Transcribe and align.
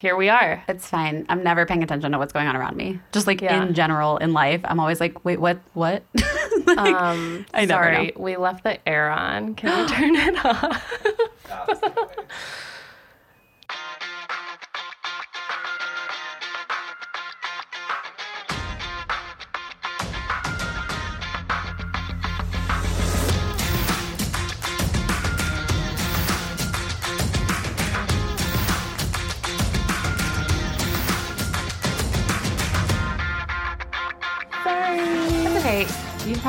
here 0.00 0.16
we 0.16 0.28
are. 0.30 0.64
It's 0.66 0.88
fine. 0.88 1.26
I'm 1.28 1.44
never 1.44 1.66
paying 1.66 1.82
attention 1.82 2.12
to 2.12 2.18
what's 2.18 2.32
going 2.32 2.46
on 2.48 2.56
around 2.56 2.74
me. 2.76 2.98
Just 3.12 3.26
like 3.26 3.40
Yeah. 3.42 3.62
in 3.62 3.74
general 3.74 4.16
in 4.16 4.32
life, 4.32 4.62
I'm 4.64 4.80
always 4.80 4.98
like, 4.98 5.24
wait, 5.24 5.38
what? 5.40 5.58
What? 5.74 6.02
Like, 6.66 6.78
Um, 6.94 7.46
I 7.54 7.64
never 7.64 7.82
sorry, 7.84 8.06
know. 8.08 8.22
we 8.22 8.36
left 8.36 8.62
the 8.64 8.86
air 8.88 9.10
on. 9.10 9.54
Can 9.56 9.80
we 9.80 9.88
turn 9.92 10.14
it 10.14 10.44
off? 10.44 10.86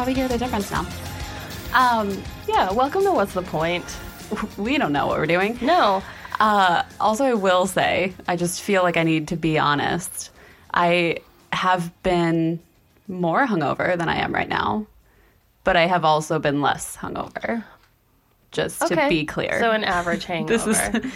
Probably 0.02 0.16
hear 0.16 0.28
the 0.28 0.38
difference 0.40 0.72
now. 0.72 0.84
Um, 1.76 2.24
Yeah, 2.48 2.72
welcome 2.72 3.04
to 3.04 3.12
What's 3.12 3.36
the 3.36 3.44
Point? 3.44 3.86
we 4.58 4.80
don't 4.80 4.92
know 4.92 5.06
what 5.06 5.20
we're 5.20 5.28
doing. 5.28 5.60
No. 5.62 6.02
Uh, 6.40 6.82
also, 7.00 7.24
I 7.24 7.36
will 7.36 7.68
say, 7.68 8.12
I 8.28 8.36
just 8.36 8.64
feel 8.64 8.82
like 8.82 8.98
I 8.98 9.04
need 9.04 9.28
to 9.28 9.36
be 9.36 9.60
honest. 9.60 10.32
I 10.74 11.20
have 11.54 11.92
been 12.02 12.60
more 13.08 13.46
hungover 13.46 13.96
than 13.96 14.10
I 14.10 14.16
am 14.16 14.34
right 14.34 14.50
now, 14.50 14.88
but 15.64 15.78
I 15.78 15.86
have 15.86 16.04
also 16.04 16.40
been 16.40 16.62
less 16.62 16.98
hungover. 16.98 17.64
Just 18.50 18.82
Okay. 18.82 18.96
to 18.96 19.08
be 19.08 19.24
clear. 19.24 19.60
So 19.60 19.70
an 19.70 19.84
average 19.84 20.26
hangover. 20.26 20.58
this 20.66 20.66
is 20.66 21.14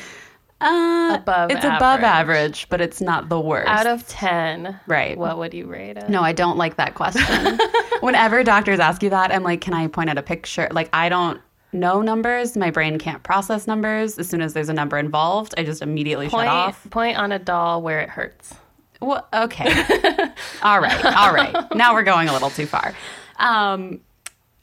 uh, 0.62 1.18
Above 1.20 1.52
It's 1.52 1.64
above 1.66 2.02
average. 2.02 2.04
average, 2.06 2.70
but 2.70 2.82
it's 2.82 3.02
not 3.02 3.30
the 3.30 3.40
worst. 3.40 3.68
Out 3.70 3.88
of 3.88 4.08
10, 4.08 4.80
Right. 4.88 5.18
what 5.18 5.38
would 5.38 5.54
you 5.54 5.66
rate 5.68 5.98
it? 5.98 6.10
No, 6.10 6.22
I 6.22 6.32
don't 6.32 6.58
like 6.58 6.78
that 6.78 6.96
question. 6.96 7.60
Whenever 8.02 8.44
doctors 8.44 8.80
ask 8.80 9.04
you 9.04 9.10
that, 9.10 9.34
I'm 9.34 9.44
like, 9.44 9.62
can 9.62 9.74
I 9.74 9.88
point 9.88 10.10
out 10.10 10.18
a 10.18 10.24
picture? 10.24 10.68
Like, 10.72 10.90
I 10.94 11.10
don't 11.10 11.42
know 11.74 12.02
numbers. 12.02 12.56
My 12.56 12.72
brain 12.72 12.98
can't 13.00 13.22
process 13.24 13.68
numbers. 13.68 14.18
As 14.18 14.30
soon 14.30 14.42
as 14.42 14.54
there's 14.54 14.70
a 14.70 14.74
number 14.74 14.98
involved, 14.98 15.54
I 15.58 15.64
just 15.64 15.82
immediately 15.82 16.30
Point, 16.30 16.48
shut 16.48 16.56
off. 16.56 16.88
point 16.90 17.18
on 17.18 17.32
a 17.34 17.40
doll 17.40 17.82
where 17.82 18.00
it 18.00 18.10
hurts. 18.10 18.56
Well, 19.02 19.28
okay. 19.34 19.66
all 20.64 20.80
right. 20.80 21.06
All 21.06 21.34
right. 21.34 21.54
Now 21.76 21.94
we're 21.94 22.04
going 22.04 22.30
a 22.30 22.34
little 22.34 22.50
too 22.50 22.66
far. 22.66 22.96
Um, 23.38 24.00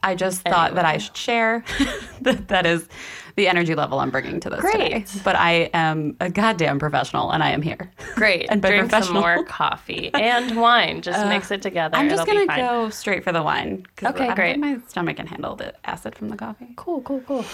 I 0.02 0.14
just 0.14 0.40
thought 0.42 0.74
that 0.76 0.84
I 0.86 0.96
should 0.98 1.16
share 1.16 1.64
that 2.22 2.48
that 2.48 2.64
is 2.66 2.88
the 3.36 3.48
energy 3.48 3.74
level 3.74 3.98
I'm 4.00 4.10
bringing 4.10 4.40
to 4.40 4.50
this 4.50 4.60
today. 4.60 4.90
Great. 4.90 5.20
But 5.24 5.36
I 5.36 5.70
am 5.74 6.16
a 6.20 6.30
goddamn 6.30 6.78
professional, 6.78 7.30
and 7.30 7.42
I 7.42 7.50
am 7.50 7.62
here. 7.62 7.90
Great. 8.14 8.46
And 8.50 8.60
by 8.60 8.68
Drink 8.68 8.90
some 8.90 9.14
more 9.14 9.44
coffee 9.44 10.10
and 10.14 10.60
wine. 10.60 11.00
Just 11.00 11.26
mix 11.26 11.50
it 11.50 11.62
together. 11.62 11.96
I'm 11.96 12.06
It'll 12.06 12.18
just 12.18 12.26
gonna 12.26 12.46
go 12.46 12.90
straight 12.90 13.24
for 13.24 13.32
the 13.32 13.42
wine. 13.42 13.86
Okay, 14.02 14.24
I 14.24 14.26
don't 14.28 14.36
great. 14.36 14.58
my 14.58 14.78
stomach 14.88 15.16
can 15.16 15.26
handle 15.26 15.56
the 15.56 15.74
acid 15.84 16.14
from 16.14 16.28
the 16.28 16.36
coffee. 16.36 16.74
Cool, 16.76 17.00
cool, 17.02 17.20
cool. 17.26 17.44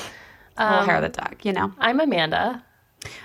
Little 0.58 0.82
hair 0.84 0.96
of 0.96 1.02
the 1.02 1.08
dog, 1.08 1.36
you 1.44 1.52
know. 1.52 1.72
I'm 1.78 2.00
Amanda, 2.00 2.64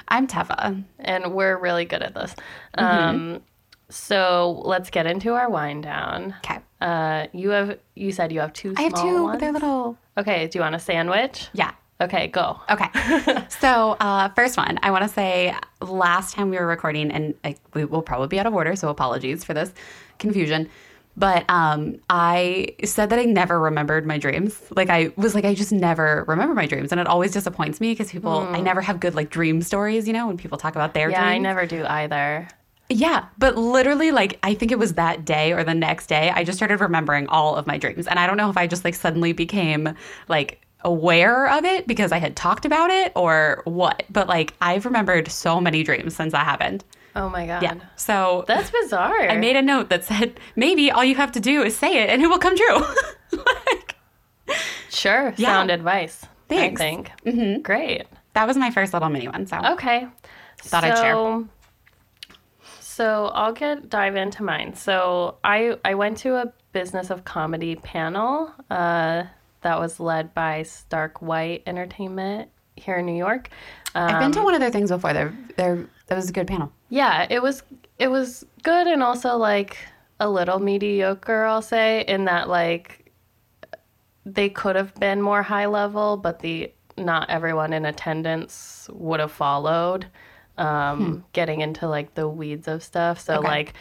I'm 0.07 0.27
Teva. 0.27 0.83
and 0.99 1.33
we're 1.33 1.57
really 1.57 1.85
good 1.85 2.03
at 2.03 2.13
this. 2.13 2.35
Mm-hmm. 2.77 2.83
Um, 2.85 3.41
so 3.89 4.61
let's 4.65 4.89
get 4.89 5.05
into 5.05 5.33
our 5.33 5.49
wine 5.49 5.81
down. 5.81 6.35
Okay. 6.43 6.59
Uh, 6.81 7.27
you 7.33 7.49
have 7.49 7.79
you 7.95 8.11
said 8.11 8.31
you 8.31 8.39
have 8.39 8.53
two. 8.53 8.73
I 8.77 8.83
have 8.83 8.93
two. 8.93 9.23
Ones? 9.23 9.39
They're 9.39 9.51
little. 9.53 9.97
Okay. 10.17 10.47
Do 10.47 10.57
you 10.57 10.61
want 10.63 10.75
a 10.75 10.79
sandwich? 10.79 11.47
Yeah. 11.53 11.71
Okay. 12.01 12.27
Go. 12.27 12.59
Okay. 12.69 13.45
so, 13.49 13.91
uh, 13.99 14.29
first 14.29 14.57
one, 14.57 14.79
I 14.83 14.91
want 14.91 15.03
to 15.03 15.09
say 15.09 15.55
last 15.81 16.33
time 16.33 16.49
we 16.49 16.57
were 16.57 16.67
recording, 16.67 17.11
and 17.11 17.33
I, 17.43 17.55
we 17.73 17.85
will 17.85 18.01
probably 18.01 18.27
be 18.27 18.39
out 18.39 18.45
of 18.45 18.53
order, 18.53 18.75
so 18.75 18.89
apologies 18.89 19.43
for 19.43 19.53
this 19.53 19.73
confusion. 20.19 20.69
But 21.15 21.45
um, 21.47 21.97
I 22.09 22.75
said 22.83 23.11
that 23.11 23.19
I 23.19 23.25
never 23.25 23.59
remembered 23.59 24.05
my 24.07 24.17
dreams. 24.17 24.59
Like 24.75 24.89
I 24.89 25.11
was 25.15 25.35
like, 25.35 25.45
I 25.45 25.53
just 25.53 25.71
never 25.71 26.25
remember 26.27 26.55
my 26.55 26.65
dreams, 26.65 26.91
and 26.91 26.99
it 26.99 27.05
always 27.05 27.31
disappoints 27.31 27.79
me 27.79 27.91
because 27.91 28.11
people, 28.11 28.39
I 28.39 28.61
never 28.61 28.81
have 28.81 28.99
good 28.99 29.13
like 29.13 29.29
dream 29.29 29.61
stories. 29.61 30.07
You 30.07 30.13
know, 30.13 30.25
when 30.25 30.37
people 30.37 30.57
talk 30.57 30.75
about 30.75 30.95
their 30.95 31.07
dreams. 31.07 31.19
Yeah, 31.19 31.27
I 31.27 31.37
never 31.37 31.67
do 31.67 31.85
either. 31.85 32.47
Yeah, 32.89 33.25
but 33.37 33.57
literally, 33.57 34.11
like, 34.11 34.39
I 34.43 34.53
think 34.53 34.71
it 34.71 34.77
was 34.77 34.95
that 34.95 35.25
day 35.25 35.53
or 35.53 35.63
the 35.63 35.73
next 35.73 36.07
day, 36.07 36.29
I 36.29 36.43
just 36.43 36.57
started 36.57 36.81
remembering 36.81 37.27
all 37.27 37.55
of 37.55 37.65
my 37.65 37.77
dreams. 37.77 38.07
And 38.07 38.19
I 38.19 38.27
don't 38.27 38.37
know 38.37 38.49
if 38.49 38.57
I 38.57 38.67
just, 38.67 38.83
like, 38.83 38.93
suddenly 38.93 39.31
became, 39.33 39.95
like, 40.27 40.62
aware 40.83 41.47
of 41.57 41.65
it 41.65 41.87
because 41.87 42.11
I 42.11 42.17
had 42.19 42.35
talked 42.35 42.65
about 42.65 42.89
it 42.89 43.11
or 43.15 43.61
what. 43.65 44.03
But, 44.09 44.27
like, 44.27 44.53
I've 44.61 44.85
remembered 44.85 45.29
so 45.31 45.59
many 45.61 45.83
dreams 45.83 46.15
since 46.15 46.31
that 46.33 46.45
happened. 46.45 46.83
Oh 47.15 47.29
my 47.29 47.45
god. 47.45 47.61
Yeah. 47.61 47.75
So 47.95 48.43
That's 48.47 48.71
bizarre. 48.71 49.29
I 49.29 49.37
made 49.37 49.55
a 49.55 49.61
note 49.61 49.89
that 49.89 50.03
said, 50.03 50.39
maybe 50.55 50.89
all 50.91 51.03
you 51.03 51.13
have 51.15 51.31
to 51.33 51.39
do 51.39 51.61
is 51.61 51.75
say 51.77 52.01
it 52.03 52.09
and 52.09 52.21
it 52.23 52.27
will 52.27 52.39
come 52.39 52.55
true. 52.57 52.79
like, 53.31 53.95
sure. 54.89 55.33
Yeah. 55.37 55.49
Sound 55.53 55.69
advice. 55.71 56.25
Thanks. 56.49 56.81
I 56.81 56.83
think. 56.85 57.11
Mm-hmm. 57.25 57.61
Great. 57.61 58.05
that 58.33 58.47
was 58.47 58.57
my 58.57 58.71
first 58.71 58.93
little 58.93 59.09
mini 59.09 59.27
one. 59.27 59.45
So 59.45 59.59
Okay. 59.73 60.07
Thought 60.59 60.83
I'd 60.85 60.97
share. 60.97 61.13
So- 61.13 61.47
So 62.79 63.27
I'll 63.33 63.53
get 63.53 63.89
dive 63.89 64.15
into 64.15 64.43
mine. 64.43 64.75
So 64.75 65.37
I 65.43 65.77
I 65.83 65.95
went 65.95 66.17
to 66.19 66.35
a 66.35 66.53
business 66.73 67.09
of 67.09 67.23
comedy 67.25 67.75
panel 67.75 68.51
uh, 68.69 69.23
that 69.63 69.79
was 69.79 69.99
led 69.99 70.33
by 70.33 70.63
Stark 70.63 71.21
White 71.21 71.63
Entertainment 71.65 72.49
here 72.75 72.97
in 72.97 73.05
New 73.05 73.15
York. 73.17 73.49
I've 73.95 74.19
been 74.19 74.31
to 74.33 74.39
Um, 74.39 74.45
one 74.45 74.53
of 74.53 74.59
their 74.59 74.71
things 74.71 74.89
before. 74.91 75.13
They're, 75.13 75.33
they're, 75.57 75.85
that 76.07 76.15
was 76.15 76.29
a 76.29 76.33
good 76.33 76.47
panel. 76.47 76.71
Yeah, 76.89 77.27
it 77.29 77.41
was 77.41 77.63
it 77.99 78.09
was 78.09 78.45
good 78.63 78.87
and 78.87 79.03
also 79.03 79.37
like 79.37 79.77
a 80.19 80.29
little 80.29 80.59
mediocre, 80.59 81.45
I'll 81.45 81.61
say, 81.61 82.03
in 82.07 82.25
that 82.25 82.49
like 82.49 83.11
they 84.25 84.49
could 84.49 84.75
have 84.75 84.93
been 84.95 85.21
more 85.21 85.43
high 85.43 85.65
level, 85.65 86.17
but 86.17 86.39
the 86.39 86.71
not 86.97 87.29
everyone 87.29 87.73
in 87.73 87.85
attendance 87.85 88.89
would 88.93 89.19
have 89.19 89.31
followed. 89.31 90.07
Um, 90.55 91.25
getting 91.33 91.61
into 91.61 91.87
like 91.87 92.13
the 92.13 92.29
weeds 92.29 92.67
of 92.67 92.83
stuff. 92.83 93.19
So 93.19 93.39
Okay. 93.39 93.47
like 93.47 93.73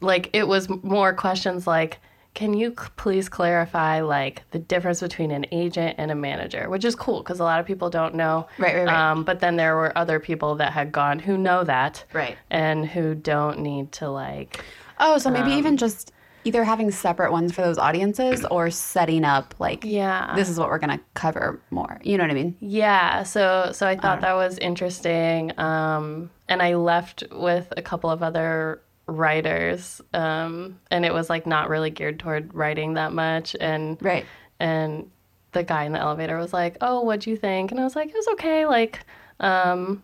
like 0.00 0.30
it 0.32 0.48
was 0.48 0.66
more 0.82 1.12
questions 1.12 1.66
like 1.66 1.98
can 2.36 2.52
you 2.54 2.68
c- 2.78 2.86
please 2.96 3.28
clarify 3.28 4.00
like 4.02 4.42
the 4.52 4.58
difference 4.58 5.00
between 5.00 5.30
an 5.32 5.46
agent 5.50 5.94
and 5.98 6.10
a 6.10 6.14
manager 6.14 6.68
which 6.70 6.84
is 6.84 6.94
cool 6.94 7.22
because 7.22 7.40
a 7.40 7.44
lot 7.44 7.58
of 7.58 7.66
people 7.66 7.90
don't 7.90 8.14
know 8.14 8.46
Right, 8.58 8.76
right, 8.76 8.84
right. 8.86 9.10
um, 9.10 9.24
but 9.24 9.40
then 9.40 9.56
there 9.56 9.74
were 9.74 9.96
other 9.96 10.20
people 10.20 10.54
that 10.56 10.72
had 10.72 10.92
gone 10.92 11.18
who 11.18 11.36
know 11.38 11.64
that 11.64 12.04
Right. 12.12 12.36
and 12.50 12.86
who 12.86 13.14
don't 13.14 13.58
need 13.60 13.90
to 13.92 14.08
like 14.08 14.64
Oh, 15.00 15.18
so 15.18 15.30
maybe 15.30 15.52
Um, 15.52 15.58
even 15.58 15.76
just 15.76 16.12
either 16.44 16.62
having 16.62 16.90
separate 16.92 17.32
ones 17.32 17.52
for 17.52 17.62
those 17.62 17.76
audiences 17.78 18.44
or 18.52 18.70
setting 18.70 19.24
up 19.24 19.54
like 19.58 19.82
Yeah. 19.84 20.32
this 20.36 20.48
is 20.48 20.58
what 20.60 20.68
we're 20.68 20.78
gonna 20.78 21.00
cover 21.14 21.60
more. 21.70 21.98
You 22.04 22.16
know 22.18 22.24
what 22.24 22.30
I 22.30 22.34
mean? 22.34 22.54
yeah 22.60 23.22
so 23.24 23.70
so 23.72 23.86
i 23.86 23.96
thought 23.96 24.20
that 24.20 24.34
was 24.34 24.58
interesting 24.58 25.58
um 25.58 26.30
and 26.48 26.62
i 26.62 26.74
left 26.74 27.24
with 27.32 27.72
a 27.76 27.82
couple 27.82 28.10
of 28.10 28.22
other 28.22 28.80
writers 29.08 30.00
um 30.14 30.78
and 30.90 31.04
it 31.04 31.14
was 31.14 31.30
like 31.30 31.46
not 31.46 31.68
really 31.68 31.90
geared 31.90 32.18
toward 32.18 32.52
writing 32.54 32.94
that 32.94 33.12
much. 33.12 33.54
And 33.60 33.96
Right. 34.02 34.26
and 34.58 35.10
the 35.52 35.62
guy 35.62 35.84
in 35.84 35.92
the 35.92 35.98
elevator 36.00 36.36
was 36.36 36.52
like 36.52 36.76
oh 36.80 37.02
what'd 37.02 37.26
you 37.26 37.36
think? 37.36 37.70
And 37.70 37.80
i 37.80 37.84
was 37.84 37.94
like 37.96 38.08
it 38.08 38.14
was 38.14 38.28
okay 38.28 38.66
like 38.66 39.00
um 39.40 40.02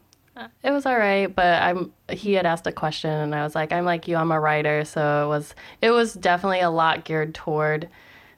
it 0.62 0.70
was 0.70 0.86
all 0.86 0.96
right 0.96 1.26
but 1.34 1.62
i'm 1.62 1.92
he 2.10 2.32
had 2.32 2.46
asked 2.46 2.66
a 2.66 2.72
question 2.72 3.10
and 3.10 3.34
i 3.34 3.42
was 3.44 3.54
like 3.54 3.70
i'm 3.72 3.84
like 3.84 4.08
you 4.08 4.16
i'm 4.16 4.32
a 4.32 4.40
writer. 4.40 4.84
So 4.84 5.24
it 5.24 5.28
was 5.28 5.54
it 5.82 5.90
was 5.90 6.14
definitely 6.14 6.60
a 6.60 6.70
lot 6.70 7.04
geared 7.04 7.34
toward 7.34 7.88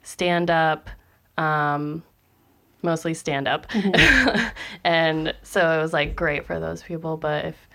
stand 0.03 0.49
up 0.51 0.89
um 1.37 2.03
mostly 2.81 3.13
stand 3.13 3.47
up 3.47 3.65
and 4.83 5.33
so 5.43 5.59
it 5.77 5.81
was 5.81 5.93
like 5.93 6.15
great 6.15 6.45
for 6.45 6.59
those 6.59 6.83
people 6.83 7.17
but 7.17 7.45
if 7.45 7.69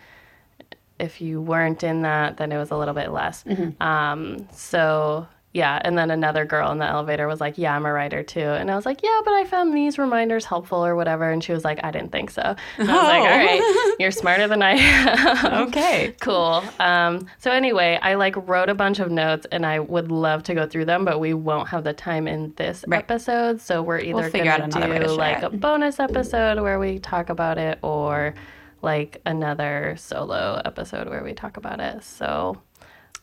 if 1.01 1.21
you 1.21 1.41
weren't 1.41 1.83
in 1.83 2.03
that 2.03 2.37
then 2.37 2.53
it 2.53 2.59
was 2.59 2.71
a 2.71 2.77
little 2.77 2.95
bit 2.95 3.11
less 3.11 3.45
um 3.81 4.47
so 4.53 5.27
yeah 5.53 5.81
and 5.85 5.99
then 5.99 6.13
another 6.13 6.45
girl 6.45 6.71
in 6.71 6.79
the 6.79 6.87
elevator 6.87 7.27
was 7.27 7.41
like 7.41 7.59
yeah 7.59 7.75
i'm 7.75 7.85
a 7.85 7.93
writer 7.93 8.23
too 8.23 8.39
and 8.39 8.71
i 8.71 8.77
was 8.77 8.87
like 8.87 9.03
yeah 9.03 9.21
but 9.25 9.33
i 9.35 9.43
found 9.45 9.75
these 9.75 9.99
reminders 9.99 10.45
helpful 10.45 10.87
or 10.87 10.95
whatever 10.95 11.29
and 11.29 11.43
she 11.43 11.51
was 11.53 11.65
like 11.65 11.81
i 11.83 11.91
didn't 11.91 12.13
think 12.13 12.31
so 12.31 12.55
and 12.79 12.89
i 12.89 12.95
was 12.95 13.03
like 13.03 13.21
Oh. 13.21 13.25
all 13.25 13.37
right 13.39 13.97
you're 13.99 14.13
smarter 14.13 14.47
than 14.47 14.63
i 14.63 14.75
am 14.75 15.63
Okay. 15.67 16.15
cool 16.21 16.63
um, 16.79 17.27
so 17.39 17.51
anyway 17.51 17.99
i 18.01 18.15
like 18.15 18.37
wrote 18.49 18.69
a 18.69 18.75
bunch 18.77 19.01
of 19.01 19.11
notes 19.11 19.45
and 19.51 19.67
i 19.67 19.81
would 19.81 20.13
love 20.13 20.45
to 20.45 20.55
go 20.55 20.69
through 20.69 20.85
them 20.85 21.05
but 21.05 21.19
we 21.19 21.35
won't 21.35 21.67
have 21.71 21.83
the 21.83 21.95
time 21.95 22.29
in 22.29 22.53
this 22.55 22.85
Right. 22.87 22.99
episode 22.99 23.61
so 23.61 23.83
we're 23.83 23.99
either 23.99 24.31
figure 24.31 24.53
out 24.53 24.61
gonna 24.61 24.77
another 24.77 24.93
way 24.93 24.99
to 25.01 25.07
do 25.07 25.13
like 25.15 25.39
it. 25.39 25.45
a 25.47 25.51
bonus 25.51 25.99
episode 25.99 26.61
where 26.61 26.79
we 26.79 27.01
talk 27.01 27.29
about 27.29 27.59
it 27.59 27.81
or 27.83 28.35
like 28.83 29.21
another 29.27 29.95
solo 29.99 30.61
episode 30.65 31.09
where 31.09 31.23
we 31.23 31.33
talk 31.35 31.57
about 31.57 31.81
it 31.81 32.03
so 32.05 32.61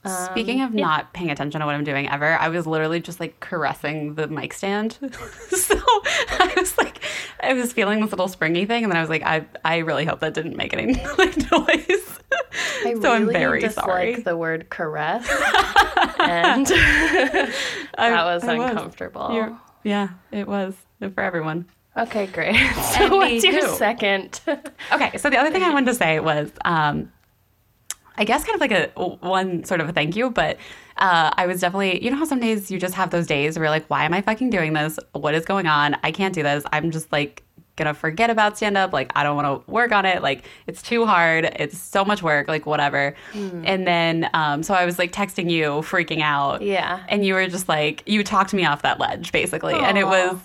um, 0.06 0.12
Speaking 0.32 0.62
of 0.62 0.74
not 0.74 1.12
paying 1.14 1.32
attention 1.32 1.60
to 1.60 1.66
what 1.66 1.74
I'm 1.76 1.84
doing 1.84 2.08
ever, 2.08 2.38
I 2.38 2.48
was 2.50 2.68
literally 2.68 3.02
just 3.02 3.20
like 3.20 3.40
caressing 3.42 4.14
the 4.14 4.28
mic 4.28 4.54
stand. 4.54 4.94
so 5.50 5.76
I 5.84 6.54
was 6.56 6.78
like, 6.78 7.00
I 7.42 7.54
was 7.54 7.74
feeling 7.74 8.00
this 8.00 8.12
little 8.12 8.28
springy 8.28 8.66
thing, 8.66 8.84
and 8.84 8.92
then 8.92 8.98
I 8.98 9.02
was 9.02 9.10
like, 9.10 9.24
I, 9.24 9.46
I 9.66 9.78
really 9.80 10.06
hope 10.06 10.20
that 10.20 10.34
didn't 10.36 10.56
make 10.56 10.72
any 10.74 10.94
like 11.18 11.36
noise. 11.52 12.20
I 12.86 12.96
So 13.02 13.12
I'm 13.12 13.24
really 13.24 13.34
very 13.34 13.60
dislike 13.60 13.86
sorry. 13.86 14.16
the 14.18 14.38
word 14.38 14.70
caress, 14.70 15.28
and 16.20 16.68
that 16.68 17.52
was 17.98 18.44
I 18.44 18.58
was. 18.58 18.70
uncomfortable. 18.70 19.32
You're- 19.34 19.56
yeah, 19.84 20.10
it 20.32 20.48
was 20.48 20.76
for 21.00 21.22
everyone. 21.22 21.66
Okay, 21.98 22.28
great. 22.28 22.56
So 22.98 23.16
what's 23.18 23.44
your 23.44 23.76
second? 23.76 24.40
Okay, 24.92 25.18
so 25.18 25.30
the 25.30 25.38
other 25.38 25.52
thing 25.52 25.64
I 25.64 25.72
wanted 25.72 25.88
to 25.88 25.96
say 25.96 26.20
was, 26.20 26.52
um, 26.64 27.12
I 28.18 28.24
guess 28.24 28.44
kind 28.46 28.56
of 28.56 28.62
like 28.62 28.72
a 28.72 28.88
one 29.28 29.64
sort 29.64 29.82
of 29.82 29.90
a 29.90 29.94
thank 29.94 30.16
you, 30.16 30.30
but 30.30 30.58
uh, 30.98 31.32
I 31.36 31.46
was 31.46 31.62
definitely, 31.62 32.04
you 32.04 32.10
know 32.10 32.18
how 32.18 32.26
some 32.26 32.40
days 32.40 32.72
you 32.72 32.80
just 32.80 32.96
have 32.96 33.12
those 33.12 33.28
days 33.28 33.58
where 33.58 33.66
you're 33.66 33.70
like, 33.70 33.86
why 33.88 34.06
am 34.06 34.14
I 34.14 34.22
fucking 34.22 34.50
doing 34.50 34.74
this? 34.74 34.98
What 35.12 35.36
is 35.36 35.46
going 35.46 35.68
on? 35.68 35.96
I 36.04 36.12
can't 36.12 36.34
do 36.34 36.42
this. 36.42 36.64
I'm 36.72 36.90
just 36.90 37.12
like 37.12 37.44
gonna 37.76 37.94
forget 37.94 38.30
about 38.32 38.58
stand 38.58 38.76
up. 38.76 38.92
Like 38.92 39.12
I 39.16 39.24
don't 39.24 39.36
want 39.36 39.66
to 39.66 39.72
work 39.72 39.92
on 39.92 40.06
it. 40.06 40.24
Like 40.24 40.46
it's 40.66 40.82
too 40.82 41.06
hard. 41.06 41.46
It's 41.58 41.78
so 41.78 42.04
much 42.04 42.24
work. 42.24 42.48
Like 42.48 42.66
whatever. 42.66 43.16
And 43.34 43.86
then 43.86 44.30
um, 44.34 44.64
so 44.64 44.74
I 44.74 44.86
was 44.86 44.98
like 44.98 45.12
texting 45.12 45.52
you, 45.52 45.82
freaking 45.84 46.22
out. 46.22 46.62
Yeah. 46.64 47.04
And 47.08 47.24
you 47.24 47.36
were 47.36 47.48
just 47.48 47.70
like, 47.70 48.02
you 48.08 48.24
talked 48.24 48.54
me 48.54 48.66
off 48.66 48.82
that 48.82 49.00
ledge 49.00 49.32
basically, 49.32 49.76
and 49.76 49.98
it 49.98 50.08
was 50.08 50.40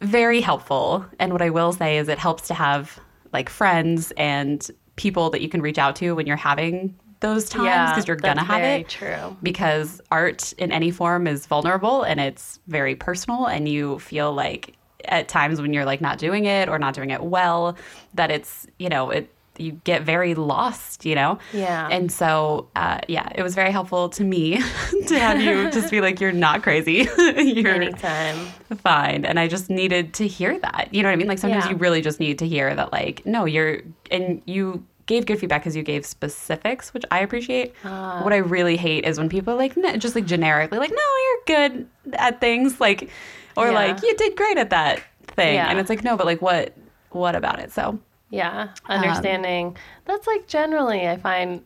very 0.00 0.40
helpful. 0.40 1.04
And 1.18 1.32
what 1.32 1.42
I 1.42 1.50
will 1.50 1.72
say 1.72 1.98
is 1.98 2.08
it 2.08 2.18
helps 2.18 2.46
to 2.48 2.54
have 2.54 2.98
like 3.32 3.48
friends 3.48 4.12
and 4.16 4.68
people 4.96 5.30
that 5.30 5.40
you 5.40 5.48
can 5.48 5.62
reach 5.62 5.78
out 5.78 5.96
to 5.96 6.12
when 6.12 6.26
you're 6.26 6.36
having 6.36 6.94
those 7.20 7.48
times 7.48 7.92
because 7.92 8.08
you're 8.08 8.16
gonna 8.16 8.42
have 8.42 8.60
very 8.60 8.80
it. 8.80 8.88
True. 8.88 9.36
Because 9.42 10.00
art 10.10 10.52
in 10.54 10.72
any 10.72 10.90
form 10.90 11.26
is 11.26 11.46
vulnerable 11.46 12.02
and 12.02 12.18
it's 12.18 12.60
very 12.66 12.94
personal, 12.94 13.46
and 13.46 13.68
you 13.68 13.98
feel 13.98 14.32
like 14.32 14.76
at 15.06 15.28
times 15.28 15.60
when 15.60 15.72
you're 15.72 15.84
like 15.84 16.00
not 16.00 16.18
doing 16.18 16.44
it 16.46 16.68
or 16.68 16.78
not 16.78 16.94
doing 16.94 17.10
it 17.10 17.22
well, 17.22 17.76
that 18.14 18.30
it's 18.30 18.66
you 18.78 18.88
know 18.88 19.10
it 19.10 19.32
you 19.60 19.72
get 19.84 20.02
very 20.02 20.34
lost, 20.34 21.04
you 21.04 21.14
know. 21.14 21.38
Yeah. 21.52 21.88
And 21.90 22.10
so, 22.10 22.68
uh, 22.76 23.00
yeah, 23.08 23.28
it 23.34 23.42
was 23.42 23.54
very 23.54 23.70
helpful 23.70 24.08
to 24.10 24.24
me 24.24 24.56
to 25.06 25.18
have 25.18 25.40
you 25.40 25.70
just 25.78 25.90
be 25.90 26.00
like, 26.00 26.20
you're 26.20 26.32
not 26.32 26.62
crazy. 26.62 27.06
you're 27.36 27.68
Anytime. 27.74 28.36
fine. 28.82 29.24
And 29.24 29.38
I 29.38 29.46
just 29.48 29.70
needed 29.70 30.14
to 30.14 30.26
hear 30.26 30.58
that. 30.58 30.88
You 30.92 31.02
know 31.02 31.08
what 31.08 31.12
I 31.12 31.16
mean? 31.16 31.28
Like 31.28 31.38
sometimes 31.38 31.64
Yeah. 31.66 31.72
you 31.72 31.76
really 31.76 32.00
just 32.00 32.20
need 32.20 32.38
to 32.40 32.46
hear 32.48 32.74
that, 32.74 32.92
like, 32.92 33.24
no, 33.26 33.44
you're, 33.44 33.82
and 34.10 34.42
you 34.46 34.84
gave 35.06 35.26
good 35.26 35.38
feedback 35.40 35.62
because 35.62 35.74
you 35.74 35.82
gave 35.82 36.06
specifics, 36.06 36.94
which 36.94 37.04
I 37.10 37.20
appreciate. 37.20 37.74
Ah. 37.84 38.22
what 38.22 38.32
I 38.32 38.36
really 38.38 38.76
hate 38.76 39.04
is 39.04 39.18
when 39.18 39.28
people 39.28 39.54
are 39.54 39.56
like, 39.56 39.74
just 39.98 40.14
like 40.14 40.24
generically, 40.24 40.78
like, 40.78 40.90
no, 40.90 40.96
you're 41.24 41.68
good 41.68 41.88
at 42.14 42.40
things. 42.40 42.80
Like, 42.80 43.10
or 43.56 43.66
Yeah. 43.66 43.72
like, 43.72 44.02
you 44.02 44.16
did 44.16 44.36
great 44.36 44.56
at 44.58 44.70
that 44.70 45.02
thing. 45.26 45.54
Yeah. 45.54 45.68
And 45.68 45.78
it's 45.80 45.90
like, 45.90 46.04
no, 46.04 46.16
but 46.16 46.26
like, 46.26 46.40
what, 46.40 46.76
what 47.10 47.34
about 47.34 47.58
it? 47.58 47.72
So, 47.72 47.98
Yeah, 48.30 48.68
Um, 48.88 49.00
understanding. 49.02 49.76
That's 50.04 50.26
like 50.26 50.46
generally 50.46 51.06
I 51.08 51.16
find 51.16 51.64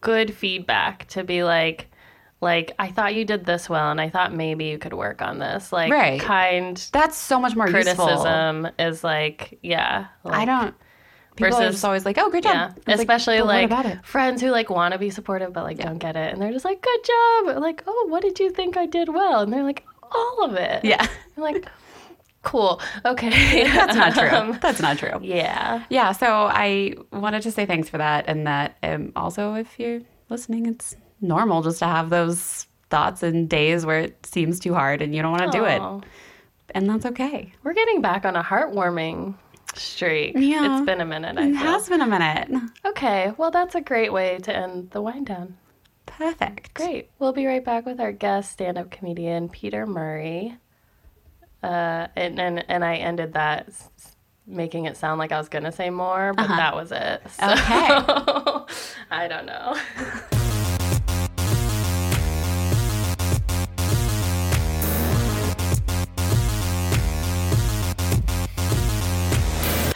good 0.00 0.32
feedback 0.34 1.06
to 1.08 1.24
be 1.24 1.42
like 1.42 1.86
like 2.40 2.72
I 2.78 2.88
thought 2.88 3.14
you 3.16 3.24
did 3.24 3.44
this 3.44 3.68
well 3.68 3.90
and 3.90 4.00
I 4.00 4.10
thought 4.10 4.32
maybe 4.32 4.66
you 4.66 4.78
could 4.78 4.92
work 4.92 5.20
on 5.22 5.38
this. 5.38 5.72
Like 5.72 5.90
Right. 5.92 6.20
kind 6.20 6.76
that's 6.92 7.16
so 7.16 7.40
much 7.40 7.56
more 7.56 7.68
useful. 7.68 8.06
criticism 8.06 8.68
is 8.78 9.02
like 9.02 9.58
yeah. 9.62 10.06
Like, 10.22 10.34
I 10.34 10.44
don't, 10.44 10.74
people 11.34 11.54
are 11.56 11.60
versus- 11.62 11.74
just 11.76 11.84
always 11.84 12.04
like, 12.04 12.16
oh, 12.18 12.30
great 12.30 12.44
job. 12.44 12.54
yeah, 12.54 12.72
It's 12.76 12.86
like, 12.86 12.98
especially 13.00 13.40
like, 13.40 14.04
friends 14.04 14.40
who 14.40 14.50
like 14.50 14.70
want 14.70 14.92
to 14.92 14.98
be 14.98 15.10
supportive 15.10 15.52
but 15.52 15.64
like 15.64 15.78
don't 15.78 15.98
get 15.98 16.14
it, 16.14 16.32
and 16.32 16.40
they're 16.40 16.52
just 16.52 16.64
like, 16.64 16.80
"Good 16.80 17.00
job!" 17.04 17.56
Like, 17.60 17.82
"Oh, 17.88 18.06
what 18.08 18.22
did 18.22 18.38
you 18.38 18.50
think 18.50 18.76
I 18.76 18.86
did 18.86 19.08
well?" 19.08 19.40
And 19.40 19.52
they're 19.52 19.64
like, 19.64 19.84
"All 20.12 20.44
of 20.44 20.54
it." 20.54 20.84
Yeah. 20.84 21.04
I'm 21.36 21.42
like, 21.42 21.66
"Cool, 22.42 22.80
okay." 23.04 23.64
That's 23.64 23.94
not 23.96 24.14
true. 24.14 24.28
Um, 24.38 24.58
That's 24.62 24.80
not 24.80 24.98
true. 24.98 25.18
yeah, 25.22 25.84
Yeah, 25.90 26.12
so 26.12 26.26
I 26.50 26.94
wanted 27.12 27.42
to 27.42 27.50
say 27.50 27.66
thanks 27.66 27.88
for 27.88 27.98
that, 27.98 28.24
and 28.28 28.46
that 28.46 28.76
um, 28.82 29.12
also, 29.16 29.54
if 29.54 29.78
you're 29.78 30.00
listening, 30.28 30.66
it's 30.66 30.96
normal 31.20 31.62
just 31.62 31.78
to 31.80 31.86
have 31.86 32.10
those 32.10 32.66
thoughts 32.90 33.22
and 33.22 33.48
days 33.48 33.84
where 33.84 34.00
it 34.00 34.24
seems 34.24 34.58
too 34.60 34.72
hard 34.72 35.02
and 35.02 35.14
you 35.14 35.20
don't 35.22 35.32
want 35.32 35.50
to 35.52 35.58
do 35.58 35.64
it, 35.64 35.82
and 36.74 36.88
that's 36.88 37.04
okay. 37.06 37.52
We're 37.64 37.74
getting 37.74 38.00
back 38.00 38.24
on 38.24 38.36
a 38.36 38.42
heartwarming 38.42 39.34
streak. 39.74 40.34
Yeah. 40.36 40.76
It's 40.78 40.86
been 40.86 41.00
a 41.00 41.04
minute, 41.06 41.36
I 41.38 41.42
It 41.48 41.52
feel. 41.52 41.56
has 41.56 41.88
been 41.88 42.00
a 42.00 42.06
minute. 42.06 42.48
Okay, 42.86 43.32
well, 43.36 43.50
that's 43.50 43.74
a 43.74 43.80
great 43.80 44.12
way 44.12 44.38
to 44.38 44.54
end 44.56 44.90
the 44.92 45.02
wind 45.02 45.26
down. 45.26 45.56
Perfect. 46.06 46.72
Great. 46.74 47.10
We'll 47.18 47.32
be 47.34 47.46
right 47.46 47.64
back 47.64 47.84
with 47.84 48.00
our 48.00 48.12
guest 48.12 48.52
stand 48.52 48.78
up 48.78 48.90
comedian, 48.90 49.48
Peter 49.48 49.86
Murray. 49.86 50.56
Uh, 51.62 52.06
and, 52.16 52.38
and, 52.40 52.64
and 52.68 52.84
I 52.84 52.96
ended 52.96 53.32
that 53.34 53.68
making 54.46 54.86
it 54.86 54.96
sound 54.96 55.18
like 55.18 55.32
I 55.32 55.38
was 55.38 55.48
going 55.48 55.64
to 55.64 55.72
say 55.72 55.90
more, 55.90 56.32
but 56.34 56.48
that 56.48 56.74
was 56.74 56.90
it. 56.92 57.20
So, 57.30 57.44
Uh-huh. 57.46 58.64
Okay. 58.64 58.74
I 59.10 59.28
don't 59.28 59.46
know. 59.46 59.76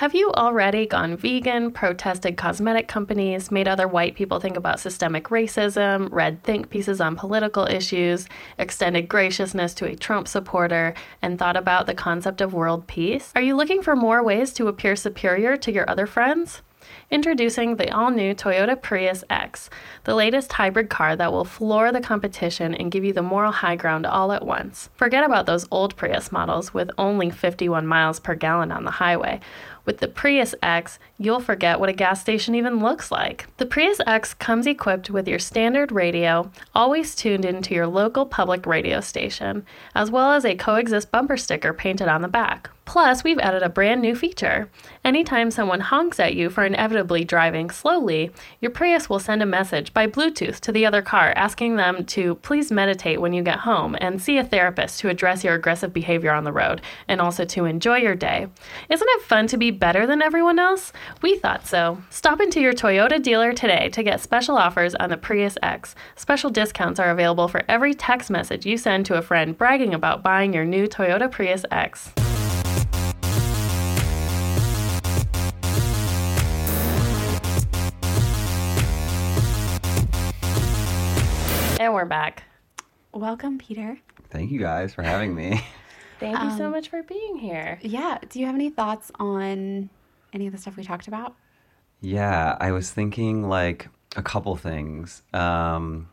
Have 0.03 0.17
you 0.17 0.33
already 0.33 0.85
gone 0.85 1.17
vegan, 1.17 1.71
protested 1.71 2.37
cosmetic 2.37 2.89
companies, 2.89 3.53
made 3.53 3.69
other 3.69 3.87
white 3.87 4.17
people 4.17 4.41
think 4.41 4.57
about 4.57 4.81
systemic 4.81 5.29
racism, 5.29 6.09
read 6.11 6.43
think 6.43 6.71
pieces 6.71 7.01
on 7.01 7.15
political 7.15 7.67
issues, 7.67 8.27
extended 8.59 9.07
graciousness 9.07 9.75
to 9.75 9.85
a 9.85 9.95
Trump 9.95 10.27
supporter, 10.27 10.95
and 11.23 11.39
thought 11.39 11.57
about 11.57 11.87
the 11.87 11.95
concept 11.95 12.41
of 12.41 12.53
world 12.53 12.89
peace? 12.89 13.31
Are 13.37 13.43
you 13.43 13.55
looking 13.55 13.81
for 13.81 13.95
more 13.95 14.25
ways 14.25 14.53
to 14.55 14.67
appear 14.67 14.97
superior 14.97 15.57
to 15.59 15.71
your 15.71 15.89
other 15.89 16.09
friends? 16.09 16.63
Introducing 17.11 17.77
the 17.77 17.95
all 17.95 18.11
new 18.11 18.35
Toyota 18.35 18.81
Prius 18.81 19.23
X, 19.31 19.71
the 20.05 20.15
latest 20.15 20.53
hybrid 20.53 20.89
car 20.89 21.15
that 21.15 21.33
will 21.33 21.45
floor 21.45 21.93
the 21.93 22.01
competition 22.01 22.75
and 22.75 22.91
give 22.91 23.05
you 23.05 23.13
the 23.13 23.23
moral 23.23 23.53
high 23.53 23.77
ground 23.77 24.07
all 24.07 24.33
at 24.33 24.45
once. 24.45 24.91
Forget 24.95 25.25
about 25.25 25.47
those 25.47 25.67
old 25.71 25.95
Prius 25.97 26.33
models 26.33 26.75
with 26.75 26.91
only 26.99 27.31
51 27.31 27.87
miles 27.87 28.19
per 28.19 28.35
gallon 28.35 28.73
on 28.73 28.85
the 28.85 28.91
highway. 28.91 29.41
With 29.85 29.99
the 29.99 30.09
Prius 30.09 30.55
X, 30.63 30.99
you'll 31.19 31.41
forget 31.41 31.81
what 31.81 31.89
a 31.89 31.93
gas 31.93 32.21
station 32.21 32.55
even 32.55 32.81
looks 32.81 33.11
like. 33.11 33.47
The 33.57 33.67
Prius 33.67 34.01
X 34.07 34.35
comes 34.35 34.67
equipped 34.67 35.11
with 35.11 35.27
your 35.27 35.39
standard 35.39 35.91
radio, 35.91 36.51
always 36.75 37.15
tuned 37.15 37.45
into 37.45 37.75
your 37.75 37.87
local 37.87 38.27
public 38.27 38.65
radio 38.67 39.01
station, 39.01 39.67
as 39.95 40.11
well 40.11 40.33
as 40.33 40.45
a 40.45 40.55
coexist 40.55 41.11
bumper 41.11 41.37
sticker 41.37 41.73
painted 41.73 42.09
on 42.09 42.23
the 42.23 42.29
back. 42.29 42.71
Plus, 42.85 43.23
we've 43.23 43.39
added 43.39 43.63
a 43.63 43.69
brand 43.69 44.03
new 44.03 44.15
feature. 44.15 44.69
Anytime 45.05 45.51
someone 45.51 45.81
honks 45.81 46.19
at 46.19 46.35
you 46.35 46.51
for 46.51 46.65
inevitably 46.65 47.25
driving 47.25 47.71
slowly, 47.71 48.31
your 48.61 48.71
Prius 48.71 49.09
will 49.09 49.19
send 49.19 49.43
a 49.43 49.47
message 49.47 49.95
by 49.95 50.07
Bluetooth 50.07 50.59
to 50.61 50.73
the 50.73 50.85
other 50.85 51.01
car 51.01 51.33
asking 51.37 51.77
them 51.77 52.05
to 52.07 52.35
please 52.37 52.73
meditate 52.73 53.21
when 53.21 53.33
you 53.33 53.43
get 53.43 53.61
home 53.61 53.97
and 54.01 54.21
see 54.21 54.37
a 54.37 54.45
therapist 54.45 55.01
to 55.01 55.09
address 55.09 55.45
your 55.45 55.55
aggressive 55.55 55.93
behavior 55.93 56.33
on 56.33 56.45
the 56.45 56.53
road 56.53 56.81
and 57.09 57.21
also 57.21 57.45
to 57.45 57.65
enjoy 57.65 57.99
your 57.99 58.15
day. 58.15 58.49
Isn't 58.89 59.09
it 59.11 59.23
fun 59.23 59.47
to 59.49 59.57
be 59.57 59.71
better 59.71 60.07
than 60.07 60.21
everyone 60.21 60.59
else? 60.59 60.93
We 61.23 61.37
thought 61.37 61.67
so. 61.67 62.03
Stop 62.11 62.41
into 62.41 62.61
your 62.61 62.73
Toyota 62.73 63.23
dealer 63.23 63.53
today 63.53 63.89
to 63.91 64.03
get 64.03 64.21
special 64.21 64.57
offers 64.57 64.95
on 64.97 65.09
the 65.11 65.17
Prius 65.17 65.57
X. 65.63 65.95
Special 66.17 66.51
discounts 66.51 66.99
are 66.99 67.11
available 67.11 67.49
for 67.49 67.63
every 67.69 67.95
text 67.95 68.31
message 68.31 68.67
you 68.67 68.77
send 68.77 69.07
to 69.07 69.15
a 69.15 69.23
friend 69.23 69.57
bragging 69.57 69.95
about 69.95 70.23
buying 70.23 70.53
your 70.53 70.65
new 70.65 70.87
Toyota 70.87 71.31
Prius 71.31 71.65
X. 71.71 72.13
And 81.83 81.95
we're 81.95 82.05
back. 82.05 82.45
Welcome, 83.13 83.59
Peter. 83.59 83.99
Thank 84.31 84.53
you 84.53 84.61
guys 84.61 84.95
for 84.95 85.03
having 85.03 85.35
me. 85.35 85.61
Thank 86.21 86.39
you 86.39 86.45
Um, 86.51 86.57
so 86.57 86.71
much 86.71 86.89
for 86.89 87.03
being 87.03 87.37
here. 87.37 87.81
Yeah. 87.83 88.19
Do 88.29 88.39
you 88.39 88.47
have 88.47 88.55
any 88.55 88.71
thoughts 88.71 89.11
on 89.19 89.91
any 90.33 90.47
of 90.47 90.53
the 90.53 90.59
stuff 90.61 90.77
we 90.77 90.85
talked 90.85 91.09
about? 91.09 91.35
yeah, 92.01 92.57
I 92.61 92.71
was 92.71 92.93
thinking 92.93 93.49
like 93.49 93.89
a 94.15 94.23
couple 94.23 94.55
things. 94.55 95.25
Um, 95.35 96.09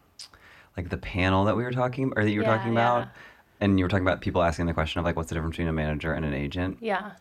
like 0.75 0.89
the 0.89 0.97
panel 0.97 1.45
that 1.45 1.55
we 1.55 1.61
were 1.61 1.71
talking 1.71 2.13
or 2.15 2.23
that 2.23 2.31
you 2.31 2.39
were 2.39 2.45
Yeah, 2.47 2.57
talking 2.57 2.73
yeah. 2.73 2.97
about. 2.97 3.07
And 3.61 3.77
you 3.77 3.85
were 3.85 3.89
talking 3.89 4.07
about 4.07 4.21
people 4.21 4.41
asking 4.41 4.65
the 4.65 4.73
question 4.73 4.97
of 4.97 5.05
like 5.05 5.15
what's 5.17 5.29
the 5.29 5.35
difference 5.35 5.53
between 5.53 5.67
a 5.67 5.73
manager 5.73 6.13
and 6.13 6.25
an 6.25 6.33
agent. 6.33 6.79
Yeah. 6.81 7.11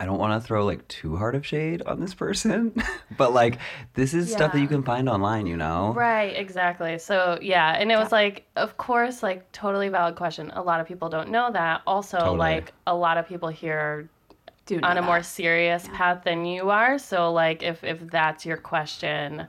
I 0.00 0.06
don't 0.06 0.18
want 0.18 0.40
to 0.40 0.46
throw 0.46 0.64
like 0.64 0.86
too 0.88 1.16
hard 1.16 1.34
of 1.34 1.44
shade 1.44 1.82
on 1.82 2.00
this 2.00 2.14
person, 2.14 2.72
but 3.16 3.32
like 3.32 3.58
this 3.94 4.14
is 4.14 4.30
stuff 4.32 4.52
that 4.52 4.60
you 4.60 4.68
can 4.68 4.82
find 4.84 5.08
online, 5.08 5.46
you 5.46 5.56
know? 5.56 5.92
Right, 5.94 6.36
exactly. 6.36 6.98
So, 6.98 7.38
yeah, 7.42 7.72
and 7.76 7.90
it 7.90 7.96
was 7.96 8.12
like, 8.12 8.46
of 8.54 8.76
course, 8.76 9.22
like 9.22 9.50
totally 9.52 9.88
valid 9.88 10.14
question. 10.14 10.50
A 10.54 10.62
lot 10.62 10.80
of 10.80 10.86
people 10.86 11.08
don't 11.08 11.30
know 11.30 11.50
that. 11.52 11.82
Also, 11.86 12.18
Totally. 12.18 12.38
like 12.38 12.72
a 12.86 12.94
lot 12.94 13.18
of 13.18 13.26
people 13.26 13.48
here 13.48 14.08
Do 14.66 14.78
on 14.82 14.94
know 14.94 15.02
a 15.02 15.04
more 15.04 15.18
that. 15.18 15.24
serious 15.24 15.88
path 15.92 16.22
than 16.24 16.44
you 16.44 16.70
are. 16.70 16.98
So, 16.98 17.32
like, 17.32 17.62
if 17.64 17.82
if 17.82 17.98
that's 18.08 18.46
your 18.46 18.56
question, 18.56 19.48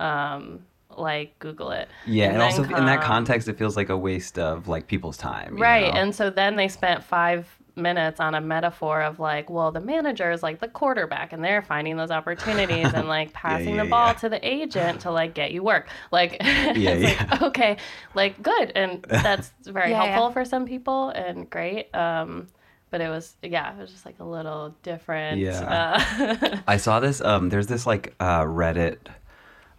um, 0.00 0.60
like 0.96 1.38
Google 1.38 1.70
it. 1.70 1.88
Yeah, 2.06 2.26
and, 2.26 2.34
then 2.36 2.40
also 2.42 2.62
in 2.64 2.86
that 2.86 3.02
context, 3.02 3.48
it 3.48 3.58
feels 3.58 3.76
like 3.76 3.88
a 3.90 3.96
waste 3.96 4.38
of 4.38 4.68
like 4.68 4.86
people's 4.86 5.16
time. 5.16 5.56
you 5.56 5.62
Right, 5.62 5.92
know? 5.92 6.00
and 6.00 6.14
so 6.14 6.30
then 6.30 6.56
they 6.56 6.68
spent 6.68 7.04
five 7.04 7.46
minutes 7.76 8.20
on 8.20 8.34
a 8.34 8.40
metaphor 8.40 9.02
of 9.02 9.18
like, 9.18 9.48
well, 9.50 9.72
the 9.72 9.80
manager 9.80 10.30
is 10.30 10.42
like 10.42 10.60
the 10.60 10.68
quarterback 10.68 11.32
and 11.32 11.42
they're 11.44 11.62
finding 11.62 11.96
those 11.96 12.10
opportunities 12.10 12.92
and 12.94 13.08
like 13.08 13.32
passing 13.34 13.76
yeah, 13.76 13.84
the 13.84 13.84
ball 13.88 14.08
yeah. 14.08 14.12
to 14.14 14.28
the 14.28 14.46
agent 14.46 15.00
to 15.02 15.10
like 15.10 15.34
get 15.34 15.52
you 15.52 15.62
work. 15.62 15.88
Like, 16.10 16.36
it's 16.40 16.78
Yeah, 16.78 16.94
like, 17.30 17.42
okay, 17.42 17.76
like 18.14 18.42
good. 18.42 18.72
And 18.74 19.02
that's 19.22 19.52
very 19.64 19.90
Yeah, 19.90 20.04
yeah. 20.04 20.12
helpful 20.12 20.30
for 20.30 20.44
some 20.44 20.66
people 20.66 21.10
and 21.10 21.48
great. 21.48 21.94
Um, 21.94 22.48
but 22.90 23.00
it 23.00 23.08
was, 23.08 23.36
yeah, 23.42 23.74
it 23.74 23.78
was 23.80 23.90
just 23.90 24.04
like 24.04 24.20
a 24.20 24.24
little 24.24 24.76
different. 24.82 25.40
Yeah. 25.40 25.60
Uh, 25.62 26.58
I 26.66 26.76
saw 26.76 27.00
this. 27.00 27.20
Um, 27.22 27.48
there's 27.48 27.66
this 27.66 27.86
like 27.86 28.14
uh, 28.20 28.42
Reddit. 28.42 28.98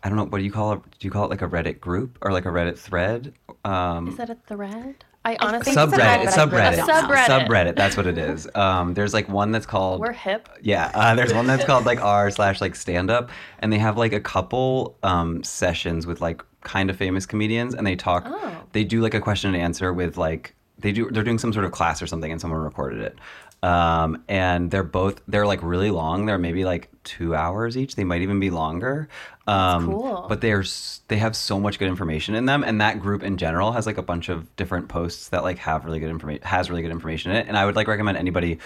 I 0.04 0.10
don't 0.10 0.18
know 0.18 0.26
what 0.26 0.40
do 0.40 0.44
you 0.44 0.52
call 0.52 0.74
it. 0.74 0.82
Do 1.00 1.08
you 1.08 1.12
call 1.12 1.26
it 1.26 1.30
like 1.30 1.42
a 1.44 1.48
Reddit 1.48 1.80
group 1.80 2.18
or 2.22 2.32
like 2.32 2.46
a 2.46 2.50
Reddit 2.50 2.78
thread? 2.78 3.34
Um, 3.64 4.08
is 4.08 4.18
that 4.18 4.30
a 4.30 4.36
thread? 4.36 5.06
I 5.26 5.38
honestly 5.40 5.74
think 5.74 5.88
it's 5.88 5.94
a 5.94 6.02
subreddit. 6.02 6.24
It's 6.26 6.38
I 6.38 6.44
really 6.44 6.78
subreddit. 6.78 7.06
Subreddit. 7.08 7.48
Subreddit. 7.48 7.76
That's 7.76 7.98
what 7.98 8.08
it 8.08 8.18
is. 8.18 8.48
Um, 8.56 8.94
there's 8.94 9.14
like 9.14 9.28
one 9.30 9.52
that's 9.52 9.66
called. 9.66 10.00
we're 10.00 10.12
hip. 10.14 10.48
Yeah, 10.62 10.92
uh, 10.94 11.16
there's 11.16 11.34
one 11.34 11.48
that's 11.48 11.66
called 11.66 11.86
like 11.86 12.02
r 12.02 12.30
slash 12.30 12.62
like 12.62 12.76
stand 12.76 13.10
up, 13.10 13.30
and 13.60 13.74
they 13.74 13.80
have 13.80 13.98
like 13.98 14.14
a 14.14 14.20
couple 14.20 14.98
um, 15.04 15.44
sessions 15.44 16.06
with 16.06 16.22
like 16.22 16.44
kind 16.62 16.90
of 16.90 16.96
famous 16.98 17.26
comedians, 17.26 17.74
and 17.74 17.86
they 17.86 17.96
talk. 17.96 18.24
Oh. 18.28 18.56
They 18.72 18.84
do 18.84 19.02
like 19.02 19.14
a 19.14 19.20
question 19.20 19.54
and 19.54 19.62
answer 19.62 19.92
with 19.92 20.18
like 20.18 20.56
they 20.78 20.92
do. 20.92 21.10
They're 21.10 21.24
doing 21.24 21.40
some 21.40 21.52
sort 21.52 21.66
of 21.66 21.72
class 21.72 22.02
or 22.02 22.08
something, 22.08 22.32
and 22.32 22.40
someone 22.40 22.60
recorded 22.62 23.02
it. 23.02 23.18
Um, 23.64 24.24
and 24.28 24.70
they're 24.70 24.84
both 24.84 25.22
they're 25.26 25.48
like 25.48 25.64
really 25.64 25.90
long. 25.90 26.26
They're 26.26 26.38
maybe 26.38 26.66
like 26.66 26.90
two 27.06 27.34
hours 27.34 27.78
each. 27.78 27.96
They 27.96 28.04
might 28.04 28.22
even 28.22 28.40
be 28.42 28.50
longer. 28.50 29.08
Um, 29.48 29.86
cool. 29.86 30.26
But 30.28 30.42
they're 30.42 30.66
they 31.08 31.18
have 31.18 31.34
so 31.34 31.60
much 31.60 31.80
good 31.80 31.88
information 31.88 32.36
in 32.36 32.46
them, 32.46 32.64
and 32.66 32.82
that 32.82 33.00
group 33.00 33.24
in 33.24 33.38
general 33.38 33.72
has 33.72 33.86
like 33.86 33.98
a 33.98 34.02
bunch 34.04 34.28
of 34.28 34.54
different 34.58 34.90
posts 34.90 35.30
that 35.30 35.44
like 35.44 35.60
have 35.60 35.86
really 35.86 36.00
good 36.00 36.10
information 36.10 36.44
has 36.44 36.70
really 36.70 36.82
good 36.82 36.92
information 36.92 37.32
in 37.32 37.38
it. 37.38 37.48
And 37.48 37.58
I 37.58 37.66
would 37.66 37.78
like 37.78 37.88
recommend 37.88 38.18
anybody 38.18 38.60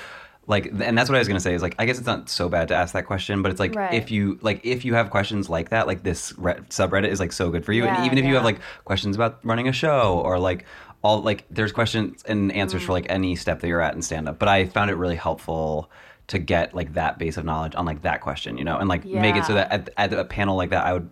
like 0.48 0.68
and 0.68 0.98
that's 0.98 1.10
what 1.10 1.16
I 1.18 1.20
was 1.20 1.27
gonna 1.27 1.42
say 1.42 1.54
is 1.54 1.62
like 1.62 1.75
I 1.77 1.86
guess 1.86 1.98
it's 1.98 2.08
not 2.08 2.30
so 2.30 2.48
bad 2.50 2.70
to 2.70 2.75
ask 2.75 2.94
that 2.94 3.06
question, 3.06 3.42
but 3.42 3.51
it's 3.51 3.60
like 3.60 3.75
Right. 3.75 3.94
if 3.94 4.10
you 4.10 4.39
like 4.42 4.66
if 4.66 4.84
you 4.86 4.94
have 4.96 5.10
questions 5.12 5.50
like 5.50 5.70
that, 5.70 5.86
like 5.88 6.04
this 6.04 6.34
re- 6.38 6.56
subreddit 6.70 7.10
is 7.10 7.20
like 7.20 7.34
so 7.34 7.51
good 7.51 7.66
for 7.66 7.74
you. 7.74 7.84
Yeah, 7.84 7.98
and 7.98 8.06
even 8.06 8.18
if 8.18 8.25
you 8.25 8.34
have 8.36 8.46
like 8.46 8.60
questions 8.86 9.16
about 9.16 9.39
running 9.44 9.68
a 9.68 9.74
show 9.74 10.20
or 10.24 10.39
like 10.39 10.66
all 11.04 11.22
like 11.22 11.46
there's 11.50 11.72
questions 11.72 12.24
and 12.27 12.51
answers 12.51 12.82
Mm. 12.82 12.86
for 12.86 12.92
like 12.94 13.06
any 13.10 13.36
step 13.36 13.60
that 13.62 13.68
you're 13.68 13.82
at 13.82 13.94
in 13.96 14.01
stand 14.01 14.27
up. 14.27 14.39
But 14.39 14.50
I 14.50 14.66
found 14.66 14.89
it 14.92 14.96
really 14.96 15.16
helpful 15.16 15.89
to 16.27 16.39
get 16.39 16.74
like 16.74 16.94
that 16.94 17.18
base 17.18 17.38
of 17.38 17.46
knowledge 17.46 17.74
on 17.75 17.86
like 17.86 18.01
that 18.01 18.22
question, 18.22 18.58
you 18.58 18.63
know, 18.66 18.77
and 18.77 18.89
like 18.89 19.06
make 19.06 19.36
it 19.36 19.46
so 19.46 19.54
that 19.54 19.72
at, 19.72 19.89
at 19.98 20.12
a 20.13 20.25
panel 20.25 20.58
like 20.58 20.72
that, 20.72 20.86
I 20.86 20.94
would 20.94 21.10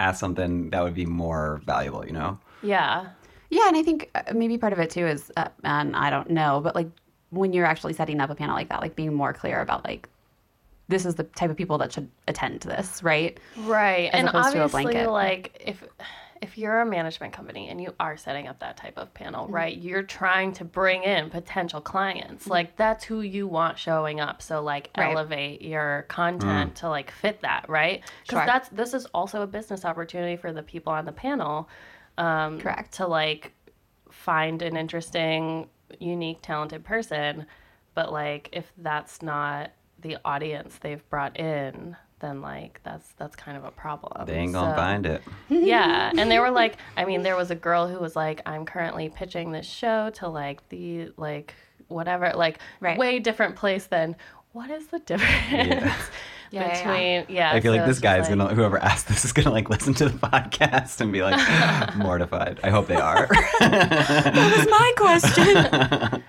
ask 0.00 0.18
something 0.20 0.70
that 0.70 0.82
would 0.82 0.94
be 0.94 1.04
more 1.06 1.60
valuable, 1.66 2.06
you 2.06 2.12
know. 2.12 2.38
Yeah. 2.62 3.06
Yeah, 3.50 3.68
and 3.68 3.76
I 3.76 3.82
think 3.82 4.10
uh, 4.14 4.22
maybe 4.34 4.58
part 4.58 4.72
of 4.72 4.78
it 4.78 4.90
too 4.90 5.06
is, 5.06 5.30
uh, 5.36 5.48
and 5.64 5.94
I 5.94 6.10
don't 6.10 6.30
know, 6.30 6.60
but 6.62 6.74
like 6.74 6.88
when 7.30 7.52
you're 7.52 7.66
actually 7.66 7.92
setting 7.92 8.20
up 8.20 8.30
a 8.30 8.34
panel 8.34 8.56
like 8.56 8.68
that, 8.70 8.80
like 8.80 8.96
being 8.96 9.12
more 9.14 9.32
clear 9.32 9.60
about 9.60 9.84
like 9.84 10.08
this 10.88 11.04
is 11.04 11.16
the 11.16 11.24
type 11.24 11.50
of 11.50 11.56
people 11.56 11.78
that 11.78 11.92
should 11.92 12.08
attend 12.28 12.60
to 12.62 12.68
this, 12.68 13.02
right? 13.02 13.38
Right. 13.58 14.10
As 14.12 14.20
and 14.20 14.28
opposed 14.28 14.52
to 14.52 14.60
a 14.60 14.64
obviously 14.64 14.92
blanket. 14.94 15.10
like 15.10 15.62
if 15.64 15.84
if 16.42 16.58
you're 16.58 16.80
a 16.80 16.86
management 16.86 17.32
company 17.32 17.68
and 17.68 17.80
you 17.80 17.94
are 17.98 18.16
setting 18.16 18.46
up 18.48 18.58
that 18.60 18.76
type 18.76 18.96
of 18.98 19.12
panel, 19.14 19.44
Mm-hmm. 19.44 19.54
right? 19.54 19.76
You're 19.76 20.02
trying 20.02 20.52
to 20.54 20.64
bring 20.64 21.02
in 21.02 21.30
potential 21.30 21.80
clients. 21.80 22.46
Like 22.46 22.76
that's 22.76 23.04
who 23.04 23.20
you 23.20 23.46
want 23.46 23.78
showing 23.78 24.20
up. 24.20 24.42
So 24.42 24.62
like 24.62 24.90
Right. 24.96 25.12
elevate 25.12 25.62
your 25.62 26.04
content 26.08 26.76
to 26.76 26.88
like 26.88 27.10
fit 27.10 27.40
that, 27.42 27.68
right? 27.68 28.02
Cuz 28.28 28.30
Sure. 28.38 28.46
that's 28.46 28.68
this 28.70 28.94
is 28.94 29.06
also 29.06 29.42
a 29.42 29.46
business 29.46 29.84
opportunity 29.84 30.36
for 30.36 30.52
the 30.52 30.62
people 30.62 30.92
on 30.92 31.04
the 31.04 31.12
panel 31.12 31.68
um 32.18 32.60
Correct. 32.60 32.92
to 32.94 33.06
like 33.06 33.52
find 34.10 34.62
an 34.62 34.76
interesting, 34.76 35.68
unique, 36.00 36.38
talented 36.42 36.84
person, 36.84 37.46
but 37.94 38.12
like 38.12 38.48
if 38.52 38.72
that's 38.78 39.22
not 39.22 39.70
the 40.00 40.16
audience 40.24 40.78
they've 40.78 41.08
brought 41.10 41.38
in, 41.38 41.96
then 42.20 42.40
like 42.40 42.80
that's 42.82 43.12
that's 43.18 43.36
kind 43.36 43.56
of 43.56 43.64
a 43.64 43.70
problem. 43.70 44.26
They 44.26 44.34
ain't 44.34 44.52
gonna 44.52 44.72
So- 44.72 44.76
find 44.76 45.06
it. 45.06 45.22
yeah, 45.48 46.12
and 46.16 46.30
they 46.30 46.38
were 46.38 46.50
like, 46.50 46.76
I 46.96 47.04
mean, 47.04 47.22
there 47.22 47.36
was 47.36 47.50
a 47.50 47.54
girl 47.56 47.88
who 47.88 47.98
was 47.98 48.16
like, 48.16 48.40
I'm 48.46 48.64
currently 48.64 49.08
pitching 49.08 49.52
this 49.52 49.66
show 49.66 50.10
to 50.14 50.28
like 50.28 50.66
the 50.70 51.10
like 51.16 51.54
whatever, 51.88 52.32
like 52.34 52.58
Right. 52.80 52.98
way 52.98 53.18
different 53.18 53.56
place 53.56 53.86
than 53.86 54.16
what 54.52 54.70
is 54.70 54.86
the 54.88 54.98
difference 55.10 55.92
Yeah, 56.52 56.60
yeah, 56.62 56.68
yeah. 56.68 56.78
between 57.24 57.36
yeah. 57.36 57.52
I 57.52 57.60
feel 57.60 57.72
so 57.72 57.76
like 57.78 57.86
this 57.86 57.96
it's 57.96 58.02
guy 58.02 58.16
is 58.18 58.28
like- 58.30 58.38
gonna 58.38 58.54
whoever 58.54 58.78
asked 58.78 59.08
this 59.08 59.24
is 59.24 59.32
gonna 59.32 59.50
like 59.50 59.68
listen 59.68 59.94
to 59.94 60.08
the 60.08 60.16
podcast 60.16 61.00
and 61.00 61.12
be 61.12 61.22
like 61.22 61.96
mortified. 61.96 62.60
I 62.62 62.70
hope 62.70 62.86
they 62.86 62.94
are. 62.96 63.26
That 63.60 64.54
was 64.56 64.66
my 64.70 64.92
question. 64.96 66.22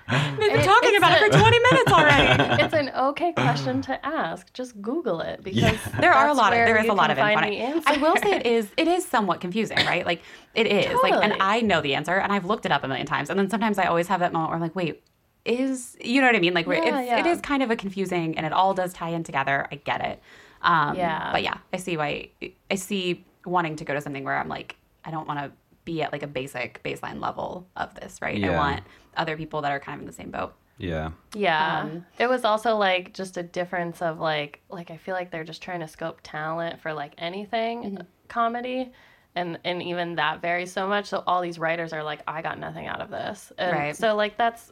About 1.07 1.21
it 1.21 1.33
for 1.33 1.39
20 1.39 1.59
minutes 1.59 1.91
already. 1.91 2.61
it's 2.63 2.73
an 2.73 2.89
okay 2.95 3.33
question 3.33 3.81
to 3.83 4.05
ask. 4.05 4.51
Just 4.53 4.81
Google 4.81 5.21
it 5.21 5.43
because 5.43 5.63
Yeah. 5.63 5.99
There 5.99 6.13
are 6.13 6.27
a 6.27 6.33
lot 6.33 6.53
of 6.53 6.57
where 6.57 6.65
there 6.65 6.77
is 6.77 6.89
a 6.89 6.93
lot 6.93 7.11
of 7.11 7.17
info. 7.17 7.33
find 7.33 7.53
it. 7.53 7.83
I 7.85 7.97
will 7.97 8.15
say 8.17 8.31
it 8.35 8.45
is 8.45 8.69
it 8.77 8.87
is 8.87 9.05
somewhat 9.05 9.41
confusing, 9.41 9.77
right? 9.77 10.05
Like 10.05 10.21
it 10.53 10.67
is 10.67 10.97
like, 11.01 11.13
and 11.13 11.33
I 11.39 11.61
know 11.61 11.81
the 11.81 11.95
answer, 11.95 12.13
and 12.15 12.31
I've 12.31 12.45
looked 12.45 12.65
it 12.65 12.71
up 12.71 12.83
a 12.83 12.87
million 12.87 13.05
times, 13.07 13.29
and 13.29 13.37
then 13.39 13.49
sometimes 13.49 13.77
I 13.77 13.85
always 13.85 14.07
have 14.07 14.19
that 14.19 14.33
moment 14.33 14.49
where 14.49 14.55
I'm 14.55 14.61
like, 14.61 14.75
wait, 14.75 15.03
is 15.45 15.95
you 16.01 16.21
know 16.21 16.27
what 16.27 16.35
I 16.35 16.39
mean? 16.39 16.53
Like 16.53 16.67
Yeah, 16.67 16.99
it's, 16.99 17.07
yeah. 17.07 17.19
it 17.19 17.25
is 17.25 17.41
kind 17.41 17.63
of 17.63 17.71
a 17.71 17.75
confusing, 17.75 18.37
and 18.37 18.45
it 18.45 18.53
all 18.53 18.73
does 18.73 18.93
tie 18.93 19.09
in 19.09 19.23
together. 19.23 19.67
I 19.71 19.75
get 19.75 20.03
it. 20.05 20.21
Um, 20.61 20.95
Yeah. 20.95 21.31
But 21.31 21.43
yeah, 21.43 21.57
I 21.73 21.77
see 21.77 21.97
why 21.97 22.29
I 22.69 22.75
see 22.75 23.25
wanting 23.45 23.75
to 23.77 23.85
go 23.85 23.93
to 23.93 24.01
something 24.01 24.23
where 24.23 24.37
I'm 24.37 24.49
like, 24.49 24.75
I 25.05 25.11
don't 25.11 25.27
want 25.27 25.39
to 25.39 25.51
be 25.85 26.01
at 26.01 26.11
like 26.11 26.23
a 26.23 26.27
basic 26.27 26.83
baseline 26.83 27.21
level 27.21 27.65
of 27.77 27.95
this, 27.95 28.21
right? 28.21 28.43
I 28.43 28.49
want 28.49 28.81
other 29.15 29.37
people 29.37 29.61
that 29.61 29.71
are 29.71 29.79
kind 29.79 29.95
of 29.95 30.01
in 30.01 30.05
the 30.07 30.13
same 30.13 30.31
boat. 30.31 30.53
Yeah. 30.77 31.11
Yeah. 31.33 31.81
Um, 31.81 32.05
it 32.19 32.27
was 32.29 32.45
also 32.45 32.75
like 32.77 33.13
just 33.13 33.37
a 33.37 33.43
difference 33.43 34.01
of 34.01 34.19
like 34.19 34.61
like 34.69 34.91
I 34.91 34.97
feel 34.97 35.13
like 35.15 35.31
they're 35.31 35.43
just 35.43 35.61
trying 35.61 35.79
to 35.81 35.87
scope 35.87 36.19
talent 36.23 36.79
for 36.81 36.93
like 36.93 37.13
anything 37.17 37.83
Mm-hmm. 37.83 38.03
comedy. 38.27 38.91
And 39.35 39.59
and 39.65 39.81
even 39.83 40.15
that 40.15 40.41
varies 40.41 40.71
so 40.71 40.87
much. 40.87 41.05
So 41.05 41.23
all 41.27 41.41
these 41.41 41.59
writers 41.59 41.93
are 41.93 42.03
like, 42.03 42.21
I 42.27 42.41
got 42.41 42.57
nothing 42.59 42.87
out 42.87 43.01
of 43.01 43.09
this. 43.11 43.51
And 43.57 43.71
Right. 43.71 43.95
so 43.95 44.15
like 44.15 44.37
that's 44.37 44.71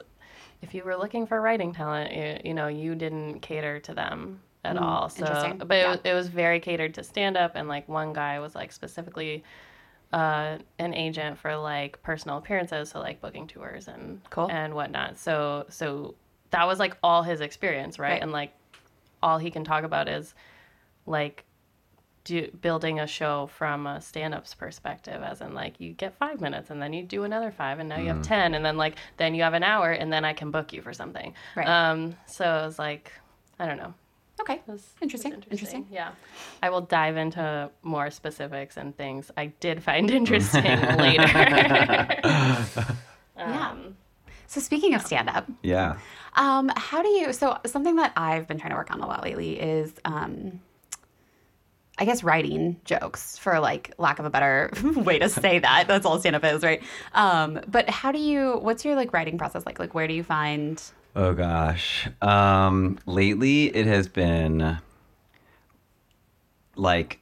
if 0.62 0.74
you 0.74 0.84
were 0.84 0.96
looking 0.96 1.28
for 1.28 1.40
writing 1.42 1.74
talent, 1.74 2.12
you, 2.14 2.50
you 2.50 2.54
know, 2.56 2.68
you 2.68 2.96
didn't 2.96 3.42
cater 3.42 3.80
to 3.82 3.94
them 3.94 4.42
at 4.64 4.78
all. 4.78 5.10
So 5.10 5.26
interesting. 5.26 5.58
but 5.68 5.76
Yeah. 5.78 5.92
was, 5.92 6.00
it 6.04 6.14
was 6.14 6.28
very 6.30 6.60
catered 6.60 6.96
to 6.96 7.04
stand 7.04 7.38
up 7.38 7.52
and 7.56 7.68
like 7.68 7.88
one 7.88 8.14
guy 8.14 8.40
was 8.40 8.56
like 8.56 8.72
specifically 8.72 9.44
uh, 10.14 10.58
an 10.80 10.94
agent 10.94 11.38
for 11.38 11.56
like 11.58 12.02
personal 12.04 12.38
appearances, 12.38 12.90
so 12.90 13.00
like 13.00 13.22
booking 13.22 13.48
tours 13.48 13.88
and 13.88 14.22
Cool. 14.30 14.50
and 14.50 14.74
whatnot. 14.74 15.18
So 15.18 15.66
so 15.70 16.16
that 16.52 16.66
was 16.68 16.80
like 16.80 16.96
all 17.04 17.24
his 17.24 17.42
experience, 17.42 18.00
right? 18.00 18.12
Right. 18.12 18.22
And 18.22 18.32
like 18.32 18.54
all 19.24 19.38
he 19.38 19.52
can 19.52 19.64
talk 19.64 19.84
about 19.84 20.08
is 20.08 20.34
like 21.06 21.44
do, 22.24 22.50
building 22.62 23.00
a 23.00 23.06
show 23.08 23.48
from 23.48 23.86
a 23.88 24.02
stand-up's 24.02 24.54
perspective 24.56 25.22
as 25.22 25.42
in 25.42 25.54
like 25.54 25.80
you 25.80 25.94
get 25.94 26.16
five 26.16 26.42
minutes 26.42 26.70
and 26.72 26.82
then 26.82 26.92
you 26.94 27.04
do 27.04 27.24
another 27.24 27.52
five 27.52 27.78
and 27.80 27.88
now 27.88 27.98
you 28.00 28.08
have 28.08 28.22
ten 28.24 28.56
and 28.56 28.66
then 28.66 28.78
like 28.78 28.96
then 29.18 29.36
you 29.36 29.44
have 29.44 29.54
an 29.54 29.62
hour 29.62 29.92
and 29.92 30.12
then 30.12 30.26
i 30.26 30.34
can 30.34 30.50
book 30.50 30.74
you 30.74 30.82
for 30.82 30.92
something 30.92 31.36
Right. 31.56 31.68
um 31.68 32.16
so 32.26 32.44
it 32.64 32.66
was 32.66 32.80
like 32.80 33.12
i 33.60 33.68
don't 33.68 33.78
know 33.78 33.94
Okay. 34.42 34.56
it 34.56 34.62
was, 34.68 34.82
it 34.82 34.86
was 34.86 34.92
Interesting, 35.02 35.34
interesting. 35.50 35.88
Yeah. 35.92 36.12
I 36.62 36.70
will 36.70 36.82
dive 36.82 37.16
into 37.18 37.70
more 37.84 38.12
specifics 38.12 38.76
and 38.78 38.96
things 38.96 39.32
I 39.38 39.48
did 39.60 39.82
find 39.82 40.12
interesting 40.20 40.64
later. 40.98 41.26
Yeah. 43.38 43.70
Um, 43.72 43.98
So 44.48 44.62
speaking 44.62 44.94
of 44.94 45.02
stand 45.02 45.30
up, 45.30 45.46
Yeah. 45.62 45.98
Um, 46.36 46.72
how 46.76 47.02
do 47.02 47.10
you? 47.10 47.34
So 47.34 47.58
something 47.66 47.96
that 47.98 48.14
I've 48.16 48.48
been 48.48 48.58
trying 48.58 48.72
to 48.72 48.78
work 48.78 48.92
on 48.92 49.02
a 49.02 49.08
lot 49.08 49.24
lately 49.24 49.60
is, 49.60 49.94
um, 50.06 50.62
I 51.98 52.04
guess 52.06 52.24
writing 52.24 52.80
jokes 52.86 53.38
for 53.38 53.60
like 53.60 53.94
lack 53.98 54.20
of 54.20 54.26
a 54.26 54.30
better 54.30 54.70
way 54.84 55.20
to 55.20 55.30
say 55.30 55.60
that. 55.60 55.88
That's 55.88 56.06
all 56.06 56.20
stand 56.20 56.36
up 56.36 56.44
is, 56.44 56.62
right? 56.64 56.82
Um, 57.14 57.60
but 57.68 57.90
how 57.90 58.12
do 58.12 58.20
you? 58.20 58.58
What's 58.58 58.84
your 58.86 58.96
like 58.96 59.12
writing 59.14 59.38
process 59.38 59.66
like? 59.66 59.80
Like 59.80 59.94
where 59.94 60.08
do 60.08 60.14
you 60.14 60.24
find? 60.24 60.82
Oh 61.16 61.34
gosh. 61.34 62.08
Um, 62.22 63.00
lately 63.06 63.66
it 63.76 63.86
has 63.86 64.08
been 64.08 64.78
like 66.78 67.20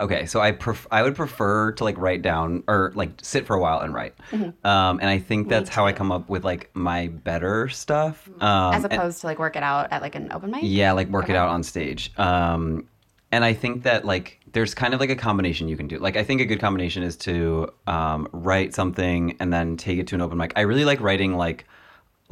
okay, 0.00 0.26
so 0.26 0.40
I 0.40 0.52
pref- 0.52 0.86
I 0.92 1.02
would 1.02 1.16
prefer 1.16 1.72
to 1.72 1.82
like 1.84 1.98
write 1.98 2.22
down 2.22 2.62
or 2.68 2.92
like 2.94 3.10
sit 3.20 3.46
for 3.46 3.56
a 3.56 3.60
while 3.60 3.80
and 3.80 3.92
write. 3.92 4.14
Mm-hmm. 4.30 4.64
Um, 4.66 5.00
and 5.00 5.08
I 5.10 5.18
think 5.18 5.48
that's 5.48 5.68
how 5.68 5.86
I 5.86 5.92
come 5.92 6.12
up 6.12 6.28
with 6.28 6.44
like 6.44 6.70
my 6.74 7.08
better 7.08 7.68
stuff. 7.68 8.28
Um, 8.40 8.74
As 8.74 8.84
and- 8.84 8.92
opposed 8.92 9.20
to 9.22 9.26
like 9.26 9.38
work 9.40 9.56
it 9.56 9.62
out 9.64 9.88
at 9.90 10.02
like 10.02 10.14
an 10.14 10.30
open 10.32 10.52
mic. 10.52 10.60
yeah, 10.62 10.92
like 10.92 11.08
work 11.08 11.28
it 11.28 11.34
out 11.36 11.48
on 11.48 11.64
stage. 11.64 12.16
Um, 12.18 12.86
and 13.32 13.44
I 13.44 13.54
think 13.54 13.82
that 13.82 14.04
like 14.04 14.38
there's 14.52 14.72
kind 14.74 14.94
of 14.94 15.00
like 15.00 15.10
a 15.10 15.16
combination 15.16 15.66
you 15.66 15.76
can 15.76 15.88
do. 15.88 15.98
Like 15.98 16.16
I 16.16 16.22
think 16.22 16.40
a 16.40 16.44
good 16.44 16.60
combination 16.60 17.02
is 17.02 17.16
to 17.18 17.72
um, 17.88 18.28
write 18.32 18.72
something 18.74 19.34
and 19.40 19.52
then 19.52 19.76
take 19.76 19.98
it 19.98 20.06
to 20.08 20.14
an 20.14 20.20
open 20.20 20.38
mic. 20.38 20.52
I 20.54 20.60
really 20.60 20.84
like 20.84 21.00
writing 21.00 21.36
like 21.36 21.66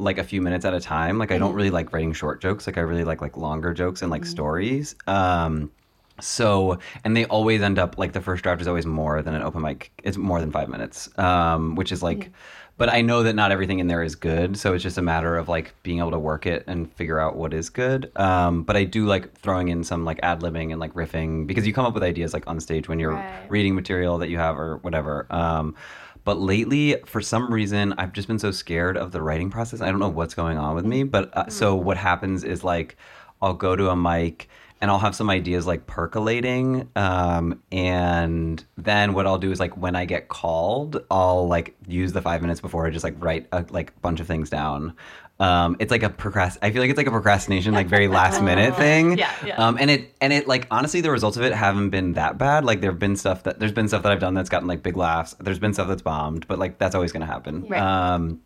like 0.01 0.17
a 0.17 0.23
few 0.23 0.41
minutes 0.41 0.65
at 0.65 0.73
a 0.73 0.79
time. 0.81 1.17
Like 1.19 1.31
I 1.31 1.37
don't 1.37 1.53
really 1.53 1.69
like 1.71 1.93
writing 1.93 2.13
short 2.13 2.41
jokes. 2.41 2.67
Like 2.67 2.77
I 2.77 2.81
really 2.81 3.03
like 3.05 3.21
like 3.21 3.37
longer 3.37 3.73
jokes 3.73 4.01
and 4.01 4.11
like 4.11 4.25
stories. 4.25 4.95
Um, 5.07 5.71
So, 6.19 6.77
and 7.03 7.15
they 7.17 7.25
always 7.25 7.61
end 7.61 7.79
up 7.79 7.97
like 7.97 8.13
the 8.13 8.21
first 8.21 8.43
draft 8.43 8.61
is 8.61 8.67
always 8.67 8.85
more 8.85 9.21
than 9.23 9.33
an 9.33 9.41
open 9.41 9.61
mic. 9.61 9.91
It's 10.03 10.17
more 10.17 10.39
than 10.39 10.51
five 10.51 10.69
minutes, 10.69 11.09
um, 11.17 11.75
which 11.75 11.91
is 11.91 12.03
like, 12.03 12.31
but 12.77 12.89
I 12.89 13.01
know 13.01 13.23
that 13.23 13.33
not 13.33 13.51
everything 13.51 13.79
in 13.79 13.87
there 13.87 14.03
is 14.03 14.15
good. 14.15 14.57
So 14.57 14.73
it's 14.73 14.83
just 14.83 14.97
a 14.99 15.01
matter 15.01 15.35
of 15.37 15.49
like 15.49 15.73
being 15.83 15.99
able 15.99 16.11
to 16.11 16.19
work 16.19 16.45
it 16.45 16.63
and 16.67 16.91
figure 16.93 17.19
out 17.19 17.35
what 17.37 17.53
is 17.53 17.69
good. 17.69 18.11
Um, 18.17 18.63
but 18.63 18.75
I 18.75 18.83
do 18.83 19.05
like 19.05 19.33
throwing 19.39 19.69
in 19.69 19.83
some 19.83 20.05
like 20.05 20.19
ad 20.21 20.41
libbing 20.41 20.71
and 20.71 20.79
like 20.79 20.93
riffing 20.93 21.47
because 21.47 21.65
you 21.65 21.73
come 21.73 21.85
up 21.85 21.93
with 21.95 22.03
ideas 22.03 22.33
like 22.33 22.45
on 22.47 22.59
stage 22.59 22.87
when 22.87 22.99
you're 22.99 23.15
Right. 23.15 23.49
reading 23.49 23.73
material 23.75 24.17
that 24.19 24.29
you 24.29 24.37
have 24.37 24.57
or 24.57 24.77
whatever. 24.77 25.25
Um, 25.31 25.75
but 26.23 26.39
lately, 26.39 26.97
for 27.05 27.21
some 27.21 27.51
reason, 27.51 27.93
I've 27.97 28.13
just 28.13 28.27
been 28.27 28.39
so 28.39 28.51
scared 28.51 28.97
of 28.97 29.11
the 29.11 29.21
writing 29.21 29.49
process. 29.49 29.81
I 29.81 29.87
don't 29.87 29.99
know 29.99 30.09
what's 30.09 30.33
going 30.33 30.57
on 30.57 30.75
with 30.75 30.85
me. 30.85 31.03
But 31.03 31.35
uh, 31.35 31.49
so 31.49 31.75
what 31.75 31.97
happens 31.97 32.43
is 32.43 32.63
like 32.63 32.97
I'll 33.41 33.53
go 33.53 33.75
to 33.75 33.89
a 33.89 33.95
mic 33.95 34.47
and 34.81 34.89
I'll 34.89 34.99
have 34.99 35.15
some 35.15 35.29
ideas 35.29 35.67
like 35.67 35.85
percolating. 35.85 36.89
Um, 36.95 37.61
and 37.71 38.63
then 38.77 39.13
what 39.13 39.27
I'll 39.27 39.37
do 39.37 39.51
is 39.51 39.59
like 39.59 39.77
when 39.77 39.95
I 39.95 40.05
get 40.05 40.27
called, 40.27 41.03
I'll 41.11 41.47
like 41.47 41.75
use 41.87 42.13
the 42.13 42.21
five 42.21 42.41
minutes 42.41 42.61
before 42.61 42.85
I 42.85 42.89
just 42.89 43.03
like 43.03 43.15
write 43.19 43.47
a 43.51 43.65
like 43.69 43.99
bunch 44.01 44.19
of 44.19 44.27
things 44.27 44.49
down. 44.49 44.95
Um, 45.41 45.75
it's 45.79 45.89
like 45.89 46.03
a 46.03 46.09
procrast. 46.09 46.59
I 46.61 46.71
feel 46.71 46.81
like 46.83 46.91
it's 46.91 46.97
like 46.97 47.07
a 47.07 47.11
procrastination, 47.11 47.73
like 47.73 47.87
very 47.87 48.07
last 48.19 48.43
minute 48.43 48.75
thing. 48.75 49.17
Yeah, 49.17 49.33
yeah. 49.43 49.55
Um, 49.55 49.75
and 49.79 49.89
it 49.89 50.13
and 50.21 50.31
it 50.31 50.47
like 50.47 50.67
honestly, 50.69 51.01
the 51.01 51.09
results 51.09 51.35
of 51.35 51.41
it 51.43 51.51
haven't 51.51 51.89
been 51.89 52.13
that 52.13 52.37
bad. 52.37 52.63
Like 52.63 52.81
there've 52.81 52.99
been 52.99 53.15
stuff 53.15 53.41
that 53.43 53.59
there's 53.59 53.71
been 53.71 53.87
stuff 53.87 54.03
that 54.03 54.11
I've 54.11 54.19
done 54.19 54.35
that's 54.35 54.49
gotten 54.49 54.67
like 54.67 54.83
big 54.83 54.95
laughs. 54.95 55.35
There's 55.39 55.57
been 55.57 55.73
stuff 55.73 55.87
that's 55.87 56.03
bombed, 56.03 56.47
but 56.47 56.59
like 56.59 56.77
that's 56.77 56.93
always 56.93 57.11
gonna 57.11 57.25
happen. 57.25 57.65
Right. 57.67 57.81
Um, 57.81 58.39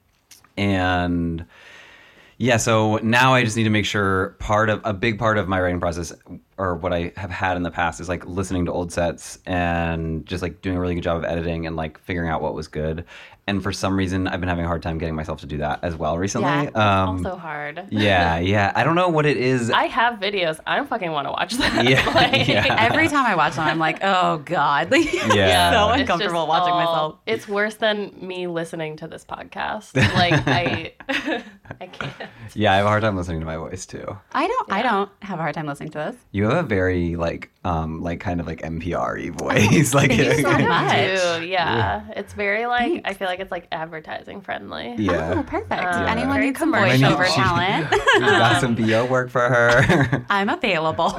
and 0.55 1.45
yeah, 2.37 2.57
so 2.57 2.97
now 2.97 3.33
I 3.33 3.43
just 3.43 3.55
need 3.55 3.63
to 3.63 3.69
make 3.69 3.85
sure 3.85 4.35
part 4.39 4.69
of 4.69 4.81
a 4.83 4.93
big 4.93 5.17
part 5.17 5.37
of 5.37 5.47
my 5.47 5.59
writing 5.59 5.79
process 5.79 6.13
or 6.57 6.75
what 6.75 6.93
I 6.93 7.13
have 7.15 7.29
had 7.29 7.55
in 7.55 7.63
the 7.63 7.71
past 7.71 8.01
is 8.01 8.09
like 8.09 8.25
listening 8.25 8.65
to 8.65 8.73
old 8.73 8.91
sets 8.91 9.39
and 9.45 10.25
just 10.25 10.41
like 10.41 10.61
doing 10.61 10.75
a 10.75 10.79
really 10.81 10.95
good 10.95 11.03
job 11.03 11.17
of 11.17 11.23
editing 11.23 11.65
and 11.65 11.75
like 11.75 11.97
figuring 11.99 12.29
out 12.29 12.41
what 12.41 12.53
was 12.53 12.67
good. 12.67 13.05
And 13.47 13.61
for 13.61 13.71
some 13.71 13.95
reason, 13.95 14.27
I've 14.27 14.39
been 14.39 14.49
having 14.49 14.65
a 14.65 14.67
hard 14.67 14.81
time 14.81 14.97
getting 14.97 15.13
myself 15.13 15.41
to 15.41 15.45
do 15.45 15.57
that 15.57 15.83
as 15.83 15.95
well 15.95 16.17
recently. 16.17 16.47
Yeah, 16.49 16.71
um, 17.03 17.09
also 17.23 17.35
hard. 17.35 17.85
yeah, 17.91 18.39
yeah. 18.39 18.71
I 18.75 18.83
don't 18.83 18.95
know 18.95 19.09
what 19.09 19.27
it 19.27 19.37
is. 19.37 19.69
I 19.69 19.83
have 19.83 20.19
videos. 20.19 20.59
I 20.65 20.75
don't 20.77 20.89
fucking 20.89 21.11
want 21.11 21.27
to 21.27 21.31
watch 21.31 21.53
them. 21.53 21.85
Yeah, 21.87 22.03
Like, 22.15 22.47
yeah. 22.47 22.75
Every 22.91 23.07
time 23.07 23.23
I 23.23 23.35
watch 23.35 23.55
them, 23.55 23.67
I'm 23.67 23.77
like, 23.77 23.99
oh 24.01 24.39
god, 24.39 24.89
like, 24.91 25.13
Yeah. 25.13 25.71
so 25.73 25.91
It's 25.91 26.01
uncomfortable 26.01 26.39
just 26.41 26.47
watching 26.49 26.73
all- 26.73 26.85
myself. 26.85 27.15
It's 27.27 27.47
worse 27.47 27.75
than 27.75 28.15
me 28.19 28.47
listening 28.47 28.97
to 28.97 29.07
this 29.07 29.23
podcast. 29.23 29.95
Like 29.95 30.33
I, 30.47 30.93
I 31.81 31.87
can't. 31.87 32.13
yeah, 32.53 32.73
I 32.73 32.77
have 32.77 32.85
a 32.85 32.89
hard 32.89 33.01
time 33.03 33.15
listening 33.15 33.39
to 33.39 33.45
my 33.45 33.57
voice 33.57 33.85
too. 33.85 34.17
I 34.31 34.47
don't. 34.47 34.71
I 34.71 34.81
don't 34.81 35.09
have 35.21 35.39
a 35.39 35.41
hard 35.41 35.55
time 35.55 35.65
listening 35.67 35.89
to 35.91 35.97
this. 35.97 36.15
You 36.31 36.45
have 36.45 36.65
a 36.65 36.67
very 36.67 37.15
like 37.15 37.51
um 37.63 38.01
like 38.01 38.19
kind 38.19 38.39
of 38.39 38.47
like 38.47 38.61
NPR-y 38.61 39.29
voice. 39.31 39.93
like 39.93 40.09
Thank 40.11 40.23
you 40.23 40.41
so 40.41 40.57
much. 40.59 41.39
do, 41.39 41.47
yeah. 41.47 42.03
It's 42.15 42.33
very 42.33 42.65
like 42.65 43.01
I 43.05 43.13
feel 43.13 43.27
like 43.27 43.39
it's 43.39 43.51
like 43.51 43.67
advertising 43.71 44.41
friendly. 44.41 44.95
yeah. 44.97 45.33
Oh, 45.37 45.43
perfect. 45.43 45.71
Um, 45.83 46.07
Anyone 46.07 46.33
very 46.35 46.45
needs 46.47 46.59
some 46.59 46.73
voiceover 46.73 47.25
She- 47.25 47.33
talent? 47.41 47.91
We've 47.91 48.21
got 48.21 48.61
some 48.61 48.75
VO 48.75 49.05
work 49.05 49.29
for 49.29 49.41
her. 49.49 50.25
I'm 50.29 50.49
available. 50.49 51.13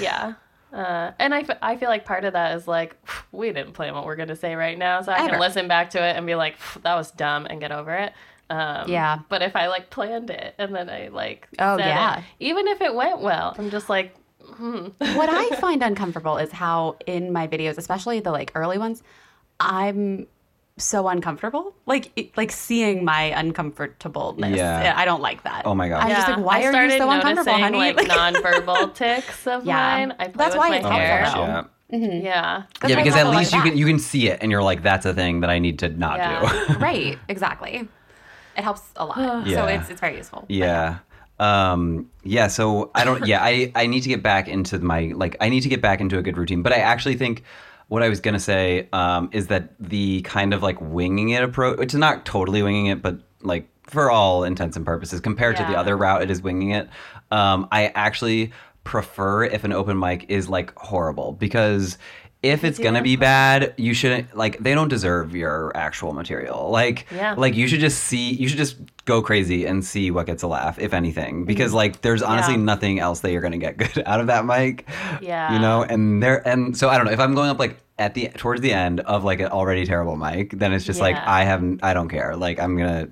Yeah. 0.00 0.34
Uh, 0.72 1.12
and 1.20 1.32
I, 1.32 1.40
f- 1.42 1.58
I 1.62 1.76
feel 1.76 1.88
like 1.88 2.04
part 2.04 2.24
of 2.24 2.32
that 2.32 2.56
is 2.56 2.66
like, 2.66 2.96
we 3.30 3.52
didn't 3.52 3.74
plan 3.74 3.94
what 3.94 4.04
we're 4.06 4.16
going 4.16 4.28
to 4.30 4.34
say 4.34 4.56
right 4.56 4.76
now. 4.76 5.02
So 5.02 5.12
I 5.12 5.20
Ever. 5.20 5.28
can 5.30 5.40
listen 5.40 5.68
back 5.68 5.90
to 5.90 6.02
it 6.04 6.16
and 6.16 6.26
be 6.26 6.34
like, 6.34 6.56
that 6.82 6.96
was 6.96 7.12
dumb 7.12 7.46
and 7.46 7.60
get 7.60 7.70
over 7.70 7.94
it. 7.94 8.12
Um, 8.50 8.88
Yeah. 8.88 9.18
But 9.28 9.42
if 9.42 9.56
I 9.56 9.66
like 9.68 9.90
planned 9.90 10.30
it 10.30 10.54
and 10.58 10.74
then 10.74 10.88
I 10.90 11.08
like, 11.08 11.48
Oh, 11.58 11.76
said 11.78 11.86
yeah. 11.86 12.18
it, 12.18 12.24
even 12.40 12.68
if 12.68 12.80
it 12.80 12.94
went 12.94 13.20
well, 13.20 13.54
I'm 13.58 13.70
just 13.70 13.88
like, 13.88 14.14
hmm. 14.44 14.88
what 14.98 15.28
I 15.30 15.48
find 15.60 15.82
uncomfortable 15.82 16.36
is 16.36 16.52
how 16.52 16.96
in 17.06 17.32
my 17.32 17.48
videos, 17.48 17.78
especially 17.78 18.20
the 18.20 18.30
like 18.32 18.52
early 18.54 18.78
ones, 18.78 19.02
I'm 19.60 20.26
so 20.76 21.06
uncomfortable. 21.08 21.74
Like 21.86 22.10
it, 22.16 22.36
like 22.36 22.50
seeing 22.50 23.04
my 23.04 23.24
uncomfortableness. 23.38 24.56
Yeah. 24.56 24.92
I 24.96 25.04
don't 25.04 25.22
like 25.22 25.42
that. 25.44 25.62
Oh 25.64 25.74
my 25.74 25.88
god 25.88 26.02
I'm 26.02 26.10
just 26.10 26.28
like, 26.28 26.38
why 26.44 26.60
I 26.60 26.66
are 26.66 26.84
you 26.84 26.98
so 26.98 27.10
uncomfortable, 27.10 27.58
noticing, 27.58 27.62
honey? 27.78 27.92
Like 27.96 28.08
nonverbal 28.08 28.94
ticks 29.02 29.46
of 29.46 29.64
Yeah. 29.64 29.74
mine. 29.76 30.12
I 30.18 30.24
play 30.28 30.32
That's 30.36 30.54
with 30.54 30.58
why 30.58 30.68
my 30.70 30.76
it's 30.76 30.84
my 30.84 30.94
hair. 30.94 31.18
helpful, 31.24 31.46
gosh, 31.46 31.64
though. 31.64 31.96
yeah. 31.96 32.20
Yeah. 32.22 32.62
That's 32.80 32.90
Yeah, 32.90 32.96
why 32.96 33.02
because 33.04 33.16
at 33.18 33.26
least 33.30 33.52
like 33.52 33.58
you 33.58 33.64
that. 33.64 33.68
can 33.70 33.78
you 33.78 33.86
can 33.86 33.98
see 33.98 34.28
it 34.28 34.38
and 34.42 34.50
you're 34.50 34.62
like, 34.62 34.82
that's 34.82 35.06
a 35.06 35.14
thing 35.14 35.40
that 35.40 35.50
I 35.50 35.58
need 35.60 35.78
to 35.80 35.88
not 35.90 36.18
Yeah. 36.18 36.66
do. 36.68 36.78
right, 36.78 37.18
exactly. 37.28 37.88
It 38.56 38.62
helps 38.62 38.82
a 38.96 39.04
lot. 39.04 39.16
So 39.46 39.66
it's 39.66 39.90
it's 39.90 40.00
very 40.00 40.16
useful. 40.16 40.44
Yeah. 40.48 40.98
Um 41.38 42.10
yeah, 42.22 42.46
so 42.46 42.90
I 42.94 43.04
don't 43.04 43.26
yeah, 43.26 43.42
I 43.42 43.72
I 43.74 43.86
need 43.86 44.02
to 44.02 44.08
get 44.08 44.22
back 44.22 44.48
into 44.48 44.78
my 44.78 45.12
like 45.14 45.36
I 45.40 45.48
need 45.48 45.60
to 45.62 45.68
get 45.68 45.82
back 45.82 46.00
into 46.00 46.18
a 46.18 46.22
good 46.22 46.38
routine, 46.38 46.62
but 46.62 46.72
I 46.72 46.76
actually 46.76 47.16
think 47.16 47.42
what 47.88 48.02
I 48.02 48.08
was 48.08 48.20
going 48.20 48.34
to 48.34 48.40
say 48.40 48.88
um 48.92 49.28
is 49.32 49.48
that 49.48 49.74
the 49.80 50.22
kind 50.22 50.54
of 50.54 50.62
like 50.62 50.80
winging 50.80 51.30
it 51.30 51.42
approach 51.42 51.80
it's 51.80 51.94
not 51.94 52.24
totally 52.24 52.62
winging 52.62 52.86
it, 52.86 53.02
but 53.02 53.18
like 53.42 53.68
for 53.82 54.10
all 54.10 54.44
intents 54.44 54.76
and 54.76 54.86
purposes 54.86 55.20
compared 55.20 55.56
to 55.56 55.62
the 55.64 55.76
other 55.76 55.96
route 55.96 56.22
it 56.22 56.30
is 56.30 56.40
winging 56.40 56.70
it. 56.70 56.88
Um 57.30 57.68
I 57.72 57.88
actually 57.88 58.52
prefer 58.84 59.44
if 59.44 59.64
an 59.64 59.72
open 59.72 59.98
mic 59.98 60.26
is 60.28 60.48
like 60.48 60.72
horrible 60.78 61.32
because 61.32 61.98
if 62.44 62.62
it's 62.62 62.78
gonna 62.78 63.02
be 63.02 63.16
bad, 63.16 63.72
you 63.78 63.94
shouldn't 63.94 64.36
like 64.36 64.58
they 64.58 64.74
don't 64.74 64.88
deserve 64.88 65.34
your 65.34 65.72
actual 65.74 66.12
material. 66.12 66.70
Like 66.70 67.06
Yeah. 67.10 67.34
like 67.36 67.54
you 67.54 67.66
should 67.66 67.80
just 67.80 68.04
see 68.04 68.32
you 68.32 68.46
should 68.48 68.58
just 68.58 68.76
go 69.06 69.22
crazy 69.22 69.64
and 69.66 69.84
see 69.84 70.10
what 70.10 70.26
gets 70.26 70.42
a 70.42 70.46
laugh, 70.46 70.78
if 70.78 70.92
anything. 70.94 71.44
Because 71.46 71.72
like 71.72 72.02
there's 72.02 72.22
honestly 72.22 72.54
Mm-hmm. 72.54 72.60
Yeah. 72.68 72.74
nothing 72.74 72.98
else 73.00 73.20
that 73.20 73.32
you're 73.32 73.40
gonna 73.42 73.58
get 73.58 73.76
good 73.82 74.02
out 74.06 74.20
of 74.20 74.26
that 74.28 74.44
mic. 74.44 74.86
Yeah. 75.22 75.54
You 75.54 75.58
know, 75.58 75.82
and 75.82 76.22
there 76.22 76.46
and 76.46 76.76
so 76.76 76.88
I 76.90 76.96
don't 76.98 77.06
know, 77.06 77.12
if 77.12 77.20
I'm 77.20 77.34
going 77.34 77.50
up 77.50 77.58
like 77.58 77.78
at 77.98 78.14
the 78.14 78.28
towards 78.36 78.60
the 78.60 78.72
end 78.72 79.00
of 79.00 79.24
like 79.24 79.40
an 79.40 79.46
already 79.48 79.86
terrible 79.86 80.16
mic, 80.16 80.50
then 80.50 80.72
it's 80.72 80.84
just 80.84 81.00
like 81.00 81.16
I 81.16 81.44
haven't 81.44 81.82
I 81.82 81.94
don't 81.94 82.08
care. 82.08 82.36
Like 82.36 82.60
I'm 82.60 82.76
gonna 82.76 83.08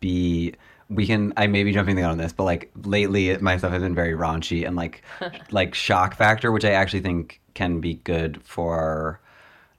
be 0.00 0.54
we 0.88 1.06
can 1.06 1.32
I 1.36 1.46
may 1.46 1.64
be 1.64 1.72
jumping 1.72 1.96
the 1.96 2.02
gun 2.02 2.12
on 2.12 2.18
this, 2.18 2.32
but 2.32 2.44
like 2.44 2.70
lately 2.84 3.36
my 3.38 3.56
stuff 3.56 3.72
has 3.72 3.82
been 3.82 3.94
very 3.94 4.12
raunchy 4.12 4.66
and 4.66 4.76
like 4.76 5.02
like 5.50 5.74
shock 5.74 6.14
factor, 6.16 6.52
which 6.52 6.64
I 6.64 6.70
actually 6.72 7.00
think 7.00 7.40
can 7.54 7.80
be 7.80 7.94
good 7.94 8.40
for 8.44 9.20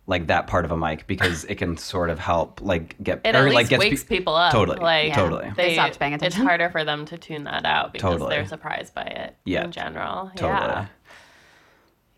like 0.09 0.27
that 0.27 0.47
part 0.47 0.63
of 0.63 0.71
a 0.71 0.77
mic 0.77 1.05
because 1.05 1.43
it 1.45 1.55
can 1.55 1.75
sort 1.77 2.09
of 2.09 2.17
help 2.17 2.61
like 2.61 2.95
get 3.03 3.21
It 3.25 3.35
or, 3.35 3.39
at 3.39 3.43
least 3.45 3.55
like 3.55 3.69
gets 3.69 3.79
wakes 3.79 4.03
pe- 4.05 4.17
people 4.17 4.35
up. 4.35 4.51
Totally, 4.53 4.79
Like, 4.79 5.09
Yeah. 5.09 5.15
totally. 5.15 5.51
They 5.57 5.73
stopped 5.73 5.99
paying 5.99 6.13
attention. 6.13 6.41
It's 6.41 6.47
harder 6.47 6.69
for 6.69 6.85
them 6.85 7.05
to 7.07 7.17
tune 7.17 7.43
that 7.43 7.65
out 7.65 7.91
because 7.91 8.13
Totally. 8.13 8.29
they're 8.35 8.47
surprised 8.47 8.93
by 8.93 9.01
it 9.03 9.35
Yeah. 9.43 9.65
in 9.65 9.71
general. 9.73 10.31
Totally. 10.37 10.59
Yeah. 10.61 10.85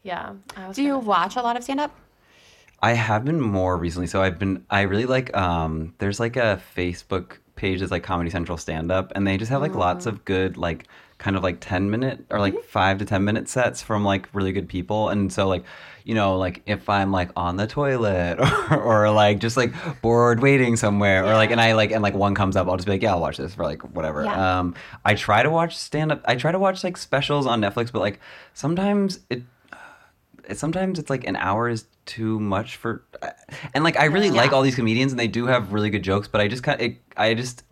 Yeah. 0.04 0.34
I 0.56 0.68
was 0.68 0.76
Do 0.76 0.84
you 0.84 0.94
gonna- 0.94 1.06
watch 1.06 1.36
a 1.36 1.42
lot 1.42 1.58
of 1.58 1.64
stand 1.64 1.80
up? 1.80 1.96
I 2.82 2.94
have 2.94 3.26
been 3.26 3.42
more 3.42 3.76
recently. 3.76 4.08
So 4.08 4.22
I've 4.22 4.40
been 4.40 4.66
I 4.70 4.82
really 4.82 5.06
like 5.06 5.36
um 5.36 5.94
there's 5.98 6.20
like 6.20 6.38
a 6.38 6.62
Facebook 6.78 7.39
page 7.60 7.82
that's 7.82 7.92
like 7.92 8.04
Comedy 8.04 8.30
Central 8.30 8.58
stand 8.58 8.92
up 8.92 9.12
and 9.16 9.28
they 9.28 9.38
just 9.38 9.52
have 9.52 9.62
like 9.62 9.76
lots 9.76 10.06
of 10.06 10.24
good 10.26 10.56
like 10.58 10.88
kind 11.18 11.36
of 11.36 11.44
like 11.44 11.58
10 11.60 11.90
minute 11.92 12.26
or 12.30 12.40
like 12.40 12.64
5 12.64 13.00
to 13.00 13.06
10 13.06 13.26
minute 13.26 13.50
sets 13.50 13.82
from 13.82 14.06
like 14.06 14.30
really 14.34 14.54
good 14.54 14.70
people 14.70 15.10
and 15.10 15.34
so 15.34 15.50
like 15.50 15.66
you 16.06 16.16
know 16.16 16.38
like 16.38 16.62
if 16.66 16.88
I'm 16.90 17.12
like 17.12 17.30
on 17.36 17.58
the 17.58 17.68
toilet 17.68 18.40
or, 18.72 18.82
or 18.82 19.12
like 19.12 19.40
just 19.40 19.58
like 19.58 19.74
bored 20.02 20.40
waiting 20.42 20.78
somewhere 20.78 21.26
or 21.26 21.34
like 21.34 21.52
and 21.52 21.60
I 21.60 21.74
like 21.74 21.92
and 21.92 22.02
like 22.02 22.14
one 22.14 22.36
comes 22.36 22.56
up 22.56 22.68
I'll 22.70 22.78
just 22.78 22.86
be 22.86 22.94
like 22.94 23.02
yeah 23.02 23.12
I'll 23.12 23.20
watch 23.20 23.36
this 23.36 23.54
for 23.54 23.64
like 23.66 23.82
whatever. 23.94 24.24
Yeah. 24.24 24.60
Um 24.60 24.76
I 25.04 25.14
try 25.16 25.44
to 25.44 25.50
watch 25.50 25.76
stand 25.78 26.14
up 26.14 26.22
I 26.24 26.36
try 26.36 26.54
to 26.54 26.60
watch 26.60 26.86
like 26.86 26.96
specials 26.96 27.46
on 27.46 27.60
Netflix 27.60 27.92
but 27.92 28.00
like 28.00 28.22
sometimes 28.54 29.20
it- 29.30 29.44
sometimes 30.58 31.00
it's 31.00 31.10
like 31.10 31.26
an 31.26 31.36
hour 31.36 31.70
is 31.70 31.86
too 32.06 32.40
much 32.40 32.76
for 32.78 33.04
and 33.74 33.84
like 33.84 33.98
i 34.00 34.06
really 34.06 34.32
like 34.32 34.52
all 34.52 34.62
these 34.62 34.76
comedians 34.76 35.12
and 35.12 35.20
they 35.20 35.28
do 35.28 35.46
have 35.46 35.74
really 35.74 35.90
good 35.90 36.04
jokes 36.04 36.28
but 36.28 36.42
i 36.42 36.48
just 36.48 36.64
kind 36.64 36.82
of 36.82 36.92
i 37.18 37.34
just 37.34 37.64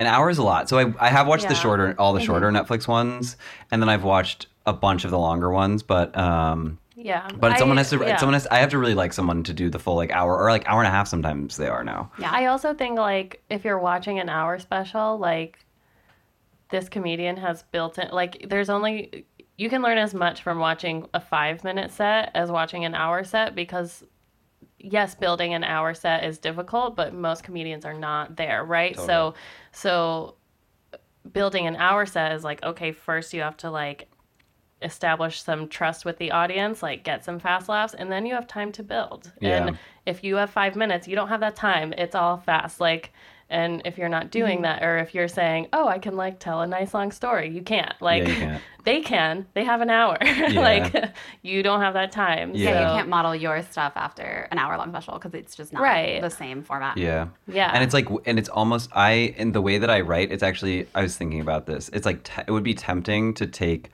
an 0.00 0.06
hour 0.06 0.28
is 0.30 0.38
a 0.38 0.42
lot 0.42 0.68
so 0.68 0.78
i, 0.78 0.92
I 1.06 1.08
have 1.10 1.26
watched 1.26 1.48
the 1.48 1.54
shorter 1.54 1.94
all 1.98 2.12
the 2.12 2.20
shorter 2.20 2.50
netflix 2.50 2.88
ones 2.88 3.36
and 3.70 3.80
then 3.80 3.88
i've 3.88 4.02
watched 4.04 4.46
a 4.66 4.72
bunch 4.72 5.04
of 5.04 5.10
the 5.10 5.18
longer 5.18 5.50
ones 5.50 5.82
but 5.82 6.16
um 6.18 6.78
Yeah. 6.96 7.28
but 7.36 7.52
I- 7.52 7.58
someone 7.58 7.76
has 7.76 7.90
to 7.90 7.98
yeah. 7.98 8.16
someone 8.16 8.32
has 8.34 8.46
i 8.48 8.58
have 8.58 8.70
to 8.70 8.78
really 8.78 8.94
like 8.94 9.12
someone 9.12 9.42
to 9.44 9.52
do 9.52 9.70
the 9.70 9.78
full 9.78 9.94
like 9.94 10.10
hour 10.10 10.36
or 10.36 10.50
like 10.50 10.66
hour 10.66 10.80
and 10.80 10.88
a 10.88 10.90
half 10.90 11.06
sometimes 11.06 11.56
they 11.56 11.68
are 11.68 11.84
now 11.84 12.10
Yeah. 12.18 12.30
I 12.32 12.46
also 12.46 12.74
think 12.74 12.98
like 12.98 13.42
if 13.50 13.64
you're 13.64 13.78
watching 13.78 14.18
an 14.18 14.28
hour 14.28 14.58
special, 14.58 15.18
like 15.18 15.58
this 16.70 16.88
comedian 16.88 17.36
has 17.36 17.62
built 17.70 17.98
in 17.98 18.08
like 18.10 18.46
there's 18.48 18.70
only 18.70 19.26
you 19.56 19.68
can 19.68 19.82
learn 19.82 19.98
as 19.98 20.14
much 20.14 20.42
from 20.42 20.58
watching 20.58 21.08
a 21.14 21.20
five 21.20 21.62
minute 21.64 21.90
set 21.90 22.30
as 22.34 22.50
watching 22.50 22.84
an 22.84 22.94
hour 22.94 23.24
set 23.24 23.54
because 23.54 24.04
yes, 24.78 25.14
building 25.14 25.54
an 25.54 25.64
hour 25.64 25.94
set 25.94 26.24
is 26.24 26.38
difficult, 26.38 26.96
but 26.96 27.14
most 27.14 27.42
comedians 27.42 27.84
are 27.84 27.94
not 27.94 28.36
there, 28.36 28.64
right? 28.64 28.98
So 28.98 29.34
so 29.72 30.36
building 31.32 31.66
an 31.66 31.76
hour 31.76 32.04
set 32.04 32.32
is 32.32 32.44
like, 32.44 32.62
okay, 32.62 32.92
first 32.92 33.32
you 33.32 33.40
have 33.40 33.56
to 33.58 33.70
like 33.70 34.08
establish 34.82 35.42
some 35.42 35.68
trust 35.68 36.04
with 36.04 36.18
the 36.18 36.30
audience, 36.32 36.82
like 36.82 37.04
get 37.04 37.24
some 37.24 37.38
fast 37.38 37.68
laughs, 37.68 37.94
and 37.94 38.12
then 38.12 38.26
you 38.26 38.34
have 38.34 38.46
time 38.46 38.72
to 38.72 38.82
build. 38.82 39.32
Yeah. 39.40 39.66
And 39.66 39.78
if 40.04 40.22
you 40.22 40.36
have 40.36 40.50
five 40.50 40.76
minutes, 40.76 41.08
you 41.08 41.16
don't 41.16 41.28
have 41.28 41.40
that 41.40 41.56
time. 41.56 41.94
It's 41.96 42.14
all 42.14 42.36
fast. 42.38 42.80
Like 42.80 43.12
And 43.50 43.82
if 43.84 43.98
you're 43.98 44.08
not 44.08 44.30
doing 44.30 44.62
that, 44.62 44.82
or 44.82 44.98
if 44.98 45.14
you're 45.14 45.28
saying, 45.28 45.68
"Oh, 45.72 45.86
I 45.86 45.98
can 45.98 46.16
like 46.16 46.38
tell 46.40 46.62
a 46.62 46.66
nice 46.66 46.94
long 46.94 47.12
story," 47.12 47.50
you 47.50 47.62
can't. 47.62 47.92
Like 48.00 48.26
you 48.26 48.34
can't. 48.34 48.62
they 48.84 49.00
can. 49.02 49.46
They 49.54 49.64
have 49.64 49.80
an 49.82 49.90
hour. 49.90 50.16
like 50.52 51.12
you 51.42 51.62
don't 51.62 51.80
have 51.80 51.94
that 51.94 52.10
time. 52.10 52.54
Yeah. 52.54 52.70
Yeah, 52.70 52.72
So- 52.72 52.92
you 52.92 52.98
can't 52.98 53.08
model 53.08 53.34
your 53.34 53.62
stuff 53.62 53.92
after 53.96 54.48
an 54.50 54.58
hour 54.58 54.76
long 54.78 54.88
special 54.90 55.14
because 55.14 55.34
it's 55.34 55.54
just 55.54 55.72
not 55.72 55.82
Right. 55.82 56.20
the 56.22 56.30
same 56.30 56.62
format. 56.62 56.96
Yeah. 56.96 57.28
Yeah. 57.46 57.70
And 57.74 57.84
it's 57.84 57.92
like, 57.94 58.08
and 58.26 58.38
it's 58.38 58.48
almost, 58.48 58.90
I, 58.96 59.34
in 59.36 59.52
the 59.52 59.60
way 59.60 59.76
that 59.78 59.90
I 59.90 60.00
write, 60.00 60.32
it's 60.32 60.42
actually, 60.42 60.88
I 60.94 61.02
was 61.02 61.16
thinking 61.16 61.40
about 61.40 61.66
this. 61.66 61.90
It's 61.92 62.06
like, 62.06 62.22
te- 62.24 62.42
it 62.48 62.50
would 62.50 62.64
be 62.64 62.74
tempting 62.74 63.34
to 63.34 63.46
take 63.46 63.90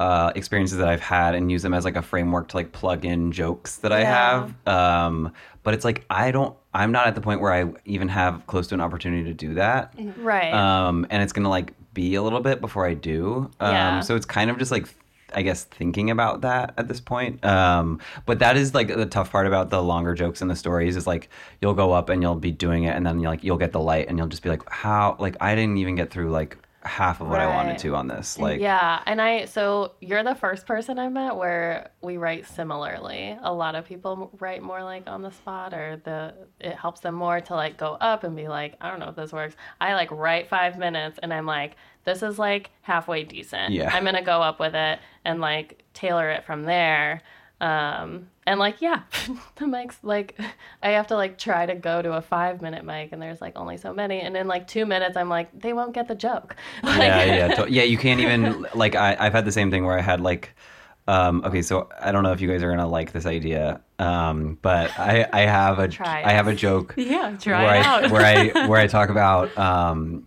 uh, 0.00 0.32
experiences 0.34 0.78
that 0.78 0.88
I've 0.88 1.00
had 1.00 1.34
and 1.34 1.52
use 1.52 1.62
them 1.62 1.72
as 1.74 1.84
like 1.84 1.96
a 1.96 2.02
framework 2.02 2.48
to 2.48 2.56
like 2.56 2.72
plug 2.72 3.04
in 3.04 3.30
jokes 3.30 3.76
that 3.76 3.92
I 3.92 4.00
Yeah. 4.00 4.48
have. 4.66 4.66
Um, 4.66 5.32
but 5.62 5.74
it's 5.74 5.84
like, 5.84 6.04
I 6.10 6.30
don't, 6.30 6.54
I'm 6.74 6.92
not 6.92 7.06
at 7.06 7.14
the 7.14 7.20
point 7.20 7.40
where 7.40 7.52
I 7.52 7.72
even 7.84 8.08
have 8.08 8.46
close 8.46 8.66
to 8.68 8.74
an 8.74 8.80
opportunity 8.80 9.24
to 9.24 9.34
do 9.34 9.54
that. 9.54 9.94
right. 10.18 10.52
Um, 10.52 11.06
and 11.10 11.22
it's 11.22 11.32
going 11.32 11.44
to 11.44 11.48
like 11.48 11.72
be 11.94 12.16
a 12.16 12.22
little 12.22 12.40
bit 12.40 12.60
before 12.60 12.86
I 12.86 12.94
do. 12.94 13.50
Um, 13.60 13.72
Yeah. 13.72 14.00
So 14.00 14.16
it's 14.16 14.26
kind 14.26 14.50
of 14.50 14.58
just 14.58 14.72
like, 14.72 14.86
I 15.32 15.42
guess 15.42 15.64
thinking 15.64 16.10
about 16.10 16.42
that 16.42 16.74
at 16.76 16.88
this 16.88 17.00
point. 17.00 17.44
Um, 17.44 18.00
but 18.26 18.38
that 18.40 18.56
is 18.56 18.74
like 18.74 18.88
the 18.88 19.06
tough 19.06 19.32
part 19.32 19.46
about 19.46 19.70
the 19.70 19.82
longer 19.82 20.14
jokes 20.14 20.42
and 20.42 20.50
the 20.50 20.56
stories 20.56 20.96
is 20.96 21.06
like 21.06 21.28
you'll 21.60 21.74
go 21.74 21.92
up 21.92 22.08
and 22.08 22.22
you'll 22.22 22.34
be 22.36 22.52
doing 22.52 22.84
it 22.84 22.94
and 22.96 23.04
then 23.06 23.18
you're 23.18 23.30
like 23.30 23.42
you'll 23.42 23.56
get 23.56 23.72
the 23.72 23.80
light 23.80 24.08
and 24.08 24.18
you'll 24.18 24.28
just 24.28 24.42
be 24.42 24.48
like 24.48 24.68
how 24.70 25.16
like 25.18 25.36
I 25.40 25.54
didn't 25.54 25.78
even 25.78 25.96
get 25.96 26.10
through 26.10 26.30
like 26.30 26.56
half 26.84 27.20
of 27.20 27.28
what 27.28 27.40
I 27.40 27.46
wanted 27.46 27.78
to 27.78 27.94
on 27.94 28.08
this. 28.08 28.38
Like 28.38 28.60
yeah, 28.60 29.00
and 29.06 29.20
I 29.20 29.46
so 29.46 29.92
you're 30.00 30.22
the 30.22 30.34
first 30.34 30.66
person 30.66 30.98
I 30.98 31.08
met 31.08 31.36
where 31.36 31.90
we 32.02 32.16
write 32.16 32.46
similarly. 32.46 33.38
A 33.42 33.52
lot 33.52 33.74
of 33.74 33.84
people 33.84 34.30
write 34.38 34.62
more 34.62 34.82
like 34.82 35.04
on 35.06 35.22
the 35.22 35.30
spot, 35.30 35.72
or 35.72 36.00
the 36.04 36.34
it 36.60 36.74
helps 36.74 37.00
them 37.00 37.14
more 37.14 37.40
to 37.40 37.54
like 37.54 37.78
go 37.78 37.94
up 37.94 38.24
and 38.24 38.36
be 38.36 38.48
like, 38.48 38.76
I 38.80 38.90
don't 38.90 39.00
know 39.00 39.08
if 39.08 39.16
this 39.16 39.32
works. 39.32 39.56
I 39.80 39.94
like 39.94 40.10
write 40.10 40.48
five 40.48 40.78
minutes, 40.78 41.18
and 41.22 41.32
I'm 41.32 41.46
like, 41.46 41.76
this 42.04 42.22
is 42.22 42.38
like 42.38 42.70
halfway 42.82 43.24
decent. 43.24 43.72
Yeah. 43.72 43.90
I'm 43.92 44.04
gonna 44.04 44.22
go 44.22 44.42
up 44.42 44.60
with 44.60 44.74
it 44.74 44.98
and 45.24 45.40
like 45.40 45.82
tailor 45.94 46.30
it 46.30 46.44
from 46.44 46.64
there. 46.64 47.22
Um, 47.60 48.28
and 48.46 48.60
like, 48.60 48.80
yeah, 48.82 49.02
the 49.56 49.64
mics, 49.64 49.96
like, 50.02 50.38
I 50.82 50.90
have 50.90 51.06
to 51.08 51.16
like 51.16 51.38
try 51.38 51.66
to 51.66 51.74
go 51.74 52.02
to 52.02 52.12
a 52.14 52.20
five 52.22 52.60
minute 52.62 52.84
mic 52.84 53.10
and 53.12 53.20
there's 53.22 53.40
like 53.40 53.54
only 53.56 53.76
so 53.76 53.92
many. 53.94 54.20
And 54.20 54.36
in 54.36 54.46
like 54.46 54.66
two 54.66 54.86
minutes, 54.86 55.16
I'm 55.16 55.28
like, 55.28 55.48
they 55.58 55.72
won't 55.72 55.92
get 55.94 56.08
the 56.08 56.14
joke. 56.14 56.56
Like, 56.82 56.98
yeah, 56.98 57.24
yeah, 57.24 57.48
to- 57.54 57.70
yeah. 57.70 57.82
You 57.84 57.98
can't 57.98 58.20
even 58.20 58.66
like 58.74 58.94
I, 58.94 59.16
I've 59.18 59.32
had 59.32 59.44
the 59.44 59.52
same 59.52 59.70
thing 59.70 59.84
where 59.84 59.98
I 59.98 60.02
had 60.02 60.20
like, 60.20 60.54
um, 61.06 61.42
okay, 61.44 61.60
so 61.62 61.88
I 62.00 62.12
don't 62.12 62.22
know 62.22 62.32
if 62.32 62.40
you 62.40 62.48
guys 62.48 62.62
are 62.62 62.70
gonna 62.70 62.88
like 62.88 63.12
this 63.12 63.26
idea, 63.26 63.80
um, 63.98 64.58
but 64.62 64.90
I, 64.98 65.26
I 65.32 65.40
have 65.42 65.78
a, 65.78 65.88
Try. 65.88 66.22
I 66.24 66.32
have 66.32 66.48
a 66.48 66.54
joke 66.54 66.94
Yeah, 66.96 67.36
try 67.38 67.62
where 67.62 67.74
it 67.76 67.86
I 67.86 68.04
out. 68.04 68.10
where 68.10 68.22
I 68.24 68.66
where 68.68 68.80
I 68.80 68.86
talk 68.86 69.10
about 69.10 69.56
um, 69.58 70.26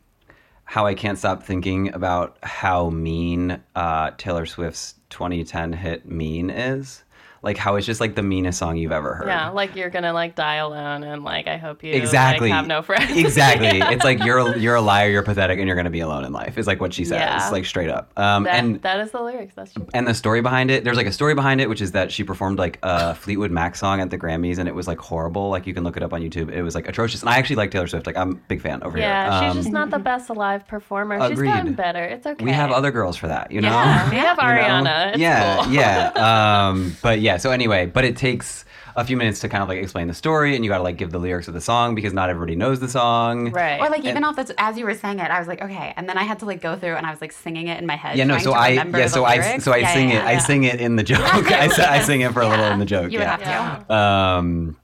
how 0.65 0.85
I 0.85 0.93
can't 0.93 1.17
stop 1.17 1.41
thinking 1.43 1.93
about 1.95 2.37
how 2.43 2.89
mean 2.91 3.59
uh, 3.75 4.11
Taylor 4.17 4.45
Swift's 4.45 4.93
2010 5.09 5.73
hit 5.73 6.05
"Mean" 6.05 6.49
is. 6.51 7.03
Like 7.43 7.57
how 7.57 7.75
it's 7.75 7.85
just 7.85 8.01
like 8.01 8.15
the 8.15 8.23
meanest 8.23 8.59
song 8.59 8.77
you've 8.77 8.91
ever 8.91 9.13
heard. 9.15 9.27
Yeah, 9.27 9.49
like 9.49 9.75
you're 9.75 9.89
gonna 9.89 10.13
like 10.13 10.35
die 10.35 10.55
alone, 10.55 11.03
and 11.03 11.23
like 11.23 11.47
I 11.47 11.57
hope 11.57 11.83
you 11.83 11.93
Exactly. 11.93 12.49
like, 12.49 12.55
have 12.55 12.67
no 12.67 12.81
friends. 12.81 13.11
exactly. 13.17 13.79
It's 13.79 14.03
like 14.03 14.23
you're 14.23 14.39
a, 14.39 14.57
you're 14.57 14.75
a 14.75 14.81
liar, 14.81 15.09
you're 15.09 15.23
pathetic, 15.23 15.59
and 15.59 15.67
you're 15.67 15.75
gonna 15.77 15.89
be 15.89 15.99
alone 16.01 16.23
in 16.25 16.33
life. 16.33 16.57
Is 16.57 16.67
like 16.67 16.81
what 16.81 16.93
she 16.93 17.05
says, 17.05 17.19
Yeah. 17.19 17.49
like 17.51 17.65
straight 17.65 17.89
up. 17.89 18.11
Um, 18.17 18.43
that, 18.43 18.55
and 18.55 18.81
that 18.81 18.99
is 18.99 19.11
the 19.11 19.21
lyrics. 19.21 19.53
That's 19.55 19.73
true. 19.73 19.87
and 19.93 20.07
the 20.07 20.13
story 20.13 20.41
behind 20.41 20.71
it 20.71 20.83
there's 20.83 20.97
like 20.97 21.07
a 21.07 21.11
story 21.11 21.33
behind 21.35 21.61
it 21.61 21.69
which 21.69 21.81
is 21.81 21.91
that 21.93 22.11
she 22.11 22.23
performed 22.23 22.57
like 22.59 22.79
a 22.83 23.13
fleetwood 23.15 23.51
mac 23.51 23.75
song 23.75 23.99
at 24.01 24.09
the 24.09 24.17
grammys 24.17 24.57
and 24.57 24.67
it 24.67 24.75
was 24.75 24.87
like 24.87 24.97
horrible 24.99 25.49
like 25.49 25.65
you 25.67 25.73
can 25.73 25.83
look 25.83 25.97
it 25.97 26.03
up 26.03 26.13
on 26.13 26.21
youtube 26.21 26.51
it 26.51 26.61
was 26.61 26.75
like 26.75 26.87
atrocious 26.87 27.21
and 27.21 27.29
i 27.29 27.37
actually 27.37 27.55
like 27.55 27.71
taylor 27.71 27.87
swift 27.87 28.05
like 28.07 28.15
i'm 28.17 28.31
a 28.31 28.35
big 28.47 28.61
fan 28.61 28.81
over 28.83 28.97
here. 28.97 29.07
Yeah, 29.07 29.41
here 29.41 29.53
she's 29.53 29.63
just 29.63 29.73
not 29.73 29.89
the 29.89 29.99
best 29.99 30.29
alive 30.29 30.67
performer. 30.67 31.19
She's 31.21 31.31
Agreed. 31.31 31.47
gotten 31.49 31.73
better. 31.73 32.03
It's 32.03 32.25
okay. 32.25 32.43
we 32.43 32.51
have 32.51 32.71
other 32.71 32.91
girls 32.91 33.17
for 33.17 33.27
that 33.27 33.51
you 33.51 33.61
know 33.61 33.69
Yeah. 33.69 34.09
We 34.09 34.17
have 34.17 34.37
You 34.41 34.43
know? 34.43 34.49
Ariana. 34.49 35.17
Yeah 35.17 35.63
cool. 35.63 35.73
yeah 35.73 36.67
um 36.69 36.95
but 37.01 37.19
yeah 37.21 37.26
so 37.35 37.51
anyway 37.51 37.85
but 37.85 38.05
it 38.05 38.15
takes 38.15 38.63
a 38.95 39.03
few 39.03 39.17
minutes 39.17 39.41
to 39.41 39.49
kind 39.49 39.61
of 39.61 39.67
like 39.69 39.77
explain 39.79 40.07
the 40.07 40.13
story 40.13 40.55
and 40.55 40.63
you 40.63 40.71
got 40.71 40.77
to 40.77 40.83
like 40.83 40.95
give 40.97 41.11
the 41.11 41.19
lyrics 41.19 41.47
of 41.49 41.53
the 41.53 41.59
song 41.61 41.93
because 41.93 42.13
not 42.13 42.29
everybody 42.29 42.55
knows 42.55 42.79
the 42.79 42.87
song 42.87 43.51
Right. 43.51 43.79
Or 43.81 43.89
like 43.89 44.05
even 44.05 44.23
off 44.23 44.35
this, 44.37 44.51
as 44.57 44.77
you 44.77 44.85
were 44.85 44.95
saying 44.95 45.19
it, 45.19 45.29
I 45.29 45.37
was 45.37 45.47
like, 45.47 45.61
okay, 45.61 45.93
and 45.97 46.07
then 46.09 46.17
I 46.17 46.23
had 46.23 46.39
to 46.39 46.45
like 46.45 46.61
go 46.61 46.75
through 46.77 46.95
and 46.95 47.05
I 47.05 47.11
was 47.11 47.19
like 47.21 47.31
singing 47.31 47.67
it 47.67 47.77
in 47.79 47.85
my 47.85 47.95
head. 47.95 48.17
yeah 48.17 48.23
no 48.23 48.37
so 48.39 48.53
i 48.53 48.69
yeah 48.69 48.83
the 48.85 49.07
so 49.09 49.25
i 49.25 49.57
so 49.59 49.71
i 49.73 49.77
Yeah, 49.77 49.93
sing 49.93 50.09
yeah, 50.09 50.19
it 50.21 50.25
i 50.25 50.37
sing 50.39 50.63
it 50.63 50.79
in 50.79 50.95
the 50.95 51.03
joke 51.03 51.19
I, 51.21 51.69
I 51.89 51.99
sing 52.01 52.21
it 52.21 52.31
for 52.31 52.41
a 52.41 52.47
little 52.47 52.65
in 52.67 52.79
the 52.79 52.85
joke 52.85 53.11
You 53.11 53.19
would 53.19 53.25
yeah 53.25 53.37
have 53.37 53.87
to. 53.87 53.93
Um 53.93 54.77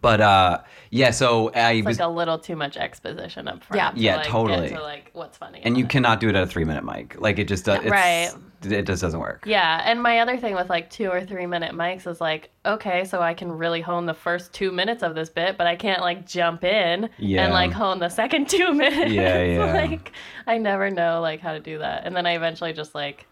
but 0.00 0.20
uh 0.20 0.58
yeah 0.90 1.10
so 1.10 1.50
i 1.54 1.72
It's 1.72 1.86
was 1.86 1.98
like 1.98 2.06
a 2.08 2.10
little 2.10 2.38
too 2.38 2.56
much 2.56 2.76
exposition 2.78 3.46
up 3.48 3.62
front. 3.64 3.76
Yeah. 3.78 3.90
to, 3.90 4.00
Yeah, 4.00 4.16
like, 4.18 4.26
totally. 4.26 4.68
Get 4.70 4.76
to 4.76 4.82
like 4.82 5.10
what's 5.12 5.36
funny. 5.36 5.60
and 5.64 5.76
you 5.76 5.84
it. 5.84 5.90
cannot 5.90 6.20
do 6.20 6.28
it 6.28 6.34
at 6.34 6.42
a 6.42 6.46
three 6.46 6.64
minute 6.64 6.84
mic 6.84 7.20
like 7.20 7.38
it 7.38 7.48
just 7.48 7.64
does 7.66 7.80
it's, 7.80 7.90
Right. 7.90 8.30
It 8.64 8.86
just 8.86 9.00
doesn't 9.02 9.20
work 9.20 9.44
Yeah, 9.46 9.82
and 9.84 10.02
my 10.02 10.18
other 10.20 10.36
thing 10.36 10.54
with 10.54 10.68
like 10.68 10.90
two 10.90 11.08
or 11.08 11.24
three 11.24 11.46
minute 11.46 11.72
mics 11.74 12.06
is 12.06 12.20
like, 12.20 12.50
okay, 12.66 13.04
so 13.04 13.20
I 13.20 13.34
can 13.34 13.50
really 13.52 13.80
hone 13.80 14.06
the 14.06 14.14
first 14.14 14.52
two 14.52 14.70
minutes 14.72 15.02
of 15.02 15.14
this 15.14 15.30
bit, 15.30 15.56
but 15.56 15.66
I 15.66 15.76
can't 15.76 16.00
like 16.00 16.26
jump 16.26 16.64
in 16.64 17.08
Yeah. 17.18 17.44
and 17.44 17.52
like 17.52 17.72
hone 17.72 17.98
the 17.98 18.08
second 18.08 18.48
two 18.50 18.72
minutes. 18.74 19.12
Yeah, 19.12 19.42
yeah. 19.42 19.72
like 19.72 20.12
I 20.46 20.58
never 20.58 20.90
know 20.90 21.20
like 21.20 21.40
how 21.40 21.52
to 21.52 21.60
do 21.60 21.78
that, 21.78 22.04
and 22.06 22.14
then 22.14 22.26
I 22.26 22.32
eventually 22.36 22.72
just 22.72 22.94
like 22.94 23.26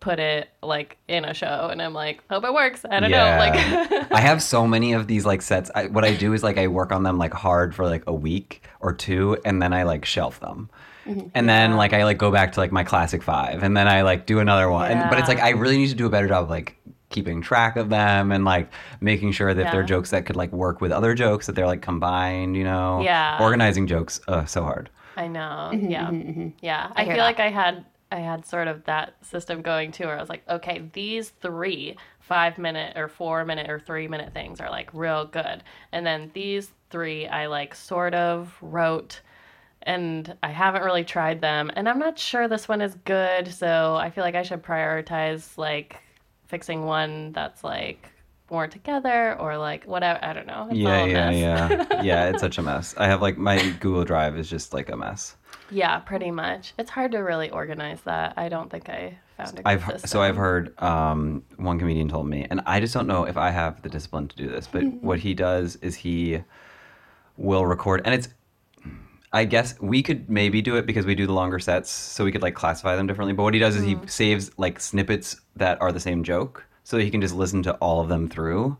put 0.00 0.18
it 0.18 0.48
like 0.62 0.96
in 1.08 1.24
a 1.26 1.34
show, 1.34 1.68
and 1.70 1.80
I'm 1.82 1.92
like, 1.92 2.22
hope 2.30 2.44
it 2.44 2.54
works. 2.54 2.84
I 2.90 3.00
don't 3.00 3.10
know, 3.10 3.18
like. 3.38 4.10
I 4.12 4.20
have 4.20 4.42
so 4.42 4.66
many 4.66 4.94
of 4.94 5.06
these 5.06 5.26
like 5.26 5.42
sets. 5.42 5.70
I, 5.74 5.86
what 5.88 6.04
I 6.04 6.14
do 6.14 6.32
is 6.32 6.42
like 6.42 6.56
I 6.58 6.68
work 6.68 6.90
on 6.90 7.02
them 7.02 7.18
like 7.18 7.34
hard 7.34 7.74
for 7.74 7.84
like 7.86 8.04
a 8.06 8.14
week 8.14 8.62
or 8.80 8.92
two, 8.94 9.36
and 9.44 9.60
then 9.60 9.72
I 9.74 9.82
like 9.82 10.04
shelf 10.06 10.40
them. 10.40 10.70
Mm-hmm. 11.06 11.28
And 11.34 11.48
then 11.48 11.76
like 11.76 11.92
I 11.92 12.04
like 12.04 12.18
go 12.18 12.30
back 12.30 12.52
to 12.52 12.60
like 12.60 12.72
my 12.72 12.84
classic 12.84 13.22
five, 13.22 13.62
and 13.62 13.76
then 13.76 13.88
I 13.88 14.02
like 14.02 14.26
do 14.26 14.38
another 14.38 14.70
one. 14.70 14.90
And, 14.90 15.10
but 15.10 15.18
it's 15.18 15.28
like 15.28 15.38
I 15.38 15.50
really 15.50 15.78
need 15.78 15.88
to 15.88 15.94
do 15.94 16.06
a 16.06 16.10
better 16.10 16.28
job 16.28 16.44
of 16.44 16.50
like 16.50 16.76
keeping 17.08 17.42
track 17.42 17.76
of 17.76 17.88
them 17.88 18.32
and 18.32 18.44
like 18.44 18.70
making 19.00 19.32
sure 19.32 19.52
that 19.52 19.72
they're 19.72 19.82
jokes 19.82 20.10
that 20.10 20.26
could 20.26 20.36
like 20.36 20.52
work 20.52 20.80
with 20.80 20.92
other 20.92 21.14
jokes 21.14 21.46
that 21.46 21.54
they're 21.54 21.66
like 21.66 21.82
combined. 21.82 22.56
You 22.56 22.64
know, 22.64 23.00
Yeah. 23.02 23.38
Organizing 23.40 23.86
jokes, 23.86 24.20
uh, 24.28 24.44
so 24.44 24.62
hard. 24.62 24.90
I 25.16 25.26
know. 25.26 25.70
yeah. 25.72 26.10
Yeah. 26.60 26.92
I, 26.94 27.04
hear 27.04 27.14
feel 27.14 27.24
that. 27.24 27.26
like 27.26 27.40
I 27.40 27.50
had 27.50 27.84
I 28.12 28.20
had 28.20 28.44
sort 28.46 28.68
of 28.68 28.84
that 28.84 29.14
system 29.24 29.62
going 29.62 29.92
too 29.92 30.04
where 30.04 30.16
I 30.16 30.20
was 30.20 30.28
like, 30.28 30.42
okay, 30.48 30.88
these 30.92 31.30
three 31.30 31.96
five 32.20 32.58
minute 32.58 32.96
or 32.96 33.08
four 33.08 33.44
minute 33.44 33.68
or 33.68 33.80
three 33.80 34.06
minute 34.08 34.32
things 34.32 34.60
are 34.60 34.70
like 34.70 34.90
real 34.92 35.24
good. 35.24 35.62
And 35.92 36.06
then 36.06 36.30
these 36.34 36.70
three 36.90 37.26
I 37.26 37.46
like 37.46 37.74
sort 37.74 38.14
of 38.14 38.56
wrote 38.60 39.20
and 39.82 40.36
I 40.42 40.50
haven't 40.50 40.82
really 40.82 41.04
tried 41.04 41.40
them 41.40 41.70
and 41.74 41.88
I'm 41.88 41.98
not 41.98 42.18
sure 42.18 42.48
this 42.48 42.68
one 42.68 42.80
is 42.80 42.94
good, 43.04 43.48
so 43.52 43.96
I 43.96 44.10
feel 44.10 44.24
like 44.24 44.34
I 44.34 44.42
should 44.42 44.62
prioritize 44.62 45.56
like 45.56 46.02
fixing 46.46 46.84
one 46.84 47.32
that's 47.32 47.62
like 47.62 48.10
more 48.50 48.66
together 48.66 49.38
or 49.38 49.56
like 49.56 49.84
whatever 49.84 50.22
I 50.22 50.32
don't 50.32 50.46
know. 50.46 50.66
It's 50.70 50.78
yeah, 50.78 50.98
all 50.98 51.04
a 51.04 51.08
yeah, 51.08 51.30
yeah, 51.30 52.02
yeah. 52.02 52.28
It's 52.30 52.40
such 52.40 52.58
a 52.58 52.62
mess. 52.62 52.94
I 52.96 53.06
have 53.06 53.22
like 53.22 53.38
my 53.38 53.70
Google 53.80 54.04
Drive 54.04 54.36
is 54.36 54.50
just 54.50 54.74
like 54.74 54.90
a 54.90 54.96
mess. 54.96 55.36
Yeah, 55.70 55.98
pretty 56.00 56.30
much. 56.30 56.74
It's 56.78 56.90
hard 56.90 57.12
to 57.12 57.18
really 57.18 57.50
organize 57.50 58.00
that. 58.02 58.34
I 58.36 58.48
don't 58.48 58.70
think 58.70 58.88
I 58.88 59.18
found 59.36 59.60
a 59.60 59.68
I've 59.68 59.84
system. 59.84 60.08
so 60.08 60.22
I've 60.22 60.36
heard 60.36 60.80
um, 60.82 61.44
one 61.56 61.78
comedian 61.78 62.08
told 62.08 62.28
me, 62.28 62.46
and 62.50 62.60
I 62.66 62.80
just 62.80 62.92
don't 62.92 63.06
know 63.06 63.24
if 63.24 63.36
I 63.36 63.50
have 63.50 63.80
the 63.82 63.88
discipline 63.88 64.28
to 64.28 64.36
do 64.36 64.48
this. 64.48 64.66
But 64.66 64.84
what 64.84 65.20
he 65.20 65.32
does 65.32 65.76
is 65.76 65.94
he 65.94 66.42
will 67.36 67.64
record, 67.66 68.02
and 68.04 68.14
it's. 68.14 68.28
I 69.32 69.44
guess 69.44 69.80
we 69.80 70.02
could 70.02 70.28
maybe 70.28 70.60
do 70.60 70.76
it 70.76 70.86
because 70.86 71.06
we 71.06 71.14
do 71.14 71.26
the 71.26 71.32
longer 71.32 71.58
sets, 71.58 71.90
so 71.90 72.24
we 72.24 72.32
could 72.32 72.42
like 72.42 72.54
classify 72.54 72.96
them 72.96 73.06
differently. 73.06 73.32
But 73.32 73.44
what 73.44 73.54
he 73.54 73.60
does 73.60 73.76
is 73.76 73.84
he 73.84 73.94
mm. 73.94 74.10
saves 74.10 74.50
like 74.56 74.80
snippets 74.80 75.40
that 75.56 75.80
are 75.80 75.92
the 75.92 76.00
same 76.00 76.24
joke, 76.24 76.66
so 76.82 76.98
he 76.98 77.10
can 77.10 77.20
just 77.20 77.34
listen 77.34 77.62
to 77.64 77.74
all 77.74 78.00
of 78.00 78.08
them 78.08 78.28
through. 78.28 78.76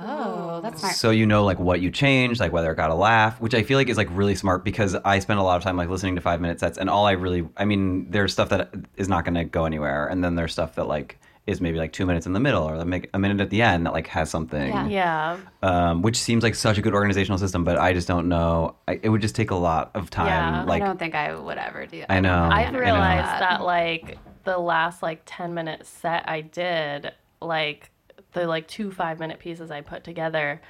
Oh, 0.00 0.60
that's 0.62 0.80
smart. 0.80 0.94
So 0.94 1.10
you 1.10 1.26
know 1.26 1.44
like 1.44 1.58
what 1.58 1.80
you 1.80 1.90
changed, 1.90 2.40
like 2.40 2.52
whether 2.52 2.70
it 2.70 2.76
got 2.76 2.90
a 2.90 2.94
laugh, 2.94 3.40
which 3.40 3.54
I 3.54 3.62
feel 3.62 3.76
like 3.76 3.88
is 3.88 3.96
like 3.96 4.08
really 4.12 4.36
smart 4.36 4.64
because 4.64 4.94
I 4.94 5.18
spend 5.18 5.40
a 5.40 5.42
lot 5.42 5.56
of 5.56 5.62
time 5.62 5.76
like 5.76 5.88
listening 5.88 6.14
to 6.14 6.20
five 6.20 6.40
minute 6.40 6.60
sets, 6.60 6.78
and 6.78 6.88
all 6.88 7.06
I 7.06 7.12
really, 7.12 7.48
I 7.56 7.64
mean, 7.64 8.10
there's 8.10 8.32
stuff 8.32 8.48
that 8.50 8.72
is 8.96 9.08
not 9.08 9.24
going 9.24 9.34
to 9.34 9.44
go 9.44 9.64
anywhere, 9.64 10.06
and 10.06 10.22
then 10.22 10.36
there's 10.36 10.52
stuff 10.52 10.76
that 10.76 10.86
like 10.86 11.18
is 11.50 11.60
maybe 11.60 11.78
like 11.78 11.92
two 11.92 12.06
minutes 12.06 12.26
in 12.26 12.32
the 12.32 12.40
middle 12.40 12.62
or 12.62 12.76
like 12.84 13.10
a 13.12 13.18
minute 13.18 13.40
at 13.40 13.50
the 13.50 13.60
end 13.62 13.84
that 13.86 13.92
like 13.92 14.06
has 14.08 14.30
something, 14.30 14.68
Yeah. 14.68 14.86
Yeah. 14.88 15.36
um, 15.62 16.02
which 16.02 16.16
seems 16.16 16.42
like 16.42 16.54
such 16.54 16.78
a 16.78 16.82
good 16.82 16.94
organizational 16.94 17.38
system, 17.38 17.64
but 17.64 17.78
I 17.78 17.92
just 17.92 18.08
don't 18.08 18.28
know. 18.28 18.76
I, 18.88 19.00
it 19.02 19.08
would 19.08 19.20
just 19.20 19.34
take 19.34 19.50
a 19.50 19.54
lot 19.56 19.90
of 19.94 20.10
time. 20.10 20.26
Yeah. 20.26 20.64
like 20.64 20.82
I 20.82 20.86
don't 20.86 20.98
think 20.98 21.14
I 21.14 21.34
would 21.34 21.58
ever 21.58 21.86
do 21.86 22.00
that. 22.00 22.10
I 22.12 22.20
know. 22.20 22.44
I've 22.44 22.68
I 22.68 22.70
know. 22.70 22.78
realized 22.78 23.42
that 23.42 23.62
like 23.62 24.18
the 24.44 24.56
last 24.58 25.02
like 25.02 25.22
10 25.26 25.52
minute 25.54 25.86
set 25.86 26.28
I 26.28 26.40
did, 26.40 27.12
like 27.42 27.90
the 28.32 28.46
like 28.46 28.68
two 28.68 28.90
five 28.90 29.18
minute 29.18 29.38
pieces 29.38 29.70
I 29.70 29.80
put 29.80 30.04
together, 30.04 30.60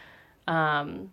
um, 0.48 1.10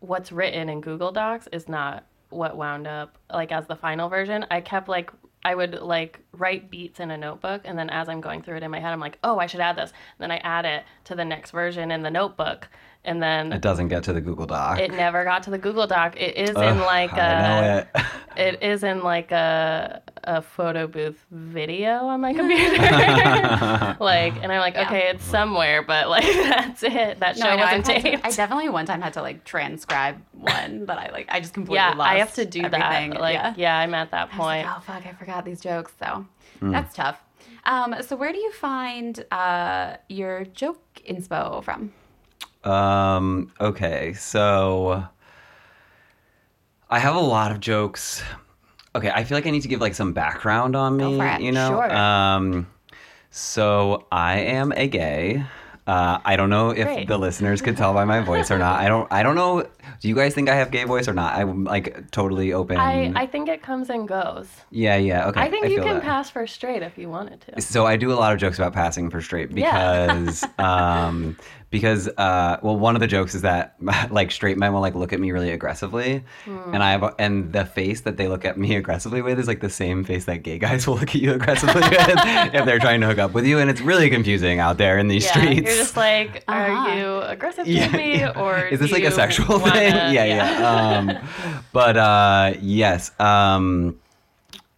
what's 0.00 0.32
written 0.32 0.68
in 0.68 0.80
Google 0.80 1.12
Docs 1.12 1.48
is 1.52 1.68
not 1.68 2.04
what 2.30 2.56
wound 2.56 2.86
up 2.86 3.18
like 3.32 3.52
as 3.52 3.66
the 3.66 3.76
final 3.76 4.08
version. 4.08 4.46
I 4.50 4.60
kept 4.60 4.88
like 4.88 5.10
I 5.44 5.54
would 5.54 5.74
like 5.80 6.20
write 6.32 6.70
beats 6.70 7.00
in 7.00 7.10
a 7.10 7.16
notebook, 7.16 7.62
and 7.64 7.78
then 7.78 7.90
as 7.90 8.08
I'm 8.08 8.20
going 8.20 8.42
through 8.42 8.56
it 8.56 8.62
in 8.62 8.70
my 8.70 8.80
head, 8.80 8.92
I'm 8.92 9.00
like, 9.00 9.18
oh, 9.22 9.38
I 9.38 9.46
should 9.46 9.60
add 9.60 9.76
this. 9.76 9.90
And 9.90 10.30
then 10.30 10.30
I 10.30 10.38
add 10.38 10.64
it 10.64 10.84
to 11.04 11.14
the 11.14 11.24
next 11.24 11.52
version 11.52 11.90
in 11.90 12.02
the 12.02 12.10
notebook, 12.10 12.68
and 13.04 13.22
then 13.22 13.52
It 13.52 13.62
doesn't 13.62 13.88
get 13.88 14.02
to 14.04 14.12
the 14.12 14.20
Google 14.20 14.46
Doc. 14.46 14.78
it 14.80 14.92
never 14.92 15.24
got 15.24 15.42
to 15.44 15.50
the 15.50 15.58
Google 15.58 15.86
Doc. 15.86 16.16
It 16.20 16.36
is 16.36 16.50
in 16.50 16.78
like 16.80 17.12
I 17.14 17.16
know 17.16 17.86
a, 17.94 18.00
it. 18.00 18.06
it 18.56 18.62
is 18.62 18.82
in 18.84 19.02
like 19.02 19.32
a 19.32 20.02
a 20.24 20.42
photo 20.42 20.86
booth 20.86 21.24
video 21.30 22.06
on 22.06 22.20
my 22.20 22.34
computer. 22.40 22.76
like, 24.00 24.34
and 24.42 24.52
I'm 24.52 24.60
like, 24.60 24.76
okay, 24.76 25.08
it's 25.08 25.24
somewhere, 25.24 25.82
but 25.82 26.08
like 26.08 26.24
that's 26.24 26.82
it. 26.82 27.20
That 27.20 27.36
show 27.38 27.44
no, 27.44 27.56
show 27.56 27.56
wasn't 27.78 27.86
had 27.88 28.02
to- 28.20 28.26
I 28.26 28.30
definitely 28.30 28.68
one 28.68 28.84
time 28.86 29.00
had 29.00 29.14
to 29.14 29.22
like 29.22 29.44
transcribe 29.44 30.20
one 30.32 30.86
that 30.86 30.98
I 30.98 31.10
like. 31.10 31.26
I 31.30 31.40
just 31.40 31.54
completely 31.54 31.78
lost. 31.78 31.92
yeah, 31.94 31.98
lost 31.98 32.10
I 32.10 32.18
have 32.18 32.34
to 32.34 32.44
do 32.44 32.60
everything. 32.64 33.10
that. 33.10 33.20
Like, 33.20 33.34
yeah. 33.34 33.54
yeah. 33.56 33.78
I'm 33.78 33.94
at 33.94 34.10
that 34.10 34.28
I 34.32 34.36
was 34.36 34.38
like, 34.38 34.64
point. 34.66 34.76
oh 34.76 34.80
fuck, 34.80 35.06
I 35.06 35.12
forgot 35.12 35.44
these 35.44 35.60
jokes. 35.60 35.92
So 35.98 36.26
Hmm. 36.60 36.72
that's 36.72 36.94
tough. 36.94 37.20
Um, 37.64 37.94
so 38.00 38.16
where 38.16 38.32
do 38.32 38.38
you 38.38 38.50
find 38.52 39.24
uh, 39.30 39.96
your 40.08 40.44
joke 40.46 40.82
inspo 41.08 41.62
from? 41.62 41.92
Um, 42.64 43.52
okay, 43.60 44.12
so 44.14 45.04
I 46.90 46.98
have 46.98 47.14
a 47.14 47.20
lot 47.20 47.52
of 47.52 47.60
jokes. 47.60 48.22
Okay, 48.94 49.10
I 49.10 49.24
feel 49.24 49.36
like 49.36 49.46
I 49.46 49.50
need 49.50 49.62
to 49.62 49.68
give 49.68 49.80
like 49.80 49.94
some 49.94 50.12
background 50.12 50.74
on 50.74 50.96
me, 50.96 51.18
for 51.18 51.26
it. 51.26 51.40
you 51.40 51.52
know? 51.52 51.68
Sure. 51.68 51.94
Um 51.94 52.66
so 53.30 54.06
I 54.10 54.38
am 54.40 54.72
a 54.72 54.88
gay. 54.88 55.44
Uh, 55.86 56.18
I 56.22 56.36
don't 56.36 56.50
know 56.50 56.68
if 56.70 56.84
Great. 56.84 57.08
the 57.08 57.16
listeners 57.18 57.62
could 57.62 57.76
tell 57.76 57.94
by 57.94 58.04
my 58.04 58.20
voice 58.20 58.50
or 58.50 58.58
not. 58.58 58.78
I 58.80 58.88
don't 58.88 59.10
I 59.10 59.22
don't 59.22 59.36
know 59.36 59.66
do 60.00 60.08
you 60.08 60.14
guys 60.14 60.34
think 60.34 60.48
I 60.50 60.54
have 60.54 60.70
gay 60.70 60.84
voice 60.84 61.08
or 61.08 61.14
not? 61.14 61.34
I'm 61.34 61.64
like 61.64 62.10
totally 62.10 62.52
open. 62.52 62.76
I, 62.76 63.12
I 63.14 63.26
think 63.26 63.48
it 63.48 63.62
comes 63.62 63.88
and 63.88 64.06
goes. 64.08 64.48
yeah, 64.70 64.96
yeah, 64.96 65.28
okay. 65.28 65.40
I 65.40 65.50
think 65.50 65.68
you 65.68 65.80
can 65.82 65.94
that. 65.94 66.02
pass 66.02 66.28
for 66.28 66.46
straight 66.46 66.82
if 66.82 66.98
you 66.98 67.08
wanted 67.08 67.40
to. 67.42 67.60
So 67.62 67.86
I 67.86 67.96
do 67.96 68.12
a 68.12 68.14
lot 68.14 68.32
of 68.34 68.38
jokes 68.38 68.58
about 68.58 68.72
passing 68.74 69.08
for 69.10 69.22
straight 69.22 69.50
Yeah. 69.50 70.06
because 70.24 70.44
um 70.58 71.36
because 71.70 72.08
uh 72.16 72.58
well 72.62 72.78
one 72.78 72.94
of 72.96 73.00
the 73.00 73.06
jokes 73.06 73.34
is 73.34 73.42
that 73.42 73.74
like 74.10 74.30
straight 74.30 74.56
men 74.56 74.72
will 74.72 74.80
like 74.80 74.94
look 74.94 75.12
at 75.12 75.20
me 75.20 75.30
really 75.32 75.50
aggressively 75.50 76.24
Hmm. 76.46 76.74
and 76.74 76.82
I 76.82 76.92
have 76.92 77.14
and 77.18 77.52
the 77.52 77.64
face 77.66 78.00
that 78.02 78.16
they 78.16 78.26
look 78.26 78.44
at 78.46 78.56
me 78.56 78.74
aggressively 78.82 79.20
with 79.22 79.38
is 79.38 79.46
like 79.46 79.60
the 79.60 79.68
same 79.68 80.02
face 80.04 80.24
that 80.24 80.42
gay 80.42 80.58
guys 80.58 80.86
will 80.86 80.94
look 80.96 81.10
at 81.14 81.20
you 81.20 81.32
aggressively 81.32 81.82
with 81.82 82.08
if 82.54 82.64
they're 82.64 82.78
trying 82.78 83.00
to 83.02 83.06
hook 83.06 83.18
up 83.18 83.32
with 83.34 83.44
you 83.46 83.58
and 83.58 83.68
it's 83.70 83.80
really 83.82 84.08
confusing 84.08 84.60
out 84.60 84.78
there 84.78 84.98
in 84.98 85.08
these 85.08 85.24
Yeah, 85.26 85.32
streets. 85.32 85.60
you're 85.68 85.76
just 85.76 85.96
like, 85.96 86.42
are 86.48 86.70
Uh-huh. 86.70 86.94
you 86.96 87.20
aggressive 87.22 87.66
Yeah, 87.66 87.88
to 87.88 87.96
me, 87.96 88.18
yeah. 88.20 88.30
or 88.40 88.66
is 88.66 88.80
this 88.80 88.90
like 88.92 89.04
a 89.04 89.10
sexual 89.10 89.58
wanna- 89.58 89.72
thing? 89.72 89.94
Yeah, 90.14 90.24
yeah. 90.24 90.96
Um, 90.98 91.28
but 91.72 91.96
uh, 91.96 92.54
yes. 92.60 93.10
Um, 93.20 93.98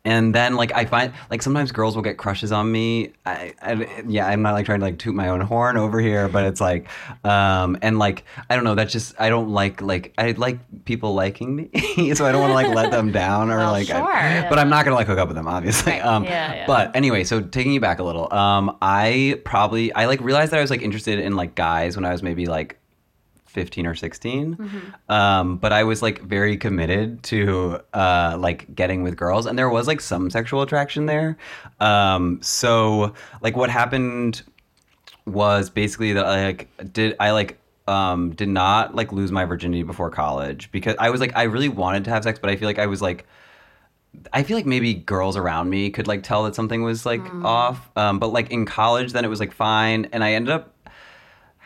and 0.05 0.35
then 0.35 0.57
like 0.57 0.73
I 0.75 0.87
find 0.87 1.13
like 1.31 1.43
sometimes 1.43 1.73
girls 1.73 1.95
will 1.95 2.03
get 2.03 2.17
crushes 2.17 2.53
on 2.53 2.73
me. 2.73 3.13
I, 3.27 3.53
I 3.61 4.03
yeah, 4.09 4.27
I'm 4.27 4.41
not 4.43 4.55
like 4.55 4.65
trying 4.67 4.81
to 4.81 4.87
like 4.87 4.99
toot 4.99 5.15
my 5.15 5.29
own 5.29 5.41
horn 5.43 5.77
over 5.77 6.01
here, 6.01 6.27
but 6.29 6.45
it's 6.45 6.61
like 6.61 6.89
um 7.25 7.77
and 7.83 7.99
like 7.99 8.25
I 8.49 8.55
don't 8.55 8.65
know, 8.65 8.75
that's 8.75 8.93
just 8.93 9.15
I 9.21 9.29
don't 9.29 9.51
like 9.51 9.83
like 9.83 10.15
I 10.17 10.33
like 10.33 10.59
people 10.87 11.15
liking 11.15 11.55
me. 11.55 11.69
so 12.15 12.25
I 12.25 12.33
don't 12.33 12.41
want 12.41 12.51
to 12.51 12.55
like 12.55 12.75
let 12.75 12.91
them 12.91 13.13
down 13.13 13.51
or 13.51 13.59
Well, 13.59 13.73
like 13.73 13.91
I- 13.91 14.41
sure. 14.41 14.49
but 14.49 14.59
I'm 14.59 14.71
not 14.71 14.85
going 14.87 14.93
to 14.93 14.97
like 14.97 15.07
hook 15.07 15.19
up 15.19 15.29
with 15.29 15.37
them 15.37 15.47
obviously. 15.47 15.95
Um 16.01 16.25
Yeah, 16.25 16.55
yeah. 16.55 16.67
but 16.67 16.97
anyway, 16.97 17.25
so 17.25 17.41
taking 17.43 17.73
you 17.73 17.81
back 17.81 17.99
a 17.99 18.03
little. 18.03 18.33
Um 18.33 18.79
I 18.81 19.39
probably 19.45 19.93
I 19.93 20.07
like 20.07 20.21
realized 20.23 20.53
that 20.53 20.59
I 20.59 20.63
was 20.63 20.71
like 20.71 20.83
interested 20.83 21.19
in 21.19 21.37
like 21.37 21.55
guys 21.55 21.95
when 21.95 22.05
I 22.07 22.13
was 22.13 22.23
maybe 22.23 22.47
like 22.47 22.79
15 23.51 23.87
or 23.87 23.95
16 23.95 24.57
Mm-hmm. 24.57 25.13
um, 25.13 25.57
but 25.59 25.73
i 25.73 25.83
was 25.85 26.03
like 26.03 26.21
very 26.23 26.57
committed 26.57 27.23
to 27.25 27.81
uh, 27.95 28.37
like 28.39 28.75
getting 28.75 29.03
with 29.03 29.17
girls 29.17 29.47
and 29.47 29.59
there 29.59 29.69
was 29.69 29.87
like 29.87 30.01
some 30.01 30.31
sexual 30.31 30.63
attraction 30.63 31.07
there. 31.07 31.37
Um, 31.81 32.41
so 32.43 33.13
like 33.43 33.57
what 33.57 33.71
happened 33.71 34.43
was 35.27 35.71
basically 35.71 36.13
that 36.15 36.25
I 36.25 36.45
like 36.47 36.93
did 36.93 37.17
I 37.21 37.31
like 37.33 37.59
um 37.87 38.31
did 38.35 38.49
not 38.49 38.95
like 38.95 39.13
lose 39.13 39.31
my 39.33 39.45
virginity 39.45 39.83
before 39.83 40.11
college 40.11 40.71
because 40.73 40.95
I 40.99 41.11
was 41.11 41.21
like 41.21 41.35
I 41.37 41.45
really 41.45 41.69
wanted 41.69 42.05
to 42.05 42.11
have 42.11 42.23
sex 42.25 42.39
but 42.39 42.51
I 42.51 42.57
feel 42.57 42.69
like 42.69 42.79
I 42.79 42.87
was 42.87 43.01
like 43.03 43.27
I 44.33 44.43
feel 44.43 44.57
like 44.57 44.67
maybe 44.67 44.95
girls 44.95 45.37
around 45.37 45.71
me 45.71 45.91
could 45.91 46.09
like 46.09 46.23
tell 46.23 46.45
that 46.45 46.55
something 46.55 46.83
was 46.83 47.07
like 47.07 47.23
off. 47.45 47.91
Um 47.97 48.19
but 48.19 48.29
like 48.29 48.51
in 48.51 48.65
college 48.67 49.13
then 49.13 49.25
it 49.25 49.29
was 49.29 49.41
like 49.41 49.53
fine 49.53 50.09
and 50.13 50.25
I 50.25 50.33
ended 50.33 50.53
up 50.53 50.75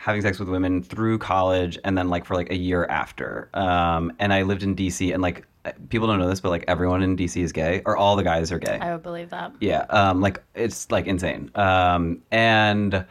having 0.05 0.21
sex 0.21 0.37
with 0.37 0.47
women 0.47 0.83
through 0.83 1.17
college 1.17 1.79
and 1.83 1.97
then 1.97 2.09
like 2.09 2.25
for 2.25 2.35
like 2.35 2.51
a 2.51 2.55
year 2.55 2.85
after. 2.85 3.49
Um 3.55 4.13
and 4.19 4.31
I 4.31 4.43
lived 4.43 4.61
in 4.61 4.75
DC 4.75 5.11
and 5.11 5.19
like 5.19 5.47
people 5.89 6.05
don't 6.07 6.19
know 6.19 6.29
this 6.29 6.39
but 6.39 6.49
like 6.51 6.63
everyone 6.67 7.01
in 7.01 7.17
DC 7.17 7.41
is 7.41 7.51
gay 7.51 7.81
or 7.87 7.97
all 7.97 8.15
the 8.15 8.21
guys 8.21 8.51
are 8.51 8.59
gay. 8.59 8.77
I 8.79 8.91
would 8.93 9.01
believe 9.01 9.31
that. 9.31 9.53
yeah 9.59 9.85
um 9.89 10.21
like 10.21 10.43
it's 10.53 10.91
like 10.91 11.07
insane. 11.07 11.49
Um 11.55 12.21
and 12.29 13.03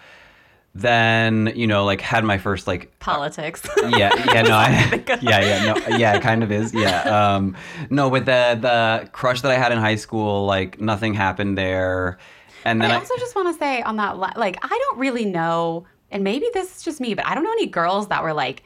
then 0.77 1.53
you 1.57 1.67
know 1.67 1.85
like 1.85 2.01
had 2.01 2.23
my 2.23 2.39
first 2.39 2.69
like 2.69 2.97
Politics. 3.01 3.67
yeah 3.89 4.13
yeah 4.33 4.43
no 4.43 4.55
I, 4.55 5.03
yeah 5.21 5.41
yeah 5.41 5.65
no 5.65 5.97
yeah 5.97 6.15
it 6.15 6.23
kind 6.23 6.45
of 6.45 6.53
is 6.53 6.73
yeah 6.73 7.01
um 7.35 7.57
no 7.91 8.09
with 8.09 8.27
the 8.27 8.57
the 8.61 9.09
crush 9.11 9.41
that 9.41 9.51
i 9.51 9.57
had 9.57 9.73
in 9.73 9.79
high 9.79 9.97
school 9.97 10.47
like 10.47 10.81
nothing 10.81 11.13
happened 11.13 11.59
there. 11.59 12.19
And 12.65 12.81
then 12.81 12.91
I 12.91 12.95
I, 12.95 12.99
also 12.99 13.15
just 13.19 13.37
want 13.37 13.49
to 13.53 13.59
say 13.59 13.83
on 13.83 13.97
that, 13.97 14.17
like, 14.39 14.57
I 14.63 14.69
don't 14.69 14.99
really 14.99 15.27
know, 15.27 15.85
and 16.15 16.23
maybe 16.23 16.47
this 16.55 16.77
is 16.77 16.83
just 16.83 17.01
me, 17.01 17.13
but 17.13 17.27
I 17.27 17.35
don't 17.35 17.43
know 17.45 17.53
any 17.53 17.67
girls 17.67 18.09
that 18.09 18.23
were 18.23 18.33
like, 18.33 18.63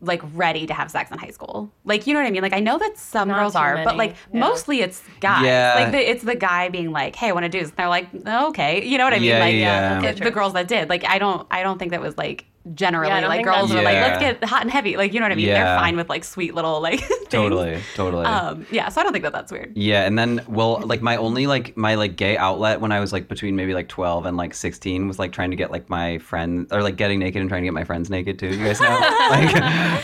like 0.00 0.22
ready 0.34 0.66
to 0.66 0.72
have 0.72 0.90
sex 0.90 1.10
in 1.10 1.18
high 1.18 1.30
school. 1.30 1.70
Like, 1.84 2.06
you 2.06 2.14
know 2.14 2.20
what 2.20 2.26
I 2.26 2.30
mean? 2.30 2.42
Like, 2.42 2.52
I 2.52 2.60
know 2.60 2.78
that 2.78 2.96
some 2.96 3.28
Not 3.28 3.40
girls 3.40 3.54
too 3.54 3.58
are, 3.58 3.82
but 3.82 3.96
like 3.96 4.14
yeah. 4.32 4.40
mostly 4.40 4.80
it's 4.80 5.02
guys. 5.20 5.44
Yeah. 5.44 5.74
Like, 5.74 5.90
the, 5.90 6.10
it's 6.10 6.22
the 6.22 6.36
guy 6.36 6.68
being 6.68 6.92
like, 6.92 7.16
"Hey, 7.16 7.28
I 7.28 7.32
want 7.32 7.44
to 7.44 7.48
do 7.48 7.58
this." 7.58 7.70
And 7.70 7.76
they're 7.76 7.88
like, 7.88 8.08
"Okay," 8.26 8.84
you 8.84 8.98
know 8.98 9.04
what 9.04 9.14
I 9.14 9.18
mean? 9.18 9.30
Yeah, 9.30 9.40
like, 9.40 9.54
yeah. 9.56 10.12
the- 10.12 10.24
the, 10.24 10.30
girls 10.30 10.52
that 10.52 10.68
did. 10.68 10.88
Like, 10.88 11.04
I 11.04 11.18
don't, 11.18 11.46
I 11.50 11.62
don't 11.62 11.78
think 11.78 11.90
that 11.90 12.00
was 12.00 12.16
like 12.16 12.46
generally 12.74 13.08
Yeah, 13.08 13.28
like 13.28 13.44
girls 13.44 13.70
are 13.70 13.76
were 13.76 13.82
like, 13.82 13.94
"Let's 13.94 14.20
get 14.20 14.44
hot 14.44 14.62
and 14.62 14.70
heavy." 14.70 14.96
Like, 14.96 15.12
you 15.12 15.20
know 15.20 15.24
what 15.24 15.32
I 15.32 15.36
mean? 15.36 15.46
Yeah. 15.46 15.64
They're 15.64 15.78
fine 15.78 15.96
with 15.96 16.08
like 16.08 16.24
sweet 16.24 16.54
little 16.54 16.80
like 16.80 17.00
things. 17.00 17.28
totally 17.28 17.78
totally 17.94 18.24
Um, 18.24 18.66
yeah, 18.70 18.88
so 18.88 19.00
I 19.00 19.04
don't 19.04 19.12
think 19.12 19.24
that 19.24 19.32
that's 19.32 19.52
weird. 19.52 19.76
Yeah, 19.76 20.04
and 20.06 20.18
then 20.18 20.40
well, 20.48 20.80
like 20.84 21.02
my 21.02 21.16
only 21.16 21.46
like 21.46 21.76
my 21.76 21.94
like 21.94 22.16
gay 22.16 22.36
outlet 22.36 22.80
when 22.80 22.92
I 22.92 23.00
was 23.00 23.12
like 23.12 23.28
between 23.28 23.56
maybe 23.56 23.74
like 23.74 23.88
twelve 23.88 24.26
and 24.26 24.36
like 24.36 24.54
sixteen 24.54 25.06
was 25.08 25.18
like 25.18 25.32
trying 25.32 25.50
to 25.50 25.56
get 25.56 25.70
like 25.70 25.88
my 25.88 26.18
friends 26.18 26.72
or 26.72 26.82
like 26.82 26.96
getting 26.96 27.18
naked 27.18 27.40
and 27.40 27.48
trying 27.48 27.62
to 27.62 27.66
get 27.66 27.74
my 27.74 27.84
friends 27.84 28.10
naked 28.10 28.38
too. 28.38 28.48
You 28.48 28.64
guys 28.64 28.80
know? 28.80 28.88
like, 29.30 29.54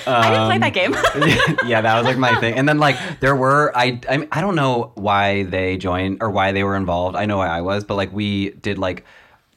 I 0.07 0.31
didn't 0.31 0.47
play 0.47 0.55
um, 0.55 0.61
that 0.61 0.75
game. 0.75 0.93
yeah, 1.67 1.81
that 1.81 1.97
was 1.97 2.07
like 2.07 2.19
my 2.19 2.39
thing. 2.41 2.55
And 2.55 2.69
then 2.69 2.79
like 2.79 2.97
there 3.21 3.37
were 3.37 3.73
I 3.77 4.01
I, 4.09 4.17
mean, 4.19 4.29
I 4.33 4.41
don't 4.41 4.55
know 4.55 4.93
why 4.95 5.45
they 5.45 5.77
joined 5.77 6.23
or 6.23 6.31
why 6.31 6.53
they 6.53 6.65
were 6.65 6.77
involved. 6.77 7.17
I 7.17 7.27
know 7.27 7.39
why 7.39 7.49
I 7.49 7.61
was, 7.61 7.85
but 7.85 7.97
like 7.97 8.13
we 8.13 8.51
did 8.51 8.79
like 8.79 9.05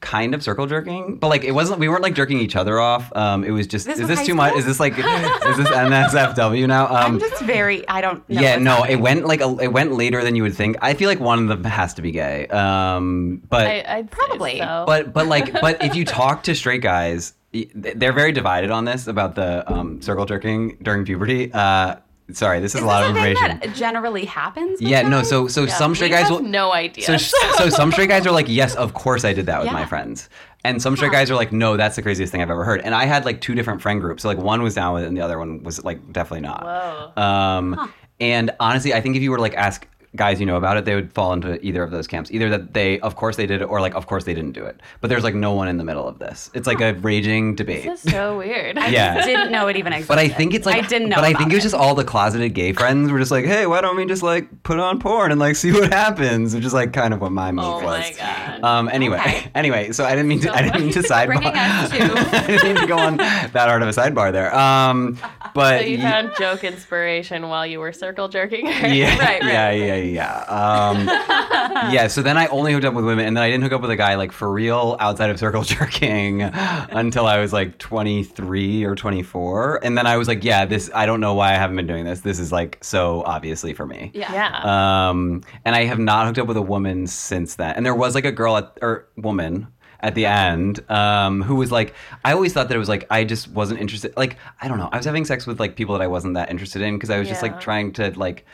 kind 0.06 0.36
of 0.36 0.44
circle 0.44 0.68
jerking, 0.68 1.18
but 1.18 1.28
like 1.28 1.44
it 1.44 1.52
wasn't. 1.52 1.80
We 1.80 1.90
weren't 1.90 2.04
like 2.04 2.14
jerking 2.14 2.40
each 2.40 2.56
other 2.56 2.80
off. 2.80 3.12
Um, 3.16 3.44
it 3.44 3.52
was 3.52 3.68
just. 3.68 3.86
This 3.86 3.96
is 3.96 4.02
was 4.02 4.10
this 4.10 4.20
high 4.20 4.26
too 4.26 4.36
much? 4.36 4.56
Is 4.56 4.66
this 4.66 4.80
like? 4.80 4.94
is 4.98 5.58
this 5.58 5.68
NSFW 5.68 6.68
now? 6.68 6.86
Um, 6.86 6.94
I'm 6.96 7.20
just 7.20 7.42
very. 7.42 7.88
I 7.88 8.02
don't. 8.02 8.28
know 8.30 8.42
yeah, 8.42 8.58
no, 8.58 8.76
happening. 8.76 9.00
it 9.00 9.02
went 9.02 9.26
like 9.26 9.42
a, 9.42 9.58
it 9.60 9.74
went 9.74 9.94
later 9.94 10.24
than 10.24 10.36
you 10.36 10.44
would 10.44 10.56
think. 10.56 10.78
I 10.82 10.94
feel 10.94 11.10
like 11.10 11.20
one 11.20 11.40
of 11.40 11.48
them 11.48 11.64
has 11.64 11.96
to 11.96 12.02
be 12.02 12.12
gay. 12.12 12.48
Um, 12.48 13.42
but 13.50 13.68
I, 13.68 13.98
I'd 13.98 14.06
say 14.06 14.16
Probably. 14.16 14.60
so. 14.60 14.84
but 14.88 15.12
but 15.12 15.28
like 15.28 15.52
but 15.62 15.84
if 15.84 15.96
you 15.96 16.06
talk 16.06 16.44
to 16.44 16.56
straight 16.56 16.82
guys, 16.82 17.34
they're 17.74 18.14
very 18.14 18.32
divided 18.32 18.72
on 18.72 18.86
this 18.86 19.08
about 19.08 19.36
the 19.36 19.70
um, 19.72 20.02
circle 20.02 20.26
jerking 20.26 20.78
during 20.82 21.06
puberty. 21.06 21.52
Uh, 21.52 21.96
sorry, 22.32 22.60
this 22.60 22.74
is, 22.74 22.80
Is 22.80 22.84
a 22.84 22.88
lot 22.88 23.04
of 23.04 23.10
information. 23.10 23.60
that 23.60 23.76
generally 23.76 24.26
happens. 24.26 24.82
Yeah, 24.82 25.02
no. 25.08 25.24
So 25.24 25.48
so 25.48 25.64
Yeah, 25.64 25.74
some 25.74 25.96
straight 25.96 26.12
guys 26.12 26.24
have 26.30 26.42
will 26.42 26.44
no 26.48 26.74
idea. 26.74 27.06
so 27.06 27.18
so 27.58 27.70
some 27.70 27.92
straight 27.92 28.10
guys 28.10 28.26
are 28.26 28.32
like, 28.32 28.48
yes, 28.50 28.76
of 28.76 28.94
course 28.94 29.24
I 29.26 29.34
did 29.34 29.46
that 29.48 29.62
with 29.62 29.72
my 29.72 29.86
friends. 29.86 30.30
And 30.64 30.82
some 30.82 30.96
straight 30.96 31.12
guys 31.12 31.30
are 31.30 31.36
like, 31.36 31.52
no, 31.52 31.78
that's 31.78 31.96
the 31.96 32.02
craziest 32.02 32.32
thing 32.32 32.42
I've 32.42 32.50
ever 32.50 32.64
heard. 32.66 32.82
And 32.82 32.96
I 32.96 33.06
had 33.06 33.24
like 33.24 33.40
two 33.40 33.54
different 33.54 33.84
friend 33.84 34.02
groups. 34.02 34.24
So 34.24 34.30
like 34.30 34.40
one 34.40 34.64
was 34.64 34.74
down 34.74 34.96
with 34.96 35.04
it 35.04 35.08
and 35.08 35.16
the 35.16 35.22
other 35.22 35.38
one 35.38 35.62
was 35.62 35.84
like 35.84 36.12
definitely 36.12 36.42
not. 36.42 36.64
Whoa. 36.64 37.22
Um, 37.22 37.92
And 38.20 38.52
honestly, 38.62 38.94
I 38.94 39.02
think 39.02 39.16
if 39.18 39.22
you 39.22 39.30
were 39.30 39.38
to 39.38 39.42
like 39.42 39.56
ask 39.56 39.86
guys 40.16 40.40
you 40.40 40.46
know 40.46 40.56
about 40.58 40.78
it, 40.78 40.86
they 40.86 40.96
would 40.96 41.12
fall 41.14 41.34
into 41.34 41.64
either 41.66 41.84
of 41.84 41.92
those 41.92 42.08
camps. 42.08 42.32
Either 42.32 42.50
that 42.50 42.74
they, 42.74 43.00
of 43.02 43.16
course 43.16 43.36
they 43.36 43.46
did 43.46 43.62
it, 43.62 43.66
or 43.66 43.82
like, 43.82 43.96
of 43.96 44.08
course 44.08 44.24
they 44.24 44.34
didn't 44.34 44.54
do 44.54 44.64
it. 44.66 44.80
But 45.02 45.10
there's 45.10 45.24
like 45.24 45.36
no 45.36 45.54
one 45.54 45.68
in 45.68 45.78
the 45.78 45.84
middle 45.84 46.08
of 46.08 46.20
this. 46.20 46.50
It's 46.54 46.68
like 46.68 46.82
a 46.82 46.94
raging 46.96 47.56
debate. 47.56 47.84
this 47.84 48.06
is 48.06 48.12
so 48.12 48.38
weird. 48.38 48.78
Yeah. 48.96 49.26
didn't 49.26 49.52
know 49.52 49.68
it 49.68 49.76
even 49.78 49.92
existed. 49.94 50.08
But 50.10 50.20
I 50.20 50.28
think 50.30 50.54
it's 50.54 50.66
like 50.66 50.84
I 50.84 50.88
didn't 50.88 51.10
know. 51.10 51.16
But 51.18 51.26
I 51.26 51.34
think 51.34 51.52
it 51.52 51.56
was 51.56 51.64
just 51.64 51.76
all 51.76 51.96
the 51.96 52.04
closeted 52.06 52.54
gay 52.54 52.72
friends 52.74 53.12
were 53.12 53.20
just 53.20 53.32
like, 53.32 53.46
hey, 53.46 53.66
why 53.66 53.82
don't 53.82 53.96
we 53.98 54.06
just 54.06 54.24
like 54.24 54.64
put 54.64 54.80
on 54.80 55.00
porn 55.00 55.32
and 55.32 55.40
like 55.40 55.56
see 55.64 55.72
what 55.72 55.92
happens? 55.92 56.54
Which 56.56 56.64
is 56.66 56.74
like 56.74 56.94
kind 56.94 57.14
of 57.14 57.20
what 57.22 57.32
my 57.32 57.52
move 57.52 57.66
oh 57.66 57.84
was. 57.84 58.00
my 58.00 58.16
god. 58.18 58.64
Um. 58.64 58.90
Anyway, 58.90 59.18
Okay. 59.20 59.52
anyway. 59.56 59.92
So 59.92 60.06
I 60.06 60.12
didn't 60.12 60.28
mean 60.28 60.40
to. 60.42 60.54
I 60.54 60.62
didn't 60.62 60.82
mean 60.82 60.92
to 60.94 61.00
sidebar. 61.00 61.26
Bringing 61.28 61.48
us 61.56 61.90
to- 61.90 61.98
I 62.38 62.48
didn't 62.48 62.64
mean 62.64 62.76
to 62.78 62.88
go 62.88 62.98
on 62.98 63.18
that 63.18 63.54
hard 63.56 63.82
of 63.82 63.88
a 63.88 63.92
sidebar 63.92 64.32
there. 64.32 64.56
Um. 64.56 65.18
But 65.54 65.82
so 65.82 65.86
you 65.86 65.98
ye- 65.98 66.02
found 66.04 66.32
joke 66.38 66.64
inspiration 66.64 67.48
while 67.50 67.66
you 67.66 67.80
were 67.80 67.92
circle 67.94 68.28
jerking. 68.28 68.66
yeah, 68.68 69.18
Right, 69.18 69.42
right. 69.42 69.44
yeah, 69.44 69.72
yeah, 69.72 69.86
yeah. 69.96 69.96
Um, 70.14 71.08
yeah. 71.92 72.08
So 72.08 72.22
then 72.22 72.38
I 72.38 72.48
only 72.48 72.74
hooked 72.74 72.86
up 72.86 72.94
with 72.94 73.06
women, 73.06 73.26
and 73.26 73.36
then 73.36 73.44
I 73.44 73.50
didn't 73.50 73.64
hook 73.64 73.74
up 73.74 73.82
with 73.82 73.92
a 73.92 73.96
guy 73.96 74.16
like 74.16 74.32
for 74.32 74.52
real 74.52 74.98
outside 75.00 75.30
of 75.30 75.40
circle 75.40 75.64
jerking 75.76 76.42
until 76.42 77.28
I 77.28 77.40
was 77.40 77.52
like 77.54 77.78
23 77.78 78.84
or 78.84 78.96
24, 78.96 79.84
and 79.84 79.98
then 79.98 80.08
I 80.08 80.18
was 80.18 80.28
like, 80.28 80.44
yeah, 80.44 80.66
this. 80.66 80.90
I 80.94 81.06
don't 81.06 81.20
know 81.20 81.34
why 81.34 81.52
I 81.52 81.56
haven't 81.56 81.76
been 81.76 81.88
doing 81.88 82.06
this. 82.06 82.22
This 82.22 82.40
is 82.40 82.52
like 82.52 82.78
so 82.82 83.24
obviously 83.26 83.74
for 83.74 83.86
me. 83.86 84.12
Yeah. 84.14 84.32
Yeah. 84.32 85.10
Um, 85.10 85.42
and 85.64 85.76
I 85.76 85.86
have 85.86 86.00
not 86.00 86.26
hooked 86.28 86.40
up 86.40 86.48
with 86.48 86.58
a 86.58 86.62
woman 86.62 87.08
since 87.08 87.56
then. 87.56 87.76
And 87.76 87.86
there 87.86 87.96
was 87.96 88.16
like 88.16 88.26
a 88.26 88.32
girl 88.32 88.58
at, 88.58 88.78
or 88.82 89.08
woman 89.18 89.68
at 90.00 90.16
the 90.16 90.26
end 90.26 90.90
um, 90.90 91.42
who 91.42 91.56
was 91.56 91.72
like, 91.72 91.94
I 92.24 92.34
always 92.34 92.54
thought 92.54 92.68
that 92.70 92.76
it 92.76 92.80
was 92.80 92.90
like, 92.90 93.06
I 93.10 93.24
just 93.24 93.48
wasn't 93.50 93.80
interested. 93.80 94.16
Like, 94.18 94.38
I 94.62 94.68
don't 94.68 94.78
know. 94.78 94.90
I 94.92 94.98
was 94.98 95.06
having 95.06 95.26
sex 95.26 95.48
with 95.48 95.60
like 95.60 95.76
people 95.76 95.94
that 95.96 96.02
I 96.02 96.08
wasn't 96.08 96.36
that 96.36 96.50
interested 96.50 96.82
in 96.82 96.96
because 96.96 97.10
I 97.10 97.20
was 97.20 97.28
just 97.28 97.42
like 97.42 97.60
trying 97.60 97.94
to 97.94 98.12
like, 98.18 98.46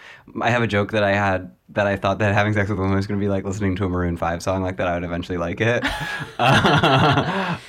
I 0.41 0.49
have 0.49 0.61
a 0.61 0.67
joke 0.67 0.91
that 0.91 1.03
I 1.03 1.13
had 1.13 1.51
that 1.69 1.87
I 1.87 1.95
thought 1.95 2.19
that 2.19 2.33
having 2.33 2.53
sex 2.53 2.69
with 2.69 2.77
a 2.79 2.81
woman 2.81 2.97
was 2.97 3.07
going 3.07 3.19
to 3.19 3.23
be 3.23 3.29
like 3.29 3.45
listening 3.45 3.75
to 3.77 3.85
a 3.85 3.89
Maroon 3.89 4.17
5 4.17 4.43
song, 4.43 4.61
like 4.61 4.77
that 4.77 4.87
I 4.87 4.95
would 4.95 5.03
eventually 5.03 5.37
like 5.37 5.61
it. 5.61 5.83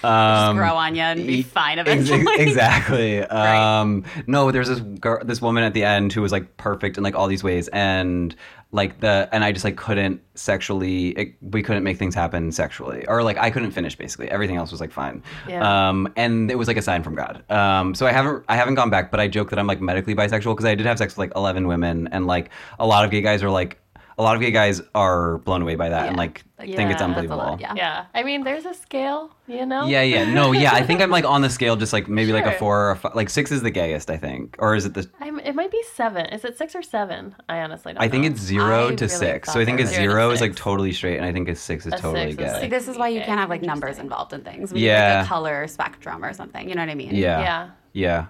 Just 0.03 0.05
um, 0.05 0.57
grow 0.57 0.75
on 0.75 0.95
you 0.95 1.03
and 1.03 1.27
be 1.27 1.43
fine 1.43 1.79
ex- 1.79 1.89
eventually. 1.89 2.25
exactly. 2.43 3.21
Um, 3.21 4.05
no, 4.27 4.51
there's 4.51 4.69
this 4.69 4.81
girl, 4.81 5.25
this 5.25 5.41
woman 5.41 5.63
at 5.63 5.75
the 5.75 5.85
end 5.85 6.13
who 6.13 6.23
was 6.23 6.33
like 6.33 6.57
perfect 6.57 6.97
in 6.97 7.05
like 7.05 7.15
all 7.15 7.29
these 7.29 7.45
ways, 7.45 7.69
and 7.69 8.35
like 8.75 9.01
the 9.01 9.29
and 9.33 9.45
I 9.45 9.53
just 9.53 9.65
like 9.65 9.77
couldn't 9.77 10.21
sexually. 10.35 11.11
It, 11.11 11.35
we 11.43 11.63
couldn't 11.63 11.85
make 11.85 11.99
things 11.99 12.15
happen 12.15 12.51
sexually, 12.51 13.07
or 13.07 13.23
like 13.23 13.37
I 13.37 13.51
couldn't 13.51 13.73
finish. 13.73 13.95
Basically, 13.95 14.31
everything 14.31 14.57
else 14.57 14.71
was 14.71 14.81
like 14.81 14.91
fine. 14.91 15.23
Yeah. 15.47 15.89
Um, 15.89 16.11
and 16.17 16.51
it 16.51 16.57
was 16.57 16.69
like 16.69 16.79
a 16.79 16.83
sign 16.83 17.03
from 17.03 17.15
God. 17.15 17.49
Um, 17.51 17.95
so 17.95 18.07
I 18.07 18.13
haven't 18.13 18.45
I 18.49 18.57
haven't 18.57 18.75
gone 18.75 18.89
back, 18.89 19.11
but 19.11 19.21
I 19.21 19.29
joke 19.29 19.51
that 19.51 19.59
I'm 19.59 19.67
like 19.67 19.83
medically 19.83 20.15
bisexual 20.15 20.55
because 20.55 20.65
I 20.65 20.75
did 20.75 20.87
have 20.87 20.97
sex 20.97 21.13
with 21.13 21.19
like 21.19 21.33
11 21.37 21.67
women, 21.67 22.09
and 22.13 22.27
like 22.27 22.51
a 22.79 22.87
lot 22.87 23.05
of 23.05 23.11
gay 23.11 23.21
guys 23.21 23.43
are 23.43 23.51
like. 23.51 23.79
A 24.23 24.25
lot 24.29 24.37
of 24.37 24.41
gay 24.41 24.53
guys 24.53 24.81
are 24.95 25.39
blown 25.39 25.63
away 25.63 25.75
by 25.75 25.89
that 25.89 26.07
and 26.07 26.15
Yeah. 26.17 26.23
like 26.25 26.45
think 26.59 26.71
it's 26.71 26.79
Yeah, 26.79 26.87
that's 26.89 27.03
unbelievable. 27.03 27.39
lot, 27.39 27.61
yeah. 27.61 27.75
yeah. 27.75 28.05
I 28.15 28.23
mean, 28.23 28.45
there's 28.45 28.65
a 28.67 28.73
scale, 28.73 29.35
you 29.49 29.67
know? 29.67 29.87
Yeah, 29.89 30.03
yeah. 30.03 30.25
No, 30.33 30.53
yeah. 30.53 30.73
I 30.73 30.83
think 30.85 31.01
I'm 31.03 31.11
like 31.11 31.25
on 31.25 31.41
the 31.43 31.51
scale, 31.51 31.75
just 31.75 31.93
like 31.93 32.07
maybe 32.09 32.33
like 32.33 32.47
a 32.47 32.53
four 32.53 32.77
or 32.87 32.91
a 32.93 32.97
five. 32.97 33.17
Like 33.17 33.31
six 33.31 33.51
is 33.51 33.63
the 33.63 33.71
gayest, 33.73 34.09
I 34.11 34.17
think. 34.17 34.55
Or 34.61 34.77
is 34.77 34.85
it 34.87 34.95
the. 34.95 35.11
I'm, 35.21 35.41
it 35.41 35.55
might 35.57 35.73
be 35.73 35.83
seven. 35.93 36.27
Is 36.27 36.45
it 36.45 36.57
six 36.57 36.77
or 36.77 36.83
seven? 36.83 37.35
I 37.49 37.63
honestly 37.63 37.93
don't 37.95 38.01
I 38.03 38.09
think 38.09 38.25
it's 38.27 38.41
zero 38.41 38.89
I 38.91 38.95
to 38.95 39.05
really 39.07 39.09
six. 39.09 39.53
So 39.53 39.59
I 39.59 39.65
think 39.65 39.81
a 39.81 39.83
it 39.83 39.87
was 39.87 39.95
zero 39.97 40.31
is 40.31 40.41
like 40.41 40.55
totally 40.55 40.93
straight, 40.93 41.17
and 41.17 41.27
I 41.27 41.33
think 41.33 41.49
a 41.49 41.57
six 41.57 41.85
is 41.85 41.95
A 41.95 41.99
totally 41.99 42.31
six 42.31 42.33
is, 42.35 42.37
gay. 42.39 42.55
See, 42.55 42.61
like- 42.61 42.71
this 42.71 42.87
is 42.87 42.97
why 42.97 43.09
you 43.09 43.23
can't 43.23 43.41
have 43.41 43.51
like 43.51 43.63
numbers 43.63 43.99
involved 43.99 44.33
in 44.33 44.43
things. 44.45 44.73
We 44.73 44.81
need 44.83 44.87
Yeah. 44.87 45.17
like 45.19 45.27
a 45.27 45.29
color 45.29 45.67
spectrum 45.67 46.25
or 46.25 46.33
something. 46.33 46.69
You 46.69 46.77
know 46.77 46.83
what 46.83 46.91
I 46.91 46.95
mean? 46.95 47.15
yeah. 47.17 47.41
Yeah. 47.41 47.71
Yeah. 47.95 48.27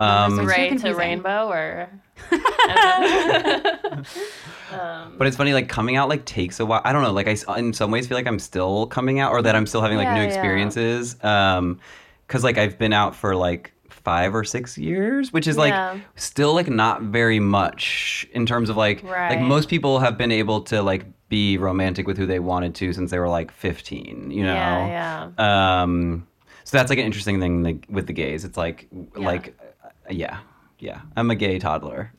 Numbers 0.00 0.38
Um, 0.38 0.44
are- 0.44 0.48
Right 0.48 0.78
to 0.80 0.94
rainbow 0.94 1.48
or. 1.48 1.88
um, 4.72 5.14
but 5.18 5.26
it's 5.26 5.36
funny, 5.36 5.52
like 5.52 5.68
coming 5.68 5.96
out 5.96 6.08
like 6.08 6.24
takes 6.24 6.60
a 6.60 6.66
while. 6.66 6.80
I 6.84 6.92
don't 6.92 7.02
know. 7.02 7.12
Like 7.12 7.26
I, 7.28 7.32
s- 7.32 7.44
in 7.56 7.72
some 7.72 7.90
ways, 7.90 8.06
feel 8.06 8.16
like 8.16 8.26
I'm 8.26 8.38
still 8.38 8.86
coming 8.86 9.18
out, 9.20 9.32
or 9.32 9.42
that 9.42 9.54
I'm 9.56 9.66
still 9.66 9.80
having 9.82 9.96
like 9.98 10.06
Yeah, 10.06 10.14
new 10.14 10.20
yeah. 10.22 10.26
experiences. 10.28 11.22
Um, 11.24 11.80
because 12.26 12.44
like 12.44 12.58
I've 12.58 12.78
been 12.78 12.92
out 12.92 13.16
for 13.16 13.34
like 13.34 13.72
five 13.88 14.34
or 14.34 14.44
six 14.44 14.78
years, 14.78 15.32
which 15.32 15.46
is 15.48 15.56
like 15.56 15.72
Yeah. 15.72 15.98
still 16.14 16.54
like 16.54 16.68
not 16.68 17.02
very 17.02 17.40
much 17.40 18.26
in 18.32 18.46
terms 18.46 18.70
of 18.70 18.76
like 18.76 19.02
like 19.02 19.40
most 19.40 19.68
people 19.68 19.98
have 19.98 20.16
been 20.16 20.30
able 20.32 20.60
to 20.62 20.80
like 20.82 21.04
be 21.28 21.58
romantic 21.58 22.06
with 22.06 22.16
who 22.16 22.26
they 22.26 22.38
wanted 22.38 22.74
to 22.76 22.92
since 22.92 23.10
they 23.10 23.18
were 23.18 23.28
like 23.28 23.50
15. 23.50 24.30
You 24.30 24.44
know. 24.44 24.54
yeah, 24.54 25.30
yeah. 25.38 25.82
Um, 25.82 26.26
so 26.64 26.76
that's 26.76 26.88
like 26.90 26.98
an 27.00 27.04
interesting 27.06 27.40
thing 27.40 27.62
like, 27.64 27.86
with 27.88 28.06
the 28.06 28.12
gays. 28.12 28.44
It's 28.44 28.56
like, 28.56 28.86
like, 29.16 29.56
uh, 29.60 29.64
yeah, 30.10 30.38
yeah. 30.78 31.00
I'm 31.16 31.30
a 31.30 31.34
gay 31.34 31.58
toddler. 31.58 32.12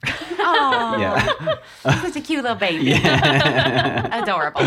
Oh, 0.43 0.97
yeah. 0.99 1.56
such 2.01 2.15
a 2.15 2.21
cute 2.21 2.41
little 2.43 2.58
baby. 2.58 2.86
Yeah. 2.86 4.21
Adorable. 4.23 4.62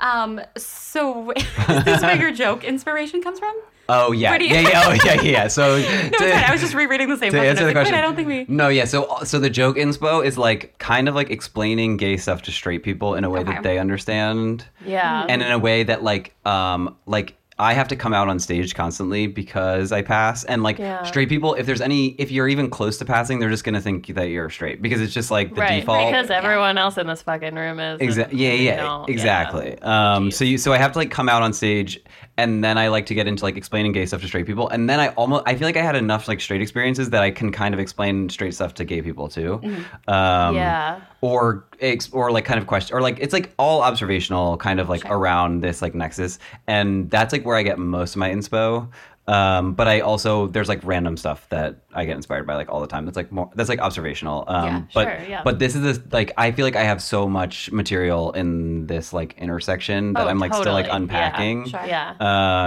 um, 0.00 0.40
so 0.56 1.30
is 1.36 1.44
this 1.84 2.02
where 2.02 2.16
your 2.16 2.32
joke 2.32 2.64
inspiration 2.64 3.22
comes 3.22 3.38
from? 3.38 3.54
Oh 3.88 4.12
yeah, 4.12 4.36
you- 4.36 4.46
yeah, 4.46 4.60
yeah, 4.60 4.82
oh 4.86 4.96
yeah, 5.04 5.20
yeah. 5.22 5.48
So 5.48 5.76
No, 5.78 5.84
it's 5.84 6.16
fine. 6.18 6.32
I 6.32 6.52
was 6.52 6.60
just 6.60 6.72
rereading 6.74 7.08
the 7.08 7.16
same 7.16 7.32
to 7.32 7.40
answer 7.40 7.60
the 7.64 7.66
like, 7.66 7.74
question, 7.74 7.94
I 7.94 8.00
don't 8.00 8.14
think 8.14 8.28
we. 8.28 8.46
No, 8.48 8.68
yeah. 8.68 8.84
So, 8.84 9.18
so 9.24 9.38
the 9.40 9.50
joke 9.50 9.76
inspo 9.76 10.24
is 10.24 10.38
like 10.38 10.78
kind 10.78 11.08
of 11.08 11.14
like 11.14 11.30
explaining 11.30 11.96
gay 11.96 12.16
stuff 12.16 12.42
to 12.42 12.52
straight 12.52 12.84
people 12.84 13.16
in 13.16 13.24
a 13.24 13.30
way 13.30 13.40
Okay. 13.40 13.52
that 13.54 13.62
they 13.64 13.78
understand, 13.78 14.64
Yeah. 14.86 15.26
and 15.28 15.42
in 15.42 15.50
a 15.50 15.58
way 15.58 15.82
that 15.82 16.02
like, 16.02 16.34
um, 16.46 16.96
like 17.06 17.34
I 17.62 17.72
have 17.72 17.88
to 17.88 17.96
come 17.96 18.12
out 18.12 18.28
on 18.28 18.38
stage 18.38 18.74
constantly 18.74 19.26
because 19.26 19.92
I 19.92 20.02
pass, 20.02 20.44
and 20.44 20.62
like 20.62 20.78
Yeah. 20.78 21.02
straight 21.04 21.28
people, 21.28 21.54
if 21.54 21.64
there's 21.64 21.80
any, 21.80 22.08
if 22.18 22.30
you're 22.30 22.48
even 22.48 22.68
close 22.68 22.98
to 22.98 23.04
passing, 23.04 23.38
they're 23.38 23.48
just 23.50 23.64
gonna 23.64 23.80
think 23.80 24.08
that 24.08 24.28
you're 24.28 24.50
straight 24.50 24.82
because 24.82 25.00
it's 25.00 25.14
just 25.14 25.30
like 25.30 25.54
the 25.54 25.60
right. 25.62 25.80
default. 25.80 26.10
Because 26.12 26.30
everyone 26.30 26.76
else 26.76 26.98
in 26.98 27.06
this 27.06 27.22
fucking 27.22 27.54
room 27.54 27.80
is. 27.80 28.00
Exactly. 28.00 28.32
and 28.32 28.40
Yeah, 28.40 28.52
you 28.52 28.64
yeah, 28.64 28.76
don't- 28.82 29.08
exactly. 29.08 29.78
Um, 29.80 30.30
so 30.30 30.44
you, 30.44 30.58
so 30.58 30.72
I 30.72 30.78
have 30.78 30.92
to 30.92 30.98
like 30.98 31.10
come 31.10 31.28
out 31.28 31.42
on 31.42 31.52
stage, 31.52 32.00
and 32.38 32.64
then 32.64 32.78
I 32.78 32.88
like 32.88 33.06
to 33.06 33.14
get 33.14 33.26
into 33.26 33.44
like 33.44 33.56
explaining 33.56 33.92
gay 33.92 34.06
stuff 34.06 34.20
to 34.22 34.26
straight 34.26 34.46
people, 34.46 34.68
and 34.68 34.88
then 34.88 35.00
I 35.00 35.08
almost 35.08 35.44
I 35.46 35.54
feel 35.54 35.68
like 35.68 35.76
I 35.76 35.82
had 35.82 35.96
enough 35.96 36.28
like 36.28 36.40
straight 36.40 36.62
experiences 36.62 37.10
that 37.10 37.22
I 37.22 37.30
can 37.30 37.52
kind 37.52 37.74
of 37.74 37.80
explain 37.80 38.28
straight 38.28 38.54
stuff 38.54 38.74
to 38.74 38.84
gay 38.84 39.02
people 39.02 39.28
too. 39.28 39.60
Um, 40.08 40.54
Yeah. 40.54 41.00
Or 41.20 41.64
or 42.12 42.32
like 42.32 42.44
kind 42.44 42.58
of 42.58 42.66
question 42.66 42.96
or 42.96 43.00
like 43.00 43.18
it's 43.20 43.32
like 43.32 43.52
all 43.58 43.82
observational, 43.82 44.56
kind 44.56 44.80
of 44.80 44.88
like 44.88 45.04
around 45.04 45.60
this 45.60 45.80
like 45.82 45.94
nexus, 45.94 46.38
and 46.66 47.10
that's 47.10 47.32
like 47.32 47.44
where 47.44 47.56
I 47.56 47.62
get 47.62 47.78
most 47.78 48.14
of 48.14 48.18
my 48.18 48.30
inspo. 48.30 48.88
Um, 49.28 49.74
but 49.74 49.86
I 49.86 50.00
also 50.00 50.48
there's 50.48 50.68
like 50.68 50.80
random 50.82 51.16
stuff 51.16 51.48
that 51.50 51.76
I 51.94 52.04
get 52.06 52.16
inspired 52.16 52.44
by 52.46 52.56
like 52.56 52.68
all 52.68 52.80
the 52.80 52.88
time. 52.88 53.04
That's 53.04 53.16
like 53.16 53.30
more 53.30 53.50
that's 53.54 53.68
like 53.68 53.78
observational. 53.78 54.44
Um, 54.48 54.64
Yeah, 54.66 54.82
but 54.94 55.04
sure, 55.04 55.28
yeah. 55.28 55.42
but 55.44 55.58
this 55.60 55.76
is 55.76 55.82
this 55.82 56.00
like 56.12 56.32
I 56.36 56.50
feel 56.50 56.64
like 56.66 56.74
I 56.76 56.82
have 56.82 57.00
so 57.00 57.28
much 57.28 57.70
material 57.70 58.32
in 58.32 58.86
this 58.88 59.12
like 59.12 59.38
intersection 59.38 60.14
that 60.14 60.26
Oh, 60.26 60.28
I'm 60.28 60.40
like 60.40 60.52
still 60.54 60.72
like 60.72 60.86
totally. 60.86 60.88
Yeah, 60.88 60.96
unpacking. 61.28 61.68
sure. 61.68 61.84
Yeah. 61.86 62.14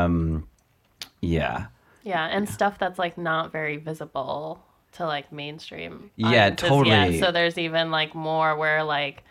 Um, 0.03 0.47
yeah. 1.21 1.67
Yeah, 2.03 2.25
and 2.25 2.47
stuff 2.47 2.77
that's 2.79 2.99
like 2.99 3.17
not 3.17 3.51
very 3.51 3.77
visible 3.77 4.63
to 4.93 5.05
like 5.05 5.31
mainstream. 5.33 6.11
Yeah, 6.15 6.27
audiences 6.47 6.69
totally. 6.69 7.15
yet. 7.17 7.19
So 7.25 7.31
there's 7.33 7.57
even 7.57 7.91
like 7.91 8.15
more 8.15 8.55
where 8.55 8.83
like, 8.83 9.23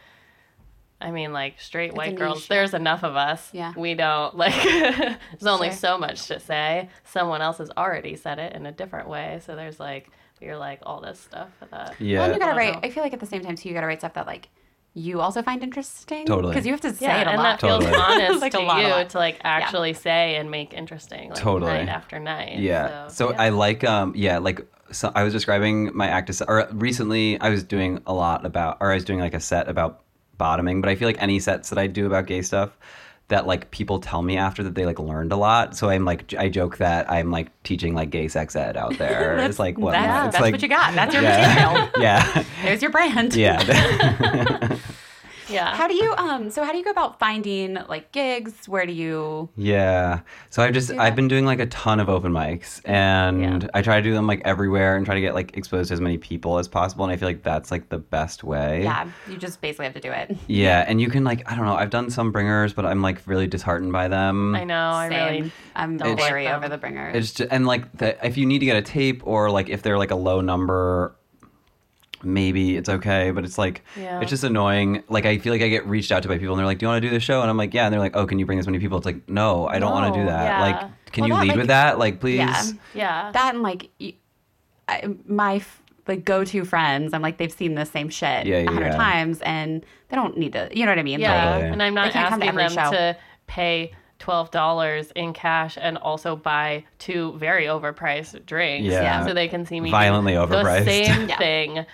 I 1.05 1.11
mean, 1.11 1.33
like 1.33 1.61
straight 1.61 1.93
a 1.93 1.95
white 1.95 2.17
girls. 2.17 2.39
niche. 2.39 2.49
There's 2.49 2.75
enough 2.75 3.05
of 3.05 3.15
us. 3.17 3.51
Yeah. 3.53 3.73
we 3.77 3.95
don't 3.95 4.35
like. 4.45 4.55
there's 4.65 5.47
only 5.47 5.69
Sure. 5.69 5.77
so 5.77 5.99
much 5.99 6.27
to 6.29 6.41
say. 6.41 6.89
Someone 7.05 7.43
else 7.43 7.59
has 7.59 7.71
already 7.77 8.17
said 8.17 8.39
it 8.39 8.55
in 8.55 8.67
a 8.67 8.73
different 8.73 9.09
way. 9.09 9.41
So 9.45 9.55
there's 9.55 9.79
like 9.79 10.11
you're 10.41 10.57
like 10.57 10.81
all 10.85 11.01
this 11.01 11.21
stuff 11.21 11.51
that. 11.71 11.95
Yeah. 12.01 12.19
Well, 12.21 12.25
and 12.31 12.35
you 12.35 12.41
gotta 12.41 12.53
I 12.53 12.57
write. 12.57 12.75
know. 12.75 12.81
I 12.83 12.91
feel 12.91 13.03
like 13.03 13.13
at 13.13 13.21
the 13.21 13.27
same 13.27 13.43
time 13.43 13.57
too, 13.57 13.69
you 13.69 13.75
gotta 13.75 13.87
write 13.87 14.01
stuff 14.01 14.15
that 14.15 14.27
like 14.27 14.49
you 14.97 15.21
also 15.21 15.43
find 15.43 15.63
interesting. 15.63 16.25
Totally. 16.25 16.53
Because 16.53 16.65
you 16.67 16.73
have 16.73 16.81
to 16.83 16.93
say 16.95 17.07
Yeah, 17.07 17.21
it 17.23 17.27
a 17.27 17.31
and 17.31 17.39
lot. 17.39 17.61
that 17.61 17.61
feels 17.61 17.85
Totally. 17.85 18.01
honest 18.03 18.41
Like 18.47 18.53
to 18.53 18.61
a 18.61 18.63
lot, 18.63 18.79
a 18.79 18.83
you 18.83 18.89
lot. 18.89 19.11
to 19.11 19.19
like 19.19 19.41
actually 19.43 19.93
say 19.93 20.37
and 20.37 20.51
make 20.53 20.73
interesting, 20.73 21.31
like 21.31 21.39
Totally. 21.39 21.73
night 21.73 21.89
after 21.89 22.19
night. 22.21 22.59
Yeah. 22.61 23.09
So, 23.09 23.33
yeah. 23.33 23.43
I 23.43 23.49
like 23.49 23.83
um 23.85 24.13
yeah, 24.15 24.39
like 24.39 24.61
so 24.93 25.11
I 25.15 25.25
was 25.25 25.33
describing 25.33 25.91
my 25.97 26.07
act 26.07 26.31
as 26.31 26.41
or 26.43 26.69
recently 26.73 27.41
I 27.41 27.49
was 27.51 27.65
doing 27.65 28.01
a 28.07 28.15
lot 28.15 28.47
about 28.47 28.77
or 28.81 28.93
I 28.93 28.95
was 28.95 29.05
doing 29.05 29.19
like 29.19 29.35
a 29.35 29.41
set 29.41 29.69
about 29.69 30.04
bottoming, 30.39 30.81
but 30.81 30.91
I 30.91 30.95
feel 30.95 31.09
like 31.09 31.23
any 31.23 31.39
sets 31.39 31.71
that 31.71 31.79
I 31.79 31.87
do 31.87 32.07
about 32.07 32.27
gay 32.27 32.43
stuff 32.43 32.77
that 33.29 33.47
like 33.47 33.71
people 33.71 34.01
tell 34.01 34.21
me 34.21 34.37
after 34.37 34.63
that 34.63 34.75
they 34.75 34.85
like 34.85 34.99
learned 34.99 35.33
a 35.33 35.37
lot. 35.37 35.77
So 35.77 35.89
I'm 35.89 36.05
like 36.05 36.35
I 36.35 36.49
joke 36.49 36.79
that 36.79 37.11
I'm 37.11 37.31
like 37.31 37.51
teaching 37.63 37.95
like 37.95 38.11
gay 38.11 38.29
sex 38.29 38.55
ed 38.55 38.77
out 38.77 38.99
there. 38.99 39.39
it's 39.39 39.59
like 39.59 39.79
what 39.79 39.93
that's, 39.93 40.27
it's 40.27 40.33
that's 40.35 40.43
like 40.43 40.53
what 40.53 40.63
you 40.63 40.69
got. 40.69 40.95
That's 40.95 41.15
your 41.15 41.23
yeah. 41.23 41.55
material. 41.55 41.91
yeah. 42.03 42.45
There's 42.63 42.83
your 42.83 42.91
brand. 42.91 43.35
Yeah. 43.35 44.79
yeah. 45.49 45.75
How 45.75 45.87
do 45.89 45.95
you 45.95 46.13
um? 46.17 46.51
So 46.51 46.65
how 46.65 46.73
do 46.73 46.79
you 46.79 46.85
go 46.85 46.91
about 46.91 47.19
finding 47.19 47.75
like 47.89 48.13
gigs? 48.13 48.69
Where 48.69 48.87
do 48.87 48.93
you? 48.93 49.49
Yeah. 49.57 50.21
So 50.51 50.63
I've 50.63 50.73
just 50.73 50.91
I've 50.93 51.17
been 51.17 51.29
doing 51.29 51.45
like 51.45 51.61
a 51.61 51.67
ton 51.67 52.01
of 52.01 52.09
open 52.09 52.33
mics 52.33 52.81
and 52.85 53.63
Yeah. 53.63 53.69
I 53.75 53.83
try 53.83 53.97
to 53.97 54.03
do 54.03 54.15
them 54.15 54.27
like 54.27 54.43
everywhere 54.45 54.97
and 54.97 55.05
try 55.05 55.15
to 55.15 55.21
get 55.21 55.35
like 55.35 55.57
exposed 55.57 55.89
to 55.89 55.95
as 55.95 56.01
many 56.01 56.19
people 56.19 56.59
as 56.59 56.69
possible 56.69 57.05
and 57.05 57.13
I 57.13 57.17
feel 57.17 57.29
like 57.29 57.43
that's 57.43 57.71
like 57.71 57.89
the 57.89 57.99
best 57.99 58.45
way. 58.45 58.83
Yeah, 58.85 59.09
you 59.29 59.37
just 59.37 59.61
basically 59.61 59.85
have 59.87 59.95
to 59.95 60.01
do 60.01 60.11
it. 60.11 60.37
Yeah, 60.47 60.85
and 60.87 61.01
you 61.01 61.09
can 61.09 61.25
like 61.25 61.51
I 61.51 61.57
don't 61.57 61.67
know, 61.67 61.75
I've 61.75 61.91
done 61.91 62.11
some 62.11 62.33
bringers 62.33 62.73
but 62.73 62.85
I'm 62.87 63.03
like 63.03 63.21
really 63.27 63.47
disheartened 63.47 63.93
by 63.93 64.09
them. 64.09 64.55
I 64.55 64.65
know. 64.65 64.75
i 64.91 65.07
really 65.09 65.53
i'm 65.75 65.97
don't 65.97 66.17
like 66.17 66.19
very 66.29 66.49
over 66.49 66.69
the 66.69 66.79
bringer. 66.79 67.11
It's 67.11 67.33
just, 67.33 67.51
and 67.53 67.67
like 67.67 67.91
the, 67.99 68.25
if 68.27 68.37
you 68.37 68.47
need 68.47 68.61
to 68.61 68.67
get 68.67 68.77
a 68.77 68.83
tape 68.83 69.27
or 69.27 69.51
like 69.51 69.69
if 69.69 69.83
they're 69.83 69.99
like 69.99 70.11
a 70.11 70.17
low 70.17 70.41
number 70.41 71.17
maybe 72.25 72.77
it's 72.77 72.89
okay, 72.89 73.31
but 73.31 73.45
it's 73.45 73.59
like 73.59 73.83
Yeah. 73.97 74.21
it's 74.21 74.31
just 74.31 74.45
annoying. 74.45 75.03
Like 75.09 75.27
I 75.27 75.39
feel 75.39 75.53
like 75.53 75.63
I 75.63 75.69
get 75.69 75.87
reached 75.87 76.13
out 76.13 76.23
to 76.25 76.29
by 76.29 76.39
people 76.39 76.55
and 76.55 76.59
they're 76.59 76.67
like, 76.67 76.79
"Do 76.79 76.85
you 76.87 76.89
want 76.89 77.03
to 77.03 77.09
do 77.09 77.13
the 77.15 77.21
show?" 77.21 77.41
And 77.41 77.51
I'm 77.51 77.57
like, 77.57 77.73
"Yeah." 77.75 77.85
And 77.87 77.93
they're 77.93 78.01
like, 78.01 78.17
"Oh, 78.17 78.27
can 78.27 78.39
you 78.39 78.47
bring 78.47 78.59
this 78.59 78.67
many 78.67 78.79
people?" 78.79 78.97
It's 78.99 79.07
like, 79.07 79.29
"No, 79.29 79.67
I 79.67 79.79
don't 79.79 79.93
want 79.93 80.13
to 80.15 80.21
do 80.21 80.27
that." 80.27 80.45
yeah. 80.45 80.61
Like, 80.61 81.13
can 81.13 81.23
Well, 81.23 81.29
you 81.29 81.35
that, 81.35 81.41
lead 81.43 81.49
like- 81.49 81.57
with 81.59 81.67
that? 81.69 81.99
Like, 81.99 82.21
please. 82.21 82.37
Yeah. 82.39 82.63
Yeah. 82.95 83.31
that 83.33 83.55
and 83.55 83.63
like 83.63 83.91
y- 84.01 84.15
I, 84.89 85.09
my 85.27 85.57
f- 85.57 85.81
like 86.07 86.27
go-to 86.27 86.67
friends 86.67 87.15
i'm 87.15 87.23
like 87.23 87.39
they've 87.39 87.51
seen 87.51 87.75
the 87.77 87.87
same 87.87 88.11
shit 88.11 88.45
Yeah, 88.47 88.57
a 88.57 88.63
yeah, 88.65 88.71
hundred 88.71 88.87
yeah. 88.89 88.97
times 88.97 89.41
and 89.41 89.83
they 90.11 90.17
don't 90.17 90.37
need 90.37 90.53
to 90.53 90.69
you 90.71 90.85
know 90.85 90.91
what 90.93 90.99
i 90.99 91.03
mean 91.03 91.19
Yeah, 91.21 91.53
Totally. 91.55 91.73
and 91.73 91.83
I'm 91.83 91.95
not 91.95 92.13
can't 92.13 92.29
to 92.41 92.47
asking 92.47 92.57
them 92.57 92.71
show. 92.71 92.91
to 92.91 93.17
pay 93.47 93.93
twelve 94.19 94.51
dollars 94.51 95.11
in 95.17 95.33
cash 95.33 95.79
and 95.81 95.97
also 95.97 96.37
buy 96.37 96.85
two 96.99 97.33
very 97.39 97.65
overpriced 97.65 98.45
drinks, 98.45 98.87
Yeah. 98.87 99.25
so 99.27 99.33
they 99.33 99.49
can 99.49 99.65
see 99.65 99.81
me 99.81 99.89
do 99.89 99.93
Violently 99.93 100.35
the 100.35 100.47
overpriced. 100.47 100.85
same 100.85 101.29
thing 101.39 101.87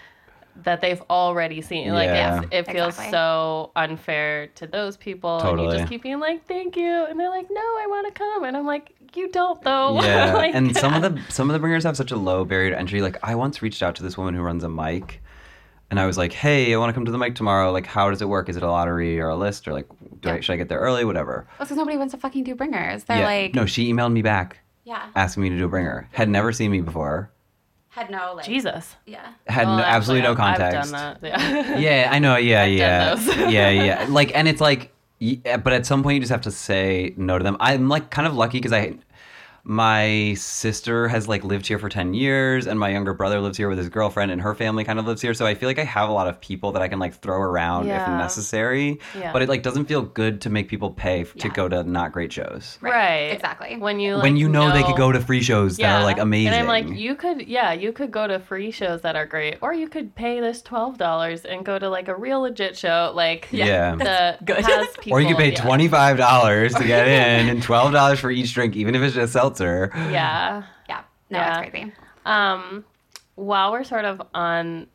that 0.64 0.80
they've 0.80 1.00
already 1.10 1.60
seen. 1.60 1.92
Like 1.92 2.08
Yeah. 2.08 2.38
it's, 2.42 2.48
it 2.50 2.66
feels 2.72 2.88
Exactly. 2.94 3.10
so 3.12 3.72
unfair 3.76 4.48
to 4.56 4.66
those 4.66 4.96
people, 4.96 5.38
and 5.40 5.60
you 5.60 5.70
just 5.70 5.88
keep 5.88 6.02
being 6.02 6.20
like, 6.20 6.46
"Thank 6.46 6.76
you," 6.76 7.06
and 7.06 7.18
they're 7.18 7.30
like, 7.30 7.46
"No, 7.50 7.60
I 7.60 7.86
want 7.88 8.06
to 8.06 8.12
come," 8.12 8.44
and 8.44 8.56
I'm 8.56 8.66
like, 8.66 8.94
"You 9.14 9.30
don't 9.30 9.60
though." 9.62 10.00
Yeah, 10.02 10.34
Like, 10.34 10.54
and 10.54 10.76
some 10.76 10.94
of 10.94 11.02
the 11.02 11.20
some 11.30 11.48
of 11.50 11.54
the 11.54 11.58
bringers 11.60 11.84
have 11.84 11.96
such 11.96 12.10
a 12.12 12.16
low 12.16 12.44
barrier 12.44 12.70
to 12.70 12.78
entry. 12.78 13.00
Like 13.02 13.16
I 13.22 13.34
once 13.34 13.62
reached 13.62 13.82
out 13.82 13.94
to 13.96 14.02
this 14.02 14.16
woman 14.18 14.34
who 14.34 14.42
runs 14.42 14.64
a 14.64 14.68
mic, 14.68 15.22
and 15.90 15.98
I 16.00 16.06
was 16.06 16.16
like, 16.18 16.32
"Hey, 16.32 16.72
I 16.72 16.76
want 16.78 16.90
to 16.90 16.94
come 16.94 17.04
to 17.04 17.12
the 17.12 17.18
mic 17.18 17.34
tomorrow. 17.34 17.72
Like, 17.72 17.86
how 17.86 18.10
does 18.10 18.22
it 18.22 18.28
work? 18.28 18.48
Is 18.48 18.56
it 18.56 18.62
a 18.62 18.70
lottery 18.70 19.20
or 19.20 19.28
a 19.28 19.36
list, 19.36 19.66
or 19.68 19.72
like, 19.72 19.86
do 20.20 20.30
I, 20.30 20.40
should 20.40 20.52
I 20.52 20.56
get 20.56 20.68
there 20.68 20.80
early? 20.80 21.04
Whatever." 21.04 21.46
Well, 21.58 21.66
because 21.66 21.76
nobody 21.76 21.96
wants 21.96 22.12
to 22.12 22.18
fucking 22.18 22.44
do 22.44 22.54
bringers. 22.54 23.04
They're 23.04 23.18
yeah. 23.18 23.24
like, 23.24 23.54
no, 23.54 23.66
she 23.66 23.92
emailed 23.92 24.12
me 24.12 24.22
back 24.22 24.58
yeah, 24.84 25.06
asking 25.14 25.42
me 25.42 25.50
to 25.50 25.56
do 25.58 25.64
a 25.64 25.68
bringer. 25.68 26.08
Had 26.12 26.28
never 26.28 26.52
seen 26.52 26.70
me 26.70 26.80
before. 26.80 27.30
Had 27.90 28.10
no 28.10 28.32
like, 28.36 28.44
Jesus. 28.46 28.96
yeah. 29.06 29.32
Had 29.46 29.66
Well, 29.66 29.76
no, 29.78 29.82
absolutely 29.82 30.22
no 30.22 30.32
actually, 30.32 30.56
context. 30.58 30.94
I've 30.94 31.20
done 31.20 31.20
that. 31.22 31.78
Yeah. 31.78 31.78
Yeah, 31.78 32.08
I 32.10 32.18
know. 32.18 32.36
Yeah, 32.36 32.62
I've 32.62 32.70
yeah, 32.70 33.48
yeah, 33.50 33.70
yeah. 33.70 34.06
Like, 34.08 34.34
and 34.34 34.46
it's 34.48 34.60
like, 34.60 34.92
y- 35.20 35.40
but 35.62 35.72
at 35.72 35.86
some 35.86 36.02
point 36.02 36.14
you 36.14 36.20
just 36.20 36.30
have 36.30 36.42
to 36.42 36.50
say 36.52 37.14
no 37.16 37.36
to 37.38 37.44
them. 37.44 37.56
I'm 37.60 37.88
like 37.88 38.10
kind 38.10 38.26
of 38.28 38.34
lucky 38.34 38.58
because 38.58 38.72
I, 38.72 38.94
my 39.64 40.34
sister 40.34 41.08
has 41.08 41.28
like 41.28 41.44
lived 41.44 41.66
here 41.66 41.78
for 41.78 41.88
ten 41.88 42.14
years, 42.14 42.66
and 42.66 42.78
my 42.78 42.88
younger 42.90 43.14
brother 43.14 43.40
lives 43.40 43.56
here 43.56 43.68
with 43.68 43.78
his 43.78 43.88
girlfriend, 43.88 44.30
and 44.30 44.40
her 44.40 44.54
family 44.54 44.84
kind 44.84 44.98
of 44.98 45.06
lives 45.06 45.20
here. 45.22 45.34
So 45.34 45.46
I 45.46 45.54
feel 45.54 45.68
like 45.68 45.78
I 45.78 45.84
have 45.84 46.08
a 46.08 46.12
lot 46.12 46.26
of 46.28 46.40
people 46.40 46.72
that 46.72 46.82
I 46.82 46.88
can 46.88 46.98
like 46.98 47.14
throw 47.14 47.38
around 47.40 47.88
if 47.88 48.08
necessary. 48.08 48.98
Yeah. 49.18 49.32
But 49.32 49.42
it 49.42 49.48
like 49.48 49.62
doesn't 49.62 49.86
feel 49.86 50.02
good 50.02 50.40
to 50.42 50.50
make 50.50 50.68
people 50.68 50.90
pay 50.90 51.22
f- 51.22 51.34
to 51.34 51.48
go 51.48 51.68
to 51.68 51.82
not 51.84 52.12
great 52.12 52.32
shows. 52.32 52.78
Right. 52.80 53.28
Exactly. 53.32 53.76
When 53.76 54.00
you 54.00 54.18
when 54.18 54.36
you 54.36 54.48
know, 54.48 54.72
they 54.72 54.82
could 54.82 54.96
go 54.96 55.12
to 55.12 55.20
free 55.20 55.42
shows 55.42 55.76
that 55.76 56.00
are 56.00 56.04
like 56.04 56.18
amazing. 56.18 56.48
And 56.54 56.56
I'm 56.56 56.66
like, 56.66 56.88
you 56.98 57.14
could, 57.14 57.46
yeah, 57.46 57.72
you 57.72 57.92
could 57.92 58.10
go 58.10 58.26
to 58.26 58.38
free 58.38 58.70
shows 58.70 59.02
that 59.02 59.16
are 59.16 59.26
great, 59.26 59.58
or 59.60 59.72
you 59.74 59.88
could 59.88 60.14
pay 60.14 60.40
this 60.40 60.62
twelve 60.62 60.98
dollars 60.98 61.44
and 61.44 61.64
go 61.64 61.78
to 61.78 61.88
like 61.88 62.08
a 62.08 62.14
real 62.16 62.40
legit 62.40 62.76
show, 62.76 63.12
like 63.14 63.48
Yeah. 63.50 63.94
that 63.96 64.44
good. 64.44 64.64
has 64.64 64.88
people. 65.00 65.18
or 65.18 65.20
you 65.20 65.28
could 65.28 65.36
pay 65.36 65.50
twenty 65.54 65.88
five 65.88 66.16
dollars 66.16 66.74
to 66.74 66.84
get 66.84 67.06
in, 67.40 67.48
and 67.48 67.62
twelve 67.62 67.92
dollars 67.92 68.20
for 68.20 68.30
each 68.30 68.52
drink, 68.54 68.76
even 68.76 68.94
if 68.94 69.02
it's 69.02 69.14
just 69.14 69.32
seltzer. 69.56 69.90
Yeah. 70.10 70.62
Yeah. 70.88 71.02
No, 71.30 71.38
Yeah. 71.38 71.60
it's 71.60 71.70
crazy. 71.70 71.92
Um, 72.24 72.84
while 73.36 73.72
we're 73.72 73.84
sort 73.84 74.04
of 74.04 74.20
on, 74.34 74.86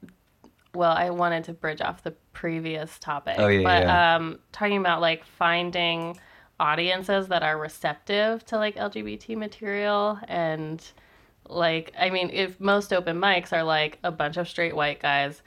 well, 0.73 0.91
I 0.91 1.09
wanted 1.09 1.45
to 1.45 1.53
bridge 1.53 1.81
off 1.81 2.03
the 2.03 2.11
previous 2.33 2.99
topic, 2.99 3.35
Oh, 3.39 3.47
yeah, 3.47 3.63
but 3.63 3.83
yeah. 3.83 4.15
um, 4.15 4.39
talking 4.51 4.77
about 4.77 5.01
like 5.01 5.23
finding 5.25 6.17
audiences 6.59 7.27
that 7.29 7.43
are 7.43 7.57
receptive 7.57 8.45
to 8.45 8.57
like 8.57 8.75
LGBT 8.75 9.35
material 9.37 10.19
and 10.27 10.83
like, 11.47 11.93
I 11.99 12.09
mean, 12.09 12.29
if 12.33 12.59
most 12.59 12.91
open 12.93 13.17
mics 13.19 13.53
are 13.53 13.63
like 13.63 13.99
a 14.03 14.11
bunch 14.11 14.37
of 14.37 14.47
straight 14.49 14.75
white 14.75 15.01
guys. 15.01 15.41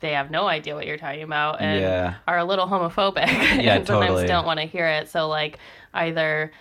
They 0.00 0.12
have 0.12 0.30
no 0.30 0.46
idea 0.46 0.76
what 0.76 0.86
you're 0.86 0.96
talking 0.96 1.24
about 1.24 1.60
and 1.60 1.80
Yeah. 1.80 2.14
are 2.28 2.38
a 2.38 2.44
little 2.44 2.68
homophobic 2.68 3.26
Yeah, 3.60 3.74
and 3.74 3.86
sometimes 3.86 4.10
totally. 4.10 4.26
don't 4.28 4.46
want 4.46 4.60
to 4.60 4.66
hear 4.66 4.86
it. 4.86 5.08
So 5.08 5.26
like 5.26 5.58
either 5.92 6.52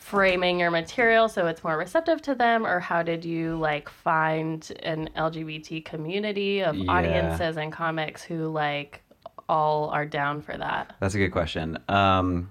framing 0.00 0.58
your 0.58 0.70
material 0.70 1.28
so 1.28 1.46
it's 1.46 1.62
more 1.62 1.76
receptive 1.76 2.20
to 2.22 2.34
them 2.34 2.66
or 2.66 2.80
how 2.80 3.02
did 3.02 3.22
you 3.24 3.54
like 3.56 3.88
find 3.88 4.72
an 4.82 5.08
lgbt 5.14 5.84
community 5.84 6.62
of 6.64 6.74
Yeah. 6.74 6.90
audiences 6.90 7.56
and 7.58 7.70
comics 7.72 8.22
who 8.22 8.48
like 8.48 9.02
all 9.48 9.90
are 9.90 10.06
down 10.06 10.40
for 10.40 10.56
that 10.56 10.96
That's 11.00 11.14
a 11.14 11.18
good 11.18 11.30
question. 11.32 11.78
Um, 11.88 12.48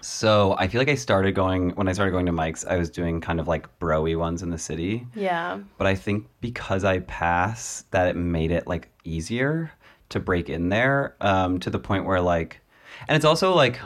so 0.00 0.54
I 0.58 0.66
feel 0.68 0.80
like 0.80 0.88
I 0.88 0.94
started 0.96 1.34
going 1.34 1.70
when 1.70 1.88
I 1.88 1.92
started 1.92 2.10
going 2.12 2.26
to 2.26 2.32
mics. 2.32 2.66
I 2.66 2.76
was 2.76 2.90
doing 2.90 3.20
kind 3.20 3.38
of 3.40 3.48
like 3.48 3.78
broy 3.78 4.16
ones 4.18 4.42
in 4.42 4.50
the 4.50 4.58
city, 4.58 5.06
yeah 5.14 5.58
but 5.78 5.86
I 5.86 5.94
think 5.94 6.26
because 6.40 6.84
I 6.84 6.98
pass, 7.00 7.84
that 7.92 8.08
it 8.08 8.16
made 8.16 8.50
it 8.50 8.66
like 8.66 8.90
easier 9.04 9.70
to 10.10 10.20
break 10.20 10.48
in 10.50 10.68
there 10.68 11.14
um, 11.20 11.58
to 11.60 11.70
the 11.70 11.78
point 11.78 12.04
where 12.04 12.20
like, 12.20 12.60
and 13.08 13.16
it's 13.16 13.24
also 13.24 13.54
like, 13.54 13.78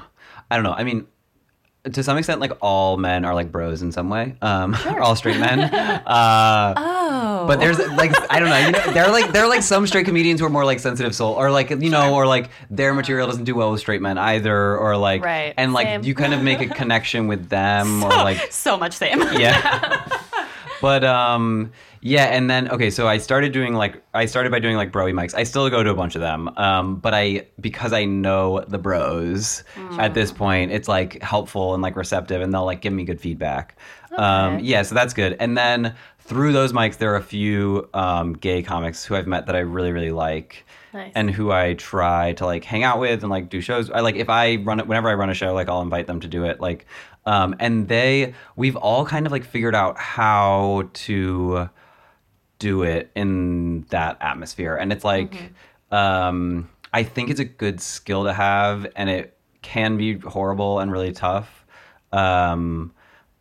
I 0.51 0.57
don't 0.57 0.65
know. 0.65 0.73
I 0.75 0.85
mean, 0.85 1.07
to 1.93 2.03
some 2.03 2.19
extent, 2.19 2.41
like 2.41 2.53
all 2.61 2.97
men 2.99 3.25
are 3.25 3.35
like 3.35 3.51
bros 3.51 3.81
in 3.83 3.91
some 3.93 4.11
way. 4.11 4.35
Um, 4.43 4.77
all 5.01 5.17
straight 5.17 5.39
men. 5.41 5.61
Uh, 6.07 6.75
Oh. 7.13 7.47
but 7.47 7.59
there's 7.61 7.79
like 7.79 8.13
I 8.31 8.39
don't 8.41 8.49
know, 8.49 8.59
you 8.59 8.71
know, 8.73 8.93
there 8.93 9.05
are 9.05 9.11
like 9.13 9.33
there 9.33 9.43
are 9.45 9.49
like 9.49 9.63
some 9.63 9.87
straight 9.87 10.05
comedians 10.07 10.41
who 10.41 10.47
are 10.47 10.51
more 10.51 10.65
like 10.65 10.79
sensitive 10.79 11.15
soul, 11.15 11.35
or 11.35 11.51
like 11.51 11.71
you 11.71 11.91
know, 11.91 12.15
or 12.15 12.27
like 12.27 12.51
their 12.71 12.95
material 12.95 13.27
doesn't 13.27 13.45
do 13.45 13.55
well 13.55 13.71
with 13.73 13.81
straight 13.81 14.01
men 14.01 14.17
either, 14.19 14.77
or 14.77 14.97
like 14.97 15.23
Right, 15.25 15.53
and 15.57 15.73
like 15.73 15.87
same. 15.87 16.03
you 16.05 16.15
kind 16.15 16.33
of 16.35 16.43
make 16.43 16.61
a 16.61 16.67
connection 16.81 17.27
with 17.29 17.49
them, 17.49 18.03
or 18.05 18.11
like 18.11 18.53
so 18.53 18.77
much 18.77 18.93
same. 18.95 19.21
yeah. 19.39 20.21
But 20.81 21.05
um 21.05 21.71
yeah, 22.03 22.25
and 22.27 22.49
then 22.49 22.69
okay, 22.71 22.89
so 22.91 23.07
I 23.07 23.19
started 23.19 23.53
doing 23.53 23.75
like 23.75 24.03
I 24.15 24.25
started 24.27 24.51
by 24.51 24.59
doing 24.59 24.77
like 24.77 24.91
broy 24.91 25.13
mics. 25.13 25.35
I 25.35 25.43
still 25.45 25.69
go 25.69 25.83
to 25.83 25.91
a 25.91 25.95
bunch 25.95 26.15
of 26.15 26.21
them, 26.23 26.49
um, 26.57 26.97
but 26.97 27.13
I 27.15 27.47
because 27.61 27.93
I 27.93 28.05
know 28.07 28.61
the 28.67 28.79
bros 28.79 29.65
at 29.99 30.15
this 30.15 30.33
point, 30.33 30.73
it's 30.73 30.89
like 30.89 31.23
helpful 31.23 31.75
and 31.75 31.83
like 31.83 31.97
receptive, 31.97 32.41
and 32.41 32.53
they'll 32.55 32.65
like 32.65 32.81
give 32.81 32.93
me 32.93 33.05
good 33.05 33.21
feedback. 33.21 33.77
Um, 34.17 34.55
Okay. 34.57 34.65
yeah, 34.65 34.83
so 34.83 34.95
that's 34.95 35.13
good. 35.15 35.37
And 35.39 35.57
then 35.59 35.95
through 36.21 36.53
those 36.53 36.73
mics, 36.73 36.97
there 36.99 37.13
are 37.13 37.17
a 37.17 37.23
few 37.23 37.89
um, 37.95 38.33
gay 38.33 38.63
comics 38.63 39.05
who 39.05 39.15
I've 39.15 39.27
met 39.27 39.47
that 39.47 39.57
I 39.57 39.61
really 39.61 39.93
really 39.93 40.11
like. 40.13 40.65
Nice. 40.93 41.13
And 41.15 41.31
who 41.31 41.53
I 41.53 41.75
try 41.75 42.33
to 42.33 42.47
like 42.47 42.65
hang 42.65 42.83
out 42.83 42.99
with 42.99 43.23
and 43.23 43.31
like 43.31 43.49
do 43.49 43.61
shows. 43.61 43.91
I 43.91 44.01
like 44.01 44.17
if 44.17 44.29
I 44.29 44.57
run 44.57 44.81
it 44.81 44.89
whenever 44.89 45.09
I 45.09 45.15
run 45.15 45.31
a 45.31 45.35
show, 45.35 45.55
like 45.55 45.69
I'll 45.69 45.83
invite 45.83 46.09
them 46.09 46.19
to 46.19 46.27
do 46.27 46.45
it. 46.45 46.61
Like, 46.61 46.85
um, 47.27 47.55
and 47.59 47.89
they 47.89 48.35
we've 48.57 48.77
all 48.77 49.05
kind 49.05 49.27
of 49.27 49.33
like 49.33 49.45
figured 49.45 49.75
out 49.75 49.99
how 49.99 50.89
to 50.93 51.69
do 52.61 52.83
it 52.83 53.11
in 53.17 53.83
that 53.91 54.19
atmosphere. 54.21 54.77
And 54.77 54.93
it's 54.93 55.05
like 55.05 55.53
um 55.91 56.69
i 56.93 57.03
think 57.03 57.31
it's 57.31 57.41
a 57.41 57.45
good 57.45 57.81
skill 57.81 58.23
to 58.23 58.33
have 58.33 58.87
and 58.95 59.11
it 59.11 59.37
can 59.61 59.97
be 59.97 60.19
horrible 60.19 60.79
and 60.79 60.93
really 60.93 61.13
tough. 61.13 61.67
Um 62.13 62.93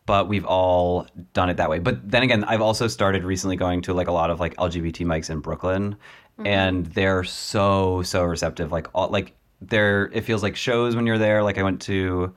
but 0.07 0.27
we've 0.27 0.45
all 0.45 1.05
done 1.33 1.51
it 1.51 1.57
that 1.57 1.69
way. 1.69 1.77
But 1.77 2.09
then 2.09 2.23
again 2.23 2.43
i've 2.45 2.61
also 2.61 2.87
started 2.87 3.23
recently 3.23 3.55
going 3.55 3.81
to 3.83 3.93
like 3.93 4.07
a 4.07 4.11
lot 4.11 4.31
of 4.31 4.39
like 4.39 4.55
lgbt 4.55 5.05
mics 5.05 5.29
in 5.29 5.39
brooklyn 5.39 5.95
and 6.45 6.85
they're 6.87 7.23
so 7.23 8.01
so 8.01 8.23
receptive. 8.23 8.71
Like 8.71 8.87
all 8.93 9.09
like 9.09 9.35
there 9.61 10.05
it 10.13 10.21
feels 10.21 10.41
like 10.41 10.55
shows 10.55 10.95
when 10.95 11.05
you're 11.05 11.17
there. 11.17 11.43
Like 11.43 11.57
i 11.57 11.63
went 11.63 11.81
to 11.83 12.33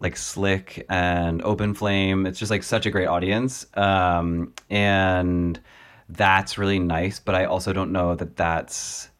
like 0.00 0.16
Slick 0.16 0.84
and 0.88 1.42
Open 1.42 1.74
Flame. 1.74 2.26
It's 2.26 2.38
just 2.38 2.50
like 2.50 2.62
such 2.62 2.86
a 2.86 2.90
great 2.90 3.06
audience. 3.06 3.66
Um, 3.74 4.52
and 4.70 5.60
that's 6.08 6.58
really 6.58 6.78
nice. 6.78 7.18
But 7.18 7.34
I 7.34 7.44
also 7.44 7.72
don't 7.72 7.92
know 7.92 8.14
that 8.14 8.36
that's. 8.36 9.10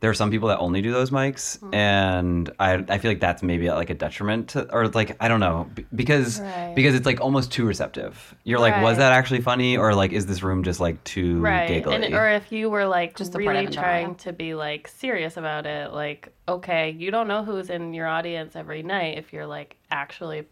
There 0.00 0.10
are 0.10 0.14
some 0.14 0.30
people 0.30 0.48
that 0.48 0.58
only 0.58 0.80
do 0.80 0.92
those 0.92 1.10
mics, 1.10 1.58
mm-hmm. 1.58 1.74
and 1.74 2.50
I, 2.60 2.84
I 2.88 2.98
feel 2.98 3.10
like 3.10 3.18
that's 3.18 3.42
maybe 3.42 3.68
like 3.68 3.90
a 3.90 3.94
detriment 3.94 4.50
to, 4.50 4.72
or 4.72 4.86
like 4.88 5.16
I 5.20 5.26
don't 5.26 5.40
know, 5.40 5.68
because 5.92 6.40
Right. 6.40 6.72
because 6.76 6.94
it's 6.94 7.04
like 7.04 7.20
almost 7.20 7.50
too 7.50 7.66
receptive. 7.66 8.34
You're 8.44 8.60
like, 8.60 8.80
was 8.80 8.98
that 8.98 9.10
actually 9.12 9.40
funny, 9.40 9.76
or 9.76 9.94
like 9.94 10.12
is 10.12 10.26
this 10.26 10.42
room 10.42 10.62
just 10.62 10.78
like 10.78 11.02
too 11.02 11.40
right 11.40 11.66
giggly? 11.66 11.96
and 11.96 12.14
or 12.14 12.28
if 12.28 12.52
you 12.52 12.70
were 12.70 12.86
like 12.86 13.16
Just 13.16 13.34
really 13.34 13.64
in 13.64 13.72
trying 13.72 14.14
to 14.16 14.32
be 14.32 14.54
like 14.54 14.86
serious 14.86 15.36
about 15.36 15.66
it 15.66 15.92
like 15.92 16.32
okay 16.48 16.90
you 16.90 17.10
don't 17.10 17.28
know 17.28 17.44
who's 17.44 17.68
in 17.70 17.92
your 17.92 18.06
audience 18.06 18.54
every 18.54 18.82
night 18.82 19.18
if 19.18 19.32
you're 19.32 19.46
like 19.46 19.76
actually 19.90 20.46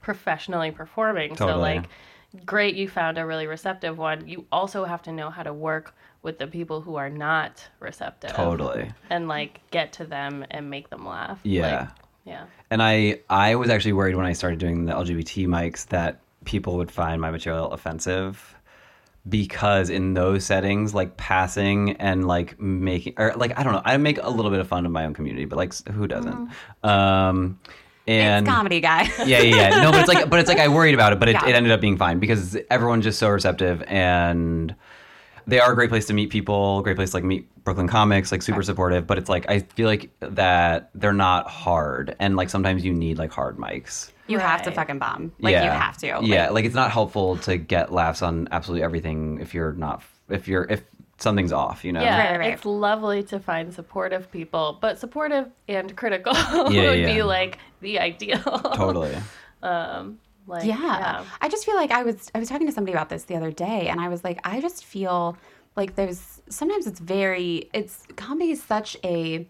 professionally 0.00 0.70
performing 0.70 1.36
so 1.36 1.58
like 1.58 1.86
great 2.44 2.74
you 2.76 2.88
found 2.88 3.18
a 3.18 3.26
really 3.26 3.46
receptive 3.46 3.98
one 3.98 4.26
you 4.28 4.46
also 4.52 4.84
have 4.84 5.02
to 5.02 5.12
know 5.12 5.30
how 5.30 5.42
to 5.42 5.52
work 5.52 5.94
with 6.26 6.38
the 6.40 6.46
people 6.48 6.80
who 6.80 6.96
are 6.96 7.08
not 7.08 7.64
receptive 7.78 8.32
totally. 8.32 8.90
and 9.10 9.28
like 9.28 9.60
get 9.70 9.92
to 9.92 10.04
them 10.04 10.44
and 10.50 10.68
make 10.68 10.90
them 10.90 11.06
laugh 11.06 11.38
Yeah. 11.44 11.78
Like, 11.78 11.88
yeah 12.24 12.44
And 12.72 12.82
I 12.82 13.20
I 13.30 13.54
was 13.54 13.70
actually 13.70 13.92
worried 13.94 14.16
when 14.16 14.26
I 14.26 14.32
started 14.32 14.58
doing 14.58 14.86
the 14.86 14.92
LGBT 14.92 15.46
mics 15.46 15.86
that 15.86 16.20
people 16.44 16.76
would 16.78 16.90
find 16.90 17.20
my 17.20 17.30
material 17.30 17.70
offensive 17.72 18.56
because 19.28 19.88
in 19.88 20.14
those 20.14 20.44
settings 20.44 20.94
like 20.94 21.16
passing 21.16 21.92
and 21.98 22.26
like 22.26 22.58
making 22.60 23.14
or 23.18 23.32
like 23.36 23.56
I 23.58 23.62
don't 23.62 23.72
know 23.72 23.82
I 23.84 23.96
make 23.96 24.18
a 24.20 24.28
little 24.28 24.50
bit 24.50 24.58
of 24.60 24.66
fun 24.68 24.84
of 24.84 24.90
my 24.92 25.04
own 25.06 25.14
community 25.14 25.44
but 25.44 25.56
like 25.56 25.72
who 25.88 26.08
doesn't 26.08 26.50
um 26.82 27.58
and 28.08 28.46
it's 28.46 28.54
comedy, 28.54 28.80
guy. 28.80 29.02
yeah, 29.26 29.40
yeah, 29.40 29.56
yeah. 29.56 29.82
No, 29.82 29.90
but 29.90 29.98
it's 29.98 30.08
like, 30.08 30.30
but 30.30 30.38
it's 30.38 30.48
like 30.48 30.60
I 30.60 30.68
worried 30.68 30.94
about 30.94 31.12
it, 31.12 31.18
but 31.18 31.28
it, 31.28 31.32
Yeah. 31.32 31.48
it 31.48 31.54
ended 31.56 31.72
up 31.72 31.80
being 31.80 31.96
fine 31.96 32.20
because 32.20 32.56
everyone's 32.70 33.02
just 33.02 33.18
so 33.18 33.28
receptive 33.28 33.82
and 33.88 34.76
they 35.46 35.60
are 35.60 35.72
a 35.72 35.74
great 35.74 35.90
place 35.90 36.06
to 36.06 36.14
meet 36.14 36.30
people, 36.30 36.82
great 36.82 36.96
place 36.96 37.10
to 37.10 37.16
like 37.18 37.24
meet 37.24 37.48
Brooklyn 37.64 37.88
comics, 37.88 38.32
like 38.32 38.42
super 38.42 38.62
supportive. 38.62 39.06
But 39.06 39.18
it's 39.18 39.28
like 39.28 39.48
I 39.48 39.60
feel 39.60 39.86
like 39.86 40.10
that 40.20 40.90
they're 40.94 41.12
not 41.12 41.48
hard, 41.48 42.16
and 42.18 42.36
like 42.36 42.50
sometimes 42.50 42.84
you 42.84 42.92
need 42.92 43.18
like 43.18 43.30
hard 43.30 43.56
mics. 43.56 44.10
You 44.28 44.38
have 44.38 44.62
to 44.62 44.72
fucking 44.72 44.98
bomb. 44.98 45.32
Like 45.38 45.52
you 45.54 45.60
have 45.70 45.96
to. 45.98 46.06
yeah, 46.22 46.44
Like, 46.44 46.50
like 46.50 46.64
it's 46.64 46.74
not 46.74 46.90
helpful 46.90 47.36
to 47.38 47.56
get 47.56 47.92
laughs 47.92 48.22
on 48.22 48.48
absolutely 48.50 48.82
everything 48.82 49.38
if 49.40 49.54
you're 49.54 49.72
not 49.72 50.02
if 50.28 50.48
you're 50.48 50.64
if 50.64 50.82
something's 51.18 51.52
off, 51.52 51.84
you 51.84 51.92
know. 51.92 52.02
Yeah, 52.02 52.30
Right, 52.32 52.38
right. 52.38 52.52
it's 52.54 52.64
lovely 52.64 53.22
to 53.24 53.38
find 53.38 53.72
supportive 53.72 54.30
people, 54.30 54.78
but 54.80 54.98
supportive 54.98 55.48
and 55.68 55.96
critical 55.96 56.34
Yeah, 56.70 56.90
would 56.90 56.98
yeah. 56.98 57.14
be 57.14 57.22
like 57.22 57.58
the 57.80 58.00
ideal. 58.00 58.42
Totally. 58.42 59.16
um, 59.62 60.18
like 60.46 60.64
yeah. 60.64 60.74
yeah. 60.76 61.24
I 61.40 61.48
just 61.48 61.64
feel 61.64 61.76
like 61.76 61.90
I 61.90 62.02
was 62.02 62.30
I 62.34 62.38
was 62.38 62.48
talking 62.48 62.66
to 62.66 62.72
somebody 62.72 62.92
about 62.92 63.08
this 63.08 63.24
the 63.24 63.36
other 63.36 63.50
day 63.50 63.88
and 63.88 64.00
I 64.00 64.08
was 64.08 64.24
like 64.24 64.40
I 64.44 64.60
just 64.60 64.84
feel 64.84 65.36
like 65.76 65.94
there's 65.94 66.42
sometimes 66.48 66.86
it's 66.86 67.00
very 67.00 67.68
it's 67.72 68.04
comedy 68.16 68.50
is 68.50 68.62
such 68.62 68.96
a 69.04 69.46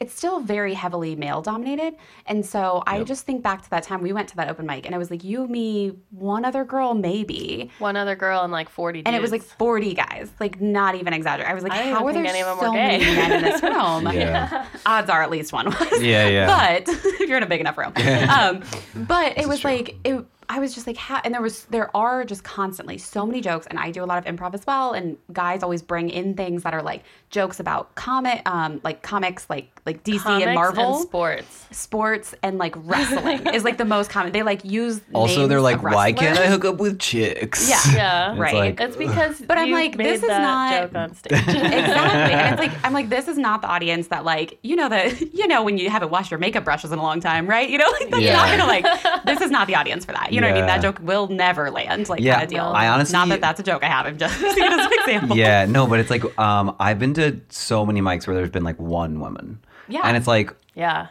it's 0.00 0.12
still 0.14 0.40
very 0.40 0.74
heavily 0.74 1.14
male 1.14 1.40
dominated. 1.40 1.94
And 2.26 2.44
so 2.44 2.82
I 2.86 3.02
just 3.04 3.24
think 3.26 3.42
back 3.42 3.62
to 3.62 3.70
that 3.70 3.84
time 3.84 4.02
we 4.02 4.12
went 4.12 4.28
to 4.30 4.36
that 4.36 4.48
open 4.48 4.66
mic 4.66 4.86
and 4.86 4.94
it 4.94 4.98
was 4.98 5.10
like 5.10 5.22
you, 5.22 5.46
me, 5.46 5.92
one 6.10 6.44
other 6.44 6.64
girl, 6.64 6.94
maybe. 6.94 7.70
One 7.78 7.96
other 7.96 8.16
girl 8.16 8.42
and 8.42 8.52
like 8.52 8.68
40 8.68 9.04
And 9.06 9.14
it 9.14 9.22
was 9.22 9.30
like 9.30 9.42
40 9.42 9.94
guys, 9.94 10.30
like 10.40 10.60
not 10.60 10.94
even 10.96 11.12
exaggerating. 11.12 11.50
I 11.50 11.54
was 11.54 11.62
like, 11.62 11.72
I 11.72 11.90
how 11.90 12.06
are 12.06 12.12
there 12.12 12.26
any 12.26 12.40
of 12.40 12.46
them 12.46 12.58
so 12.58 12.70
were 12.72 12.76
many 12.76 13.04
men 13.04 13.32
in 13.32 13.42
this 13.42 13.62
room? 13.62 14.12
Yeah. 14.12 14.66
Odds 14.86 15.08
are 15.08 15.22
at 15.22 15.30
least 15.30 15.52
one 15.52 15.66
was. 15.66 16.02
Yeah, 16.02 16.28
yeah. 16.28 16.44
But 16.84 16.88
if 16.88 17.28
you're 17.28 17.36
in 17.36 17.42
a 17.42 17.46
big 17.46 17.60
enough 17.60 17.78
room. 17.78 17.92
Um, 17.96 18.62
but 18.94 19.32
it 19.32 19.42
is 19.42 19.46
was 19.46 19.60
true. 19.60 19.70
like, 19.70 19.96
it, 20.04 20.24
I 20.54 20.60
was 20.60 20.72
just 20.72 20.86
like, 20.86 20.96
ha- 20.96 21.20
and 21.24 21.34
there 21.34 21.42
was, 21.42 21.64
there 21.64 21.94
are 21.96 22.24
just 22.24 22.44
constantly 22.44 22.96
so 22.96 23.26
many 23.26 23.40
jokes, 23.40 23.66
and 23.66 23.76
I 23.78 23.90
do 23.90 24.04
a 24.04 24.06
lot 24.06 24.18
of 24.18 24.24
improv 24.32 24.54
as 24.54 24.64
well. 24.66 24.92
And 24.92 25.16
guys 25.32 25.62
always 25.64 25.82
bring 25.82 26.10
in 26.10 26.34
things 26.34 26.62
that 26.62 26.72
are 26.72 26.82
like 26.82 27.02
jokes 27.30 27.58
about 27.58 27.92
comic, 27.96 28.48
um, 28.48 28.80
like 28.84 29.02
comics, 29.02 29.50
like 29.50 29.68
like 29.86 30.02
DC 30.04 30.20
Comics 30.20 30.46
and 30.46 30.54
Marvel, 30.54 30.94
sports. 31.02 31.66
sports, 31.72 32.34
and 32.42 32.56
like 32.56 32.74
wrestling 32.86 33.46
is 33.48 33.64
like 33.64 33.78
the 33.78 33.84
most 33.84 34.10
common. 34.10 34.32
They 34.32 34.42
like 34.44 34.64
use 34.64 35.00
Also, 35.12 35.38
names 35.40 35.48
they're 35.48 35.60
like, 35.60 35.76
of 35.78 35.82
why 35.82 36.12
can't 36.12 36.38
I 36.38 36.46
hook 36.46 36.64
up 36.64 36.76
with 36.78 36.98
chicks? 37.00 37.68
Yeah. 37.68 37.80
Yeah. 37.94 38.30
It's 38.32 38.40
Right. 38.40 38.54
like, 38.54 38.80
It's 38.80 38.96
because 38.96 39.40
But 39.42 39.58
I'm 39.58 39.70
like, 39.72 39.96
made 39.96 40.06
this 40.06 40.22
is 40.22 40.28
not- 40.28 40.72
joke 40.82 40.94
on 40.94 41.14
stage. 41.16 41.32
exactly. 41.48 42.32
And 42.34 42.52
it's 42.54 42.60
like 42.60 42.84
I'm 42.84 42.92
like, 42.92 43.08
this 43.08 43.28
is 43.28 43.36
not 43.38 43.60
the 43.62 43.68
audience 43.68 44.06
that 44.08 44.24
like 44.24 44.58
you 44.62 44.76
know 44.76 44.88
that 44.88 45.20
you 45.34 45.46
know 45.48 45.62
when 45.64 45.78
you 45.78 45.90
haven't 45.90 46.10
washed 46.10 46.30
your 46.30 46.38
makeup 46.38 46.64
brushes 46.64 46.92
in 46.92 46.98
a 46.98 47.02
long 47.02 47.20
time, 47.20 47.46
right? 47.46 47.68
You 47.68 47.78
know, 47.78 47.90
like 48.00 48.10
that's 48.10 48.22
Yeah. 48.22 48.36
not 48.36 48.48
gonna 48.50 48.66
like 48.66 49.24
this 49.24 49.40
is 49.40 49.50
not 49.50 49.66
the 49.66 49.74
audience 49.74 50.04
for 50.04 50.12
that. 50.12 50.32
You 50.32 50.40
know 50.44 50.50
what 50.50 50.56
I 50.56 50.60
mean? 50.60 50.66
That 50.66 50.82
joke 50.82 50.98
will 51.02 51.28
never 51.28 51.70
land, 51.70 52.08
like 52.08 52.20
Yeah, 52.20 52.34
kind 52.34 52.44
of 52.44 52.50
deal. 52.50 52.64
I 52.64 52.88
honestly- 52.88 53.12
not 53.12 53.28
that 53.28 53.40
that's 53.40 53.60
a 53.60 53.62
joke 53.62 53.82
I 53.84 53.88
have. 53.88 54.06
I'm 54.06 54.18
just 54.18 54.40
using 54.40 54.64
it 54.64 54.72
as 54.72 54.86
an 54.86 54.92
example. 54.92 55.36
yeah, 55.36 55.66
no, 55.66 55.86
but 55.86 56.00
it's 56.00 56.10
like 56.10 56.38
um, 56.38 56.74
I've 56.78 56.98
been 56.98 57.14
to 57.14 57.40
so 57.48 57.84
many 57.84 58.00
mics 58.00 58.26
where 58.26 58.36
there's 58.36 58.50
been 58.50 58.64
like 58.64 58.78
one 58.78 59.20
woman. 59.20 59.58
Yeah. 59.88 60.00
And 60.04 60.16
it's 60.16 60.26
like, 60.26 60.52
yeah. 60.74 61.08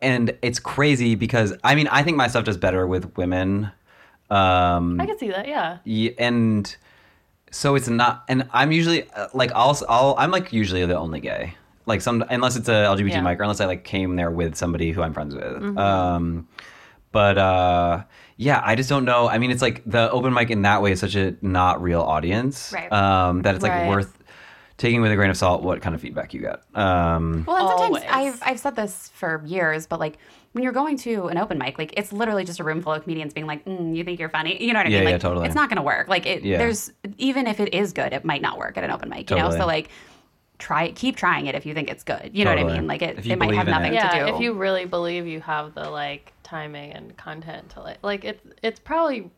and 0.00 0.36
it's 0.42 0.58
crazy 0.58 1.14
because 1.14 1.52
I 1.62 1.74
mean, 1.74 1.88
I 1.88 2.02
think 2.02 2.16
my 2.16 2.28
stuff 2.28 2.44
does 2.44 2.56
better 2.56 2.86
with 2.86 3.16
women. 3.16 3.70
Um, 4.30 5.00
I 5.00 5.06
can 5.06 5.18
see 5.18 5.30
that. 5.30 5.46
Yeah. 5.46 5.78
Yeah, 5.84 6.10
and 6.18 6.74
so 7.50 7.76
it's 7.76 7.86
not 7.88 8.24
and 8.28 8.48
i'm 8.52 8.72
usually 8.72 9.08
uh, 9.12 9.28
like 9.32 9.52
I'll, 9.54 9.78
I'll 9.88 10.16
i'm 10.18 10.32
like 10.32 10.52
usually 10.52 10.84
the 10.86 10.98
only 10.98 11.20
gay 11.20 11.54
like 11.86 12.00
some 12.00 12.24
unless 12.28 12.56
it's 12.56 12.68
a 12.68 12.72
lgbt 12.72 13.10
Yeah. 13.10 13.20
mic 13.20 13.38
or 13.38 13.44
unless 13.44 13.60
i 13.60 13.66
like 13.66 13.84
came 13.84 14.16
there 14.16 14.32
with 14.32 14.56
somebody 14.56 14.90
who 14.90 15.02
i'm 15.02 15.14
friends 15.14 15.36
with 15.36 15.78
um 15.78 16.48
but 17.12 17.38
uh 17.38 18.02
yeah 18.36 18.60
i 18.64 18.74
just 18.74 18.88
don't 18.88 19.04
know 19.04 19.28
i 19.28 19.38
mean 19.38 19.50
it's 19.50 19.62
like 19.62 19.82
the 19.86 20.10
open 20.10 20.32
mic 20.34 20.50
in 20.50 20.62
that 20.62 20.82
way 20.82 20.92
is 20.92 21.00
such 21.00 21.14
a 21.14 21.36
not 21.42 21.82
real 21.82 22.00
audience 22.02 22.72
Right. 22.72 22.90
um 22.92 23.42
that 23.42 23.54
it's 23.54 23.62
like 23.62 23.72
Right. 23.72 23.86
worth 23.86 24.18
taking 24.76 25.00
with 25.02 25.12
a 25.12 25.16
grain 25.16 25.30
of 25.30 25.36
salt 25.36 25.62
what 25.62 25.80
kind 25.82 25.94
of 25.94 26.00
feedback 26.00 26.34
you 26.34 26.40
get 26.40 26.60
um 26.76 27.44
Well, 27.46 27.56
and 27.58 27.68
sometimes 27.68 28.04
Always. 28.04 28.04
I've 28.10 28.42
I've 28.42 28.60
said 28.60 28.74
this 28.76 29.10
for 29.14 29.42
years, 29.46 29.86
but 29.86 30.00
like 30.00 30.18
when 30.52 30.62
you're 30.64 30.72
going 30.72 30.96
to 30.98 31.26
an 31.26 31.38
open 31.38 31.58
mic, 31.58 31.78
like 31.78 31.94
it's 31.96 32.12
literally 32.12 32.44
just 32.44 32.58
a 32.60 32.64
room 32.64 32.80
full 32.80 32.92
of 32.92 33.02
comedians 33.02 33.32
being 33.34 33.46
like, 33.46 33.64
mm, 33.64 33.94
"You 33.96 34.04
think 34.04 34.20
you're 34.20 34.28
funny?" 34.28 34.60
You 34.64 34.72
know 34.72 34.78
what 34.80 34.86
I 34.86 34.90
Yeah, 34.90 35.00
mean? 35.00 35.08
yeah, 35.10 35.18
totally. 35.18 35.46
It's 35.46 35.54
not 35.56 35.68
going 35.68 35.76
to 35.78 35.82
work. 35.82 36.06
Like 36.08 36.26
it, 36.26 36.42
Yeah. 36.44 36.58
there's 36.58 36.92
even 37.18 37.46
if 37.48 37.58
it 37.60 37.72
is 37.74 37.92
good, 37.92 38.12
it 38.12 38.24
might 38.24 38.40
not 38.42 38.56
work 38.58 38.76
at 38.76 38.84
an 38.84 38.90
open 38.92 39.08
mic. 39.08 39.30
You 39.30 39.36
know, 39.36 39.50
so 39.50 39.66
like 39.66 39.88
try 40.58 40.84
it, 40.84 40.94
keep 40.96 41.16
trying 41.16 41.46
it 41.46 41.54
if 41.56 41.66
you 41.66 41.74
think 41.74 41.90
it's 41.90 42.04
good. 42.04 42.30
You 42.32 42.44
know 42.44 42.50
what 42.54 42.60
I 42.60 42.64
mean? 42.64 42.86
Like 42.86 43.02
it, 43.02 43.18
If 43.18 43.26
it 43.26 43.38
might 43.38 43.52
have 43.54 43.66
in 43.68 43.74
it. 43.74 43.76
nothing 43.78 43.92
to 43.92 43.96
Yeah. 43.96 44.26
do. 44.28 44.34
If 44.34 44.40
you 44.40 44.52
really 44.54 44.84
believe 44.86 45.26
you 45.26 45.40
have 45.40 45.74
the 45.74 45.88
like 45.90 46.32
timing 46.54 46.92
and 46.92 47.16
content 47.16 47.68
to 47.70 47.80
like, 47.80 47.98
like 48.02 48.24
it's 48.24 48.40
it's 48.62 48.78
probably 48.80 49.30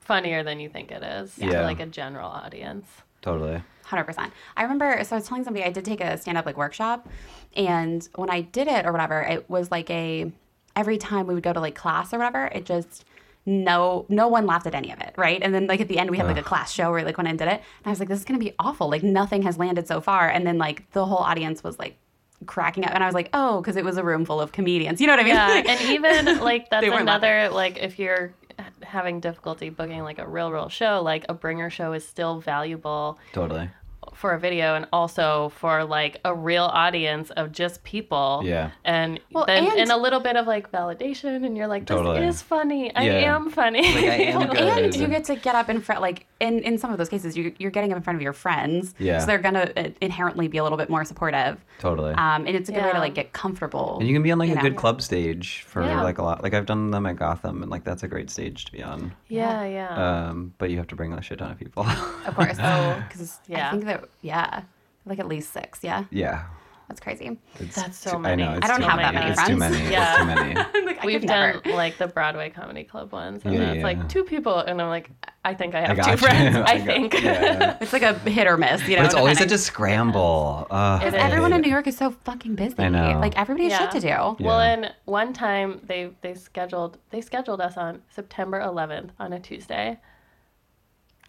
funnier 0.00 0.42
than 0.42 0.58
you 0.60 0.68
think 0.68 0.90
it 0.90 1.02
is 1.02 1.38
Yeah. 1.38 1.60
to 1.60 1.62
like 1.62 1.80
a 1.80 1.86
general 1.86 2.28
audience. 2.28 2.86
totally 3.22 3.62
Hundred 3.84 4.04
percent. 4.04 4.32
I 4.56 4.62
remember. 4.62 5.04
So 5.04 5.14
I 5.14 5.18
was 5.18 5.28
telling 5.28 5.44
somebody 5.44 5.62
I 5.64 5.70
did 5.70 5.84
take 5.84 6.00
a 6.00 6.16
stand 6.16 6.38
up 6.38 6.46
like 6.46 6.56
workshop, 6.56 7.06
and 7.54 8.08
when 8.14 8.30
I 8.30 8.40
did 8.40 8.66
it 8.66 8.86
or 8.86 8.92
whatever, 8.92 9.20
it 9.20 9.48
was 9.50 9.70
like 9.70 9.90
a 9.90 10.32
every 10.74 10.96
time 10.96 11.26
we 11.26 11.34
would 11.34 11.42
go 11.42 11.52
to 11.52 11.60
like 11.60 11.74
class 11.74 12.12
or 12.14 12.18
whatever, 12.18 12.46
it 12.46 12.64
just 12.64 13.04
no 13.44 14.06
no 14.08 14.26
one 14.26 14.46
laughed 14.46 14.66
at 14.66 14.74
any 14.74 14.90
of 14.90 14.98
it, 15.00 15.12
right? 15.18 15.40
And 15.42 15.54
then 15.54 15.66
like 15.66 15.82
at 15.82 15.88
the 15.88 15.98
end 15.98 16.10
we 16.10 16.16
had 16.16 16.26
like 16.26 16.38
a 16.38 16.42
class 16.42 16.72
show 16.72 16.90
where 16.90 17.04
like 17.04 17.18
when 17.18 17.26
I 17.26 17.32
did 17.32 17.42
it, 17.42 17.60
and 17.60 17.84
I 17.84 17.90
was 17.90 18.00
like, 18.00 18.08
this 18.08 18.18
is 18.18 18.24
gonna 18.24 18.38
be 18.38 18.54
awful. 18.58 18.88
Like 18.88 19.02
nothing 19.02 19.42
has 19.42 19.58
landed 19.58 19.86
so 19.86 20.00
far, 20.00 20.30
and 20.30 20.46
then 20.46 20.56
like 20.56 20.90
the 20.92 21.04
whole 21.04 21.18
audience 21.18 21.62
was 21.62 21.78
like 21.78 21.98
cracking 22.46 22.84
up, 22.84 22.92
and 22.94 23.02
I 23.02 23.06
was 23.06 23.14
like, 23.14 23.30
oh, 23.32 23.60
because 23.60 23.76
it 23.76 23.84
was 23.84 23.96
a 23.96 24.04
room 24.04 24.24
full 24.24 24.40
of 24.40 24.52
comedians. 24.52 25.00
You 25.00 25.06
know 25.06 25.12
what 25.14 25.20
I 25.20 25.24
mean? 25.24 25.34
Yeah, 25.34 25.62
and 25.66 25.80
even 25.90 26.40
like 26.40 26.70
that's 26.70 26.82
They 26.84 26.90
weren't 26.90 27.02
another 27.02 27.48
like 27.50 27.78
if 27.78 27.98
you're 27.98 28.34
having 28.82 29.20
difficulty 29.20 29.68
booking 29.70 30.02
like 30.02 30.18
a 30.18 30.26
real 30.26 30.50
real 30.52 30.68
show, 30.68 31.00
like 31.02 31.24
a 31.28 31.34
bringer 31.34 31.70
show 31.70 31.92
is 31.92 32.06
still 32.06 32.40
valuable 32.40 33.18
totally 33.32 33.68
for 34.12 34.32
a 34.32 34.38
video 34.38 34.76
and 34.76 34.86
also 34.92 35.48
for 35.56 35.82
like 35.84 36.20
a 36.24 36.32
real 36.32 36.64
audience 36.64 37.30
of 37.30 37.50
just 37.50 37.82
people. 37.82 38.42
Yeah. 38.44 38.70
And 38.84 39.18
Well, 39.32 39.46
then 39.46 39.66
and- 39.66 39.80
and, 39.80 39.90
a 39.90 39.96
little 39.96 40.20
bit 40.20 40.36
of 40.36 40.46
like 40.46 40.70
validation 40.70 41.44
and 41.44 41.56
you're 41.56 41.66
like, 41.66 41.86
this 41.86 41.96
Totally. 41.96 42.24
is 42.24 42.40
funny. 42.40 42.94
I 42.94 43.04
Yeah. 43.06 43.34
am 43.34 43.50
funny. 43.50 43.82
Like, 43.82 44.04
I 44.04 44.14
am 44.26 44.50
and 44.56 44.94
you 44.94 45.08
get 45.08 45.24
to 45.24 45.36
get 45.36 45.56
up 45.56 45.68
in 45.68 45.80
front 45.80 46.00
like 46.00 46.26
in, 46.40 46.58
in 46.60 46.78
some 46.78 46.90
of 46.90 46.98
those 46.98 47.08
cases 47.08 47.36
you, 47.36 47.54
you're 47.58 47.70
getting 47.70 47.92
up 47.92 47.96
in 47.96 48.02
front 48.02 48.16
of 48.16 48.22
your 48.22 48.32
friends 48.32 48.94
Yeah. 48.98 49.20
so 49.20 49.26
they're 49.26 49.38
gonna 49.38 49.70
uh, 49.76 49.88
inherently 50.00 50.48
be 50.48 50.58
a 50.58 50.62
little 50.62 50.76
bit 50.78 50.90
more 50.90 51.04
supportive 51.04 51.64
totally 51.78 52.12
um, 52.14 52.46
and 52.46 52.56
it's 52.56 52.68
a 52.68 52.72
good 52.72 52.82
way 52.84 52.92
to 52.92 52.98
like 52.98 53.14
get 53.14 53.32
comfortable 53.32 53.98
and 54.00 54.08
you 54.08 54.14
can 54.14 54.22
be 54.22 54.32
on 54.32 54.38
like 54.38 54.50
a 54.50 54.54
know. 54.56 54.60
good 54.60 54.76
club 54.76 55.00
stage 55.00 55.62
for 55.66 55.82
Yeah. 55.82 56.02
like 56.02 56.18
a 56.18 56.22
lot 56.22 56.42
like 56.42 56.52
i've 56.54 56.66
done 56.66 56.90
them 56.90 57.06
at 57.06 57.16
gotham 57.16 57.62
and 57.62 57.70
like 57.70 57.84
that's 57.84 58.02
a 58.02 58.08
great 58.08 58.30
stage 58.30 58.64
to 58.64 58.72
be 58.72 58.82
on 58.82 59.12
yeah, 59.28 59.64
yeah. 59.64 60.28
um 60.28 60.54
but 60.58 60.70
you 60.70 60.76
have 60.78 60.88
to 60.88 60.96
bring 60.96 61.12
a 61.12 61.22
shit 61.22 61.38
ton 61.38 61.50
of 61.52 61.58
people 61.58 61.84
of 61.86 62.34
course 62.34 62.56
Oh, 62.62 63.02
because 63.08 63.38
yeah. 63.46 63.68
i 63.68 63.70
think 63.70 63.84
that 63.84 64.04
yeah 64.22 64.62
like 65.06 65.18
at 65.18 65.28
least 65.28 65.52
six 65.52 65.80
yeah 65.82 66.04
yeah 66.10 66.44
that's 66.88 67.00
crazy 67.00 67.38
It's 67.58 67.74
That's 67.76 67.98
so 67.98 68.12
too- 68.12 68.18
many. 68.18 68.42
I 68.42 68.46
know. 68.52 68.56
It's 68.58 68.64
I 68.64 68.68
don't 68.68 68.80
too 68.80 68.86
have 68.88 68.98
that 68.98 69.14
many. 69.14 69.26
many 69.26 69.30
It's 69.32 69.46
too 69.48 69.56
friends. 69.56 69.76
many. 69.76 69.90
Yeah. 69.90 70.12
It's 70.12 70.18
too 70.20 70.26
many. 70.26 70.54
Like, 70.94 71.02
We've 71.02 71.20
done 71.26 71.60
never. 71.64 71.76
like 71.76 71.98
the 71.98 72.06
Broadway 72.06 72.50
comedy 72.50 72.84
club 72.84 73.12
ones, 73.12 73.42
and 73.44 73.52
Yeah, 73.54 73.60
then 73.60 73.68
it's 73.70 73.76
yeah. 73.78 73.82
like 73.84 74.08
two 74.08 74.22
people, 74.24 74.58
and 74.58 74.80
I'm 74.80 74.88
like, 74.88 75.10
I 75.44 75.52
think 75.54 75.74
I 75.74 75.80
have 75.86 75.96
got 75.96 76.04
two 76.04 76.10
you. 76.12 76.16
friends. 76.18 76.56
I, 76.66 76.78
got- 76.78 76.86
think. 76.86 77.14
yeah. 77.22 77.76
it's 77.80 77.92
like 77.92 78.02
a 78.02 78.14
hit 78.18 78.46
or 78.46 78.56
miss 78.56 78.86
you 78.86 78.96
know 78.96 79.02
But 79.02 79.06
it's 79.06 79.14
always 79.14 79.38
such 79.38 79.52
a 79.52 79.58
scramble. 79.58 80.66
Uh, 80.70 80.98
It 81.02 81.04
Because 81.06 81.14
is. 81.18 81.24
everyone 81.26 81.52
in 81.52 81.60
New 81.62 81.70
York 81.70 81.86
is 81.86 81.96
so 81.96 82.10
fucking 82.24 82.54
busy. 82.54 82.74
I 82.78 82.88
know. 82.88 83.18
Like 83.18 83.36
everybody 83.36 83.64
has 83.70 83.72
Yeah. 83.80 83.90
shit 83.90 84.02
to 84.02 84.36
do. 84.38 84.44
Well, 84.44 84.60
and 84.60 84.92
one 85.06 85.32
time 85.32 85.80
they 85.86 86.10
they 86.20 86.34
scheduled 86.34 86.98
they 87.10 87.20
scheduled 87.20 87.60
us 87.60 87.76
on 87.76 88.02
September 88.10 88.60
11th 88.60 89.10
on 89.18 89.32
a 89.32 89.40
Tuesday. 89.40 89.98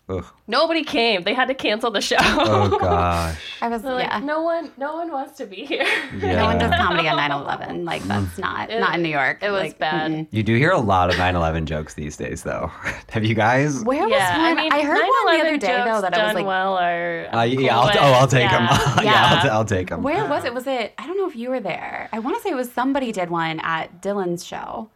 Ugh. 0.07 0.25
Nobody 0.47 0.83
came. 0.83 1.23
They 1.23 1.33
had 1.33 1.47
to 1.47 1.53
cancel 1.55 1.89
the 1.91 2.01
show. 2.01 2.17
Oh 2.19 2.77
gosh. 2.81 3.39
I 3.61 3.67
was 3.69 3.81
They're 3.81 3.93
like, 3.93 4.07
yeah. 4.07 4.19
no 4.19 4.41
one, 4.43 4.71
no 4.77 4.95
one 4.95 5.11
wants 5.11 5.37
to 5.39 5.45
be 5.45 5.65
here. 5.65 5.83
Yeah. 6.17 6.35
No 6.37 6.45
one 6.45 6.57
does 6.59 6.71
comedy 6.77 7.07
on 7.07 7.17
9/11. 7.17 7.85
Like 7.85 8.03
that's 8.03 8.37
not 8.37 8.69
It- 8.69 8.79
not 8.79 8.95
in 8.95 9.01
New 9.01 9.09
York. 9.09 9.39
it 9.41 9.49
was 9.49 9.61
Like, 9.63 9.79
bad. 9.79 10.11
mm-mm. 10.11 10.27
You 10.31 10.43
do 10.43 10.55
hear 10.55 10.71
a 10.71 10.79
lot 10.79 11.09
of 11.09 11.15
9/11 11.15 11.65
jokes 11.65 11.93
these 11.95 12.15
days, 12.17 12.43
though. 12.43 12.71
Have 13.09 13.25
you 13.25 13.33
guys? 13.35 13.83
Where 13.83 14.03
was 14.07 14.11
one? 14.11 14.21
I 14.21 14.53
mean, 14.53 14.71
I 14.71 14.81
heard 14.83 15.01
one 15.01 15.35
the 15.37 15.41
other 15.41 15.57
day 15.57 15.67
though 15.77 15.85
jokes 15.85 16.01
that 16.01 16.13
I 16.13 16.25
was 16.25 16.35
like, 16.35 16.45
well 16.45 16.77
are 16.77 17.27
Uh, 17.33 17.41
yeah, 17.43 17.55
cool, 17.57 17.69
I'll, 17.71 17.85
but- 17.87 17.95
oh, 17.97 18.11
I'll 18.13 18.27
take 18.27 18.49
them. 18.51 18.63
yeah. 18.63 19.01
yeah, 19.01 19.25
I'll, 19.35 19.41
t- 19.41 19.49
I'll 19.49 19.65
take 19.65 19.89
them. 19.89 20.03
where 20.03 20.27
was 20.27 20.45
it? 20.45 20.53
Was 20.53 20.67
it? 20.67 20.93
I 20.97 21.07
don't 21.07 21.17
know 21.17 21.27
if 21.27 21.35
you 21.35 21.49
were 21.49 21.59
there. 21.59 22.09
I 22.13 22.19
want 22.19 22.37
to 22.37 22.43
say 22.43 22.49
it 22.51 22.55
was 22.55 22.71
somebody 22.71 23.11
did 23.11 23.29
one 23.29 23.59
at 23.61 24.01
Dylan's 24.01 24.45
show, 24.45 24.89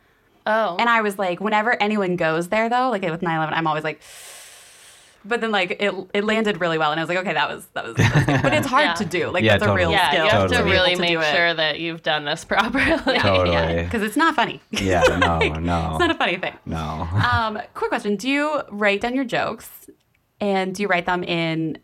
Oh, 0.45 0.77
and 0.79 0.89
I 0.89 1.01
was 1.01 1.19
like, 1.19 1.39
whenever 1.39 1.79
anyone 1.81 2.15
goes 2.15 2.47
there 2.47 2.69
though, 2.69 2.89
like 2.89 3.01
with 3.03 3.21
9/11, 3.21 3.53
I'm 3.53 3.65
always 3.67 3.83
like. 3.83 4.01
But 5.29 5.39
then, 5.41 5.51
like 5.51 5.77
it, 5.79 5.93
it 6.13 6.23
landed 6.25 6.59
really 6.59 6.77
well, 6.77 6.91
and 6.91 6.99
I 6.99 7.03
was 7.03 7.07
like, 7.09 7.19
okay, 7.19 7.33
that 7.33 7.47
was 7.47 7.65
that 7.75 7.85
was. 7.85 7.95
that 7.97 8.15
was 8.15 8.25
good. 8.25 8.41
But 8.41 8.53
it's 8.53 8.67
hard 8.67 8.85
Yeah. 8.87 8.93
to 8.95 9.05
do. 9.05 9.27
Like 9.29 9.43
Yeah, 9.43 9.57
that's 9.57 9.69
a 9.69 9.73
real 9.73 9.91
totally. 9.91 9.93
yeah, 9.95 10.09
skill. 10.11 10.25
you 10.25 10.31
have 10.31 10.49
Totally. 10.49 10.69
to 10.71 10.75
really 10.77 10.95
to 10.95 11.01
make 11.01 11.21
sure 11.21 11.53
that 11.53 11.79
you've 11.79 12.01
done 12.03 12.25
this 12.25 12.43
properly. 12.51 13.19
Totally. 13.19 13.83
because 13.83 14.01
it's 14.07 14.17
not 14.17 14.35
funny. 14.35 14.59
Yeah, 14.71 15.03
no, 15.19 15.37
Like, 15.37 15.61
no. 15.61 15.89
it's 15.91 15.99
not 15.99 16.11
a 16.11 16.15
funny 16.15 16.37
thing. 16.37 16.53
No. 16.65 17.07
Um, 17.31 17.59
quick 17.75 17.89
question: 17.89 18.15
Do 18.17 18.27
you 18.27 18.61
write 18.69 19.01
down 19.01 19.15
your 19.15 19.25
jokes, 19.25 19.69
and 20.41 20.73
do 20.75 20.81
you 20.81 20.87
write 20.89 21.05
them 21.05 21.23
in 21.23 21.77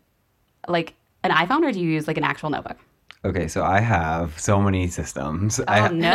like 0.68 0.94
an 1.22 1.30
iPhone, 1.30 1.62
or 1.62 1.72
do 1.72 1.80
you 1.80 1.88
use 1.90 2.06
like 2.08 2.16
an 2.18 2.24
actual 2.24 2.50
notebook? 2.50 2.76
Okay, 3.26 3.48
so 3.48 3.64
I 3.64 3.80
have 3.80 4.38
so 4.38 4.60
many 4.60 4.86
systems. 4.88 5.60
I, 5.66 5.78
Oh, 5.78 5.82
ha- 5.82 5.88
no. 5.88 6.08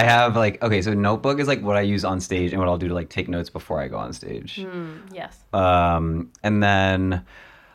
I 0.00 0.02
have 0.02 0.34
like 0.36 0.62
okay, 0.62 0.80
so 0.82 0.94
notebook 0.94 1.38
is 1.40 1.46
like 1.48 1.60
what 1.62 1.76
I 1.76 1.82
use 1.82 2.04
on 2.04 2.20
stage 2.20 2.52
and 2.52 2.58
what 2.60 2.68
I'll 2.68 2.78
do 2.78 2.88
to 2.88 2.94
like 2.94 3.08
take 3.10 3.28
notes 3.28 3.50
before 3.50 3.80
I 3.80 3.88
go 3.88 3.98
on 3.98 4.12
stage. 4.12 4.64
Yes. 5.12 5.38
Um, 5.52 6.30
and 6.42 6.62
then 6.62 7.24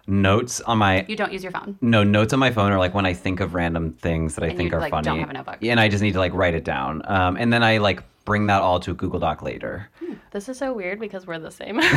notes 0.08 0.60
on 0.62 0.78
my 0.80 1.06
You 1.08 1.16
don't 1.16 1.32
use 1.32 1.44
your 1.44 1.52
phone. 1.52 1.78
no 1.82 2.04
notes 2.04 2.34
on 2.34 2.40
my 2.40 2.52
phone 2.52 2.72
are 2.72 2.80
like 2.80 2.94
when 2.96 3.06
I 3.06 3.14
think 3.14 3.40
of 3.42 3.54
random 3.54 3.94
things 3.94 4.36
that 4.36 4.44
I 4.44 4.48
And 4.48 4.58
think 4.58 4.72
you, 4.72 4.78
are 4.78 4.82
like, 4.82 4.92
funny. 4.92 5.06
don't 5.06 5.20
have 5.20 5.30
a 5.30 5.34
notebook. 5.34 5.58
And 5.62 5.80
I 5.80 5.88
just 5.88 6.02
need 6.02 6.14
to 6.14 6.20
like 6.20 6.34
write 6.34 6.56
it 6.56 6.64
down. 6.64 7.04
Um, 7.06 7.38
and 7.38 7.54
then 7.54 7.64
I 7.64 7.78
like 7.78 8.02
bring 8.30 8.46
that 8.46 8.62
all 8.62 8.80
to 8.80 8.92
a 8.92 8.94
Google 8.94 9.20
Doc 9.20 9.42
later. 9.42 9.90
Hmm, 9.98 10.14
this 10.30 10.48
is 10.50 10.60
so 10.60 10.72
weird 10.72 11.00
because 11.00 11.26
we're 11.26 11.40
the 11.40 11.50
same. 11.50 11.80
in 11.80 11.90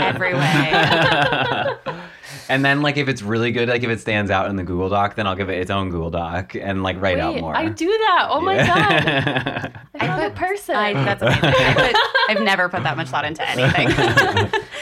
every 0.00 0.32
way. 0.32 1.76
And 2.48 2.64
then 2.64 2.82
like 2.82 2.96
if 2.96 3.08
it's 3.08 3.22
really 3.22 3.52
good, 3.52 3.68
like 3.68 3.84
if 3.84 3.90
it 3.90 4.00
stands 4.00 4.28
out 4.28 4.50
in 4.50 4.56
the 4.56 4.64
Google 4.64 4.88
Doc, 4.88 5.14
then 5.14 5.26
I'll 5.26 5.36
give 5.36 5.48
it 5.50 5.58
its 5.58 5.70
own 5.70 5.90
Google 5.90 6.10
Doc 6.10 6.56
and 6.56 6.82
like 6.82 7.00
write 7.00 7.20
out 7.20 7.36
more. 7.38 7.56
I 7.56 7.68
do 7.68 7.86
that. 7.86 8.26
Oh 8.28 8.40
my 8.40 8.56
god. 8.56 9.04
god. 9.04 9.80
I 9.94 9.98
found 10.06 10.24
a 10.24 10.30
person. 10.36 10.74
I, 10.74 10.92
that's 10.92 11.22
amazing. 11.22 11.44
I 11.44 11.74
put, 11.74 11.96
I've 12.28 12.42
never 12.42 12.68
put 12.68 12.82
that 12.82 12.96
much 12.96 13.08
thought 13.08 13.24
into 13.24 13.48
anything. 13.48 13.88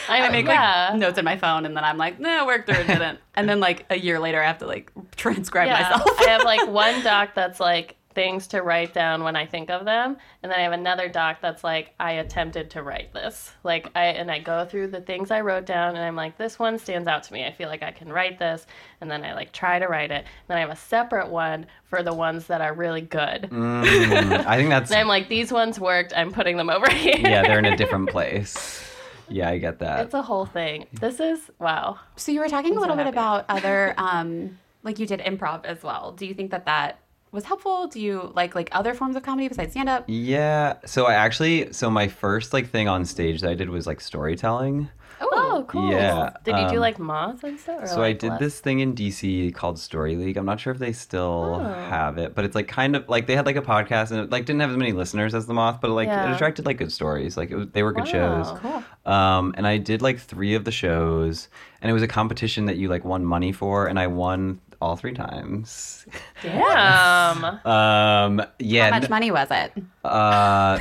I, 0.09 0.23
I 0.23 0.29
make 0.31 0.47
yeah. 0.47 0.89
like 0.91 0.99
notes 0.99 1.19
in 1.19 1.27
my 1.27 1.37
phone, 1.37 1.67
and 1.67 1.77
then 1.77 1.85
I'm 1.85 1.99
like, 1.99 2.19
no, 2.19 2.47
worked 2.47 2.71
through 2.71 2.81
it, 2.81 2.87
didn't. 2.87 3.19
And 3.35 3.47
then 3.47 3.61
like 3.61 3.85
a 3.91 3.99
year 3.99 4.19
later, 4.19 4.43
I 4.43 4.47
have 4.47 4.59
to 4.59 4.67
like 4.67 4.91
transcribe 5.17 5.69
yeah. 5.69 5.91
myself. 5.91 6.21
I 6.21 6.31
have 6.31 6.45
like 6.45 6.67
one 6.69 7.03
doc 7.03 7.35
that's 7.35 7.61
like 7.61 7.98
things 8.19 8.49
to 8.49 8.63
write 8.63 8.93
down 8.93 9.23
when 9.23 9.37
I 9.37 9.47
think 9.47 9.71
of 9.71 9.85
them, 9.85 10.17
and 10.43 10.51
then 10.51 10.59
I 10.59 10.63
have 10.63 10.73
another 10.73 11.09
doc 11.09 11.39
that's 11.41 11.63
like 11.63 11.95
I 12.01 12.15
attempted 12.15 12.69
to 12.71 12.83
write 12.83 13.13
this. 13.13 13.53
Like 13.63 13.89
I 13.95 14.07
and 14.07 14.29
I 14.29 14.41
go 14.41 14.65
through 14.65 14.89
the 14.89 15.01
things 15.01 15.31
I 15.31 15.41
wrote 15.41 15.67
down, 15.67 15.95
and 15.95 16.05
I'm 16.05 16.17
like, 16.17 16.37
this 16.37 16.59
one 16.59 16.81
stands 16.81 17.07
out 17.07 17.23
to 17.23 17.33
me. 17.33 17.47
I 17.47 17.53
feel 17.53 17.69
like 17.69 17.85
I 17.85 17.93
can 17.93 18.13
write 18.13 18.41
this, 18.41 18.67
and 19.01 19.09
then 19.09 19.23
I 19.25 19.35
like 19.35 19.53
try 19.53 19.79
to 19.79 19.87
write 19.87 20.11
it. 20.11 20.25
And 20.25 20.49
Then 20.49 20.57
I 20.57 20.61
have 20.63 20.71
a 20.71 20.75
separate 20.77 21.29
one 21.29 21.67
for 21.85 22.03
the 22.03 22.13
ones 22.13 22.49
that 22.49 22.61
are 22.61 22.75
really 22.75 23.03
good. 23.03 23.43
Mm, 23.53 24.45
I 24.45 24.57
think 24.57 24.71
that's 24.71 24.91
And 24.91 24.99
I'm 24.99 25.07
like, 25.07 25.29
these 25.29 25.53
ones 25.53 25.79
worked. 25.79 26.13
I'm 26.17 26.33
putting 26.33 26.57
them 26.57 26.71
over 26.71 26.91
here. 26.93 27.15
yeah, 27.19 27.43
they're 27.43 27.61
in 27.61 27.67
a 27.67 27.77
different 27.77 28.11
place. 28.11 28.85
Yeah, 29.29 29.49
I 29.51 29.59
get 29.59 29.79
that. 29.79 30.01
It's 30.07 30.15
a 30.15 30.23
whole 30.23 30.47
thing. 30.47 30.87
This 30.93 31.21
is 31.21 31.53
wow. 31.61 32.01
So 32.17 32.33
you 32.33 32.41
were 32.41 32.49
talking 32.49 32.73
a 32.73 32.75
so 32.75 32.81
little 32.81 32.97
bit 32.97 33.07
about 33.07 33.45
other, 33.49 33.95
um, 33.97 34.59
like 34.83 34.99
you 34.99 35.07
did 35.07 35.21
improv 35.21 35.65
as 35.67 35.85
well. 35.85 36.11
Do 36.13 36.27
you 36.27 36.35
think 36.35 36.51
that 36.51 36.65
that 36.67 36.99
was 37.33 37.45
helpful? 37.45 37.87
Do 37.89 38.01
you 38.01 38.33
like 38.35 38.55
like 38.55 38.69
other 38.73 38.95
forms 38.95 39.17
of 39.17 39.23
comedy 39.23 39.49
besides 39.49 39.73
stand 39.73 39.89
up? 39.89 40.05
Yeah. 40.07 40.75
So 40.87 41.07
I 41.07 41.15
actually, 41.15 41.73
so 41.73 41.91
my 41.91 42.09
first 42.09 42.53
like 42.53 42.69
thing 42.71 42.89
on 42.89 43.05
stage 43.05 43.41
that 43.43 43.51
I 43.51 43.55
did 43.55 43.71
was 43.71 43.87
like 43.87 44.01
storytelling. 44.01 44.89
Oh, 45.21 45.65
cool. 45.67 45.91
Yeah, 45.91 46.31
Did 46.45 46.57
you 46.57 46.69
do 46.69 46.75
um, 46.77 46.81
like 46.81 47.01
moth 47.01 47.43
and 47.43 47.59
stuff? 47.59 47.83
Or, 47.83 47.87
So 47.89 48.03
I 48.05 48.13
did 48.13 48.29
less? 48.31 48.39
this 48.39 48.61
thing 48.61 48.79
in 48.79 48.95
DC 48.95 49.53
called 49.53 49.77
Story 49.81 50.15
League. 50.15 50.37
I'm 50.37 50.47
not 50.47 50.61
sure 50.61 50.73
if 50.73 50.79
they 50.79 50.93
still 50.93 51.57
Oh. 51.61 51.73
have 51.89 52.19
it, 52.19 52.37
but 52.37 52.45
it's 52.45 52.55
like 52.55 52.69
kind 52.69 52.95
of 52.95 53.09
like 53.09 53.27
they 53.27 53.35
had 53.35 53.45
like 53.45 53.57
a 53.57 53.63
podcast 53.63 54.13
and 54.13 54.21
it 54.21 54.31
like 54.31 54.45
didn't 54.45 54.61
have 54.61 54.71
as 54.71 54.77
many 54.77 54.93
listeners 54.93 55.35
as 55.35 55.47
the 55.47 55.55
Moth, 55.55 55.81
but 55.81 55.91
like 55.91 56.07
Yeah. 56.07 56.31
it 56.31 56.35
attracted 56.37 56.67
like 56.67 56.77
good 56.77 56.93
stories. 56.93 57.37
Like 57.37 57.51
it 57.51 57.57
was, 57.57 57.67
they 57.73 57.83
were 57.83 57.93
good 57.93 58.05
Wow. 58.05 58.45
shows. 58.45 58.59
Cool. 58.61 59.13
Um, 59.13 59.55
and 59.57 59.67
I 59.67 59.79
did 59.79 60.03
like 60.03 60.21
three 60.21 60.55
of 60.55 60.65
the 60.65 60.71
shows, 60.71 61.49
and 61.83 61.91
it 61.91 61.93
was 61.95 62.03
a 62.03 62.09
competition 62.09 62.67
that 62.67 62.77
you 62.77 62.89
like 62.89 63.05
won 63.05 63.25
money 63.25 63.51
for, 63.51 63.87
and 63.87 63.99
I 63.99 64.07
won 64.07 64.61
all 64.81 64.97
three 64.97 65.13
times. 65.15 66.07
Damn. 66.43 67.45
Um, 67.67 68.43
yeah. 68.59 68.85
How 68.87 68.91
much 68.97 69.05
n- 69.05 69.11
money 69.11 69.31
was 69.31 69.49
it? 69.51 69.73
Uh, 70.05 70.79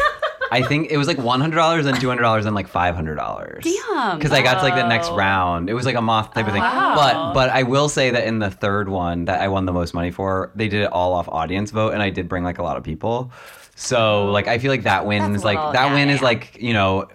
I 0.52 0.62
think 0.62 0.92
it 0.92 0.98
was 0.98 1.08
like 1.08 1.18
one 1.18 1.42
hundred 1.42 1.56
dollars, 1.58 1.86
and 1.86 2.00
two 2.00 2.08
hundred 2.08 2.22
dollars, 2.22 2.46
and 2.46 2.56
like 2.56 2.68
five 2.68 2.96
hundred 2.96 3.16
dollars. 3.16 3.64
Damn. 3.64 4.18
Because 4.18 4.32
I 4.32 4.42
got 4.42 4.56
to 4.56 4.62
like 4.62 4.76
the 4.76 4.88
next 4.88 5.10
Oh. 5.10 5.16
round. 5.16 5.70
It 5.70 5.74
was 5.74 5.86
like 5.86 5.96
a 5.96 6.02
moth 6.02 6.34
type 6.34 6.46
of 6.48 6.54
thing. 6.54 6.62
Wow. 6.62 6.94
But 6.96 7.34
but 7.34 7.50
I 7.50 7.64
will 7.64 7.90
say 7.90 8.12
that 8.12 8.26
in 8.26 8.40
the 8.40 8.50
third 8.52 8.88
one 8.90 9.26
that 9.26 9.42
I 9.42 9.48
won 9.48 9.66
the 9.66 9.74
most 9.74 9.94
money 9.94 10.12
for, 10.12 10.52
they 10.56 10.68
did 10.68 10.82
it 10.84 10.92
all 10.92 11.14
off 11.14 11.28
audience 11.30 11.72
vote, 11.72 11.94
and 11.94 12.02
I 12.02 12.10
did 12.10 12.30
bring 12.30 12.44
like 12.44 12.60
a 12.60 12.64
lot 12.64 12.78
of 12.78 12.84
people. 12.84 13.32
So 13.76 14.26
like 14.32 14.48
I 14.48 14.58
feel 14.60 14.72
like 14.72 14.84
that 14.84 15.06
win 15.06 15.22
That's 15.24 15.40
is 15.42 15.44
like 15.44 15.58
little- 15.58 15.72
that 15.74 15.88
yeah, 15.88 15.94
win 15.96 16.08
yeah, 16.10 16.16
is 16.16 16.22
like 16.22 16.58
you 16.62 16.74
know. 16.74 17.08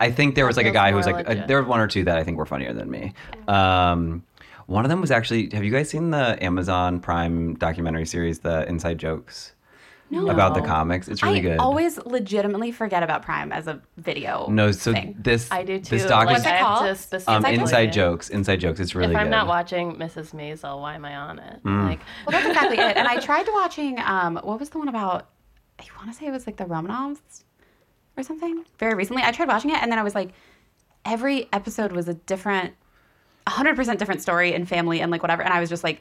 I 0.00 0.12
think 0.12 0.36
there 0.36 0.46
was 0.46 0.56
like 0.56 0.66
a 0.66 0.70
guy 0.70 0.90
who 0.92 0.96
was 0.96 1.06
like 1.06 1.26
uh, 1.26 1.30
legit. 1.30 1.48
there 1.48 1.60
were 1.60 1.68
one 1.68 1.80
or 1.80 1.88
two 1.88 2.04
that 2.04 2.16
I 2.16 2.22
think 2.22 2.38
were 2.38 2.46
funnier 2.46 2.72
than 2.72 2.88
me. 2.88 3.14
Um, 3.48 4.22
one 4.68 4.84
of 4.84 4.90
them 4.90 5.00
was 5.00 5.10
actually. 5.10 5.48
Have 5.52 5.64
you 5.64 5.72
guys 5.72 5.88
seen 5.88 6.10
the 6.10 6.38
Amazon 6.44 7.00
Prime 7.00 7.54
documentary 7.54 8.06
series, 8.06 8.40
The 8.40 8.68
Inside 8.68 8.98
Jokes? 8.98 9.52
No. 10.10 10.28
About 10.30 10.54
the 10.54 10.62
comics, 10.62 11.06
it's 11.08 11.22
really 11.22 11.38
I 11.40 11.42
good. 11.42 11.58
I 11.58 11.62
always 11.62 11.98
legitimately 11.98 12.72
forget 12.72 13.02
about 13.02 13.22
Prime 13.22 13.52
as 13.52 13.66
a 13.66 13.82
video. 13.98 14.46
No, 14.48 14.72
so 14.72 14.92
thing. 14.92 15.14
this 15.18 15.50
I 15.50 15.64
do 15.64 15.78
too. 15.78 15.96
This 15.98 16.06
doc 16.06 16.26
like, 16.26 16.38
is 16.38 16.46
I 16.46 16.60
called? 16.60 16.84
to 16.84 16.90
Um, 16.90 16.96
specifically. 16.96 17.34
um, 17.34 17.44
Inside 17.44 17.60
inside 17.60 17.92
jokes. 17.92 18.28
Inside 18.30 18.56
jokes. 18.60 18.80
It's 18.80 18.94
really 18.94 19.08
good. 19.08 19.16
if 19.16 19.20
I'm 19.20 19.26
good. 19.26 19.30
not 19.32 19.46
watching 19.48 19.96
Mrs. 19.96 20.32
Maisel, 20.34 20.80
why 20.80 20.94
am 20.94 21.04
I 21.04 21.14
on 21.16 21.38
it? 21.38 21.62
Mm. 21.62 21.88
Like, 21.88 22.00
Well, 22.26 22.32
that's 22.32 22.46
exactly 22.46 22.78
it. 22.78 22.96
And 22.96 23.06
I 23.06 23.18
tried 23.28 23.46
watching. 23.52 23.98
Um, 24.00 24.36
what 24.42 24.58
was 24.58 24.70
the 24.70 24.78
one 24.78 24.88
about? 24.88 25.28
I 25.78 25.84
want 25.98 26.10
to 26.10 26.18
say 26.18 26.26
it 26.26 26.30
was 26.32 26.46
like 26.46 26.56
the 26.56 26.64
Romanovs 26.64 27.44
or 28.16 28.22
something. 28.22 28.64
Very 28.78 28.94
recently, 28.94 29.22
I 29.24 29.30
tried 29.32 29.48
watching 29.48 29.70
it, 29.72 29.82
and 29.82 29.92
then 29.92 29.98
I 29.98 30.02
was 30.02 30.14
like, 30.14 30.30
every 31.04 31.48
episode 31.52 31.92
was 31.92 32.08
a 32.08 32.14
different, 32.14 32.72
hundred 33.48 33.76
percent 33.76 33.98
different 33.98 34.22
story 34.22 34.54
and 34.54 34.68
family 34.68 35.00
and 35.00 35.10
like 35.10 35.22
whatever. 35.22 35.42
And 35.42 35.52
I 35.52 35.60
was 35.60 35.68
just 35.68 35.84
like. 35.84 36.00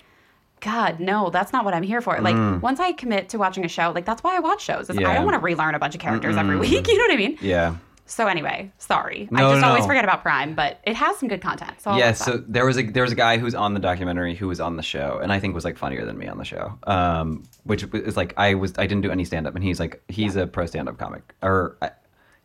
God, 0.59 0.99
no, 0.99 1.29
that's 1.29 1.53
not 1.53 1.65
what 1.65 1.75
I'm 1.75 1.83
here 1.83 2.01
for. 2.01 2.19
Like, 2.19 2.63
once 2.63 2.79
I 2.79 2.91
commit 2.91 3.29
to 3.29 3.37
watching 3.37 3.63
a 3.63 3.67
show, 3.67 3.91
like 3.93 4.05
that's 4.05 4.23
why 4.23 4.35
I 4.35 4.39
watch 4.39 4.63
shows. 4.63 4.89
is 4.89 4.97
I 4.97 5.01
Mm. 5.03 5.13
Don't 5.13 5.25
want 5.25 5.35
to 5.35 5.39
relearn 5.39 5.75
a 5.75 5.79
bunch 5.79 5.93
of 5.93 6.01
characters 6.01 6.35
every 6.35 6.55
week. 6.57 6.87
You 6.87 6.97
know 6.97 7.03
what 7.03 7.11
I 7.13 7.15
mean? 7.15 7.37
Yeah. 7.41 7.75
So 8.07 8.25
anyway, 8.25 8.71
sorry. 8.79 9.27
No, 9.29 9.49
I 9.49 9.51
just 9.51 9.61
no, 9.61 9.67
always 9.67 9.85
forget 9.85 10.03
about 10.03 10.23
Prime, 10.23 10.55
but 10.55 10.79
it 10.83 10.95
has 10.95 11.15
some 11.17 11.29
good 11.29 11.41
content. 11.41 11.79
So 11.79 11.91
I'll 11.91 11.99
yeah. 11.99 12.11
So 12.13 12.43
there 12.47 12.65
was 12.65 12.75
a 12.79 12.81
there 12.81 13.03
was 13.03 13.11
a 13.11 13.15
guy 13.15 13.37
who's 13.37 13.53
on 13.53 13.75
the 13.75 13.79
documentary 13.79 14.33
who 14.33 14.47
was 14.47 14.59
on 14.59 14.77
the 14.77 14.81
show, 14.83 15.19
and 15.21 15.31
I 15.31 15.39
think 15.39 15.53
was 15.53 15.63
like 15.63 15.77
funnier 15.77 16.03
than 16.05 16.17
me 16.17 16.25
on 16.27 16.39
the 16.39 16.43
show. 16.45 16.79
Um, 16.87 17.43
which 17.65 17.83
is 17.93 18.17
like 18.17 18.33
I 18.35 18.55
was 18.55 18.73
I 18.79 18.87
didn't 18.87 19.01
do 19.01 19.11
any 19.11 19.25
stand 19.25 19.45
up, 19.45 19.53
and 19.53 19.63
he's 19.63 19.79
like 19.79 20.01
he's 20.07 20.35
a 20.37 20.47
pro 20.47 20.65
stand 20.65 20.89
up 20.89 20.97
comic, 20.97 21.35
or 21.43 21.77
I, 21.83 21.91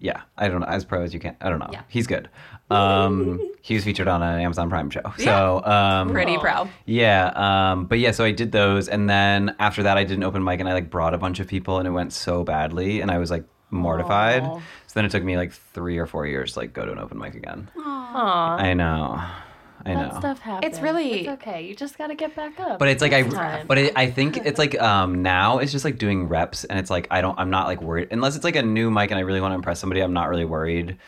yeah, 0.01 0.21
I 0.37 0.49
don't 0.49 0.61
know 0.61 0.67
as 0.67 0.85
pro 0.85 1.01
as 1.03 1.15
you 1.15 1.21
can. 1.21 1.35
I 1.41 1.49
don't 1.49 1.61
know. 1.61 1.71
Yeah. 1.73 1.83
He's 1.89 2.07
good. 2.09 2.29
Um, 2.75 3.51
he 3.63 3.75
was 3.75 3.85
featured 3.85 4.09
on 4.09 4.23
an 4.23 4.41
Amazon 4.41 4.69
Prime 4.69 4.91
show. 4.91 5.03
So 5.19 5.63
um, 5.65 6.11
pretty 6.11 6.39
proud. 6.39 6.69
Yeah, 6.87 7.27
um, 7.35 7.87
but 7.87 7.99
yeah, 7.99 8.11
so 8.11 8.25
I 8.25 8.33
did 8.33 8.53
those, 8.53 8.89
and 8.89 9.09
then 9.09 9.55
after 9.59 9.83
that, 9.85 9.97
I 9.97 10.05
did 10.05 10.17
an 10.17 10.25
open 10.25 10.43
mic, 10.45 10.61
and 10.61 10.69
I 10.69 10.73
like 10.73 10.91
brought 10.91 11.15
a 11.15 11.19
bunch 11.19 11.41
of 11.41 11.47
people, 11.49 11.79
and 11.79 11.87
it 11.87 11.93
went 11.93 12.13
so 12.13 12.45
badly, 12.45 13.01
and 13.01 13.11
I 13.11 13.19
was 13.19 13.31
like 13.31 13.45
mortified. 13.71 14.43
Aw. 14.43 14.57
So 14.59 14.93
then 14.95 15.05
it 15.05 15.11
took 15.11 15.23
me 15.25 15.37
like 15.37 15.53
three 15.53 15.99
or 15.99 16.07
four 16.07 16.27
years 16.27 16.53
to 16.55 16.59
like 16.61 16.73
go 16.73 16.85
to 16.85 16.93
an 16.93 16.99
open 16.99 17.19
mic 17.19 17.35
again. 17.35 17.71
aw, 17.79 18.57
I 18.57 18.75
know, 18.75 19.15
I 19.85 19.95
that 19.95 20.13
know. 20.13 20.19
stuff 20.19 20.39
happens. 20.41 20.71
It's 20.73 20.83
really- 20.83 21.21
It's 21.21 21.29
okay. 21.43 21.63
You 21.67 21.75
just 21.75 21.97
got 21.99 22.09
to 22.09 22.15
get 22.15 22.37
back 22.37 22.61
up. 22.61 22.79
But 22.79 22.89
it's 22.89 23.01
like 23.01 23.13
I, 23.13 23.23
time. 23.23 23.67
but 23.67 23.79
it, 23.79 23.93
I 23.97 24.11
think 24.11 24.37
it's 24.37 24.59
like 24.59 24.81
um 24.81 25.23
now 25.23 25.59
it's 25.59 25.73
just 25.73 25.85
like 25.85 25.97
doing 25.99 26.29
reps, 26.29 26.65
and 26.65 26.79
it's 26.79 26.91
like 26.91 27.07
I 27.11 27.21
don't, 27.23 27.39
I'm 27.39 27.51
not 27.51 27.67
like 27.67 27.81
worried 27.81 28.09
unless 28.11 28.37
it's 28.37 28.45
like 28.45 28.57
a 28.57 28.63
new 28.63 28.91
mic 28.91 29.11
and 29.11 29.19
I 29.19 29.23
really 29.23 29.41
want 29.41 29.53
to 29.53 29.57
impress 29.57 29.81
somebody. 29.81 30.01
I'm 30.03 30.13
not 30.13 30.29
really 30.29 30.45
worried. 30.45 30.99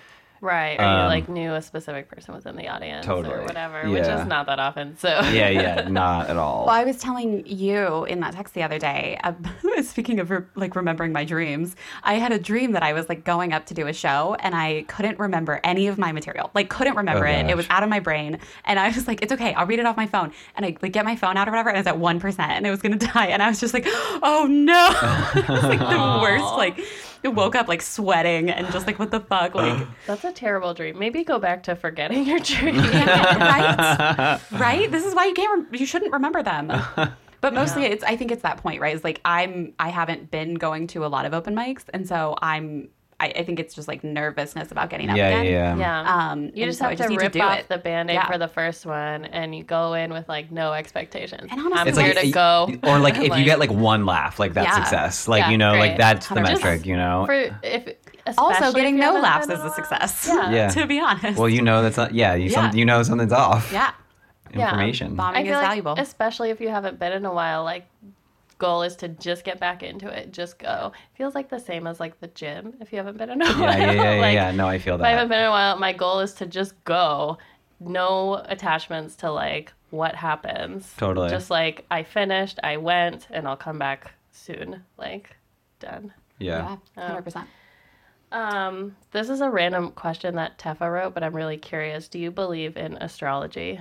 Right. 0.45 0.79
Or 0.79 0.85
um, 0.85 1.01
you 1.01 1.07
like 1.09 1.29
knew 1.29 1.55
a 1.55 1.63
specific 1.63 2.09
person 2.09 2.35
was 2.35 2.47
in 2.47 2.55
the 2.57 2.69
audience 2.69 3.05
Totally. 3.05 3.35
or 3.35 3.43
whatever, 3.43 3.89
which 3.91 4.03
is 4.03 4.27
not 4.27 4.47
that 4.47 4.61
often. 4.61 4.97
So 4.99 5.09
Yeah, 5.33 5.49
yeah, 5.49 5.89
not 5.91 6.29
at 6.31 6.37
all. 6.37 6.67
Well, 6.67 6.75
I 6.75 6.85
was 6.85 6.99
telling 6.99 7.45
you 7.47 8.05
in 8.05 8.21
that 8.21 8.35
text 8.35 8.55
the 8.55 8.63
other 8.63 8.79
day. 8.79 9.19
Uh, 9.25 9.33
speaking 9.83 10.21
of 10.21 10.31
re- 10.31 10.43
like 10.55 10.77
remembering 10.77 11.13
my 11.13 11.25
dreams, 11.25 11.75
I 12.03 12.15
had 12.15 12.31
a 12.33 12.39
dream 12.39 12.73
that 12.73 12.83
I 12.83 12.93
was 12.93 13.09
like 13.09 13.25
going 13.25 13.53
up 13.53 13.67
to 13.67 13.75
do 13.75 13.87
a 13.87 13.93
show, 13.93 14.37
and 14.41 14.55
I 14.55 14.85
couldn't 14.89 15.19
remember 15.19 15.61
any 15.65 15.87
of 15.89 15.99
my 15.99 16.13
material. 16.13 16.51
Like, 16.55 16.69
couldn't 16.71 16.97
remember 16.97 17.27
Oh, 17.27 17.31
it. 17.31 17.51
It 17.51 17.57
was 17.57 17.67
out 17.71 17.83
of 17.83 17.89
my 17.89 18.01
brain, 18.01 18.39
and 18.67 18.79
I 18.79 18.89
was 18.91 19.09
like, 19.09 19.23
"It's 19.23 19.33
okay, 19.33 19.55
I'll 19.55 19.67
read 19.67 19.79
it 19.79 19.87
off 19.87 19.97
my 19.97 20.07
phone." 20.07 20.33
And 20.57 20.67
I 20.67 20.77
like 20.83 20.93
get 20.93 21.05
my 21.05 21.17
phone 21.17 21.37
out 21.37 21.49
or 21.49 21.51
whatever, 21.51 21.71
and 21.71 21.79
it's 21.79 21.89
at 21.89 21.99
one 21.99 22.21
percent, 22.21 22.53
and 22.53 22.67
it 22.67 22.71
was 22.71 22.83
gonna 22.83 22.97
die. 22.97 23.27
And 23.29 23.43
I 23.43 23.49
was 23.49 23.61
just 23.61 23.73
like, 23.75 23.85
"Oh 23.89 24.47
no!" 24.49 24.89
it 25.41 25.49
was 25.49 25.63
like 25.65 25.79
the 25.79 26.19
worst. 26.23 26.45
Like, 26.45 26.79
I 27.25 27.29
woke 27.35 27.55
up 27.55 27.69
like 27.69 27.83
sweating 27.83 28.51
and 28.51 28.71
just 28.73 28.87
like, 28.87 28.99
"What 28.99 29.11
the 29.11 29.21
fuck?" 29.21 29.55
Like, 29.65 29.87
that's 30.07 30.25
a 30.25 30.33
terrible 30.33 30.75
dream. 30.75 30.99
Maybe 30.99 31.25
go 31.25 31.39
back 31.39 31.63
to 31.65 31.77
forgetting 31.77 32.27
your 32.27 32.39
dream. 32.53 32.77
right? 32.77 34.39
right? 34.53 34.91
This 34.91 35.05
is 35.05 35.15
why 35.15 35.27
you 35.27 35.35
can't. 35.35 35.65
Rem- 35.65 35.75
you 35.81 35.87
shouldn't 35.87 36.13
remember 36.13 36.43
them. 36.43 36.73
But 37.41 37.53
mostly, 37.53 37.85
it's. 37.85 38.03
I 38.03 38.17
think 38.17 38.33
it's 38.33 38.41
that 38.41 38.57
point, 38.57 38.81
right? 38.81 38.95
It's 38.95 39.05
like 39.05 39.21
I'm. 39.23 39.75
I 39.79 39.91
haven't 39.91 40.31
been 40.31 40.55
going 40.55 40.87
to 40.89 41.05
a 41.05 41.09
lot 41.09 41.27
of 41.27 41.35
open 41.35 41.55
mics, 41.55 41.85
and 41.93 42.09
so 42.09 42.37
I'm. 42.41 42.89
I, 43.25 43.41
I 43.41 43.45
think 43.45 43.59
it's 43.61 43.75
just 43.75 43.89
like 43.89 44.05
nervousness 44.05 44.71
about 44.71 44.91
getting 44.91 45.11
up 45.11 45.17
yeah, 45.17 45.29
again. 45.29 45.47
yeah, 45.53 45.77
Yeah. 45.77 46.31
Um, 46.31 46.45
you 46.55 46.63
and 46.63 46.71
just 46.71 46.79
so 46.79 46.87
I 46.87 46.89
have 46.91 46.99
just 46.99 47.09
to 47.09 47.11
need 47.11 47.19
to 47.19 47.25
rip 47.25 47.33
do 47.33 47.41
off 47.41 47.59
it. 47.61 47.69
the 47.69 47.79
band-aid 47.79 48.15
Yeah. 48.15 48.27
for 48.27 48.39
the 48.39 48.49
first 48.49 48.87
one 48.87 49.25
and 49.25 49.55
you 49.55 49.65
go 49.65 49.95
in 49.95 50.13
with 50.13 50.29
like 50.29 50.51
no 50.53 50.73
expectations. 50.73 51.49
And 51.51 51.61
honestly, 51.61 51.79
I'm 51.81 51.89
It's 51.89 51.99
here 51.99 52.15
like 52.15 52.25
to 52.25 52.31
go. 52.31 52.71
or 52.91 52.99
like 52.99 53.17
if 53.29 53.37
you 53.37 53.45
get 53.45 53.59
like 53.59 53.71
one 53.71 54.07
laugh, 54.07 54.39
like 54.39 54.55
that's 54.55 54.67
Yeah. 54.69 54.83
success. 54.85 55.27
Like 55.29 55.41
Yeah, 55.45 55.51
you 55.51 55.59
know, 55.59 55.75
like 55.75 55.97
that's 55.97 56.29
the 56.29 56.37
100%. 56.37 56.43
metric. 56.43 56.87
You 56.87 56.97
know. 56.97 57.25
for 57.27 57.59
if 57.63 57.89
Also, 58.39 58.73
getting 58.73 58.97
no 58.97 59.07
haven't 59.07 59.23
laughs 59.23 59.49
is 59.49 59.61
a 59.61 59.71
success. 59.71 60.27
Yeah. 60.29 60.51
Yeah. 60.51 60.69
to 60.77 60.87
be 60.87 61.01
honest. 61.01 61.39
well, 61.39 61.49
you 61.49 61.63
know 61.63 61.83
that's 61.83 61.97
not. 61.97 62.15
Yeah, 62.15 62.35
you 62.35 62.51
Yeah. 62.51 62.71
some 62.71 62.79
you 62.79 62.85
know 62.85 63.03
something's 63.03 63.33
off. 63.33 63.71
yeah. 63.73 63.91
Yeah. 64.55 64.67
Information. 64.71 65.13
I 65.15 65.17
Bombing 65.17 65.47
is 65.47 65.53
like, 65.53 65.67
valuable. 65.67 65.95
especially 65.99 66.51
if 66.51 66.61
you 66.61 66.69
haven't 66.69 66.99
been 67.01 67.13
in 67.13 67.25
a 67.27 67.33
while. 67.35 67.65
Like, 67.65 67.87
goal 68.65 68.83
is 68.83 68.97
to 68.97 69.09
just 69.09 69.45
get 69.45 69.61
back 69.61 69.83
into 69.83 70.09
it. 70.09 70.33
Just 70.33 70.59
go. 70.59 70.93
Feels 71.15 71.35
like 71.35 71.51
the 71.51 71.59
same 71.59 71.87
as 71.87 72.01
like 72.01 72.19
the 72.21 72.29
gym. 72.29 72.75
If 72.81 72.93
you 72.93 72.99
haven't 72.99 73.19
been 73.19 73.31
in 73.31 73.43
a 73.43 73.45
while, 73.45 73.61
Yeah, 73.61 73.77
yeah, 73.77 73.93
yeah, 73.93 74.15
yeah, 74.15 74.21
like, 74.21 74.35
yeah. 74.35 74.51
No, 74.53 74.67
I 74.67 74.79
feel 74.79 74.97
that. 74.97 75.05
If 75.05 75.09
I 75.09 75.11
haven't 75.11 75.29
been 75.29 75.41
in 75.41 75.47
a 75.47 75.51
while, 75.51 75.77
my 75.77 75.93
goal 75.93 76.21
is 76.21 76.33
to 76.35 76.47
just 76.47 76.73
go. 76.85 77.39
No 77.81 78.43
attachments 78.47 79.17
to 79.17 79.31
like 79.31 79.73
what 79.91 80.15
happens. 80.15 80.93
Totally. 80.97 81.29
Just 81.29 81.51
like 81.51 81.85
I 81.91 82.03
finished, 82.03 82.59
I 82.63 82.79
went, 82.79 83.27
and 83.31 83.47
I'll 83.47 83.57
come 83.57 83.79
back 83.79 84.13
soon. 84.33 84.83
Like, 84.97 85.37
done. 85.81 86.13
Yeah. 86.39 86.77
Yeah, 86.97 87.07
hundred 87.07 87.23
percent. 87.23 87.49
Um, 88.33 88.97
this 89.13 89.29
is 89.29 89.41
a 89.43 89.51
random 89.51 89.93
question 89.93 90.37
that 90.37 90.59
Tefa 90.59 90.91
wrote, 90.91 91.15
but 91.15 91.23
I'm 91.23 91.37
really 91.37 91.59
curious. 91.59 92.09
Do 92.09 92.19
you 92.19 92.31
believe 92.31 92.77
in 92.77 92.95
astrology? 92.97 93.81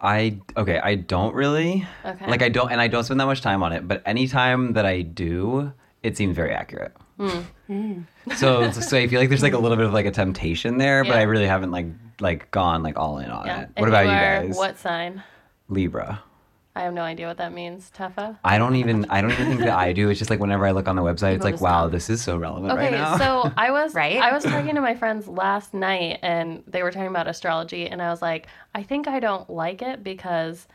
I 0.00 0.38
okay. 0.56 0.78
I 0.78 0.94
don't 0.96 1.34
really. 1.34 1.86
Okay. 2.04 2.26
Like 2.26 2.42
I 2.42 2.48
don't, 2.48 2.70
and 2.70 2.80
I 2.80 2.88
don't 2.88 3.04
spend 3.04 3.18
that 3.20 3.26
much 3.26 3.40
time 3.40 3.62
on 3.62 3.72
it. 3.72 3.88
But 3.88 4.02
anytime 4.06 4.74
that 4.74 4.84
I 4.86 5.02
do, 5.02 5.72
it 6.02 6.16
seems 6.16 6.36
very 6.36 6.52
accurate. 6.52 6.92
Hmm. 7.18 8.00
So, 8.36 8.70
so 8.72 8.96
I 8.98 9.06
feel 9.08 9.18
like 9.20 9.30
there's 9.30 9.42
like 9.42 9.54
a 9.54 9.58
little 9.58 9.76
bit 9.78 9.86
of 9.86 9.92
like 9.94 10.04
a 10.06 10.10
temptation 10.10 10.76
there, 10.78 11.02
but 11.02 11.16
I 11.16 11.22
really 11.22 11.46
haven't 11.46 11.70
like 11.70 11.86
like 12.20 12.50
gone 12.50 12.82
like 12.82 12.98
all 12.98 13.18
in 13.18 13.30
on 13.30 13.46
Yeah. 13.46 13.62
it. 13.62 13.70
What 13.76 13.88
about 13.88 14.04
you, 14.04 14.10
are 14.12 14.42
guys? 14.46 14.56
What 14.56 14.78
sign? 14.78 15.22
Libra. 15.68 16.22
I 16.76 16.82
have 16.82 16.92
no 16.94 17.02
idea 17.02 17.26
what 17.26 17.38
that 17.38 17.52
means. 17.52 17.90
Tefa. 17.96 18.36
I 18.44 18.58
don't 18.58 18.76
even 18.76 19.06
I 19.10 19.20
don't 19.22 19.32
even 19.32 19.46
think 19.46 19.60
that 19.60 19.70
I 19.76 19.92
do. 19.92 20.10
It's 20.10 20.18
just 20.18 20.30
like 20.30 20.40
whenever 20.40 20.66
I 20.66 20.72
look 20.72 20.86
on 20.88 20.94
the 20.96 21.02
website, 21.02 21.34
it's 21.34 21.44
like, 21.44 21.56
to 21.56 21.62
wow, 21.62 21.84
STEM. 21.84 21.92
this 21.92 22.10
is 22.10 22.22
so 22.22 22.36
relevant 22.36 22.70
Okay, 22.72 22.82
right 22.82 22.92
now. 22.92 23.16
so 23.16 23.50
I 23.56 23.70
was 23.70 23.94
Right? 23.94 24.18
I 24.18 24.32
was 24.32 24.44
talking 24.44 24.74
to 24.74 24.80
my 24.82 24.94
friends 24.94 25.26
last 25.26 25.72
night, 25.74 26.18
and 26.22 26.62
they 26.66 26.82
were 26.82 26.90
talking 26.90 27.08
about 27.08 27.26
astrology, 27.28 27.86
and 27.88 28.00
I 28.02 28.10
was 28.10 28.20
like, 28.20 28.46
I 28.74 28.82
think 28.82 29.08
I 29.08 29.20
don't 29.20 29.48
like 29.48 29.80
it 29.82 30.04
because 30.04 30.66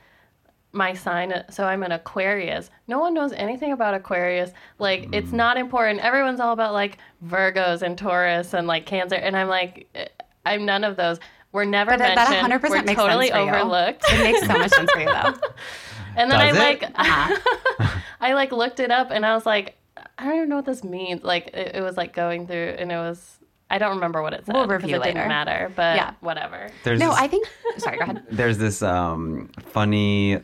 my 0.73 0.93
sign. 0.93 1.43
So 1.51 1.65
I'm 1.65 1.83
an 1.83 1.91
Aquarius. 1.91 2.69
No 2.87 2.99
one 2.99 3.13
knows 3.13 3.33
anything 3.33 3.71
about 3.73 3.93
Aquarius. 3.93 4.51
Like 4.79 5.01
Mm. 5.03 5.15
it's 5.15 5.31
not 5.31 5.57
important. 5.57 5.99
Everyone's 5.99 6.39
all 6.39 6.53
about 6.53 6.73
like 6.73 6.97
Virgos 7.25 7.81
and 7.83 7.97
Taurus 7.97 8.53
and 8.53 8.65
like 8.67 8.85
Cancer, 8.85 9.15
and 9.17 9.37
I'm 9.37 9.49
like, 9.49 9.87
eh, 9.95 10.07
I'm 10.45 10.65
none 10.65 10.83
of 10.83 10.95
those. 10.97 11.19
We're 11.53 11.65
never 11.65 11.91
But 11.91 11.99
that, 11.99 12.15
that 12.15 12.29
mentioned. 12.47 12.61
100% 12.63 12.69
We're 12.69 12.83
makes 12.83 13.01
totally 13.01 13.27
sense 13.27 13.37
for 13.37 13.43
you. 13.43 13.49
overlooked. 13.61 14.03
It 14.07 14.23
makes 14.23 14.39
so 14.47 14.53
much 14.57 14.71
sense 14.71 14.89
for 14.93 14.99
you, 15.01 15.05
though. 15.07 15.33
And 16.15 16.29
then 16.31 16.39
Does 16.53 16.57
I 16.57 16.69
it? 16.71 16.81
like. 16.81 16.91
I 18.21 18.33
like 18.33 18.51
looked 18.51 18.79
it 18.79 18.91
up 18.91 19.09
and 19.11 19.25
I 19.25 19.33
was 19.33 19.45
like, 19.45 19.77
I 20.17 20.25
don't 20.25 20.35
even 20.37 20.49
know 20.49 20.57
what 20.57 20.65
this 20.65 20.83
means. 20.83 21.23
Like 21.23 21.47
it, 21.47 21.75
it 21.77 21.81
was 21.81 21.97
like 21.97 22.13
going 22.13 22.47
through 22.47 22.75
and 22.77 22.91
it 22.91 22.95
was 22.95 23.37
I 23.69 23.77
don't 23.77 23.95
remember 23.95 24.21
what 24.21 24.33
it 24.33 24.45
said. 24.45 24.53
We'll 24.53 24.63
'cause 24.67 24.81
review 24.83 24.95
it 24.97 24.99
later. 24.99 25.13
didn't 25.13 25.29
matter, 25.29 25.71
but 25.75 25.95
Yeah. 25.95 26.13
whatever. 26.19 26.69
There's 26.83 26.99
No, 26.99 27.09
this, 27.09 27.17
I 27.19 27.27
think. 27.27 27.47
Sorry, 27.77 27.97
go 27.97 28.03
ahead. 28.03 28.23
there's 28.31 28.57
this 28.57 28.81
um, 28.81 29.49
funny 29.61 30.39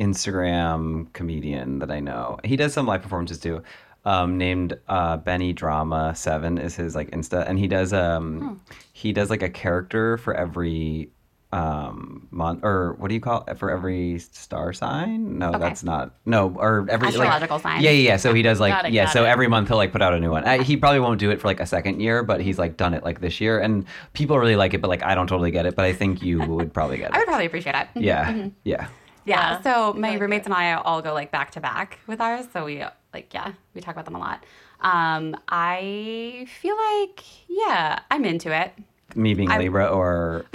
Instagram 0.00 1.12
comedian 1.12 1.78
that 1.80 1.90
I 1.90 2.00
know. 2.00 2.38
He 2.44 2.56
does 2.56 2.72
some 2.72 2.86
live 2.86 3.02
performances 3.02 3.38
too. 3.38 3.62
Um, 4.04 4.36
named 4.36 4.76
uh, 4.88 5.16
Benny 5.18 5.52
Drama 5.52 6.12
Seven 6.16 6.58
is 6.58 6.74
his 6.74 6.94
like 6.96 7.10
Insta, 7.12 7.48
and 7.48 7.56
he 7.58 7.68
does 7.68 7.92
um, 7.92 8.40
Hmm. 8.40 8.54
he 8.92 9.12
does 9.12 9.30
like 9.30 9.42
a 9.42 9.48
character 9.50 10.16
for 10.18 10.34
every 10.34 11.10
um 11.52 12.26
month 12.30 12.60
or 12.64 12.94
what 12.98 13.08
do 13.08 13.14
you 13.14 13.20
call 13.20 13.44
it 13.46 13.58
for 13.58 13.70
every 13.70 14.18
star 14.18 14.72
sign 14.72 15.38
no 15.38 15.50
Okay. 15.50 15.58
that's 15.58 15.84
not 15.84 16.14
no 16.24 16.48
or 16.56 16.86
every 16.88 17.06
like- 17.08 17.14
Astrological 17.14 17.58
sign. 17.58 17.82
yeah 17.82 17.90
yeah 17.90 18.08
yeah 18.10 18.16
so 18.16 18.32
he 18.32 18.40
does 18.42 18.58
like 18.58 18.86
it, 18.86 18.92
yeah 18.92 19.06
so 19.06 19.24
it. 19.24 19.28
every 19.28 19.48
month 19.48 19.68
he'll 19.68 19.76
like 19.76 19.92
put 19.92 20.00
out 20.00 20.14
a 20.14 20.20
new 20.20 20.30
one 20.30 20.44
uh, 20.44 20.62
he 20.62 20.76
probably 20.78 21.00
won't 21.00 21.20
do 21.20 21.30
it 21.30 21.40
for 21.40 21.48
like 21.48 21.60
a 21.60 21.66
second 21.66 22.00
year 22.00 22.22
but 22.22 22.40
he's 22.40 22.58
like 22.58 22.76
done 22.78 22.94
it 22.94 23.04
like 23.04 23.20
this 23.20 23.38
year 23.40 23.58
and 23.60 23.84
people 24.14 24.38
really 24.38 24.56
like 24.56 24.72
it 24.72 24.80
but 24.80 24.88
like 24.88 25.02
i 25.02 25.14
don't 25.14 25.26
totally 25.26 25.50
get 25.50 25.66
it 25.66 25.76
but 25.76 25.84
i 25.84 25.92
think 25.92 26.22
you 26.22 26.40
would 26.40 26.72
probably 26.72 26.96
get 26.96 27.10
it 27.10 27.14
I 27.16 27.18
would 27.18 27.26
probably 27.28 27.46
appreciate 27.46 27.74
it. 27.74 27.88
yeah 27.96 28.32
Mm-hmm. 28.32 28.48
yeah 28.64 28.88
Yeah. 29.24 29.52
Yeah. 29.58 29.60
So 29.62 29.92
my 29.92 30.10
like 30.12 30.20
roommates 30.20 30.46
and 30.46 30.54
I 30.54 30.72
all 30.74 31.00
go 31.00 31.12
like 31.14 31.30
back 31.30 31.52
to 31.52 31.60
back 31.60 32.00
with 32.08 32.20
ours. 32.20 32.44
So 32.52 32.64
we 32.64 32.82
like 33.14 33.32
yeah, 33.32 33.52
we 33.72 33.80
talk 33.80 33.94
about 33.94 34.04
them 34.04 34.16
a 34.16 34.18
lot. 34.18 34.44
Um, 34.80 35.36
I 35.48 36.48
feel 36.60 36.74
like 36.76 37.22
yeah, 37.48 38.00
I'm 38.10 38.24
into 38.24 38.50
it. 38.52 38.72
Me 39.14 39.34
being 39.34 39.48
libra 39.48 39.86
or 39.86 40.44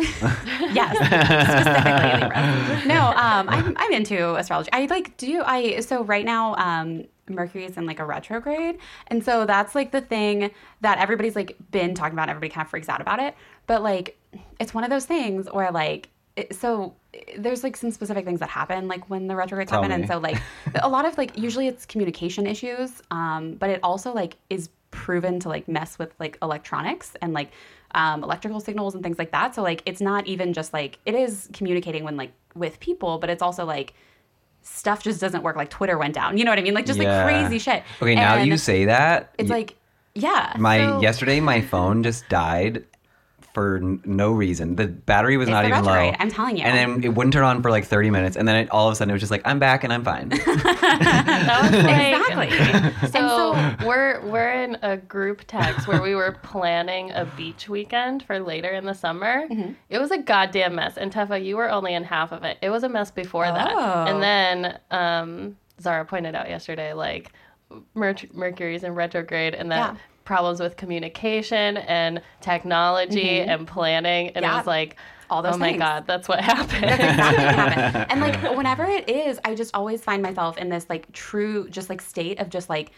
Yes, 0.73 0.95
specifically 0.97 2.21
Libra. 2.21 2.81
No, 2.85 3.07
um, 3.07 3.49
I'm 3.49 3.75
I'm 3.77 3.93
into 3.93 4.35
astrology. 4.35 4.69
I 4.73 4.85
like 4.85 5.15
do 5.17 5.43
I 5.45 5.79
so 5.79 6.03
right 6.03 6.25
now 6.25 6.55
um 6.55 7.05
Mercury 7.29 7.65
is 7.65 7.77
in 7.77 7.85
like 7.85 7.99
a 7.99 8.05
retrograde, 8.05 8.77
and 9.07 9.23
so 9.23 9.45
that's 9.45 9.75
like 9.75 9.91
the 9.91 10.01
thing 10.01 10.51
that 10.81 10.97
everybody's 10.97 11.35
like 11.35 11.55
been 11.71 11.93
talking 11.93 12.13
about. 12.13 12.29
Everybody 12.29 12.49
kind 12.49 12.65
of 12.65 12.69
freaks 12.69 12.89
out 12.89 13.01
about 13.01 13.19
it, 13.19 13.35
but 13.65 13.83
like 13.83 14.17
it's 14.59 14.73
one 14.73 14.83
of 14.83 14.89
those 14.89 15.05
things 15.05 15.47
where 15.51 15.71
like 15.71 16.09
it, 16.35 16.55
so 16.55 16.93
there's 17.37 17.63
like 17.63 17.75
some 17.75 17.91
specific 17.91 18.25
things 18.25 18.39
that 18.39 18.49
happen 18.49 18.87
like 18.87 19.09
when 19.09 19.27
the 19.27 19.35
retrogrades 19.35 19.71
Tell 19.71 19.81
happen, 19.81 19.99
and 19.99 20.07
so 20.07 20.19
like 20.19 20.41
a 20.81 20.89
lot 20.89 21.05
of 21.05 21.17
like 21.17 21.37
usually 21.37 21.67
it's 21.67 21.85
communication 21.85 22.47
issues, 22.47 23.01
um, 23.11 23.55
but 23.55 23.69
it 23.69 23.79
also 23.83 24.13
like 24.13 24.37
is 24.49 24.69
proven 24.91 25.39
to 25.41 25.49
like 25.49 25.67
mess 25.67 25.99
with 25.99 26.13
like 26.19 26.37
electronics 26.41 27.13
and 27.21 27.33
like 27.33 27.51
um, 27.91 28.23
electrical 28.23 28.59
signals 28.59 28.93
and 28.95 29.03
things 29.03 29.17
like 29.19 29.31
that. 29.31 29.55
So 29.55 29.61
like 29.63 29.81
it's 29.85 30.01
not 30.01 30.27
even 30.27 30.53
just 30.53 30.73
like 30.73 30.99
it 31.05 31.15
is 31.15 31.49
communicating 31.53 32.03
when 32.03 32.17
like 32.17 32.31
with 32.55 32.79
people, 32.79 33.17
but 33.19 33.29
it's 33.29 33.41
also 33.41 33.65
like 33.65 33.93
stuff 34.61 35.03
just 35.03 35.21
doesn't 35.21 35.43
work. 35.43 35.55
Like 35.55 35.69
Twitter 35.69 35.97
went 35.97 36.13
down. 36.13 36.37
You 36.37 36.45
know 36.45 36.51
what 36.51 36.59
I 36.59 36.63
mean? 36.63 36.73
Like 36.73 36.85
just 36.85 36.99
Yeah. 36.99 37.23
like 37.25 37.33
crazy 37.33 37.59
shit. 37.59 37.83
okay 38.01 38.15
now 38.15 38.35
And 38.35 38.47
you 38.47 38.57
say 38.57 38.85
that 38.85 39.33
it's 39.37 39.49
y- 39.49 39.57
like 39.57 39.75
yeah. 40.15 40.53
my 40.57 40.79
so- 40.79 41.01
yesterday 41.01 41.39
my 41.39 41.61
phone 41.61 42.03
just 42.03 42.27
died 42.29 42.83
for 43.57 43.77
n- 43.77 43.99
no 44.05 44.31
reason 44.31 44.75
the 44.75 44.85
battery 44.87 45.35
was 45.35 45.47
It's 45.47 45.51
not 45.51 45.63
the 45.63 45.69
even 45.69 45.83
low 45.83 45.91
retrograde, 45.93 46.15
I'm 46.21 46.29
telling 46.29 46.57
you. 46.57 46.63
and 46.63 46.77
then 46.77 47.03
it 47.03 47.15
wouldn't 47.15 47.33
turn 47.33 47.43
on 47.43 47.63
for 47.63 47.71
like 47.71 47.85
30 47.85 48.11
minutes 48.11 48.37
and 48.37 48.47
then 48.47 48.55
it, 48.55 48.69
all 48.69 48.87
of 48.87 48.91
a 48.91 48.95
sudden 48.95 49.09
it 49.09 49.13
was 49.13 49.21
just 49.21 49.31
like 49.31 49.41
i'm 49.45 49.57
back 49.57 49.83
and 49.83 49.91
i'm 49.91 50.03
fine 50.03 50.29
That 50.87 51.59
was 51.63 51.73
exactly. 51.73 53.09
So, 53.11 53.53
And 53.53 53.81
we're 53.81 54.21
we're 54.21 54.51
in 54.63 54.77
a 54.81 54.97
group 54.97 55.41
text 55.47 55.87
where 55.87 56.01
we 56.01 56.13
were 56.15 56.33
planning 56.43 57.11
a 57.11 57.25
beach 57.37 57.67
weekend 57.69 58.23
for 58.23 58.39
later 58.39 58.69
in 58.69 58.85
the 58.85 58.93
summer. 58.93 59.47
Mm-hmm. 59.47 59.71
It 59.89 59.99
was 59.99 60.11
a 60.11 60.17
goddamn 60.17 60.75
mess. 60.75 60.97
And 60.97 61.11
Tefa, 61.11 61.43
you 61.43 61.57
were 61.57 61.69
only 61.69 61.93
in 61.93 62.03
half 62.03 62.31
of 62.31 62.43
it. 62.43 62.57
It 62.61 62.69
was 62.69 62.83
a 62.83 62.89
mess 62.89 63.11
before 63.11 63.45
that. 63.45 63.71
Oh. 63.71 64.05
And 64.07 64.21
then 64.21 64.79
um, 64.91 65.57
Zara 65.81 66.05
pointed 66.05 66.35
out 66.35 66.49
yesterday, 66.49 66.93
like 66.93 67.31
Mer- 67.93 68.15
Mercury's 68.33 68.83
in 68.83 68.93
retrograde, 68.95 69.53
and 69.55 69.71
that 69.71 69.93
Yeah. 69.95 69.99
Problems 70.27 70.59
with 70.59 70.75
communication 70.75 71.77
and 71.77 72.21
technology 72.41 73.39
and 73.39 73.65
planning. 73.65 74.27
And 74.35 74.43
it 74.43 74.47
Mm-hmm. 74.47 74.57
Was 74.57 74.67
like, 74.67 74.97
All 75.29 75.41
those 75.41 75.55
oh 75.55 75.57
my 75.57 75.75
god, 75.77 76.05
that's 76.05 76.27
what 76.27 76.41
happened. 76.41 76.83
exactly 76.83 77.45
what 77.45 77.55
happened. 77.55 78.05
And 78.11 78.19
like 78.21 78.57
whenever 78.57 78.83
it 78.85 79.09
is, 79.09 79.39
I 79.45 79.55
just 79.55 79.73
always 79.73 80.03
find 80.03 80.21
myself 80.21 80.57
in 80.57 80.67
this 80.69 80.85
like 80.89 81.11
true, 81.13 81.69
just 81.69 81.89
like 81.89 82.01
state 82.01 82.39
of 82.39 82.49
just 82.49 82.69
like 82.69 82.91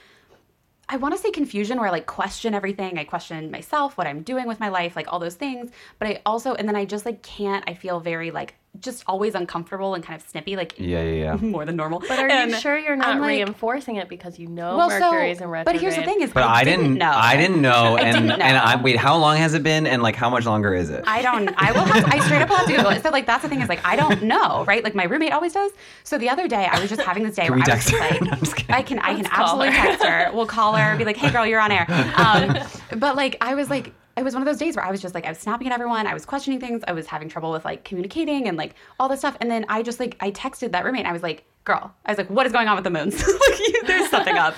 I 0.91 0.97
want 0.97 1.13
to 1.15 1.21
say 1.21 1.29
confusion 1.29 1.77
where 1.77 1.87
I 1.87 1.91
like 1.91 2.07
question 2.07 2.55
everything. 2.55 2.97
I 2.97 3.03
question 3.03 3.51
myself, 3.51 3.95
what 3.95 4.07
I'm 4.07 4.23
doing 4.23 4.47
with 4.47 4.59
my 4.59 4.69
life, 4.69 4.95
like 4.95 5.07
all 5.13 5.19
those 5.19 5.35
things. 5.35 5.69
But 5.99 6.07
I 6.07 6.21
also, 6.25 6.55
and 6.55 6.67
then 6.67 6.75
I 6.75 6.85
just 6.85 7.05
like 7.05 7.21
can't. 7.21 7.63
I 7.67 7.75
feel 7.75 7.99
very 7.99 8.31
like 8.31 8.55
just 8.79 9.03
always 9.07 9.35
uncomfortable 9.35 9.95
and 9.95 10.03
kind 10.03 10.21
of 10.21 10.27
snippy, 10.29 10.55
like 10.55 10.75
yeah 10.77 11.01
yeah 11.01 11.11
yeah 11.23 11.35
more 11.41 11.65
than 11.65 11.75
normal. 11.75 11.99
But 11.99 12.19
are 12.19 12.29
And 12.29 12.51
you 12.51 12.57
sure 12.57 12.77
you're 12.77 12.95
not 12.95 13.19
like, 13.19 13.27
reinforcing 13.27 13.95
it 13.97 14.07
because 14.07 14.37
you 14.39 14.47
know 14.47 14.77
Well, 14.77 14.89
Mercury's 14.89 15.39
so, 15.39 15.45
in 15.45 15.49
retrograde? 15.49 15.65
but 15.65 15.81
here's 15.81 15.95
the 15.95 16.03
thing: 16.03 16.21
is 16.21 16.31
but 16.31 16.43
I, 16.43 16.63
didn't, 16.63 16.93
know. 16.97 17.11
I 17.13 17.35
didn't 17.35 17.61
know, 17.61 17.97
I 17.97 18.01
and 18.01 18.13
didn't 18.15 18.27
know. 18.39 18.45
and 18.45 18.57
I 18.57 18.81
wait. 18.81 18.97
How 18.97 19.17
long 19.17 19.37
has 19.37 19.53
it 19.55 19.63
been, 19.63 19.87
and 19.87 20.01
like 20.03 20.15
how 20.15 20.29
much 20.29 20.45
longer 20.45 20.73
is 20.73 20.89
it? 20.91 21.03
I 21.07 21.21
don't. 21.21 21.49
I 21.57 21.71
will. 21.71 21.81
Have 21.81 22.05
to, 22.05 22.15
I 22.15 22.19
straight 22.19 22.41
up 22.41 22.49
will 22.49 22.57
have 22.57 22.67
to 22.67 22.73
Google 22.75 22.91
it. 22.91 23.01
So 23.03 23.09
like 23.09 23.25
that's 23.25 23.41
the 23.43 23.49
thing 23.49 23.61
is 23.61 23.69
like 23.69 23.81
I 23.83 23.95
don't 23.95 24.21
know, 24.23 24.63
right? 24.65 24.83
Like 24.83 24.95
my 24.95 25.05
roommate 25.05 25.33
always 25.33 25.53
does. 25.53 25.71
So 26.03 26.17
the 26.17 26.29
other 26.29 26.47
day 26.47 26.67
I 26.71 26.79
was 26.79 26.89
just 26.89 27.01
having 27.01 27.23
this 27.23 27.35
day 27.35 27.47
Can 27.47 27.57
where 27.57 27.63
we 27.65 27.71
I 27.71 27.75
was 27.75 27.85
text 27.85 27.89
her? 27.91 27.99
like, 27.99 28.21
I'm 28.33 28.39
just 28.39 28.55
kidding. 28.55 28.75
I 28.75 28.81
can 28.83 28.99
I 28.99 29.07
can 29.15 29.23
Let's 29.23 29.29
call 29.29 29.43
absolutely 29.45 29.71
her. 29.77 29.87
text 29.87 30.05
her. 30.05 30.31
We'll 30.33 30.45
call 30.45 30.75
her, 30.75 30.95
be 30.97 31.05
like, 31.05 31.17
hey 31.17 31.31
girl, 31.31 31.45
you're 31.45 31.59
on 31.59 31.71
air. 31.71 31.85
Um, 32.15 32.57
but 32.99 33.15
like 33.15 33.35
I 33.41 33.55
was 33.55 33.69
like. 33.69 33.93
It 34.19 34.23
was 34.23 34.33
one 34.33 34.41
of 34.41 34.45
those 34.45 34.57
days 34.57 34.75
where 34.75 34.83
I 34.83 34.91
was 34.91 35.01
just 35.01 35.15
like 35.15 35.25
I 35.25 35.29
was 35.29 35.37
snapping 35.37 35.67
at 35.67 35.73
everyone. 35.73 36.05
I 36.05 36.13
was 36.13 36.25
questioning 36.25 36.59
things. 36.59 36.83
I 36.85 36.91
was 36.91 37.07
having 37.07 37.29
trouble 37.29 37.51
with 37.51 37.63
like 37.63 37.85
communicating 37.85 38.49
and 38.49 38.57
like 38.57 38.75
all 38.99 39.07
this 39.07 39.19
stuff. 39.19 39.37
And 39.39 39.49
then 39.49 39.65
I 39.69 39.81
just 39.81 39.97
like 39.97 40.17
I 40.19 40.31
texted 40.31 40.73
that 40.73 40.83
roommate. 40.83 40.99
And 41.01 41.07
I 41.07 41.13
was 41.13 41.23
like, 41.23 41.45
"Girl," 41.63 41.93
I 42.05 42.11
was 42.11 42.17
like, 42.17 42.29
"What 42.29 42.45
is 42.45 42.51
going 42.51 42.67
on 42.67 42.75
with 42.75 42.83
the 42.83 42.89
moons? 42.89 43.15
like, 43.25 43.59
there's 43.87 44.09
something 44.09 44.35
up." 44.35 44.55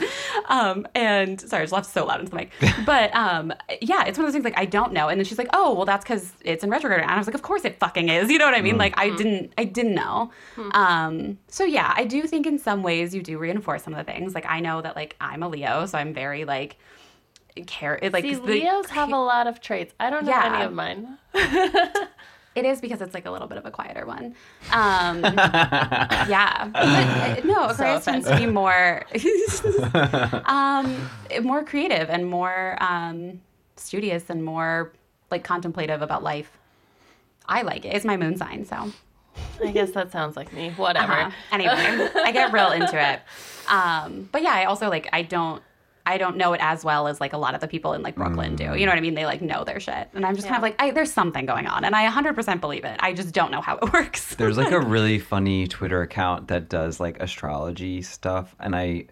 Um, 0.50 0.88
and 0.96 1.40
sorry, 1.40 1.62
I 1.62 1.64
just 1.66 1.74
laughed 1.74 1.92
so 1.92 2.06
loud 2.08 2.22
into 2.22 2.32
the 2.32 2.38
mic. 2.38 2.52
But 2.88 3.14
um, 3.16 3.54
yeah, 3.82 4.06
it's 4.06 4.18
one 4.18 4.26
of 4.26 4.30
those 4.30 4.34
things 4.34 4.46
like 4.46 4.58
I 4.58 4.66
don't 4.66 4.94
know. 4.94 5.10
And 5.10 5.20
then 5.20 5.26
she's 5.26 5.38
like, 5.38 5.50
"Oh, 5.54 5.76
well, 5.76 5.86
that's 5.86 6.04
because 6.04 6.34
it's 6.44 6.64
in 6.64 6.72
retrograde." 6.72 7.02
And 7.02 7.12
I 7.12 7.18
was 7.20 7.28
like, 7.28 7.36
"Of 7.36 7.44
course 7.44 7.64
it 7.64 7.78
fucking 7.78 8.10
is." 8.10 8.32
You 8.32 8.40
know 8.40 8.46
what 8.46 8.56
I 8.56 8.62
mean? 8.62 8.80
Like 8.80 8.98
I 8.98 9.16
didn't, 9.16 9.54
I 9.60 9.66
didn't 9.66 9.94
know. 9.94 10.32
Um, 10.72 11.38
so 11.50 11.64
yeah, 11.66 11.94
I 11.96 12.06
do 12.06 12.24
think 12.24 12.48
in 12.48 12.58
some 12.58 12.82
ways 12.82 13.14
you 13.14 13.22
do 13.22 13.38
reinforce 13.38 13.84
some 13.84 13.94
of 13.94 14.04
the 14.04 14.12
things. 14.12 14.34
Like 14.34 14.48
I 14.48 14.60
know 14.60 14.82
that 14.82 14.96
like 14.96 15.16
I'm 15.22 15.44
a 15.44 15.48
Leo, 15.50 15.86
so 15.86 16.00
I'm 16.00 16.16
very 16.16 16.46
like 16.46 16.78
care. 17.68 18.00
it, 18.02 18.14
Like 18.14 18.24
See, 18.24 18.36
the- 18.36 18.42
Leos 18.42 18.88
have 18.88 19.12
a 19.12 19.18
lot 19.18 19.48
of 19.48 19.62
traits. 19.62 19.94
I 20.00 20.10
don't 20.10 20.26
know 20.26 20.32
Yeah. 20.32 20.56
any 20.56 20.66
of 20.66 20.74
mine. 20.74 21.18
It 22.54 22.66
is 22.66 22.82
because 22.82 23.00
it's 23.02 23.14
like 23.14 23.26
a 23.26 23.32
little 23.32 23.48
bit 23.48 23.58
of 23.58 23.66
a 23.66 23.72
quieter 23.72 24.06
one. 24.06 24.36
Um, 24.74 25.22
yeah. 25.24 26.66
But, 26.68 26.84
uh, 26.84 27.42
no, 27.46 27.64
Aquarius 27.70 28.04
tends 28.04 28.28
to 28.28 28.36
be 28.36 28.46
more, 28.46 29.04
um, 30.46 31.10
more 31.44 31.64
creative 31.64 32.10
and 32.10 32.30
more 32.30 32.78
um, 32.84 33.40
studious 33.78 34.30
and 34.30 34.44
more 34.44 34.92
like 35.30 35.46
contemplative 35.46 36.02
about 36.02 36.24
life. 36.24 36.52
I 37.48 37.62
like 37.62 37.86
it. 37.86 37.94
It's 37.96 38.04
my 38.04 38.18
moon 38.18 38.36
sign, 38.36 38.66
so. 38.66 38.92
I 39.64 39.72
guess 39.72 39.92
that 39.92 40.12
sounds 40.12 40.36
like 40.36 40.52
me. 40.52 40.72
Whatever. 40.72 41.14
Uh-huh. 41.14 41.32
Anyway, 41.54 41.72
I 41.74 42.32
get 42.34 42.52
real 42.52 42.72
into 42.72 43.02
it. 43.02 43.22
Um, 43.70 44.28
but 44.34 44.42
yeah, 44.42 44.52
I 44.54 44.66
also 44.66 44.90
like 44.90 45.08
I 45.14 45.22
don't 45.22 45.64
I 46.06 46.18
don't 46.18 46.38
know 46.38 46.54
it 46.54 46.62
as 46.62 46.84
well 46.84 47.08
as 47.08 47.22
like 47.22 47.34
a 47.34 47.38
lot 47.38 47.56
of 47.56 47.62
the 47.62 47.68
people 47.68 47.94
in 47.94 48.02
like 48.02 48.16
Brooklyn 48.16 48.56
do. 48.56 48.76
You 48.76 48.86
know 48.86 48.92
what 48.92 48.98
I 48.98 49.02
mean? 49.02 49.14
They 49.14 49.26
like 49.26 49.42
know 49.42 49.64
their 49.64 49.80
shit, 49.80 50.10
and 50.14 50.26
I'm 50.26 50.36
just 50.36 50.48
kind 50.48 50.58
of 50.58 50.64
like, 50.64 50.76
I, 50.82 50.92
there's 50.92 51.12
something 51.12 51.46
going 51.46 51.68
on, 51.68 51.84
and 51.84 51.96
I 51.96 52.10
100% 52.10 52.62
believe 52.62 52.86
it. 52.86 52.98
I 53.00 53.14
just 53.14 53.34
don't 53.34 53.52
know 53.52 53.62
how 53.62 53.78
it 53.78 53.94
works. 53.94 54.36
There's 54.36 54.58
like 54.58 54.72
a 54.72 54.80
really 54.96 55.20
funny 55.20 55.68
Twitter 55.68 56.02
account 56.02 56.48
that 56.50 56.70
does 56.70 57.00
like 57.00 57.22
astrology 57.22 58.02
stuff, 58.02 58.56
and 58.60 58.76
I, 58.76 59.08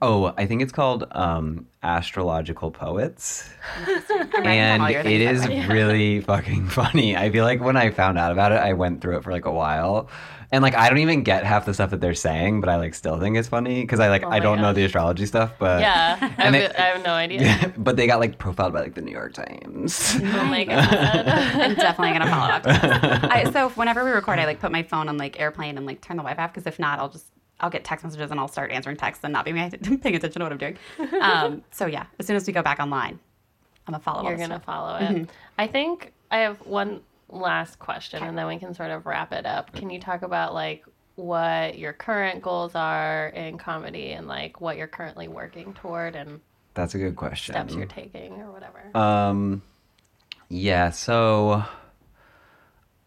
Oh, 0.00 0.32
I 0.36 0.46
think 0.46 0.62
it's 0.62 0.70
called 0.70 1.04
um, 1.10 1.66
Astrological 1.82 2.70
Poets. 2.70 3.50
I'm 3.84 4.44
writing 4.44 4.44
down 4.44 4.80
and 4.80 4.82
it 4.82 4.86
is 4.86 4.92
your 4.92 5.00
it 5.00 5.04
things, 5.04 5.40
is 5.40 5.40
by 5.40 5.46
the 5.48 5.54
way. 5.60 5.66
really 5.66 6.20
fucking 6.20 6.68
funny. 6.68 7.16
I 7.16 7.30
feel 7.30 7.44
like 7.44 7.60
when 7.60 7.76
I 7.76 7.90
found 7.90 8.16
out 8.16 8.30
about 8.30 8.52
it, 8.52 8.60
I 8.60 8.74
went 8.74 9.00
through 9.00 9.16
it 9.16 9.24
for 9.24 9.32
like 9.32 9.44
a 9.44 9.50
while. 9.50 10.08
And 10.50 10.62
like 10.62 10.74
I 10.74 10.88
don't 10.88 10.98
even 10.98 11.22
get 11.24 11.44
half 11.44 11.66
the 11.66 11.74
stuff 11.74 11.90
that 11.90 12.00
they're 12.00 12.14
saying, 12.14 12.60
but 12.62 12.70
I 12.70 12.76
like 12.76 12.94
still 12.94 13.20
think 13.20 13.36
it's 13.36 13.48
funny 13.48 13.82
because 13.82 14.00
I 14.00 14.08
like 14.08 14.24
Oh 14.24 14.30
I 14.30 14.38
don't 14.40 14.60
know 14.62 14.72
the 14.72 14.84
astrology 14.84 15.26
stuff, 15.26 15.52
but 15.58 15.80
Yeah, 15.82 16.16
I, 16.20 16.26
have, 16.42 16.54
it- 16.54 16.76
I 16.76 16.82
have 16.82 17.04
no 17.04 17.12
idea. 17.12 17.72
but 17.78 17.96
they 17.96 18.06
got 18.06 18.18
like 18.18 18.38
profiled 18.38 18.72
by 18.72 18.80
like 18.80 18.94
the 18.94 19.02
New 19.02 19.12
York 19.12 19.34
Times. 19.34 20.16
Oh 20.22 20.44
my 20.44 20.64
god. 20.70 20.88
I'm 20.94 21.74
definitely 21.74 22.18
gonna 22.18 22.30
follow 22.30 22.50
up. 22.52 22.62
I, 22.66 23.50
so 23.52 23.68
whenever 23.70 24.04
we 24.04 24.10
record, 24.10 24.38
I 24.38 24.46
like 24.46 24.58
put 24.60 24.72
my 24.72 24.82
phone 24.82 25.08
on 25.08 25.18
like 25.18 25.38
airplane 25.38 25.76
and 25.76 25.84
like 25.86 26.00
turn 26.00 26.16
the 26.16 26.22
Wi-Fi 26.22 26.44
off 26.44 26.52
because 26.54 26.66
if 26.66 26.78
not, 26.78 26.98
I'll 26.98 27.10
just 27.10 27.26
I'll 27.60 27.70
get 27.70 27.84
text 27.84 28.04
messages 28.04 28.30
and 28.30 28.38
I'll 28.40 28.48
start 28.48 28.70
answering 28.70 28.96
texts 28.96 29.24
and 29.24 29.32
not 29.32 29.44
be 29.44 29.52
paying 29.52 29.70
paying 29.70 30.14
attention 30.14 30.40
to 30.40 30.44
what 30.44 30.52
I'm 30.52 30.58
doing. 30.58 30.78
Um, 31.20 31.62
so 31.72 31.84
yeah, 31.86 32.06
as 32.18 32.26
soon 32.26 32.36
as 32.36 32.46
we 32.46 32.52
go 32.54 32.62
back 32.62 32.78
online, 32.80 33.18
I'm 33.86 33.92
gonna 33.92 34.02
follow. 34.02 34.20
all 34.22 34.28
You're 34.30 34.36
gonna 34.38 34.54
stuff. 34.54 34.64
follow 34.64 34.96
it. 34.96 35.28
I 35.58 35.66
think 35.66 36.12
I 36.30 36.38
have 36.38 36.56
one 36.64 37.00
last 37.28 37.78
question, 37.78 38.22
and 38.22 38.36
then 38.36 38.46
we 38.46 38.58
can 38.58 38.74
sort 38.74 38.90
of 38.90 39.06
wrap 39.06 39.32
it 39.32 39.46
up. 39.46 39.72
Can 39.72 39.90
you 39.90 40.00
talk 40.00 40.22
about 40.22 40.54
like 40.54 40.84
what 41.16 41.78
your 41.78 41.92
current 41.92 42.42
goals 42.42 42.74
are 42.74 43.28
in 43.28 43.58
comedy, 43.58 44.12
and 44.12 44.26
like 44.26 44.60
what 44.60 44.76
you're 44.76 44.86
currently 44.86 45.28
working 45.28 45.74
toward, 45.74 46.14
and 46.16 46.40
That's 46.74 46.94
a 46.94 46.98
good 46.98 47.16
question. 47.16 47.54
steps 47.54 47.74
you're 47.74 47.86
taking, 47.86 48.34
or 48.40 48.52
whatever? 48.52 48.96
Um, 48.96 49.62
yeah. 50.48 50.90
So, 50.90 51.64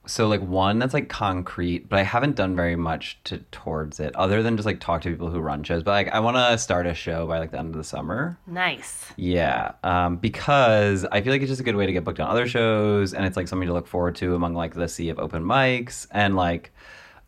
so 0.07 0.27
like 0.27 0.41
one 0.41 0.79
that's 0.79 0.93
like 0.95 1.09
concrete, 1.09 1.87
but 1.87 1.99
I 1.99 2.03
haven't 2.03 2.35
done 2.35 2.55
very 2.55 2.75
much 2.75 3.19
to 3.25 3.37
towards 3.51 3.99
it, 3.99 4.15
other 4.15 4.41
than 4.41 4.57
just 4.57 4.65
like 4.65 4.79
talk 4.79 5.01
to 5.03 5.09
people 5.11 5.29
who 5.29 5.39
run 5.39 5.63
shows. 5.63 5.83
But 5.83 5.91
like, 5.91 6.07
I 6.09 6.19
want 6.19 6.37
to 6.37 6.57
start 6.57 6.87
a 6.87 6.93
show 6.93 7.27
by 7.27 7.37
like 7.39 7.51
the 7.51 7.59
end 7.59 7.69
of 7.75 7.77
the 7.77 7.83
summer. 7.83 8.37
nice. 8.47 9.05
Yeah, 9.15 9.73
um, 9.83 10.17
because 10.17 11.05
I 11.05 11.21
feel 11.21 11.31
like 11.33 11.41
it's 11.41 11.49
just 11.49 11.61
a 11.61 11.63
good 11.63 11.75
way 11.75 11.85
to 11.85 11.91
get 11.93 12.03
booked 12.03 12.19
on 12.19 12.27
other 12.29 12.47
shows, 12.47 13.13
and 13.13 13.25
it's 13.25 13.37
like 13.37 13.47
something 13.47 13.67
to 13.67 13.73
look 13.73 13.87
forward 13.87 14.15
to 14.15 14.33
among 14.35 14.55
like 14.55 14.73
the 14.73 14.87
sea 14.87 15.09
of 15.09 15.19
open 15.19 15.43
mics, 15.43 16.07
and 16.11 16.35
like, 16.35 16.71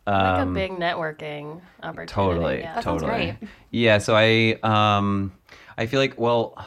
Like 0.06 0.40
um, 0.40 0.50
a 0.50 0.54
big 0.54 0.72
networking 0.72 1.60
opportunity. 1.82 2.12
totally 2.12 2.58
yeah. 2.60 2.74
That 2.74 2.84
totally 2.84 3.10
great. 3.10 3.36
yeah 3.70 3.98
so 3.98 4.14
i 4.16 4.58
um 4.62 5.32
i 5.78 5.86
feel 5.86 5.98
like 6.00 6.18
well 6.20 6.58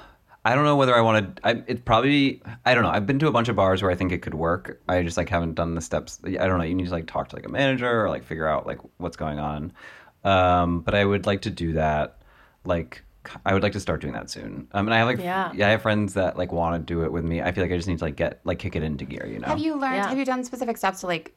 i 0.48 0.56
don't 0.56 0.64
know 0.64 0.76
whether 0.76 0.96
i 0.96 1.02
want 1.02 1.36
to 1.36 1.48
I, 1.48 1.64
it 1.68 1.86
probably 1.86 2.42
i 2.66 2.74
don't 2.74 2.84
know 2.84 2.90
i've 2.90 3.06
been 3.06 3.20
to 3.20 3.28
a 3.28 3.32
bunch 3.32 3.50
of 3.50 3.56
bars 3.56 3.82
where 3.82 3.92
i 3.92 3.96
think 3.96 4.12
it 4.12 4.22
could 4.22 4.34
work 4.34 4.82
i 4.88 5.04
just 5.04 5.18
like 5.18 5.30
haven't 5.30 5.56
done 5.56 5.76
the 5.76 5.82
steps 5.82 6.20
i 6.26 6.30
don't 6.48 6.58
know 6.58 6.64
you 6.64 6.76
need 6.76 6.86
to 6.86 6.92
like 6.92 7.08
talk 7.08 7.30
to 7.30 7.36
like 7.36 7.46
a 7.46 7.50
manager 7.50 8.04
or 8.04 8.10
like 8.10 8.24
figure 8.24 8.48
out 8.48 8.66
like 8.66 8.80
what's 8.98 9.18
going 9.18 9.40
on 9.40 9.74
um 10.24 10.82
but 10.82 10.96
i 10.96 11.04
would 11.04 11.26
like 11.26 11.42
to 11.42 11.50
do 11.50 11.74
that 11.74 12.18
like 12.66 13.04
I 13.46 13.54
would 13.54 13.64
like 13.64 13.74
to 13.74 13.80
start 13.80 14.02
doing 14.02 14.14
that 14.14 14.30
soon. 14.30 14.68
Um, 14.72 14.88
and 14.88 14.94
I 14.94 15.00
have 15.00 15.08
like, 15.08 15.20
Yeah. 15.20 15.52
I 15.54 15.72
have 15.72 15.82
friends 15.82 16.14
that 16.14 16.38
like 16.38 16.52
want 16.52 16.76
to 16.76 16.94
do 16.94 17.04
it 17.04 17.12
with 17.12 17.26
me. 17.26 17.42
I 17.42 17.52
feel 17.52 17.64
like 17.64 17.72
I 17.72 17.76
just 17.76 17.88
need 17.88 17.98
to 18.00 18.04
like 18.06 18.16
get 18.16 18.40
like 18.46 18.60
kick 18.60 18.76
it 18.76 18.84
into 18.84 19.06
gear, 19.06 19.28
you 19.28 19.40
know. 19.40 19.48
Have 19.48 19.60
you 19.60 19.76
learned? 19.76 19.96
Yeah. 19.96 20.08
Have 20.08 20.18
you 20.18 20.26
done 20.26 20.44
specific 20.44 20.78
steps 20.78 21.02
to 21.02 21.08
like? 21.08 21.34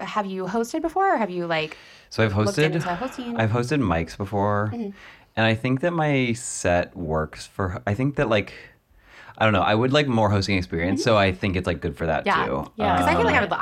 Have 0.00 0.26
you 0.26 0.44
hosted 0.44 0.82
before, 0.82 1.14
or 1.14 1.16
have 1.18 1.30
you 1.30 1.46
like? 1.46 1.76
So 2.10 2.24
I've 2.24 2.32
hosted 2.32 2.72
into 2.72 2.80
hosting? 2.80 3.36
I've 3.36 3.50
hosted 3.50 3.80
mics 3.80 4.16
before. 4.16 4.70
Mm-hmm. 4.72 4.90
And 5.36 5.44
I 5.44 5.54
think 5.54 5.80
that 5.80 5.92
my 5.92 6.32
set 6.34 6.96
works 6.96 7.46
for 7.46 7.82
I 7.86 7.94
think 7.94 8.16
that 8.16 8.28
like 8.28 8.54
I 9.36 9.44
don't 9.44 9.52
know, 9.52 9.62
I 9.62 9.74
would 9.74 9.92
like 9.92 10.06
more 10.06 10.30
hosting 10.30 10.56
experience, 10.56 11.02
so 11.02 11.16
I 11.16 11.32
think 11.32 11.56
it's 11.56 11.66
like 11.66 11.80
good 11.80 11.96
for 11.96 12.06
that 12.06 12.24
Mm-hmm. 12.24 12.40
Yeah, 12.40 12.46
too. 12.46 12.72
Yeah. 12.76 12.92
Because 12.96 13.08
I 13.08 13.16
feel 13.16 13.24
like 13.24 13.34
I 13.34 13.38
Um, 13.38 13.44
would. 13.44 13.52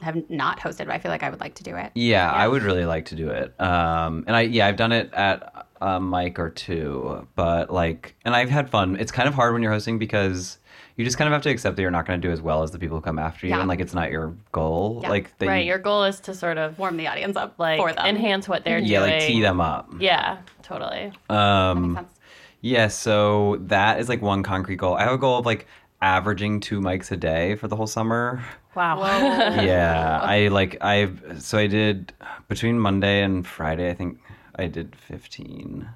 I 0.00 0.04
have 0.04 0.30
not 0.30 0.60
hosted, 0.60 0.86
but 0.86 0.90
I 0.90 0.98
feel 0.98 1.10
like 1.10 1.22
I 1.22 1.28
would 1.30 1.40
like 1.40 1.54
to 1.56 1.64
do 1.64 1.74
it. 1.76 1.90
Yeah, 1.94 2.30
I 2.30 2.46
would 2.48 2.62
really 2.62 2.86
like 2.86 3.06
to 3.06 3.14
do 3.16 3.28
it. 3.30 3.60
Um, 3.60 4.24
and 4.26 4.34
I 4.36 4.42
yeah, 4.42 4.66
I've 4.66 4.76
done 4.76 4.92
it 4.92 5.12
at 5.12 5.66
a 5.80 6.00
mic 6.00 6.38
or 6.38 6.50
two, 6.50 7.26
but 7.34 7.70
like, 7.70 8.14
and 8.24 8.34
I've 8.34 8.48
had 8.50 8.70
fun. 8.70 8.96
It's 8.98 9.12
kind 9.12 9.28
of 9.28 9.34
hard 9.34 9.52
when 9.52 9.62
you're 9.62 9.72
hosting 9.72 9.98
because 9.98 10.57
you 10.98 11.04
just 11.04 11.16
kind 11.16 11.26
of 11.28 11.32
have 11.32 11.42
to 11.42 11.50
accept 11.50 11.76
that 11.76 11.82
you're 11.82 11.90
not 11.90 12.04
going 12.06 12.20
to 12.20 12.28
do 12.28 12.30
as 12.32 12.42
well 12.42 12.62
as 12.62 12.72
the 12.72 12.78
people 12.78 12.96
who 12.98 13.00
come 13.00 13.18
after 13.18 13.46
you, 13.46 13.52
Yeah. 13.54 13.60
and 13.60 13.68
like 13.68 13.80
it's 13.80 13.94
not 13.94 14.10
your 14.10 14.34
goal. 14.52 15.00
Yeah. 15.04 15.08
Like, 15.10 15.38
that 15.38 15.46
right. 15.46 15.60
you- 15.62 15.68
Your 15.68 15.78
goal 15.78 16.04
is 16.04 16.20
to 16.20 16.34
sort 16.34 16.58
of 16.58 16.78
Warm 16.78 16.96
the 16.96 17.06
audience 17.06 17.36
up 17.36 17.54
like 17.58 17.78
for 17.78 17.92
them. 17.92 18.04
enhance 18.04 18.48
what 18.48 18.64
they're 18.64 18.78
yeah, 18.78 18.98
doing. 18.98 19.10
Yeah, 19.12 19.16
like 19.18 19.26
tee 19.26 19.40
them 19.40 19.60
up. 19.60 19.88
Yeah, 20.00 20.38
totally. 20.62 21.12
Um, 21.30 21.92
Makes 21.94 22.00
sense. 22.08 22.18
Yeah, 22.60 22.88
so 22.88 23.56
that 23.68 24.00
is 24.00 24.08
like 24.08 24.20
one 24.20 24.42
concrete 24.42 24.76
goal. 24.76 24.94
I 24.94 25.04
have 25.04 25.12
a 25.12 25.18
goal 25.18 25.38
of 25.38 25.46
like 25.46 25.66
averaging 26.02 26.58
two 26.60 26.80
mics 26.80 27.10
a 27.12 27.16
day 27.16 27.54
for 27.54 27.68
the 27.68 27.76
whole 27.76 27.86
summer. 27.86 28.42
Wow. 28.74 29.00
yeah, 29.62 30.20
I 30.22 30.48
like 30.48 30.82
I've 30.82 31.36
so 31.40 31.58
I 31.58 31.68
did 31.68 32.12
between 32.48 32.78
Monday 32.78 33.22
and 33.22 33.46
Friday. 33.46 33.88
I 33.90 33.94
think 33.94 34.18
I 34.56 34.66
did 34.66 34.94
fifteen. 34.96 35.88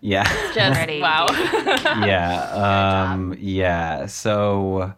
Yeah, 0.00 0.24
Just 0.54 0.80
wow. 1.00 1.26
yeah, 2.06 3.10
um, 3.12 3.34
yeah. 3.38 4.06
So 4.06 4.94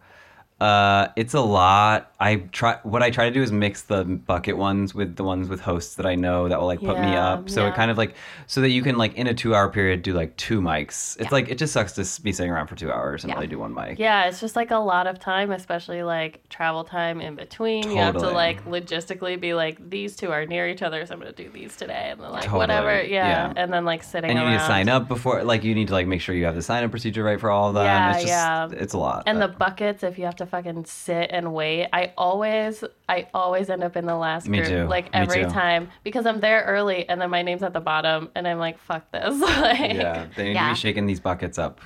uh, 0.65 1.13
it's 1.17 1.35
a 1.35 1.41
lot. 1.41 2.13
I 2.19 2.37
try. 2.37 2.79
What 2.85 3.03
I 3.03 3.11
try 3.11 3.27
to 3.29 3.31
do 3.35 3.43
is 3.43 3.53
mix 3.53 3.83
the 3.83 4.05
bucket 4.05 4.57
ones 4.57 4.95
with 4.95 5.17
the 5.17 5.25
ones 5.25 5.49
with 5.49 5.61
hosts 5.61 5.97
that 5.97 6.07
I 6.07 6.15
know 6.15 6.49
that 6.49 6.59
will 6.59 6.67
like 6.67 6.81
put 6.81 6.99
me 6.99 7.15
up. 7.15 7.51
So 7.51 7.63
yeah. 7.63 7.69
it 7.69 7.75
kind 7.75 7.91
of 7.91 7.99
like 7.99 8.15
so 8.47 8.61
that 8.63 8.71
you 8.71 8.83
can 8.83 8.97
like 8.97 9.15
in 9.15 9.27
a 9.27 9.35
two-hour 9.35 9.69
period 9.71 10.03
do 10.03 10.15
like 10.15 10.35
two 10.37 10.61
mics. 10.61 11.17
It's 11.17 11.25
Yeah. 11.25 11.29
like 11.33 11.49
it 11.51 11.59
just 11.59 11.73
sucks 11.75 11.93
to 11.95 12.23
be 12.23 12.33
sitting 12.33 12.51
around 12.51 12.69
for 12.69 12.77
two 12.77 12.91
hours 12.91 13.25
and 13.25 13.31
Yeah. 13.31 13.37
only 13.37 13.47
do 13.47 13.59
one 13.59 13.75
mic. 13.75 13.99
Yeah, 13.99 14.25
it's 14.25 14.41
just 14.41 14.57
like 14.57 14.71
a 14.71 14.77
lot 14.79 15.07
of 15.07 15.19
time, 15.19 15.51
especially 15.51 16.03
like 16.03 16.49
travel 16.49 16.83
time 16.85 17.21
in 17.21 17.35
between. 17.35 17.91
You 17.91 17.99
have 17.99 18.15
to 18.17 18.31
like 18.31 18.65
logistically 18.65 19.39
be 19.39 19.53
like, 19.55 19.77
these 19.91 20.17
two 20.17 20.31
are 20.33 20.47
near 20.47 20.67
each 20.69 20.83
other, 20.83 21.05
so 21.05 21.13
I'm 21.15 21.21
gonna 21.21 21.33
do 21.33 21.51
these 21.51 21.77
today, 21.77 22.09
and 22.13 22.21
then 22.21 22.31
like 22.33 22.45
Totally, 22.45 22.59
whatever, 22.61 23.03
yeah. 23.03 23.53
yeah. 23.53 23.53
and 23.57 23.73
then 23.73 23.85
like 23.85 24.03
sitting 24.03 24.31
And 24.31 24.39
you 24.39 24.45
around. 24.45 24.53
need 24.55 24.59
to 24.61 24.67
sign 24.67 24.89
up 24.89 25.09
before, 25.09 25.45
like 25.45 25.63
you 25.65 25.75
need 25.75 25.89
to 25.89 25.93
like 25.95 26.07
make 26.07 26.21
sure 26.23 26.35
you 26.35 26.47
have 26.47 26.55
the 26.55 26.63
sign 26.63 26.85
up 26.85 26.91
procedure 26.91 27.23
right 27.23 27.39
for 27.41 27.51
all 27.51 27.69
of 27.69 27.75
them. 27.75 27.85
Yeah, 27.85 28.11
it's 28.13 28.21
just, 28.23 28.29
yeah. 28.33 28.69
it's 28.73 28.95
a 28.95 28.99
lot. 28.99 29.25
And 29.27 29.43
the 29.43 29.49
buckets, 29.49 30.03
if 30.03 30.19
you 30.19 30.25
have 30.25 30.37
to 30.37 30.47
fucking 30.55 30.85
sit 30.85 31.31
and 31.33 31.53
wait, 31.53 31.89
I 31.93 32.13
always, 32.17 32.85
I 33.09 33.27
always 33.35 33.69
end 33.69 33.83
up 33.83 33.97
in 33.97 34.07
the 34.07 34.15
last 34.15 34.47
Me 34.49 34.59
group, 34.59 34.69
too, 34.69 34.85
like 34.85 35.07
me 35.07 35.11
every 35.15 35.43
too. 35.45 35.51
time, 35.51 35.89
because 36.05 36.27
I'm 36.27 36.39
there 36.39 36.63
early, 36.63 37.09
and 37.09 37.21
then 37.21 37.29
my 37.29 37.43
name's 37.43 37.65
at 37.65 37.73
the 37.73 37.81
bottom, 37.81 38.31
and 38.37 38.47
I'm 38.47 38.59
like, 38.61 38.79
fuck 38.79 39.11
this, 39.11 39.41
like, 39.41 39.79
yeah, 39.95 40.27
they 40.37 40.53
need 40.53 40.59
to 40.59 40.69
be 40.69 40.75
shaking 40.77 41.07
these 41.07 41.19
buckets 41.19 41.59
up 41.59 41.81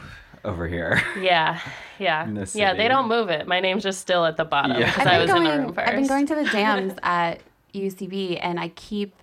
over 0.45 0.69
here. 0.69 1.03
yeah, 1.19 1.61
yeah, 1.99 2.27
the 2.31 2.51
yeah. 2.55 2.75
They 2.75 2.89
don't 2.89 3.09
move 3.09 3.31
it. 3.31 3.47
My 3.47 3.61
name's 3.61 3.83
just 3.83 4.01
still 4.01 4.27
at 4.27 4.37
the 4.37 4.45
bottom 4.45 4.79
Yeah. 4.79 4.91
because 4.91 5.07
I've 5.07 5.07
I 5.07 5.11
been 5.13 5.21
was 5.23 5.31
going. 5.31 5.47
in 5.47 5.53
the 5.61 5.67
room 5.67 5.75
1st 5.75 5.89
I've 5.89 5.95
been 5.97 6.07
going 6.07 6.27
to 6.27 6.35
the 6.35 6.45
jams 6.53 6.93
at 7.03 7.41
UCB, 7.75 8.39
and 8.43 8.61
I 8.61 8.69
keep. 8.69 9.15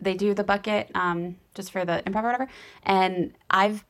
They 0.00 0.14
do 0.14 0.32
the 0.32 0.44
bucket 0.44 0.90
um, 0.94 1.36
just 1.54 1.72
for 1.72 1.84
the 1.84 2.02
improv 2.06 2.22
or 2.22 2.26
whatever, 2.26 2.48
and 2.84 3.34
I've 3.50 3.84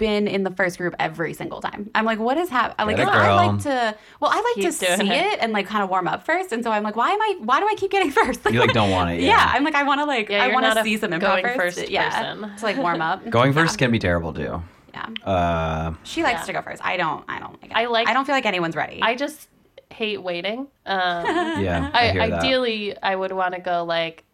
been 0.00 0.26
in 0.26 0.42
the 0.42 0.50
first 0.50 0.78
group 0.78 0.96
every 0.98 1.32
single 1.34 1.60
time. 1.60 1.88
I'm 1.94 2.04
like, 2.04 2.18
what 2.18 2.36
is 2.38 2.48
happening? 2.48 2.88
Like, 2.88 2.96
Get 2.96 3.06
it, 3.06 3.14
I 3.14 3.34
like 3.46 3.62
to. 3.62 3.94
Well, 4.18 4.30
I 4.32 4.36
like 4.40 4.54
Keep 4.56 4.64
to 4.64 4.72
see 4.72 4.86
it. 4.86 5.00
it. 5.00 5.38
and 5.40 5.52
like 5.52 5.66
kind 5.66 5.84
of 5.84 5.90
warm 5.90 6.08
up 6.08 6.24
first, 6.26 6.50
and 6.50 6.64
so 6.64 6.72
I'm 6.72 6.82
like, 6.82 6.96
why 6.96 7.10
am 7.10 7.20
I? 7.22 7.36
Why 7.40 7.60
do 7.60 7.66
I 7.68 7.74
keep 7.76 7.92
getting 7.92 8.10
first? 8.20 8.40
You 8.50 8.58
like 8.58 8.72
don't 8.72 8.90
want 8.90 9.10
it. 9.10 9.20
yeah. 9.20 9.28
Yeah. 9.28 9.52
I'm 9.54 9.62
like, 9.62 9.76
I 9.76 9.84
want 9.84 10.00
to 10.00 10.06
like, 10.06 10.28
Yeah, 10.28 10.42
I 10.42 10.48
want 10.48 10.66
to 10.66 10.82
see 10.82 10.96
some 10.96 11.12
improv 11.12 11.20
going 11.20 11.44
first. 11.44 11.78
first 11.78 11.88
yeah, 11.90 12.34
person. 12.34 12.56
to 12.56 12.64
like 12.64 12.76
warm 12.78 13.00
up. 13.00 13.28
Going 13.30 13.52
first 13.52 13.74
Yeah. 13.74 13.84
can 13.86 13.92
be 13.92 14.00
terrible 14.00 14.32
too. 14.34 14.60
Yeah. 14.92 15.06
Uh, 15.24 15.94
She 16.02 16.24
likes 16.24 16.40
Yeah. 16.40 16.46
to 16.46 16.52
go 16.54 16.62
first. 16.62 16.84
I 16.84 16.96
don't. 16.96 17.24
I 17.28 17.38
don't 17.38 17.52
like. 17.62 17.70
It. 17.70 17.76
I 17.76 17.84
like- 17.86 18.08
I 18.08 18.12
don't 18.12 18.24
feel 18.24 18.34
like 18.34 18.46
anyone's 18.46 18.74
ready. 18.74 19.00
I 19.02 19.14
just 19.14 19.48
hate 19.92 20.22
waiting. 20.22 20.60
Um, 20.60 20.68
yeah, 21.60 21.90
I, 21.92 22.08
I, 22.08 22.12
hear 22.12 22.28
that. 22.30 22.38
ideally, 22.40 22.96
I 23.02 23.14
would 23.14 23.32
want 23.32 23.54
to 23.54 23.60
go 23.60 23.84
like 23.84 24.24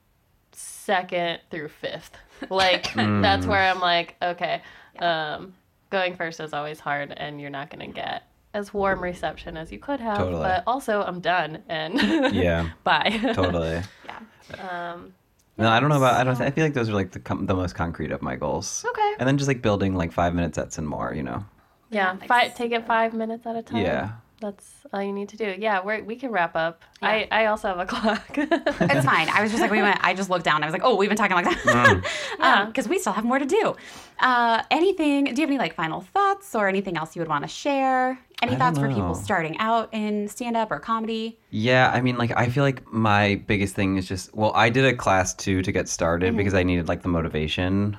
second 0.53 1.41
through 1.51 1.69
fifth. 1.69 2.13
Like 2.51 2.87
Hmm. 2.89 3.23
that's 3.23 3.47
where 3.47 3.61
I'm 3.61 3.81
like, 3.81 4.17
okay, 4.23 4.63
um, 5.03 5.55
going 5.91 6.17
first 6.17 6.41
is 6.41 6.53
always 6.53 6.81
hard, 6.81 7.13
and 7.17 7.41
you're 7.41 7.51
not 7.51 7.71
gonna 7.71 7.87
get 7.89 8.25
as 8.55 8.73
warm 8.73 9.03
reception 9.03 9.57
as 9.57 9.71
you 9.71 9.79
could 9.79 10.01
have. 10.01 10.19
Totally. 10.19 10.43
But 10.43 10.65
also, 10.67 11.03
I'm 11.03 11.21
done, 11.21 11.63
and 11.69 12.01
Yeah, 12.35 12.71
bye. 12.85 13.19
totally. 13.35 13.83
yeah. 14.07 14.93
um, 14.93 15.13
No, 15.59 15.69
I 15.69 15.81
don't 15.81 15.89
know 15.91 15.97
about. 15.99 16.15
I 16.15 16.25
don't. 16.25 16.41
I 16.41 16.51
feel 16.51 16.65
like 16.65 16.75
those 16.75 16.89
are 16.89 16.95
like 16.95 17.13
the 17.13 17.21
com- 17.21 17.47
the 17.47 17.55
most 17.55 17.75
concrete 17.75 18.13
of 18.13 18.23
my 18.23 18.37
goals. 18.37 18.85
okay. 18.89 19.15
And 19.19 19.29
then 19.29 19.37
just 19.39 19.49
like 19.49 19.63
building 19.63 19.95
like 19.95 20.13
five 20.13 20.35
minute 20.35 20.55
sets 20.55 20.79
and 20.79 20.89
more. 20.89 21.13
You 21.15 21.23
know. 21.23 21.45
Yeah, 21.91 22.17
five, 22.27 22.55
take 22.57 22.73
it 22.73 22.85
five 22.87 23.15
minutes 23.15 23.47
at 23.47 23.55
a 23.57 23.63
time. 23.63 23.85
Yeah. 23.85 24.11
That's 24.47 24.71
all 24.93 25.03
you 25.03 25.13
need 25.13 25.29
to 25.31 25.37
do. 25.37 25.57
Yeah, 25.59 25.83
we 25.85 26.03
we 26.03 26.15
can 26.15 26.31
wrap 26.31 26.55
up. 26.55 26.85
I, 27.03 27.27
I 27.33 27.47
also 27.47 27.67
have 27.67 27.79
a 27.81 27.87
clock. 27.93 28.23
It's 28.39 29.05
fine. 29.05 29.29
I 29.29 29.43
was 29.43 29.51
just 29.51 29.61
like, 29.61 29.73
we 29.73 29.83
went. 29.83 29.99
I 30.05 30.15
just 30.15 30.31
looked 30.31 30.45
down. 30.45 30.63
I 30.63 30.67
was 30.67 30.73
like, 30.73 30.83
oh, 30.85 30.95
we've 30.95 31.09
been 31.11 31.19
talking 31.19 31.35
like 31.35 31.47
that. 31.47 32.03
Yeah. 32.39 32.67
because 32.67 32.87
we 32.89 32.99
still 33.01 33.13
have 33.13 33.25
more 33.25 33.41
to 33.41 33.45
do. 33.45 33.75
Uh, 34.21 34.63
anything? 34.71 35.25
Do 35.25 35.31
you 35.33 35.41
have 35.41 35.51
any 35.51 35.59
like 35.59 35.75
final 35.75 36.01
thoughts 36.01 36.55
or 36.55 36.69
anything 36.69 36.97
else 36.97 37.17
you 37.17 37.21
would 37.23 37.29
want 37.29 37.43
to 37.43 37.49
share? 37.49 38.19
Any 38.41 38.53
I 38.55 38.57
thoughts 38.57 38.79
for 38.79 38.87
people 38.89 39.15
starting 39.17 39.59
out 39.59 39.89
in 39.93 40.29
stand 40.29 40.57
up 40.57 40.71
or 40.71 40.79
comedy? 40.79 41.39
Yeah, 41.51 41.91
I 41.93 42.01
mean, 42.03 42.17
like, 42.19 42.33
I 42.37 42.49
feel 42.49 42.63
like 42.63 42.87
my 42.93 43.43
biggest 43.47 43.75
thing 43.75 43.97
is 43.97 44.07
just, 44.07 44.33
well, 44.35 44.53
I 44.55 44.69
did 44.71 44.85
a 44.85 44.95
class 44.95 45.35
too 45.35 45.63
to 45.63 45.73
get 45.73 45.89
started 45.89 46.29
Mm-hmm. 46.29 46.37
because 46.37 46.55
I 46.55 46.63
needed 46.63 46.87
like 46.87 47.03
the 47.03 47.09
motivation. 47.09 47.97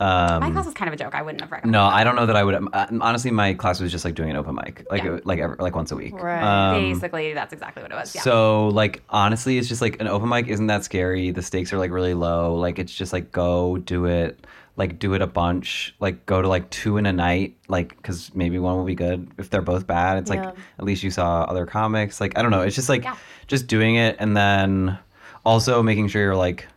Um, 0.00 0.40
My 0.40 0.50
class 0.52 0.64
was 0.64 0.74
kind 0.74 0.88
of 0.88 0.94
a 0.94 0.96
joke. 0.96 1.14
I 1.14 1.22
wouldn't 1.22 1.40
have 1.40 1.50
recommended. 1.50 1.76
no, 1.76 1.84
I 1.84 2.04
don't 2.04 2.14
know 2.14 2.26
that 2.26 2.36
I 2.36 2.44
would. 2.44 2.54
Uh, 2.72 2.86
honestly, 3.00 3.32
my 3.32 3.54
class 3.54 3.80
was 3.80 3.90
just 3.90 4.04
like 4.04 4.14
doing 4.14 4.30
an 4.30 4.36
open 4.36 4.54
mic, 4.54 4.86
like 4.90 5.02
Yeah. 5.02 5.18
like 5.24 5.40
every, 5.40 5.56
like 5.58 5.74
once 5.74 5.90
a 5.90 5.96
week. 5.96 6.14
Right. 6.14 6.42
Um, 6.76 6.92
Basically, 6.92 7.32
that's 7.34 7.52
exactly 7.52 7.82
what 7.82 7.90
it 7.90 7.96
was. 7.96 8.14
Yeah. 8.14 8.22
So 8.22 8.68
like 8.68 9.02
honestly, 9.10 9.58
it's 9.58 9.66
just 9.68 9.82
like 9.82 10.00
an 10.00 10.06
open 10.06 10.28
mic 10.28 10.46
isn't 10.46 10.68
that 10.68 10.84
scary. 10.84 11.32
The 11.32 11.42
stakes 11.42 11.72
are 11.72 11.78
like 11.78 11.90
really 11.90 12.14
low. 12.14 12.54
Like 12.54 12.78
it's 12.78 12.94
just 12.94 13.12
like 13.12 13.32
go 13.32 13.76
do 13.78 14.04
it. 14.06 14.46
Like 14.76 15.00
do 15.00 15.14
it 15.14 15.22
a 15.22 15.26
bunch. 15.26 15.96
Like 15.98 16.24
go 16.26 16.40
to 16.40 16.46
like 16.46 16.70
two 16.70 16.98
in 16.98 17.04
a 17.06 17.12
night. 17.12 17.56
Like 17.66 17.96
because 17.96 18.32
maybe 18.36 18.60
one 18.60 18.76
will 18.76 18.84
be 18.84 18.94
good. 18.94 19.26
If 19.36 19.50
they're 19.50 19.62
both 19.62 19.88
bad, 19.88 20.18
it's 20.18 20.30
like 20.30 20.38
at 20.38 20.84
least 20.84 21.02
you 21.02 21.10
saw 21.10 21.42
other 21.42 21.66
comics. 21.66 22.20
Like 22.20 22.38
I 22.38 22.42
don't 22.42 22.52
know. 22.52 22.60
It's 22.62 22.76
just 22.76 22.88
like 22.88 23.02
Yeah. 23.02 23.16
just 23.48 23.66
doing 23.66 23.96
it 23.96 24.14
and 24.20 24.36
then 24.36 24.96
also 25.44 25.82
making 25.82 26.06
sure 26.06 26.22
you're 26.22 26.36
like 26.36 26.68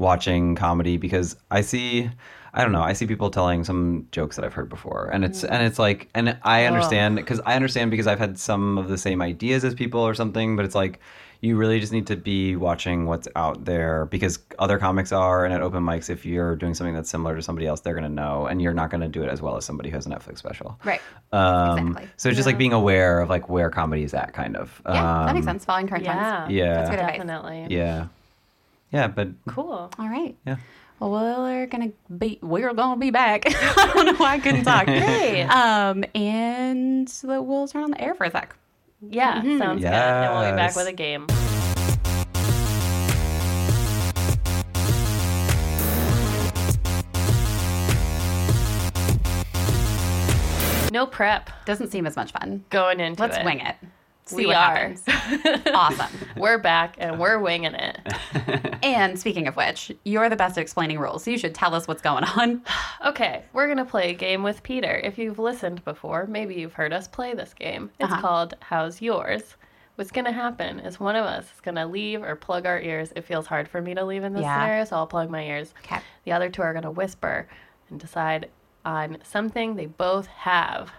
watching 0.00 0.54
comedy 0.56 0.96
because 0.96 1.36
I 1.50 1.60
see. 1.60 2.10
I 2.52 2.62
don't 2.64 2.72
know. 2.72 2.82
I 2.82 2.94
see 2.94 3.06
people 3.06 3.30
telling 3.30 3.62
some 3.62 4.08
jokes 4.10 4.34
that 4.34 4.44
I've 4.44 4.54
heard 4.54 4.68
before, 4.68 5.08
and 5.12 5.24
it's 5.24 5.44
and 5.44 5.64
it's 5.64 5.78
like, 5.78 6.08
and 6.16 6.36
I 6.42 6.64
understand 6.64 7.14
because 7.14 7.38
I 7.46 7.54
understand 7.54 7.92
because 7.92 8.08
I've 8.08 8.18
had 8.18 8.40
some 8.40 8.76
of 8.76 8.88
the 8.88 8.98
same 8.98 9.22
ideas 9.22 9.62
as 9.64 9.72
people 9.72 10.00
or 10.00 10.14
something, 10.14 10.56
but 10.56 10.64
it's 10.64 10.74
like 10.74 10.98
you 11.42 11.56
really 11.56 11.78
just 11.80 11.92
need 11.92 12.06
to 12.08 12.16
be 12.16 12.56
watching 12.56 13.06
what's 13.06 13.26
out 13.36 13.64
there 13.64 14.04
because 14.06 14.40
other 14.58 14.78
comics 14.78 15.12
are, 15.12 15.44
and 15.44 15.54
at 15.54 15.62
open 15.62 15.84
mics, 15.84 16.10
if 16.10 16.26
you're 16.26 16.56
doing 16.56 16.74
something 16.74 16.92
that's 16.92 17.08
similar 17.08 17.36
to 17.36 17.40
somebody 17.40 17.68
else, 17.68 17.80
they're 17.82 17.94
gonna 17.94 18.08
know, 18.08 18.46
and 18.46 18.60
you're 18.60 18.74
not 18.74 18.90
gonna 18.90 19.08
do 19.08 19.22
it 19.22 19.28
as 19.28 19.40
well 19.40 19.56
as 19.56 19.64
somebody 19.64 19.88
who 19.88 19.94
has 19.96 20.06
a 20.06 20.10
Netflix 20.10 20.38
special. 20.38 20.76
right. 20.84 21.00
Um, 21.32 21.78
Exactly. 21.90 22.10
So 22.16 22.28
it's 22.30 22.36
just 22.36 22.46
like 22.46 22.58
being 22.58 22.72
aware 22.72 23.20
of 23.20 23.30
like 23.30 23.48
where 23.48 23.70
comedy 23.70 24.02
is 24.02 24.12
at, 24.12 24.32
kind 24.34 24.56
of. 24.56 24.82
Yeah, 24.84 24.92
that 25.26 25.34
makes 25.34 25.46
Um, 25.46 25.52
sense. 25.52 25.64
Following 25.64 25.86
current 25.86 26.02
Yeah. 26.04 26.36
trends. 26.36 26.52
Yeah. 26.52 26.74
That's 26.74 26.90
good 26.90 26.98
advice. 26.98 27.16
Definitely. 27.18 27.66
Yeah. 27.70 28.06
Yeah, 28.92 29.06
but 29.08 29.28
Cool. 29.48 29.90
All 29.98 30.08
right. 30.08 30.36
yeah. 30.46 30.56
Well, 30.98 31.12
we're 31.12 31.66
gonna 31.66 31.92
be 32.18 32.38
we're 32.42 32.74
gonna 32.74 33.00
be 33.00 33.10
back. 33.10 33.44
I 33.48 33.90
don't 33.94 34.04
know 34.04 34.14
why 34.14 34.34
I 34.34 34.38
couldn't 34.38 34.64
talk. 34.64 34.84
Great. 34.86 35.44
Um, 35.44 36.04
and 36.14 37.08
so 37.08 37.40
we'll 37.40 37.68
turn 37.68 37.84
on 37.84 37.90
the 37.92 38.00
air 38.00 38.14
for 38.14 38.24
a 38.24 38.30
sec. 38.30 38.54
Yeah, 39.08 39.40
sounds 39.58 39.80
good. 39.80 39.90
And 39.92 40.34
we'll 40.34 40.50
be 40.50 40.56
back 40.56 40.76
with 40.76 40.86
a 40.88 40.92
game. 40.92 41.26
No 50.92 51.06
prep 51.06 51.50
Doesn't 51.66 51.92
seem 51.92 52.04
as 52.04 52.16
much 52.16 52.32
fun. 52.32 52.64
going 52.70 52.98
into 52.98 53.22
Let's 53.22 53.36
it. 53.36 53.44
wing 53.44 53.60
it. 53.60 53.76
See 54.30 54.36
We 54.36 54.46
what 54.46 54.56
are. 54.56 54.74
happens. 54.76 55.04
awesome. 55.74 56.10
We're 56.36 56.58
back 56.58 56.96
and 56.98 57.18
we're 57.18 57.38
winging 57.38 57.74
it. 57.74 57.98
And 58.82 59.18
speaking 59.20 59.46
of 59.46 59.56
which, 59.56 59.92
you're 60.04 60.30
the 60.30 60.36
best 60.36 60.56
at 60.56 60.62
explaining 60.62 60.98
rules, 60.98 61.24
so 61.24 61.30
you 61.30 61.36
should 61.36 61.54
tell 61.54 61.74
us 61.74 61.86
what's 61.86 62.00
going 62.02 62.24
on. 62.24 62.62
Okay, 63.06 63.44
we're 63.52 63.68
gonna 63.68 63.84
play 63.84 64.10
a 64.10 64.14
game 64.14 64.42
with 64.42 64.62
Peter. 64.62 65.00
If 65.04 65.18
you've 65.18 65.38
listened 65.38 65.84
before, 65.84 66.26
maybe 66.26 66.54
you've 66.54 66.72
heard 66.72 66.92
us 66.92 67.06
play 67.08 67.34
this 67.34 67.52
game. 67.54 67.90
It's 67.98 68.10
Uh-huh. 68.12 68.20
called 68.22 68.54
How's 68.60 69.02
Yours? 69.02 69.56
What's 69.96 70.10
gonna 70.10 70.32
happen 70.32 70.80
is 70.80 70.98
one 70.98 71.14
of 71.16 71.24
us 71.26 71.44
is 71.52 71.60
gonna 71.60 71.86
leave 71.86 72.22
or 72.22 72.36
plug 72.36 72.64
our 72.64 72.80
ears. 72.80 73.12
It 73.16 73.24
feels 73.26 73.46
hard 73.46 73.68
for 73.68 73.82
me 73.82 73.94
to 73.94 74.04
leave 74.04 74.24
in 74.24 74.32
this 74.32 74.42
Yeah. 74.42 74.54
scenario, 74.54 74.84
so 74.84 74.96
I'll 74.96 75.06
plug 75.06 75.28
my 75.30 75.42
ears. 75.44 75.74
Okay. 75.84 76.00
The 76.24 76.32
other 76.32 76.48
two 76.48 76.62
are 76.62 76.72
gonna 76.72 76.90
whisper 76.90 77.48
and 77.90 78.00
decide 78.00 78.48
on 78.84 79.18
something 79.24 79.76
they 79.76 79.86
both 79.86 80.26
have. 80.28 80.90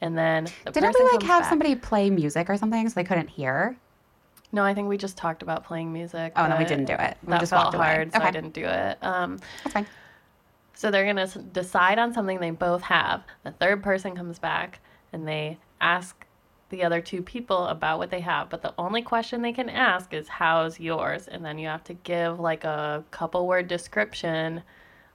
And 0.00 0.16
then 0.16 0.44
the 0.64 0.72
Didn't 0.72 0.92
person 0.92 1.06
we 1.06 1.12
like 1.12 1.22
have 1.22 1.42
back. 1.42 1.50
somebody 1.50 1.74
play 1.74 2.10
music 2.10 2.50
or 2.50 2.56
something 2.56 2.88
so 2.88 2.94
they 2.94 3.04
couldn't 3.04 3.28
hear? 3.28 3.76
No, 4.52 4.62
I 4.62 4.74
think 4.74 4.88
we 4.88 4.96
just 4.96 5.16
talked 5.16 5.42
about 5.42 5.64
playing 5.64 5.92
music. 5.92 6.32
Oh, 6.36 6.46
no, 6.46 6.56
we 6.56 6.64
didn't 6.64 6.84
do 6.84 6.94
it. 6.94 7.16
We 7.24 7.30
that 7.30 7.40
just 7.40 7.50
felt 7.50 7.74
hard, 7.74 8.12
so 8.12 8.20
I 8.20 8.30
didn't 8.30 8.54
do 8.54 8.64
it. 8.64 8.98
Um, 9.02 9.38
That's 9.64 9.74
fine. 9.74 9.86
So 10.74 10.90
they're 10.90 11.10
going 11.10 11.26
to 11.28 11.38
decide 11.38 11.98
on 11.98 12.12
something 12.12 12.38
they 12.38 12.50
both 12.50 12.82
have. 12.82 13.24
The 13.44 13.50
third 13.52 13.82
person 13.82 14.14
comes 14.14 14.38
back 14.38 14.80
and 15.12 15.26
they 15.26 15.58
ask 15.80 16.26
the 16.68 16.84
other 16.84 17.00
two 17.00 17.22
people 17.22 17.66
about 17.66 17.98
what 17.98 18.10
they 18.10 18.20
have. 18.20 18.50
But 18.50 18.62
the 18.62 18.74
only 18.76 19.02
question 19.02 19.40
they 19.42 19.52
can 19.52 19.68
ask 19.70 20.12
is, 20.12 20.28
How's 20.28 20.78
yours? 20.78 21.28
And 21.28 21.44
then 21.44 21.58
you 21.58 21.68
have 21.68 21.84
to 21.84 21.94
give 21.94 22.38
like 22.38 22.64
a 22.64 23.04
couple 23.10 23.46
word 23.46 23.68
description 23.68 24.62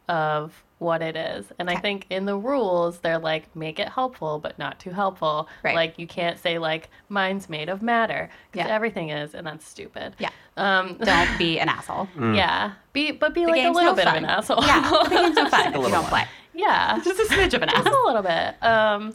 of 0.10 0.64
what 0.82 1.04
it 1.04 1.16
is. 1.16 1.46
And 1.60 1.70
I 1.70 1.76
think 1.76 2.08
in 2.10 2.26
the 2.26 2.36
rules, 2.36 2.98
they're 3.02 3.20
like, 3.20 3.56
make 3.56 3.78
it 3.78 3.88
helpful, 3.88 4.40
but 4.40 4.58
not 4.58 4.80
too 4.80 4.90
helpful. 4.90 5.48
Right. 5.64 5.76
Like, 5.76 6.00
you 6.00 6.08
can't 6.08 6.40
say, 6.40 6.58
like, 6.58 6.90
mine's 7.08 7.50
made 7.50 7.70
of 7.70 7.84
matter, 7.84 8.32
because 8.52 8.68
Yeah. 8.68 8.74
everything 8.74 9.10
is, 9.10 9.36
and 9.36 9.46
that's 9.46 9.64
stupid. 9.68 10.16
Yeah. 10.18 10.30
Um, 10.58 10.98
Don't 10.98 11.38
be 11.38 11.60
an 11.64 11.70
asshole. 11.70 12.08
yeah. 12.20 12.72
Be, 12.94 13.12
but 13.12 13.36
be 13.36 13.46
The 13.46 13.52
like 13.52 13.66
a 13.66 13.70
little 13.70 13.92
no 13.92 13.96
bit 13.96 14.06
fun. 14.06 14.18
of 14.18 14.24
an 14.24 14.30
asshole. 14.30 14.64
Yeah, 14.66 14.82
the 15.04 15.10
game's 15.16 15.36
no 15.36 15.50
fun 15.50 15.60
if 15.68 15.76
you 15.76 15.82
don't 15.84 15.92
one. 15.92 16.04
play. 16.06 16.24
yeah. 16.56 17.00
Just 17.04 17.20
a 17.20 17.32
smidge 17.34 17.54
of 17.54 17.62
an 17.62 17.70
asshole. 17.70 17.84
Just 17.84 17.96
a 17.96 18.06
little 18.08 18.24
bit. 18.24 18.64
Um, 18.64 19.14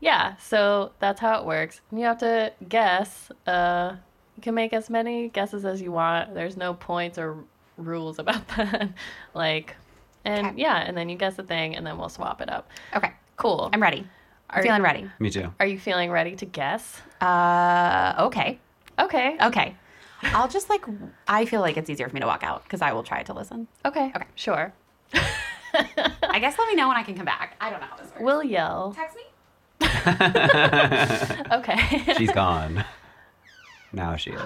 yeah, 0.00 0.36
so 0.36 0.92
that's 0.98 1.20
how 1.20 1.38
it 1.40 1.44
works. 1.46 1.82
And 1.90 2.00
you 2.00 2.06
have 2.06 2.18
to 2.18 2.54
guess. 2.70 3.30
Uh, 3.46 3.96
you 4.38 4.42
can 4.42 4.54
make 4.54 4.72
as 4.72 4.88
many 4.88 5.28
guesses 5.28 5.66
as 5.66 5.82
you 5.82 5.92
want. 5.92 6.32
There's 6.34 6.56
no 6.56 6.72
points 6.72 7.18
or 7.18 7.36
rules 7.76 8.18
about 8.18 8.48
that. 8.56 8.92
like, 9.34 9.76
and 10.24 10.46
Okay. 10.48 10.56
yeah, 10.60 10.76
and 10.78 10.96
then 10.96 11.08
you 11.08 11.16
guess 11.16 11.34
the 11.36 11.42
thing, 11.42 11.76
and 11.76 11.86
then 11.86 11.98
we'll 11.98 12.08
swap 12.08 12.40
it 12.40 12.48
up. 12.50 12.70
Okay. 12.94 13.12
Cool. 13.36 13.70
I'm 13.72 13.82
ready. 13.82 14.06
I'm 14.50 14.60
Are- 14.60 14.62
feeling 14.62 14.82
ready. 14.82 15.10
Me 15.18 15.30
too. 15.30 15.52
Are 15.60 15.66
you 15.66 15.78
feeling 15.78 16.10
ready 16.10 16.36
to 16.36 16.44
guess? 16.46 17.00
Uh, 17.20 18.14
okay. 18.26 18.58
Okay. 18.98 19.36
Okay. 19.42 19.74
I'll 20.22 20.48
just 20.48 20.68
like, 20.70 20.84
I 21.26 21.46
feel 21.46 21.60
like 21.60 21.76
it's 21.76 21.90
easier 21.90 22.08
for 22.08 22.14
me 22.14 22.20
to 22.20 22.26
walk 22.26 22.44
out 22.44 22.62
because 22.62 22.80
I 22.82 22.92
will 22.92 23.02
try 23.02 23.22
to 23.24 23.32
listen. 23.32 23.66
Okay. 23.84 24.12
Okay. 24.14 24.26
Sure. 24.36 24.72
I 25.14 26.38
guess 26.38 26.56
let 26.58 26.68
me 26.68 26.74
know 26.76 26.86
when 26.88 26.96
I 26.96 27.02
can 27.02 27.16
come 27.16 27.24
back. 27.24 27.56
I 27.60 27.70
don't 27.70 27.80
know 27.80 27.86
how 27.86 27.96
this 27.96 28.06
works. 28.10 28.20
We'll 28.22 28.44
yell. 28.44 28.94
text 28.96 29.16
me. 29.16 29.22
Okay. 31.52 32.14
She's 32.18 32.30
gone. 32.32 32.84
Now 33.92 34.16
she 34.16 34.30
is. 34.30 34.40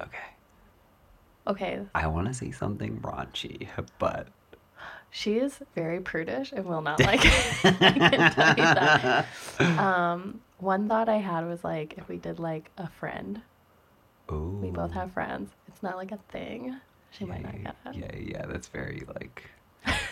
Okay. 0.00 0.18
okay. 1.46 1.80
I 1.94 2.06
want 2.06 2.26
to 2.28 2.34
say 2.34 2.50
something 2.52 3.00
raunchy, 3.00 3.68
but 3.98 4.28
She 5.10 5.38
is 5.38 5.58
very 5.74 6.00
prudish 6.00 6.52
and 6.52 6.64
will 6.66 6.82
not 6.82 7.00
like 7.00 7.20
it. 7.24 7.32
I 7.64 8.08
can 8.08 8.32
tell 8.32 8.56
you 8.56 8.64
that. 8.64 9.26
Um, 9.78 10.40
one 10.58 10.88
thought 10.88 11.08
I 11.08 11.16
had 11.18 11.46
was 11.46 11.64
like 11.64 11.94
if 11.98 12.08
we 12.08 12.16
did 12.16 12.38
like 12.38 12.70
a 12.78 12.88
friend. 12.88 13.42
ooh, 14.30 14.58
We 14.62 14.70
both 14.70 14.92
have 14.92 15.12
friends. 15.12 15.50
It's 15.66 15.82
not 15.82 15.96
like 15.96 16.12
a 16.12 16.18
thing. 16.30 16.76
She 17.10 17.24
might 17.24 17.42
not 17.42 17.54
yeah, 17.54 17.62
get 17.62 17.76
it. 17.86 17.96
yeah, 17.96 18.38
yeah, 18.40 18.46
that's 18.46 18.68
very 18.68 19.02
like. 19.14 19.50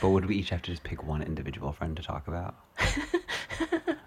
But 0.01 0.09
would 0.11 0.27
we 0.27 0.35
each 0.37 0.51
have 0.51 0.63
to 0.63 0.71
just 0.73 0.83
pick 0.83 1.05
one 1.07 1.23
individual 1.23 1.73
friend 1.73 1.97
to 1.97 2.03
talk 2.03 2.27
about? 2.27 2.57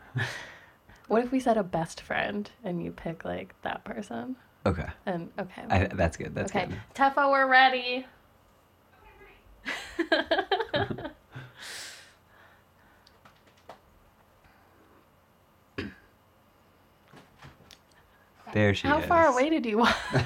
What 1.08 1.24
if 1.26 1.32
we 1.32 1.42
said 1.42 1.58
a 1.58 1.64
best 1.64 2.00
friend 2.00 2.50
and 2.64 2.82
you 2.82 2.92
pick 2.92 3.26
like 3.26 3.54
that 3.64 3.84
person? 3.84 4.38
Okay, 4.66 4.88
And 5.06 5.30
okay. 5.39 5.64
I, 5.70 5.86
that's 5.88 6.16
good. 6.16 6.34
That's 6.34 6.52
okay. 6.56 6.68
good. 6.68 6.78
Teffa, 6.96 7.30
we're 7.30 7.48
ready. 7.48 8.06
There 18.53 18.74
she 18.74 18.88
How 18.88 18.97
is. 18.97 19.03
How 19.03 19.07
far 19.07 19.28
away 19.28 19.49
did 19.49 19.66
you 19.66 19.78
want? 19.78 19.95
I 20.14 20.18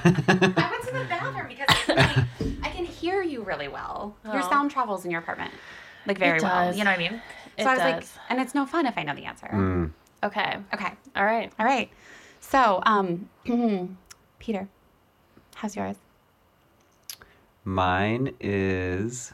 went 0.72 0.84
to 0.88 0.94
the 0.94 1.06
bathroom 1.10 1.48
because 1.48 1.68
I, 1.90 2.26
I 2.64 2.70
can 2.70 2.86
hear 2.86 3.22
you 3.22 3.44
really 3.44 3.68
well. 3.68 4.16
Your 4.26 4.42
Oh. 4.42 4.50
sound 4.50 4.72
travels 4.72 5.06
in 5.06 5.12
your 5.12 5.20
apartment 5.22 5.54
like 6.08 6.18
very 6.18 6.40
well. 6.42 6.74
You 6.74 6.84
know 6.84 6.90
what 6.92 7.00
I 7.00 7.10
mean? 7.10 7.22
It 7.58 7.64
so 7.64 7.70
I 7.70 7.74
was 7.74 7.84
like, 7.84 8.00
does. 8.02 8.18
and 8.30 8.40
it's 8.40 8.56
no 8.56 8.66
fun 8.66 8.86
if 8.86 8.98
I 8.98 9.04
know 9.04 9.16
the 9.16 9.26
answer. 9.26 9.48
Mm. 9.48 9.92
okay. 10.24 10.58
Okay. 10.74 10.94
All 11.16 11.26
right. 11.26 11.52
All 11.60 11.66
right. 11.66 11.90
So, 12.40 12.82
um, 12.86 13.30
Peter, 14.40 14.68
how's 15.56 15.76
yours? 15.76 15.98
Mine 17.68 18.36
is 18.40 19.34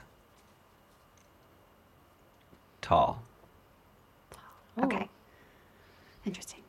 tall. 2.82 3.22
Ooh. 4.80 4.86
Okay. 4.86 5.10
Interesting. 6.26 6.62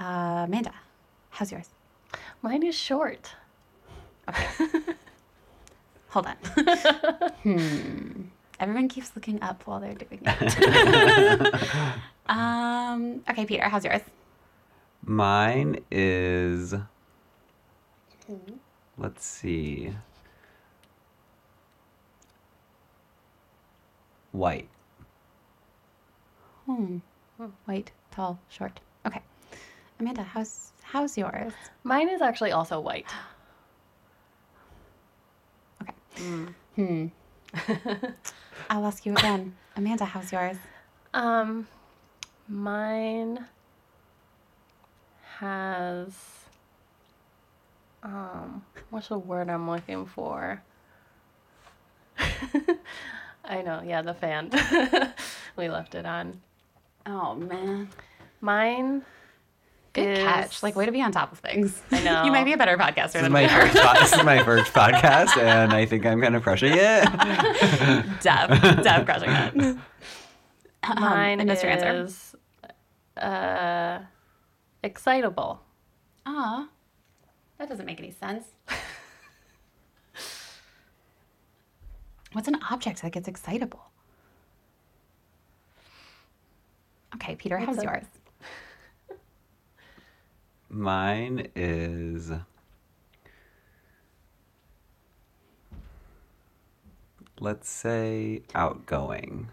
Uh, 0.00 0.42
Amanda, 0.46 0.72
how's 1.30 1.52
yours? 1.52 1.68
Mine 2.42 2.64
is 2.64 2.74
short. 2.74 3.32
Okay. 4.28 4.48
Hold 6.08 6.26
on. 6.26 6.36
hmm. 7.44 8.22
Everyone 8.58 8.88
keeps 8.88 9.12
looking 9.14 9.40
up 9.42 9.62
while 9.68 9.78
they're 9.78 9.94
doing 9.94 10.20
it. 10.24 11.54
um, 12.28 13.22
okay, 13.30 13.46
Peter, 13.46 13.68
how's 13.68 13.84
yours? 13.84 14.02
Mine 15.04 15.78
is. 15.92 16.74
Let's 18.98 19.24
see. 19.24 19.92
White. 24.32 24.68
Hmm. 26.66 26.98
White, 27.64 27.90
tall, 28.10 28.38
short. 28.48 28.80
Okay. 29.06 29.20
Amanda, 29.98 30.22
how's 30.22 30.72
how's 30.82 31.16
yours? 31.18 31.52
Mine 31.84 32.08
is 32.08 32.22
actually 32.22 32.52
also 32.52 32.80
white. 32.80 33.06
Okay. 35.82 35.94
Hmm. 36.76 37.06
I'll 38.70 38.84
ask 38.84 39.06
you 39.06 39.12
again. 39.14 39.56
Amanda, 39.76 40.04
how's 40.04 40.30
yours? 40.30 40.56
Um, 41.14 41.66
mine 42.46 43.46
has 45.38 46.14
um, 48.02 48.62
what's 48.90 49.08
the 49.08 49.18
word 49.18 49.48
I'm 49.48 49.68
looking 49.68 50.06
for? 50.06 50.62
I 53.50 53.62
know, 53.62 53.82
yeah, 53.84 54.00
the 54.02 54.14
fan. 54.14 54.50
we 55.56 55.68
left 55.68 55.94
it 55.96 56.06
on. 56.06 56.40
Oh 57.04 57.34
man. 57.34 57.88
Mine 58.40 59.02
Good 59.92 60.18
is 60.18 60.18
catch. 60.20 60.62
Like 60.62 60.76
way 60.76 60.86
to 60.86 60.92
be 60.92 61.02
on 61.02 61.10
top 61.10 61.32
of 61.32 61.40
things. 61.40 61.82
I 61.90 62.00
know. 62.04 62.22
you 62.26 62.30
might 62.30 62.44
be 62.44 62.52
a 62.52 62.56
better 62.56 62.76
podcaster 62.78 63.12
This 63.12 63.14
is 63.16 63.22
than 63.22 63.32
my 63.32 63.48
first. 63.48 63.76
po- 63.76 64.00
this 64.00 64.12
is 64.12 64.22
my 64.24 64.44
first 64.44 64.72
podcast, 64.72 65.36
and 65.36 65.72
I 65.72 65.84
think 65.84 66.06
I'm 66.06 66.20
kind 66.20 66.36
of 66.36 66.44
crushing 66.44 66.72
it. 66.74 67.04
Deb, 68.22 68.82
Deb 68.84 69.04
crushing 69.04 69.30
it. 69.30 69.76
Um, 70.84 71.00
mine 71.00 71.40
and 71.40 71.50
Mr. 71.50 71.64
Answer. 71.64 72.04
is 72.04 72.36
uh, 73.20 73.98
excitable. 74.84 75.60
Ah, 76.24 76.68
that 77.58 77.68
doesn't 77.68 77.84
make 77.86 77.98
any 77.98 78.12
sense. 78.12 78.44
What's 82.32 82.48
an 82.48 82.58
object 82.70 83.02
that 83.02 83.12
gets 83.12 83.28
excitable? 83.28 83.80
Okay, 87.16 87.34
Peter, 87.34 87.58
how's 87.58 87.78
a- 87.78 87.82
yours? 87.82 88.04
Mine 90.70 91.48
is. 91.56 92.30
Let's 97.40 97.68
say 97.68 98.42
outgoing. 98.54 99.48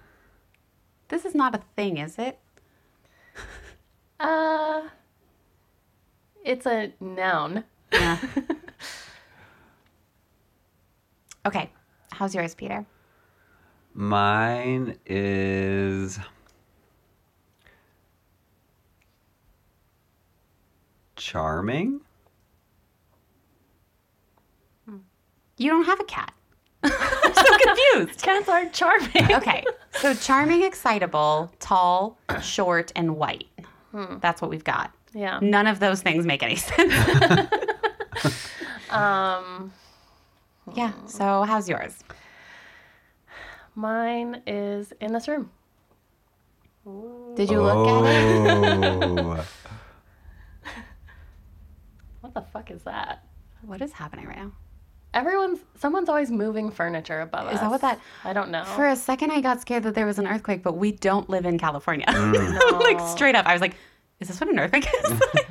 This 1.08 1.26
is 1.26 1.34
not 1.34 1.56
a 1.56 1.62
thing, 1.76 1.98
is 1.98 2.18
it? 2.18 2.40
Uh, 4.20 4.82
it's 6.44 6.66
a 6.66 6.92
noun. 7.00 7.64
Yeah. 7.94 8.18
okay, 11.46 11.70
how's 12.18 12.34
yours, 12.34 12.56
Peter? 12.56 12.86
Mine 13.94 14.98
is. 15.06 16.20
Charming? 21.16 22.02
You 25.60 25.72
don't 25.72 25.86
have 25.86 26.00
a 26.00 26.04
cat. 26.04 26.34
I'm 26.84 27.34
so 27.34 27.58
confused. 27.64 28.22
Cats 28.22 28.48
are 28.50 28.66
charming. 28.70 29.32
Okay, 29.32 29.64
so 29.94 30.14
charming, 30.14 30.64
excitable, 30.64 31.52
tall, 31.60 32.18
short, 32.42 32.92
and 32.96 33.16
white. 33.18 33.48
That's 34.22 34.42
what 34.42 34.52
we've 34.52 34.64
got. 34.64 34.92
Yeah. 35.14 35.40
None 35.42 35.66
of 35.66 35.80
those 35.80 36.02
things 36.04 36.26
make 36.28 36.44
any 36.44 36.56
sense. 36.58 36.94
Um, 38.92 39.72
yeah. 40.76 40.92
So 41.06 41.44
how's 41.44 41.68
yours? 41.70 41.98
mine 43.76 44.42
is 44.48 44.92
in 45.00 45.14
this 45.14 45.28
room. 45.28 45.52
Did 47.36 47.50
you 47.52 47.62
look 47.62 47.88
at 47.88 49.38
it? 49.40 49.46
What 52.22 52.34
the 52.34 52.42
fuck 52.42 52.72
is 52.72 52.82
that? 52.84 53.24
What 53.62 53.82
is 53.82 53.92
happening 53.94 54.26
right 54.28 54.38
now? 54.38 54.52
Everyone's 55.14 55.60
someone's 55.78 56.10
always 56.10 56.30
moving 56.30 56.70
furniture 56.70 57.22
above 57.22 57.48
us. 57.48 57.56
Is 57.56 57.60
that 57.62 57.70
what 57.72 57.82
that- 57.82 58.00
I 58.24 58.34
don't 58.34 58.50
know. 58.52 58.64
For 58.66 58.88
a 58.88 58.96
second, 58.96 59.32
I 59.32 59.42
got 59.42 59.62
scared 59.62 59.84
that 59.84 59.96
there 59.96 60.06
was 60.06 60.20
an 60.20 60.28
earthquake, 60.28 60.62
but 60.64 60.76
we 60.78 60.92
don't 60.92 61.30
live 61.30 61.46
in 61.46 61.58
California. 61.58 62.06
Mm. 62.18 62.72
No. 62.72 62.78
like 62.80 63.00
straight 63.16 63.36
up, 63.36 63.46
I 63.46 63.54
was 63.54 63.62
like, 63.62 63.76
"Is 64.20 64.28
this 64.28 64.40
what 64.42 64.50
an 64.50 64.60
earthquake 64.60 64.88
is?" 65.06 65.10
no. 65.36 65.42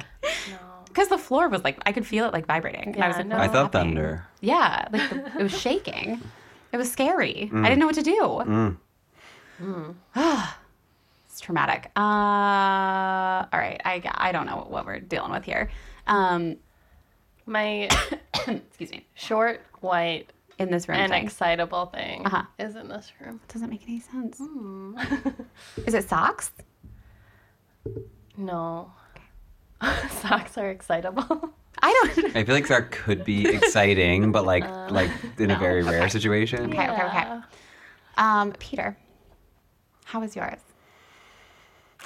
Because 0.96 1.08
the 1.10 1.18
floor 1.18 1.50
was 1.50 1.62
like, 1.62 1.78
I 1.84 1.92
could 1.92 2.06
feel 2.06 2.24
it 2.24 2.32
like 2.32 2.46
vibrating. 2.46 2.94
and 2.94 3.04
I 3.04 3.08
was 3.08 3.18
like, 3.18 3.26
no. 3.26 3.36
I 3.36 3.48
thought 3.48 3.74
happening?" 3.74 3.96
thunder. 3.96 4.26
Yeah, 4.40 4.88
like 4.90 5.10
the, 5.10 5.16
it 5.40 5.42
was 5.42 5.58
shaking. 5.60 6.22
It 6.72 6.78
was 6.78 6.90
scary. 6.90 7.50
I 7.52 7.62
didn't 7.64 7.80
know 7.80 7.86
what 7.86 7.96
to 7.96 8.02
do. 8.02 8.76
it's 11.28 11.40
traumatic. 11.40 11.90
Uh, 11.96 12.00
all 13.52 13.60
right, 13.60 13.80
I 13.84 14.02
I 14.14 14.32
don't 14.32 14.46
know 14.46 14.66
what 14.70 14.86
we're 14.86 15.00
dealing 15.00 15.32
with 15.32 15.44
here. 15.44 15.70
Um, 16.06 16.56
My 17.44 17.88
excuse 18.48 18.90
me. 18.90 19.06
short, 19.14 19.60
white, 19.80 20.32
In 20.58 20.70
this 20.70 20.88
room, 20.88 20.98
and 20.98 21.12
thing. 21.12 21.24
excitable 21.24 21.86
thing 21.86 22.24
Uh-huh. 22.26 22.44
is 22.58 22.74
in 22.74 22.88
this 22.88 23.12
room. 23.20 23.40
doesn't 23.52 23.68
make 23.70 23.82
any 23.84 24.00
sense. 24.00 24.38
Hmm. 24.38 24.96
Is 25.86 25.92
it 25.94 26.08
socks? 26.08 26.52
No. 28.38 28.92
Socks 30.10 30.56
are 30.58 30.70
excitable. 30.70 31.50
I 31.82 31.92
don't. 32.14 32.36
I 32.36 32.44
feel 32.44 32.54
like 32.54 32.68
that 32.68 32.90
could 32.90 33.24
be 33.24 33.46
exciting, 33.46 34.32
but 34.32 34.44
like 34.44 34.64
like 34.90 35.10
in 35.38 35.50
a 35.50 35.56
very 35.58 35.82
rare 35.82 36.00
Okay. 36.02 36.08
situation. 36.08 36.72
Okay, 36.72 36.88
okay, 36.88 37.02
okay. 37.02 37.40
Um, 38.16 38.52
Peter, 38.58 38.96
how 40.04 40.20
was 40.20 40.34
yours? 40.34 40.58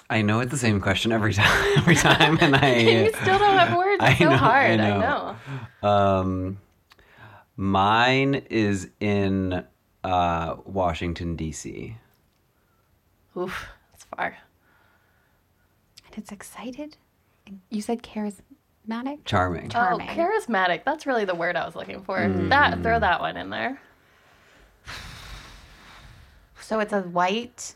I 0.08 0.22
know 0.22 0.40
it's 0.40 0.50
the 0.50 0.58
same 0.58 0.80
question 0.80 1.12
every 1.12 1.32
time, 1.32 1.78
every 1.78 1.94
time, 1.94 2.36
and 2.40 2.54
you 2.88 3.12
I. 3.14 3.20
still 3.22 3.38
don't 3.38 3.56
have 3.56 3.76
words. 3.76 4.02
I 4.02 4.10
It's 4.10 4.18
so 4.18 4.24
know, 4.24 4.34
I 4.34 4.36
hard. 4.36 4.80
I 4.80 4.98
know. 4.98 5.36
know. 5.82 5.88
Um, 5.88 6.58
mine 7.56 8.42
is 8.50 8.88
in 8.98 9.64
uh, 10.02 10.56
Washington 10.64 11.36
D.C. 11.36 11.96
Oof, 13.36 13.68
that's 13.92 14.04
far. 14.04 14.38
And 16.06 16.18
it's 16.18 16.32
excited. 16.32 16.96
You 17.68 17.82
said 17.82 18.02
charismatic. 18.02 19.24
Charming. 19.24 19.68
Charming. 19.68 20.08
Oh, 20.08 20.12
charismatic. 20.12 20.84
That's 20.84 21.06
really 21.06 21.24
the 21.24 21.34
word 21.34 21.56
I 21.56 21.64
was 21.64 21.74
looking 21.74 22.02
for. 22.02 22.18
Mm. 22.18 22.48
That 22.48 22.82
throw 22.82 22.98
that 22.98 23.20
one 23.20 23.36
in 23.36 23.50
there. 23.50 23.80
So 26.60 26.78
it's 26.78 26.92
a 26.92 27.00
white, 27.00 27.74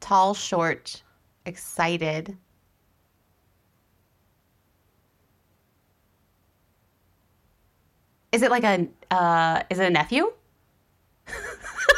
tall, 0.00 0.34
short, 0.34 1.02
excited. 1.46 2.36
Is 8.32 8.42
it 8.42 8.50
like 8.50 8.64
a 8.64 8.86
uh 9.10 9.62
is 9.70 9.78
it 9.78 9.86
a 9.86 9.90
nephew? 9.90 10.32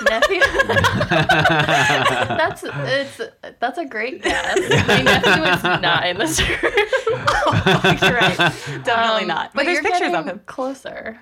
Nephew. 0.09 0.41
that's 1.09 2.63
it's 2.65 3.21
that's 3.59 3.79
a 3.79 3.85
great 3.85 4.23
guess. 4.25 4.59
My 4.87 5.03
nephew 5.03 5.43
is 5.45 5.63
not 5.63 6.07
in 6.07 6.19
this 6.19 6.41
room. 6.41 6.49
You're 6.63 8.15
right. 8.15 8.37
Definitely 8.37 9.23
Um, 9.23 9.27
not. 9.29 9.53
But, 9.55 9.65
there's 9.65 9.75
you're 9.83 9.83
pictures 9.83 10.15
of 10.15 10.27
him. 10.27 10.41
Closer. 10.47 11.19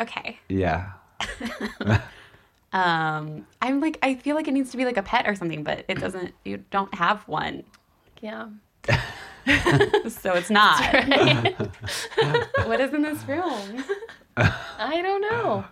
Okay. 0.00 0.38
Yeah. 0.48 0.92
Um 2.72 3.46
I'm 3.60 3.80
like 3.80 3.98
I 4.02 4.14
feel 4.16 4.36
like 4.36 4.48
it 4.48 4.52
needs 4.52 4.70
to 4.72 4.76
be 4.76 4.84
like 4.84 4.96
a 4.96 5.02
pet 5.02 5.26
or 5.26 5.34
something, 5.34 5.62
but 5.62 5.84
it 5.88 5.98
doesn't 5.98 6.32
you 6.44 6.64
don't 6.70 6.94
have 6.94 7.22
one. 7.28 7.64
Yeah. 8.20 8.48
So 9.46 10.34
it's 10.34 10.50
not. 10.50 10.80
Right? 10.92 11.56
what 12.66 12.80
is 12.80 12.92
in 12.94 13.02
this 13.02 13.26
room? 13.26 13.84
I 14.36 15.02
don't 15.02 15.20
know. 15.22 15.64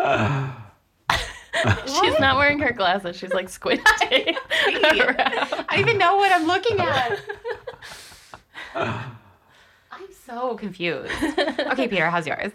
She's 1.86 2.18
not 2.20 2.36
wearing 2.36 2.58
her 2.60 2.72
glasses. 2.72 3.16
She's 3.16 3.32
like 3.32 3.48
squinting 3.48 3.84
around. 5.00 5.18
I 5.18 5.66
don't 5.70 5.80
even 5.80 5.98
know 5.98 6.16
what 6.16 6.32
I'm 6.32 6.46
looking 6.46 6.78
at. 6.80 7.20
I'm 8.74 10.08
so 10.26 10.56
confused. 10.56 11.12
Okay, 11.38 11.88
Peter, 11.88 12.08
how's 12.08 12.26
yours? 12.26 12.52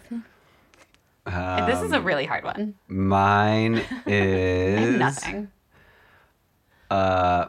this 1.26 1.82
is 1.82 1.92
a 1.92 1.96
Um, 1.96 2.04
really 2.04 2.24
hard 2.24 2.44
one. 2.44 2.74
Mine 2.88 3.82
is 4.06 4.98
nothing. 4.98 5.50
Uh, 6.90 7.46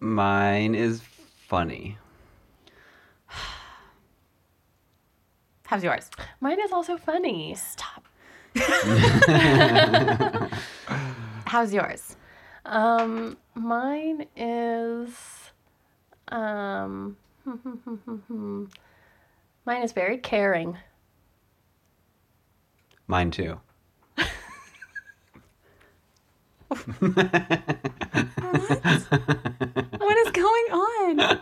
mine 0.00 0.74
is 0.74 1.02
funny. 1.48 1.98
How's 5.66 5.82
yours? 5.82 6.10
Mine 6.40 6.60
is 6.60 6.70
also 6.70 6.96
funny. 6.96 7.54
Stop. 7.54 8.05
how's 11.46 11.72
yours? 11.74 12.16
Um, 12.64 13.36
mine 13.54 14.26
is 14.36 15.10
um 16.28 17.16
mine 19.66 19.82
is 19.82 19.92
very 19.92 20.18
caring. 20.18 20.76
Mine 23.06 23.30
too. 23.30 23.60
What 29.98 30.16
is 30.18 30.30
going 30.32 30.66
on? 30.72 31.36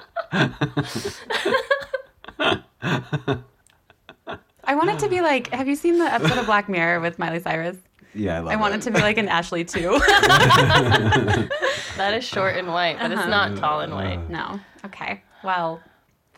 I 4.85 4.87
want 4.87 5.01
to 5.01 5.07
to 5.07 5.11
be 5.11 5.20
like, 5.20 5.49
have 5.53 5.66
you 5.66 5.76
seen 5.76 5.99
the 5.99 6.05
episode 6.05 6.39
of 6.39 6.47
Black 6.47 6.68
Mirror 6.68 7.01
with 7.01 7.18
Miley 7.18 7.41
Cyrus? 7.41 7.76
Yeah, 8.14 8.37
I 8.37 8.41
love 8.41 8.53
I 8.53 8.57
want 8.57 8.74
it 8.74 8.82
to 8.82 8.91
be 8.91 9.01
like 9.01 9.18
an 9.18 9.28
Ashley 9.28 9.64
too. 9.64 9.99
That 11.97 12.14
is 12.14 12.24
short 12.24 12.57
and 12.57 12.68
white, 12.68 12.99
but 13.01 13.11
it's 13.11 13.26
not 13.26 13.57
tall 13.57 13.80
and 13.80 13.93
white. 13.95 14.28
no. 14.30 14.61
Okay. 14.85 15.22
Well, 15.43 15.80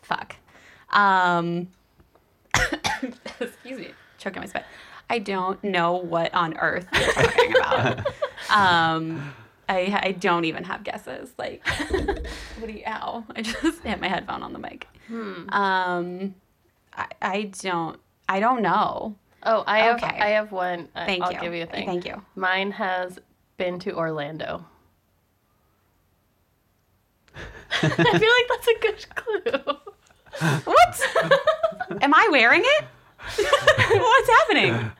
fuck. 0.01 0.35
Um, 0.91 1.67
excuse 3.39 3.79
me. 3.79 3.91
Choking 4.17 4.41
my 4.41 4.45
spit. 4.47 4.63
I 5.09 5.19
don't 5.19 5.63
know 5.63 5.93
what 5.93 6.33
on 6.33 6.57
earth 6.57 6.87
you're 6.93 7.13
talking 7.13 7.53
about. 7.57 7.99
um, 8.49 9.33
I 9.69 9.99
I 10.03 10.11
don't 10.13 10.45
even 10.45 10.63
have 10.63 10.83
guesses. 10.83 11.31
Like, 11.37 11.67
what 11.89 12.67
do 12.67 12.71
you? 12.71 12.83
Ow! 12.87 13.23
I 13.35 13.41
just 13.41 13.83
hit 13.83 13.99
my 14.01 14.07
headphone 14.07 14.43
on 14.43 14.53
the 14.53 14.59
mic. 14.59 14.87
Hmm. 15.07 15.49
Um, 15.49 16.35
I 16.93 17.07
I 17.21 17.41
don't 17.61 17.99
I 18.29 18.39
don't 18.39 18.61
know. 18.61 19.15
Oh, 19.43 19.63
I 19.67 19.79
have 19.79 19.97
Okay. 20.03 20.19
I 20.19 20.29
have 20.29 20.51
one. 20.51 20.89
Thank 20.93 21.23
I'll 21.23 21.31
you. 21.33 21.39
give 21.39 21.53
you 21.53 21.63
a 21.63 21.67
thing. 21.67 21.85
Thank 21.85 22.05
you. 22.05 22.21
Mine 22.35 22.71
has 22.71 23.19
been 23.57 23.79
to 23.79 23.93
Orlando. 23.95 24.65
I 27.81 27.87
feel 27.89 28.01
like 28.01 28.47
that's 28.49 28.67
a 28.67 28.79
good 28.81 29.05
clue. 29.15 29.77
What? 30.65 31.01
Am 32.01 32.13
I 32.13 32.27
wearing 32.31 32.61
it? 32.63 32.85
What's 33.89 34.29
happening? 34.29 34.91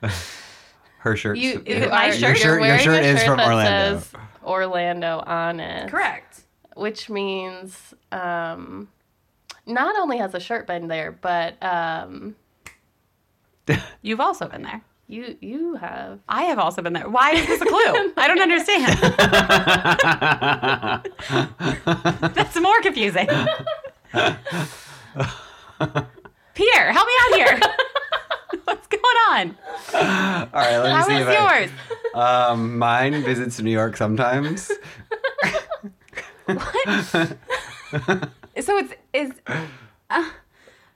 her 1.00 1.16
shirt. 1.16 1.38
You- 1.38 1.62
is 1.64 1.80
your, 1.82 1.90
my 1.90 2.08
Are- 2.08 2.12
shirt? 2.12 2.20
Your 2.22 2.30
you're 2.30 2.38
shirt, 2.40 2.64
your 2.64 2.80
shirt 2.80 3.04
a 3.04 3.08
is 3.08 3.24
from 3.24 3.38
that 3.38 3.48
Orlando. 3.48 4.00
says 4.00 4.12
Orlando 4.44 5.20
on 5.28 5.60
it. 5.60 5.92
Correct. 5.92 6.42
Which 6.76 7.08
means 7.08 7.94
um, 8.12 8.88
not 9.68 9.96
only 10.00 10.18
has 10.18 10.34
a 10.34 10.40
shirt 10.40 10.66
been 10.66 10.88
there, 10.88 11.12
but 11.12 11.62
um, 11.64 12.36
You've 14.02 14.20
also 14.20 14.48
been 14.48 14.62
there. 14.64 14.82
you 15.08 15.38
you 15.42 15.76
have. 15.76 16.20
I 16.30 16.44
have 16.44 16.60
also 16.60 16.82
been 16.82 16.94
there. 16.94 17.08
Why 17.10 17.32
is 17.32 17.46
this 17.48 17.62
a 17.62 17.66
clue? 17.66 18.14
I 18.18 18.28
don't 18.28 18.42
understand. 18.42 18.98
That's 22.36 22.60
more 22.60 22.82
confusing. 22.82 23.28
Peter, 26.54 26.92
help 26.92 27.08
me 27.08 27.14
out 27.22 27.36
here. 27.36 27.60
What's 28.64 28.88
going 28.88 29.04
on? 29.30 29.58
All 29.94 30.00
right, 30.54 30.78
let 30.80 30.86
me 30.86 30.90
How 30.92 31.04
see 31.08 31.16
is 31.16 31.22
if 31.22 31.28
I- 31.28 32.50
Um, 32.50 32.78
mine 32.78 33.24
visits 33.24 33.60
New 33.62 33.72
York 33.72 33.96
sometimes. 33.98 34.72
What? 36.46 37.06
so 38.60 38.78
it's 38.78 38.94
is. 39.14 39.32
Uh, 40.10 40.30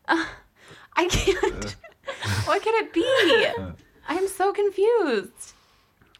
uh, 0.08 0.26
I 0.96 1.08
can't. 1.08 1.76
What 2.46 2.62
could 2.62 2.76
it 2.76 2.94
be? 2.94 3.48
I'm 4.08 4.28
so 4.28 4.52
confused. 4.54 5.54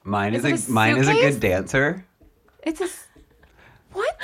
Mine 0.04 0.34
Is 0.34 0.46
is, 0.46 0.68
a 0.68 0.72
a 0.72 0.74
mine 0.74 0.98
is 0.98 1.08
a 1.08 1.14
good 1.14 1.40
dancer. 1.40 2.06
It's 2.64 2.82
a 2.82 2.88
What? 3.94 4.16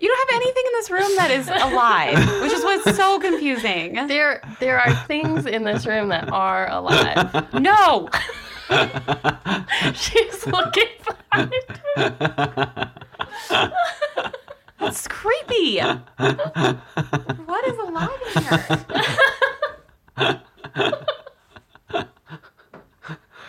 You 0.00 0.08
don't 0.08 0.30
have 0.30 0.40
anything 0.40 0.62
in 0.66 0.72
this 0.74 0.90
room 0.90 1.16
that 1.16 1.30
is 1.30 1.48
alive, 1.48 2.40
which 2.40 2.52
is 2.52 2.62
what's 2.62 2.96
so 2.96 3.18
confusing. 3.18 4.06
There 4.06 4.40
there 4.60 4.78
are 4.80 4.94
things 5.06 5.44
in 5.44 5.64
this 5.64 5.86
room 5.86 6.08
that 6.08 6.30
are 6.32 6.70
alive. 6.70 7.52
No. 7.54 8.08
She's 9.94 10.46
looking 10.46 10.88
behind 11.04 11.52
her. 11.96 12.92
It's 14.80 15.08
creepy. 15.08 15.80
what 15.80 17.66
is 17.66 17.78
alive 17.78 18.10
in 18.36 18.42
here? 18.42 18.78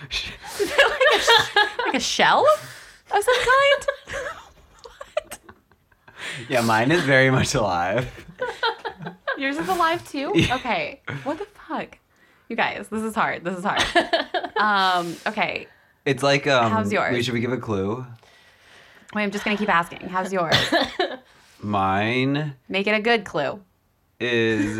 Is 0.10 0.72
it 0.72 0.90
like 0.90 1.16
a, 1.16 1.20
sh- 1.20 1.56
like 1.86 1.94
a 1.96 2.00
shell 2.00 2.46
of 3.12 3.24
some 3.24 3.36
kind? 3.36 3.86
what? 4.84 5.40
Yeah, 6.50 6.62
mine 6.62 6.92
is 6.92 7.04
very 7.04 7.30
much 7.32 7.54
alive. 7.56 8.08
Yours 9.38 9.58
is 9.58 9.68
alive 9.68 10.08
too? 10.10 10.32
Okay. 10.52 11.02
What 11.24 11.38
the 11.38 11.46
fuck? 11.68 11.98
You 12.50 12.56
guys, 12.56 12.88
this 12.90 13.04
is 13.04 13.14
hard. 13.16 13.44
This 13.44 13.58
is 13.58 13.64
hard. 13.66 13.84
Um, 14.58 15.16
okay. 15.28 15.68
It's 16.06 16.24
like 16.24 16.48
um. 16.48 16.72
How's 16.72 16.92
yours? 16.92 17.14
We 17.14 17.22
should 17.24 17.34
we 17.36 17.40
give 17.42 17.52
a 17.52 17.58
clue? 17.58 18.06
Wait, 19.14 19.24
I'm 19.24 19.32
just 19.32 19.44
gonna 19.46 19.58
keep 19.58 19.70
asking. 19.70 20.08
How's 20.10 20.34
yours? 20.34 20.56
Mine 21.62 22.56
Make 22.68 22.88
it 22.88 22.92
a 22.96 23.02
good 23.02 23.26
clue. 23.26 23.60
is 24.20 24.80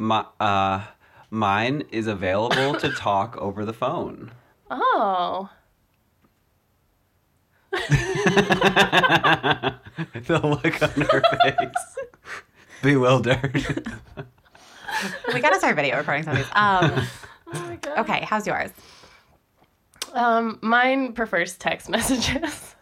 my 0.00 0.24
uh 0.40 0.82
mine 1.30 1.84
is 1.92 2.06
available 2.06 2.74
to 2.80 2.90
talk 2.96 3.36
over 3.36 3.64
the 3.64 3.72
phone. 3.72 4.32
Oh. 4.70 5.48
the 7.72 9.70
look 10.42 10.82
on 10.82 10.90
her 11.02 11.22
face. 11.42 11.96
Bewildered. 12.82 13.86
We 15.32 15.40
gotta 15.40 15.58
start 15.58 15.76
video 15.76 15.96
recording 15.98 16.24
some 16.24 16.32
of 16.32 16.38
these. 16.38 16.48
Um, 16.54 17.06
Oh 17.52 17.60
my 17.66 17.76
god. 17.76 17.98
okay, 17.98 18.24
how's 18.24 18.46
yours? 18.46 18.70
Um, 20.14 20.60
mine 20.62 21.12
prefers 21.14 21.56
text 21.56 21.88
messages. 21.88 22.76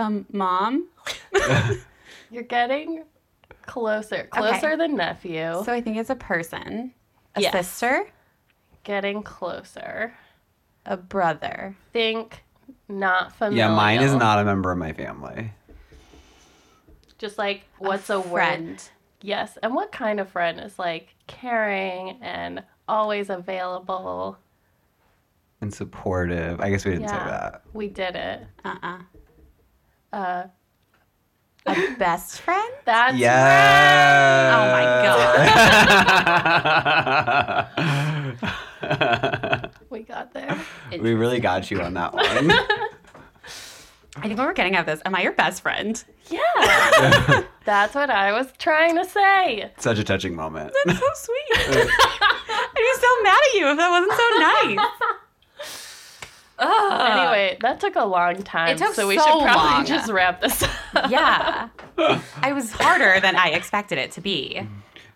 Um, 0.00 0.26
mom. 0.32 0.88
You're 2.30 2.42
getting 2.44 3.04
closer, 3.62 4.28
closer 4.30 4.76
than 4.76 4.96
nephew. 4.96 5.62
So 5.64 5.72
I 5.72 5.80
think 5.80 5.96
it's 5.98 6.10
a 6.10 6.14
person, 6.16 6.92
a 7.34 7.40
Yes. 7.40 7.52
sister, 7.52 8.06
getting 8.84 9.22
closer. 9.22 10.14
a 10.86 10.96
brother. 10.96 11.76
Think 11.92 12.42
not 12.88 13.34
familiar. 13.36 13.64
yeah, 13.64 13.74
mine 13.74 14.00
is 14.00 14.14
not 14.14 14.38
a 14.38 14.44
member 14.44 14.72
of 14.72 14.78
my 14.78 14.92
family. 14.94 15.52
Just 17.18 17.36
like 17.36 17.64
what's 17.78 18.08
a, 18.08 18.18
word? 18.18 18.30
friend? 18.30 18.90
Yes, 19.20 19.58
and 19.62 19.74
what 19.74 19.92
kind 19.92 20.18
of 20.18 20.30
friend 20.30 20.58
is 20.58 20.78
like 20.78 21.14
caring 21.26 22.18
and 22.22 22.62
always 22.88 23.28
available? 23.28 24.38
And 25.60 25.72
supportive. 25.74 26.58
I 26.62 26.70
guess 26.70 26.86
we 26.86 26.92
didn't 26.92 27.08
say 27.10 27.16
that. 27.16 27.62
we 27.74 27.88
did 27.88 28.16
it. 28.16 28.46
Uh-uh. 28.64 28.78
Uh, 28.82 28.98
A 30.12 30.50
best 31.98 32.40
friend? 32.40 32.72
that's 32.84 33.16
Yeah. 33.16 34.56
Oh 34.56 34.66
my 34.72 34.84
god. 38.80 39.80
we 39.90 40.00
got 40.00 40.32
there. 40.32 40.58
we 40.90 41.14
really 41.14 41.40
got 41.40 41.70
you 41.70 41.80
on 41.80 41.94
that 41.94 42.12
one. 42.14 42.26
I 44.16 44.22
think 44.22 44.38
what 44.38 44.48
we're 44.48 44.54
getting 44.54 44.74
at 44.74 44.86
this. 44.86 45.00
Am 45.04 45.14
I 45.14 45.22
your 45.22 45.32
best 45.32 45.62
friend? 45.62 46.02
Yeah, 46.28 47.44
that's 47.64 47.94
what 47.94 48.10
I 48.10 48.32
was 48.32 48.48
trying 48.58 48.96
to 48.96 49.04
say. 49.04 49.70
Such 49.78 49.98
a 49.98 50.04
touching 50.04 50.34
moment. 50.34 50.72
That's 50.84 50.98
so 50.98 51.06
sweet. 51.14 51.58
I'd 51.58 52.74
be 52.74 52.92
so 53.00 53.22
mad 53.22 53.38
at 53.48 53.54
you 53.54 53.70
if 53.70 53.76
that 53.76 53.90
wasn't 53.90 54.12
so 54.12 54.28
nice. 54.40 54.78
Ugh. 56.60 57.10
Anyway, 57.18 57.58
that 57.62 57.80
took 57.80 57.96
a 57.96 58.04
long 58.04 58.42
time, 58.42 58.74
It 58.74 58.78
took 58.78 58.94
so 58.94 59.08
we 59.08 59.16
so 59.18 59.24
should 59.24 59.42
probably 59.42 59.70
long. 59.70 59.86
just 59.86 60.10
wrap 60.12 60.40
this 60.42 60.62
up. 60.62 61.10
Yeah. 61.10 61.68
I 62.42 62.52
was 62.52 62.70
harder 62.72 63.18
than 63.20 63.34
I 63.36 63.48
expected 63.50 63.98
it 63.98 64.12
to 64.12 64.20
be. 64.20 64.66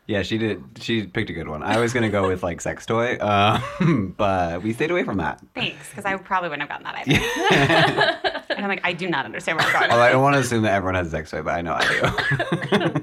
Yeah, 0.06 0.22
she 0.22 0.36
did. 0.36 0.62
She 0.80 1.06
picked 1.06 1.30
a 1.30 1.32
good 1.32 1.48
one. 1.48 1.62
I 1.62 1.78
was 1.78 1.92
gonna 1.94 2.10
go 2.10 2.28
with 2.28 2.42
like 2.42 2.60
sex 2.60 2.84
toy, 2.84 3.16
um, 3.22 4.14
but 4.18 4.62
we 4.62 4.72
stayed 4.74 4.90
away 4.90 5.02
from 5.04 5.16
that. 5.16 5.40
Thanks, 5.54 5.88
because 5.88 6.04
I 6.04 6.14
probably 6.16 6.50
wouldn't 6.50 6.68
have 6.70 6.82
gotten 6.82 7.06
that 7.06 8.28
either. 8.44 8.44
and 8.54 8.64
I'm 8.64 8.68
like, 8.68 8.82
I 8.84 8.92
do 8.92 9.08
not 9.08 9.24
understand 9.24 9.58
where 9.58 9.66
you're 9.66 9.78
going. 9.80 9.90
Although 9.90 10.02
I 10.02 10.10
don't 10.10 10.22
want 10.22 10.34
to 10.34 10.40
assume 10.40 10.62
that 10.64 10.74
everyone 10.74 10.94
has 10.96 11.06
a 11.06 11.10
sex 11.10 11.30
toy, 11.30 11.42
but 11.42 11.54
I 11.54 11.62
know 11.62 11.74
I 11.78 13.02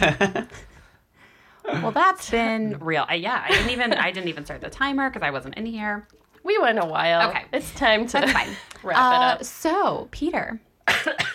Well, 1.68 1.92
that's 1.92 2.30
been 2.40 2.78
real. 2.80 3.06
I, 3.08 3.16
yeah, 3.16 3.44
I 3.48 3.52
didn't 3.52 3.70
even 3.72 3.94
I 3.94 4.12
didn't 4.12 4.30
even 4.30 4.46
start 4.46 4.62
the 4.62 4.70
timer 4.70 5.10
because 5.10 5.24
I 5.26 5.32
wasn't 5.32 5.56
in 5.56 5.66
here. 5.66 6.08
we 6.44 6.58
went 6.60 6.80
a 6.80 6.86
while. 6.86 7.30
Okay. 7.30 7.44
It's 7.54 7.72
time 7.74 8.08
to 8.08 8.28
fine. 8.28 8.50
wrap 8.84 8.98
Uh, 8.98 9.16
it 9.16 9.24
up. 9.40 9.44
So, 9.44 10.08
Peter, 10.12 10.60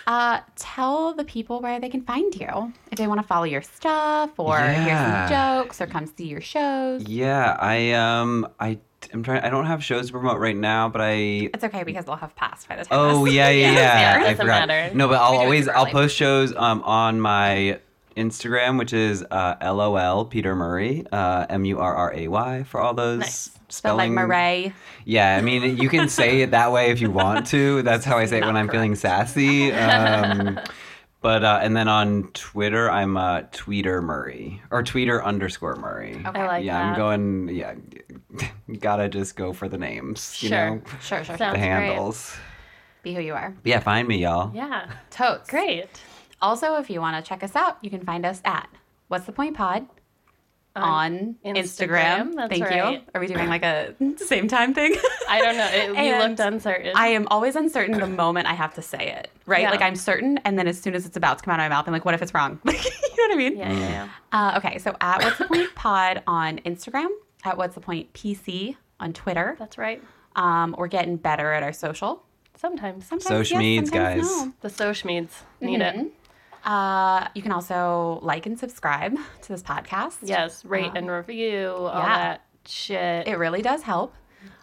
uh, 0.07 0.39
tell 0.55 1.13
the 1.13 1.23
people 1.25 1.59
where 1.61 1.79
they 1.79 1.89
can 1.89 2.01
find 2.03 2.33
you 2.35 2.71
if 2.91 2.97
they 2.97 3.07
want 3.07 3.19
to 3.21 3.27
follow 3.27 3.43
your 3.43 3.61
stuff 3.61 4.31
or 4.39 4.57
hear 4.59 4.97
some 4.97 5.29
jokes 5.29 5.81
or 5.81 5.87
come 5.87 6.05
see 6.07 6.27
your 6.27 6.41
shows. 6.41 7.03
yeah, 7.03 7.57
I 7.59 7.91
um, 7.91 8.47
I 8.59 8.79
I'm 9.13 9.23
trying. 9.23 9.41
I 9.41 9.49
don't 9.49 9.65
have 9.65 9.83
shows 9.83 10.07
to 10.07 10.11
promote 10.13 10.39
right 10.39 10.55
now, 10.55 10.87
but 10.87 11.01
I 11.01 11.49
It's 11.53 11.63
okay 11.63 11.83
because 11.83 12.05
they'll 12.05 12.15
have 12.15 12.35
passed 12.35 12.69
by 12.69 12.77
the 12.77 12.85
time. 12.85 12.97
Oh 12.99 13.25
this- 13.25 13.33
yeah, 13.33 13.49
yeah, 13.61 13.71
Yeah, 13.71 13.73
yeah. 13.73 14.13
it 14.13 14.17
I 14.17 14.19
doesn't 14.31 14.37
forgot. 14.37 14.67
matter. 14.67 14.95
No, 14.95 15.07
but 15.07 15.15
I'll 15.19 15.39
always 15.39 15.67
I'll 15.67 15.87
post 15.87 16.15
shows 16.15 16.55
um 16.55 16.81
on 16.83 17.19
my 17.19 17.79
Instagram, 18.15 18.77
which 18.77 18.93
is 18.93 19.23
uh, 19.31 19.55
LOL 19.61 20.25
Peter 20.25 20.55
Murray, 20.55 21.05
uh, 21.11 21.45
M 21.49 21.65
U 21.65 21.79
R 21.79 21.95
R 21.95 22.13
A 22.13 22.27
Y 22.27 22.63
for 22.63 22.79
all 22.81 22.93
those 22.93 23.19
Nice. 23.19 23.49
Spelled 23.69 23.99
like 23.99 24.07
spelling. 24.07 24.13
Murray. 24.15 24.73
Yeah, 25.05 25.37
I 25.37 25.41
mean, 25.41 25.77
you 25.77 25.87
can 25.87 26.09
say 26.09 26.41
it 26.41 26.51
that 26.51 26.73
way 26.73 26.91
if 26.91 26.99
you 26.99 27.09
want 27.09 27.47
to. 27.47 27.81
That's 27.83 28.03
how 28.03 28.17
I 28.17 28.25
say 28.25 28.39
it 28.39 28.43
when 28.45 28.55
Not 28.55 28.59
I'm 28.59 28.69
feeling 28.69 28.95
sassy. 28.95 29.71
Um, 29.71 30.59
but 31.21 31.45
uh, 31.45 31.59
and 31.63 31.75
then 31.77 31.87
on 31.87 32.29
Twitter, 32.33 32.91
I'm 32.91 33.15
uh, 33.15 33.43
Tweeter 33.43 34.03
Murray 34.03 34.61
or 34.71 34.83
Tweeter 34.83 35.23
underscore 35.23 35.77
Murray. 35.77 36.21
Okay. 36.25 36.41
I 36.41 36.47
like 36.47 36.65
yeah, 36.65 36.73
that. 36.79 36.85
I'm 36.89 36.95
going. 36.97 37.55
Yeah, 37.55 37.75
gotta 38.79 39.07
just 39.07 39.37
go 39.37 39.53
for 39.53 39.69
the 39.69 39.77
names. 39.77 40.37
You 40.43 40.49
Sure. 40.49 40.69
know, 40.75 40.81
Sure, 41.01 41.23
sure, 41.23 41.37
Sounds 41.37 41.37
sure. 41.37 41.47
the 41.51 41.51
great. 41.53 41.59
handles. 41.61 42.35
Be 43.03 43.13
who 43.15 43.21
you 43.21 43.33
are. 43.33 43.51
But 43.63 43.69
yeah, 43.69 43.79
find 43.79 44.05
me, 44.07 44.17
y'all. 44.17 44.51
Yeah. 44.53 44.91
Totes. 45.09 45.49
Great. 45.49 45.87
Also, 46.41 46.75
if 46.75 46.89
you 46.89 46.99
want 47.01 47.23
to 47.23 47.27
check 47.27 47.43
us 47.43 47.55
out, 47.55 47.77
you 47.81 47.89
can 47.89 48.03
find 48.05 48.25
us 48.25 48.41
at 48.45 48.69
What's 49.07 49.25
the 49.25 49.31
Point 49.31 49.55
Pod 49.55 49.87
on, 50.73 51.35
Instagram, 51.45 51.55
Instagram. 51.55 52.35
that's 52.35 52.49
Thank 52.57 52.71
you. 52.73 53.01
Are 53.13 53.19
we 53.19 53.27
doing 53.27 53.49
like 53.49 53.63
a 53.63 53.93
same 54.17 54.47
time 54.47 54.73
thing? 54.73 54.95
I 55.29 55.41
don't 55.41 55.57
know. 55.57 55.67
It, 55.69 56.05
you 56.05 56.17
looked 56.17 56.39
uncertain. 56.39 56.93
I 56.95 57.07
am 57.09 57.27
always 57.29 57.57
uncertain 57.57 57.99
the 57.99 58.07
moment 58.07 58.47
I 58.47 58.53
have 58.53 58.73
to 58.75 58.81
say 58.81 59.11
it, 59.11 59.29
right? 59.45 59.63
Yeah. 59.63 59.71
Like 59.71 59.81
I'm 59.81 59.97
certain, 59.97 60.37
and 60.45 60.57
then 60.57 60.67
as 60.69 60.79
soon 60.79 60.95
as 60.95 61.05
it's 61.05 61.17
about 61.17 61.39
to 61.39 61.43
come 61.43 61.53
out 61.53 61.59
of 61.59 61.65
my 61.65 61.69
mouth, 61.75 61.85
I'm 61.87 61.93
like, 61.93 62.05
what 62.05 62.13
if 62.13 62.21
it's 62.21 62.33
wrong? 62.33 62.57
you 62.65 62.71
know 62.71 62.77
what 63.17 63.31
I 63.33 63.35
mean? 63.35 63.57
yeah, 63.57 63.71
yeah, 63.73 63.79
yeah. 63.89 64.09
Uh, 64.31 64.57
okay, 64.59 64.77
so 64.77 64.95
at 65.01 65.21
What's 65.21 65.37
the 65.39 65.45
Point 65.45 65.75
Pod 65.75 66.23
on 66.25 66.59
Instagram, 66.59 67.09
at 67.43 67.57
What's 67.57 67.75
the 67.75 67.81
Point 67.81 68.13
PC 68.13 68.77
on 68.99 69.11
Twitter. 69.11 69.57
That's 69.59 69.77
right. 69.77 70.01
Um, 70.37 70.73
we're 70.77 70.87
getting 70.87 71.17
better 71.17 71.51
at 71.51 71.63
our 71.63 71.73
social. 71.73 72.23
Sometimes. 72.55 73.07
Sometimes 73.07 73.27
Social 73.27 73.59
yes, 73.61 73.83
meds, 73.83 73.87
sometimes 73.89 74.21
guys. 74.29 74.45
no. 74.45 74.53
The 74.61 74.69
social 74.69 75.09
meds 75.09 75.29
need 75.59 75.79
Mm-hmm. 75.81 75.99
it. 75.99 76.11
Uh, 76.63 77.27
you 77.33 77.41
can 77.41 77.51
also 77.51 78.19
like 78.21 78.45
and 78.45 78.57
subscribe 78.59 79.15
to 79.41 79.47
this 79.47 79.63
podcast. 79.63 80.17
Yes, 80.21 80.63
rate 80.65 80.91
and 80.95 81.09
review, 81.09 81.69
all 81.69 81.99
yeah. 82.01 82.17
that 82.17 82.45
shit. 82.65 83.27
It 83.27 83.37
really 83.37 83.61
does 83.61 83.81
help. 83.81 84.13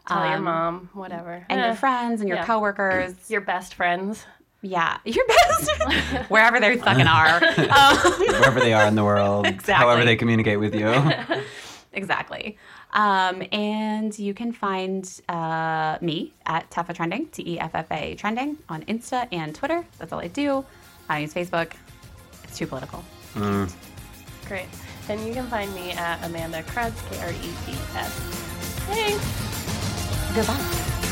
Tell 0.06 0.24
your 0.24 0.36
um, 0.36 0.44
mom, 0.44 0.90
whatever. 0.94 1.44
And 1.50 1.60
Eh, 1.60 1.66
your 1.66 1.74
friends 1.74 2.20
and 2.20 2.28
your 2.28 2.38
yeah. 2.38 2.46
coworkers. 2.46 3.12
Your 3.28 3.42
best 3.42 3.74
friends. 3.74 4.24
Yeah, 4.62 4.96
your 5.04 5.24
best. 5.26 5.70
Wherever 6.30 6.58
they 6.58 6.76
fucking 6.78 7.06
are. 7.06 7.40
Um, 7.68 7.96
Wherever 8.18 8.58
they 8.58 8.72
are 8.72 8.86
in 8.88 8.94
the 8.94 9.04
world, 9.04 9.46
Exactly. 9.46 9.74
however 9.74 10.04
they 10.04 10.16
communicate 10.16 10.58
with 10.58 10.74
you. 10.74 10.88
exactly. 11.92 12.56
Um, 12.92 13.42
and 13.52 14.18
you 14.18 14.32
can 14.34 14.52
find 14.52 15.08
uh, 15.28 15.98
me 16.00 16.32
at 16.46 16.70
Teffa 16.70 16.94
Trending, 16.94 17.26
T 17.26 17.42
E 17.54 17.60
F 17.60 17.72
F 17.74 17.92
A 17.92 18.14
Trending, 18.14 18.56
on 18.68 18.82
Insta 18.84 19.28
and 19.30 19.54
Twitter. 19.54 19.84
That's 19.98 20.12
all 20.12 20.20
I 20.20 20.28
do. 20.28 20.64
I 21.08 21.20
use 21.20 21.34
Facebook. 21.34 21.72
It's 22.48 22.58
too 22.58 22.66
political. 22.66 23.04
Mm. 23.34 23.72
Great. 24.46 24.66
And 25.08 25.26
you 25.26 25.32
can 25.32 25.46
find 25.46 25.72
me 25.74 25.92
at 25.92 26.24
Amanda 26.24 26.62
Kretz, 26.62 26.96
K 27.10 27.20
R 27.20 27.30
E 27.30 27.52
T 27.64 27.72
S. 27.94 28.86
Hey. 28.88 29.18
Goodbye. 30.34 31.07